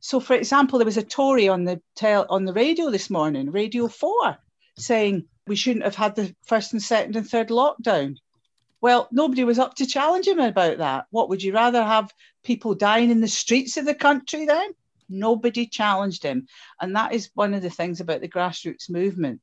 So, 0.00 0.18
for 0.18 0.32
example, 0.32 0.78
there 0.78 0.86
was 0.86 0.96
a 0.96 1.02
Tory 1.02 1.46
on 1.48 1.64
the 1.64 1.82
tel- 1.94 2.26
on 2.30 2.46
the 2.46 2.54
radio 2.54 2.90
this 2.90 3.10
morning, 3.10 3.50
Radio 3.50 3.86
Four, 3.88 4.38
saying 4.78 5.26
we 5.46 5.56
shouldn't 5.56 5.84
have 5.84 5.94
had 5.94 6.16
the 6.16 6.34
first 6.46 6.72
and 6.72 6.82
second 6.82 7.16
and 7.16 7.28
third 7.28 7.48
lockdown. 7.48 8.16
Well, 8.84 9.08
nobody 9.10 9.44
was 9.44 9.58
up 9.58 9.76
to 9.76 9.86
challenge 9.86 10.28
him 10.28 10.40
about 10.40 10.76
that. 10.76 11.06
What 11.08 11.30
would 11.30 11.42
you 11.42 11.54
rather 11.54 11.82
have 11.82 12.12
people 12.42 12.74
dying 12.74 13.10
in 13.10 13.22
the 13.22 13.28
streets 13.28 13.78
of 13.78 13.86
the 13.86 13.94
country 13.94 14.44
then? 14.44 14.72
Nobody 15.08 15.66
challenged 15.66 16.22
him. 16.22 16.46
And 16.82 16.94
that 16.94 17.14
is 17.14 17.30
one 17.32 17.54
of 17.54 17.62
the 17.62 17.70
things 17.70 18.02
about 18.02 18.20
the 18.20 18.28
grassroots 18.28 18.90
movement. 18.90 19.40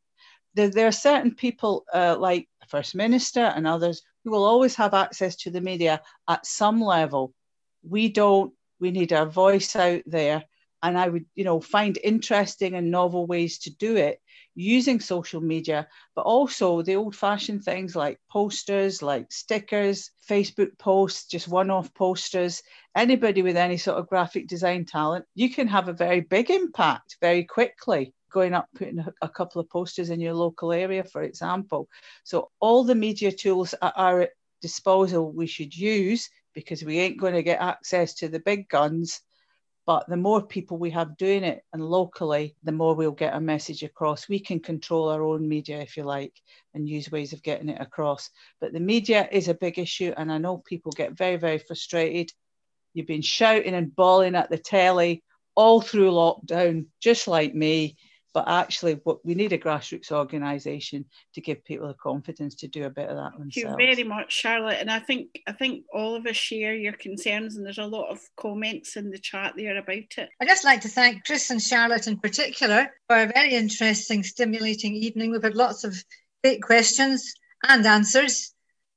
There, 0.54 0.70
there 0.70 0.86
are 0.86 0.92
certain 0.92 1.34
people 1.34 1.86
uh, 1.92 2.18
like 2.20 2.50
the 2.60 2.68
First 2.68 2.94
Minister 2.94 3.40
and 3.40 3.66
others 3.66 4.04
who 4.24 4.30
will 4.30 4.46
always 4.46 4.76
have 4.76 4.94
access 4.94 5.36
to 5.38 5.50
the 5.50 5.60
media 5.60 6.04
at 6.30 6.46
some 6.46 6.80
level. 6.80 7.34
We 7.82 8.10
don't. 8.10 8.54
We 8.80 8.92
need 8.92 9.12
our 9.12 9.26
voice 9.26 9.76
out 9.76 10.04
there. 10.06 10.44
And 10.84 10.98
I 10.98 11.10
would, 11.10 11.26
you 11.36 11.44
know, 11.44 11.62
find 11.62 11.98
interesting 12.04 12.76
and 12.76 12.92
novel 12.92 13.28
ways 13.28 13.60
to 13.60 13.76
do 13.76 13.96
it 13.96 14.20
using 14.56 15.00
social 15.00 15.42
media, 15.42 15.88
but 16.16 16.24
also 16.24 16.82
the 16.82 16.96
old 16.96 17.16
fashioned 17.16 17.64
things 17.64 17.96
like 17.96 18.20
posters, 18.30 19.02
like 19.02 19.32
stickers, 19.32 20.12
Facebook 20.28 20.78
posts, 20.78 21.28
just 21.28 21.48
one 21.48 21.70
off 21.70 21.94
posters. 21.94 22.62
Anybody 22.96 23.42
with 23.42 23.56
any 23.56 23.78
sort 23.78 23.98
of 23.98 24.10
graphic 24.10 24.48
design 24.48 24.86
talent, 24.86 25.26
you 25.36 25.50
can 25.50 25.68
have 25.68 25.88
a 25.88 25.94
very 25.94 26.22
big 26.22 26.50
impact 26.50 27.18
very 27.22 27.44
quickly 27.44 28.14
going 28.32 28.54
up 28.54 28.68
putting 28.76 29.04
a 29.22 29.30
couple 29.30 29.60
of 29.60 29.70
posters 29.70 30.10
in 30.10 30.22
your 30.22 30.34
local 30.34 30.72
area 30.72 31.04
for 31.04 31.22
example 31.22 31.90
so 32.24 32.50
all 32.62 32.86
the 32.86 32.96
media 32.96 33.30
tools 33.30 33.76
at 33.82 33.94
our 33.98 34.30
disposal 34.62 35.34
we 35.34 35.46
should 35.46 35.76
use 35.76 36.30
because 36.54 36.84
we 36.84 37.00
ain't 37.00 37.20
going 37.20 37.34
to 37.34 37.44
get 37.44 37.60
access 37.60 38.14
to 38.14 38.30
the 38.30 38.40
big 38.40 38.68
guns 38.70 39.22
but 39.92 40.08
the 40.08 40.16
more 40.16 40.42
people 40.42 40.78
we 40.78 40.90
have 40.92 41.18
doing 41.18 41.44
it 41.44 41.66
and 41.74 41.84
locally, 41.84 42.56
the 42.64 42.72
more 42.72 42.96
we'll 42.96 43.12
get 43.12 43.36
a 43.36 43.42
message 43.42 43.84
across. 43.84 44.30
We 44.30 44.40
can 44.40 44.62
control 44.62 45.10
our 45.10 45.22
own 45.22 45.46
media, 45.46 45.82
if 45.82 45.98
you 45.98 46.04
like, 46.04 46.32
and 46.74 46.88
use 46.88 47.12
ways 47.12 47.34
of 47.34 47.44
getting 47.44 47.68
it 47.68 47.82
across. 47.82 48.30
But 48.62 48.72
the 48.72 48.80
media 48.80 49.28
is 49.30 49.50
a 49.50 49.54
big 49.54 49.78
issue, 49.78 50.14
and 50.16 50.32
I 50.32 50.38
know 50.38 50.60
people 50.60 50.94
get 50.94 51.18
very, 51.18 51.36
very 51.36 51.58
frustrated. 51.58 52.32
You've 52.94 53.06
been 53.06 53.22
shouting 53.22 53.74
and 53.74 53.94
bawling 53.94 54.34
at 54.34 54.50
the 54.50 54.58
telly 54.58 55.26
all 55.56 55.82
through 55.82 56.12
lockdown, 56.12 56.86
just 57.02 57.28
like 57.28 57.54
me 57.54 57.98
but 58.34 58.48
actually 58.48 58.94
what 59.04 59.26
we 59.26 59.36
need 59.36 59.54
a 59.54 59.58
grassroots 59.58 60.12
organisation 60.12 61.06
to 61.34 61.42
give 61.42 61.64
people 61.66 61.88
the 61.88 61.94
confidence 61.94 62.56
to 62.56 62.68
do 62.68 62.86
a 62.86 62.90
bit 62.90 63.10
of 63.10 63.18
that 63.18 63.34
themselves. 63.38 63.76
Thank 63.78 63.90
you 63.90 63.96
very 63.96 64.04
much, 64.04 64.32
Charlotte. 64.32 64.78
And 64.80 64.90
I 64.90 65.00
think 65.00 65.42
I 65.48 65.52
think 65.52 65.86
all 65.94 66.16
of 66.16 66.26
us 66.26 66.36
share 66.36 66.74
your 66.74 66.94
concerns 66.94 67.58
and 67.58 67.66
there's 67.66 67.78
a 67.78 67.86
lot 67.86 68.10
of 68.10 68.20
comments 68.38 68.96
in 68.96 69.10
the 69.10 69.20
chat 69.20 69.54
there 69.58 69.78
about 69.78 70.18
it. 70.18 70.30
I'd 70.40 70.48
just 70.48 70.66
like 70.66 70.82
to 70.82 70.90
thank 70.90 71.26
Chris 71.26 71.50
and 71.50 71.62
Charlotte 71.62 72.08
in 72.08 72.20
particular 72.20 72.90
for 73.08 73.18
a 73.18 73.28
very 73.28 73.54
interesting, 73.54 74.24
stimulating 74.24 74.96
evening. 74.96 75.32
We've 75.32 75.44
had 75.44 75.56
lots 75.56 75.84
of 75.84 75.96
great 76.44 76.62
questions 76.62 77.34
and 77.68 77.86
answers. 77.86 78.54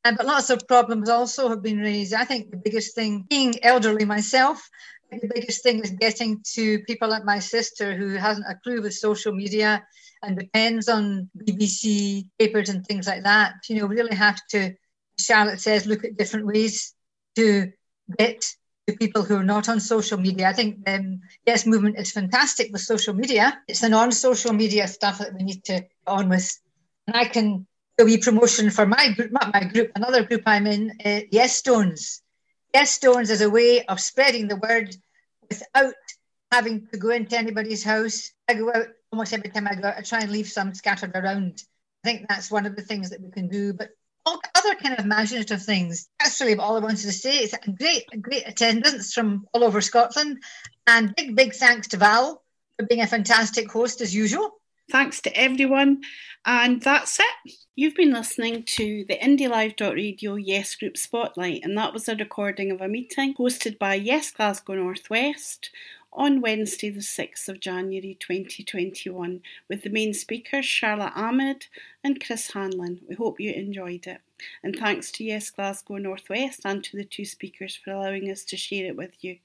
Uh, 0.06 0.12
but 0.14 0.26
lots 0.26 0.50
of 0.50 0.68
problems 0.68 1.08
also 1.08 1.48
have 1.48 1.62
been 1.62 1.78
raised. 1.78 2.12
I 2.12 2.24
think 2.24 2.50
the 2.50 2.58
biggest 2.58 2.94
thing, 2.94 3.24
being 3.28 3.54
elderly 3.64 4.04
myself, 4.04 4.68
the 5.20 5.30
biggest 5.34 5.62
thing 5.62 5.80
is 5.80 5.90
getting 5.90 6.42
to 6.54 6.80
people 6.80 7.08
like 7.08 7.24
my 7.24 7.38
sister 7.38 7.94
who 7.94 8.14
hasn't 8.14 8.46
a 8.48 8.58
clue 8.62 8.82
with 8.82 8.94
social 8.94 9.32
media 9.32 9.84
and 10.22 10.38
depends 10.38 10.88
on 10.88 11.30
BBC 11.36 12.26
papers 12.38 12.68
and 12.68 12.84
things 12.86 13.06
like 13.06 13.24
that. 13.24 13.54
You 13.68 13.80
know, 13.80 13.86
really 13.86 14.14
have 14.14 14.40
to, 14.50 14.74
Charlotte 15.18 15.60
says, 15.60 15.86
look 15.86 16.04
at 16.04 16.16
different 16.16 16.46
ways 16.46 16.94
to 17.36 17.72
get 18.18 18.44
to 18.86 18.96
people 18.96 19.22
who 19.22 19.36
are 19.36 19.44
not 19.44 19.68
on 19.68 19.80
social 19.80 20.18
media. 20.18 20.48
I 20.48 20.52
think 20.52 20.84
the 20.84 20.96
um, 20.96 21.20
Yes 21.46 21.66
Movement 21.66 21.98
is 21.98 22.12
fantastic 22.12 22.72
with 22.72 22.82
social 22.82 23.14
media. 23.14 23.60
It's 23.68 23.80
the 23.80 23.88
non 23.88 24.12
social 24.12 24.52
media 24.52 24.86
stuff 24.88 25.18
that 25.18 25.34
we 25.34 25.42
need 25.42 25.64
to 25.64 25.80
get 25.80 25.90
on 26.06 26.28
with. 26.28 26.50
And 27.06 27.16
I 27.16 27.24
can 27.24 27.66
do 27.98 28.04
a 28.04 28.06
wee 28.06 28.18
promotion 28.18 28.70
for 28.70 28.86
my 28.86 29.12
group, 29.12 29.32
not 29.32 29.52
my 29.52 29.64
group, 29.64 29.92
another 29.94 30.24
group 30.24 30.42
I'm 30.46 30.66
in, 30.66 30.92
uh, 31.04 31.20
Yes 31.30 31.56
Stones. 31.56 32.22
Yes 32.74 32.90
Stones 32.90 33.30
is 33.30 33.40
a 33.40 33.48
way 33.48 33.84
of 33.84 34.00
spreading 34.00 34.48
the 34.48 34.56
word 34.56 34.96
without 35.48 35.94
having 36.50 36.88
to 36.88 36.98
go 36.98 37.10
into 37.10 37.38
anybody's 37.38 37.84
house. 37.84 38.32
I 38.48 38.54
go 38.54 38.68
out 38.74 38.88
almost 39.12 39.32
every 39.32 39.50
time 39.50 39.68
I 39.68 39.76
go 39.76 39.86
out, 39.86 39.96
I 39.96 40.02
try 40.02 40.20
and 40.20 40.32
leave 40.32 40.48
some 40.48 40.74
scattered 40.74 41.12
around. 41.14 41.62
I 42.04 42.08
think 42.08 42.26
that's 42.28 42.50
one 42.50 42.66
of 42.66 42.74
the 42.74 42.82
things 42.82 43.10
that 43.10 43.20
we 43.20 43.30
can 43.30 43.46
do. 43.46 43.74
But 43.74 43.90
all 44.26 44.40
other 44.56 44.74
kind 44.74 44.98
of 44.98 45.04
imaginative 45.04 45.62
things. 45.62 46.08
That's 46.18 46.40
really 46.40 46.56
all 46.56 46.76
I 46.76 46.80
wanted 46.80 47.02
to 47.02 47.12
say. 47.12 47.38
It's 47.38 47.52
a 47.52 47.70
great, 47.70 48.06
a 48.12 48.16
great 48.16 48.48
attendance 48.48 49.14
from 49.14 49.46
all 49.52 49.62
over 49.62 49.80
Scotland. 49.80 50.42
And 50.88 51.14
big, 51.14 51.36
big 51.36 51.54
thanks 51.54 51.88
to 51.88 51.96
Val 51.96 52.42
for 52.76 52.86
being 52.86 53.02
a 53.02 53.06
fantastic 53.06 53.70
host 53.70 54.00
as 54.00 54.12
usual. 54.12 54.50
Thanks 54.90 55.20
to 55.22 55.36
everyone. 55.36 56.02
And 56.44 56.82
that's 56.82 57.18
it. 57.18 57.54
You've 57.74 57.94
been 57.94 58.12
listening 58.12 58.64
to 58.64 59.04
the 59.08 59.18
IndieLive.radio 59.18 60.34
Yes 60.34 60.76
Group 60.76 60.96
Spotlight, 60.96 61.62
and 61.64 61.76
that 61.76 61.92
was 61.92 62.08
a 62.08 62.14
recording 62.14 62.70
of 62.70 62.80
a 62.80 62.88
meeting 62.88 63.34
hosted 63.34 63.78
by 63.78 63.94
Yes 63.94 64.30
Glasgow 64.30 64.74
Northwest 64.74 65.70
on 66.12 66.40
Wednesday, 66.40 66.90
the 66.90 67.00
6th 67.00 67.48
of 67.48 67.60
January 67.60 68.16
2021, 68.20 69.40
with 69.68 69.82
the 69.82 69.90
main 69.90 70.14
speakers 70.14 70.64
Charlotte 70.64 71.12
Ahmed 71.16 71.66
and 72.04 72.24
Chris 72.24 72.52
Hanlon. 72.52 73.00
We 73.08 73.16
hope 73.16 73.40
you 73.40 73.52
enjoyed 73.52 74.06
it. 74.06 74.20
And 74.62 74.76
thanks 74.76 75.10
to 75.12 75.24
Yes 75.24 75.50
Glasgow 75.50 75.96
Northwest 75.96 76.60
and 76.64 76.84
to 76.84 76.96
the 76.96 77.04
two 77.04 77.24
speakers 77.24 77.74
for 77.74 77.90
allowing 77.90 78.30
us 78.30 78.44
to 78.44 78.56
share 78.56 78.86
it 78.86 78.96
with 78.96 79.24
you. 79.24 79.38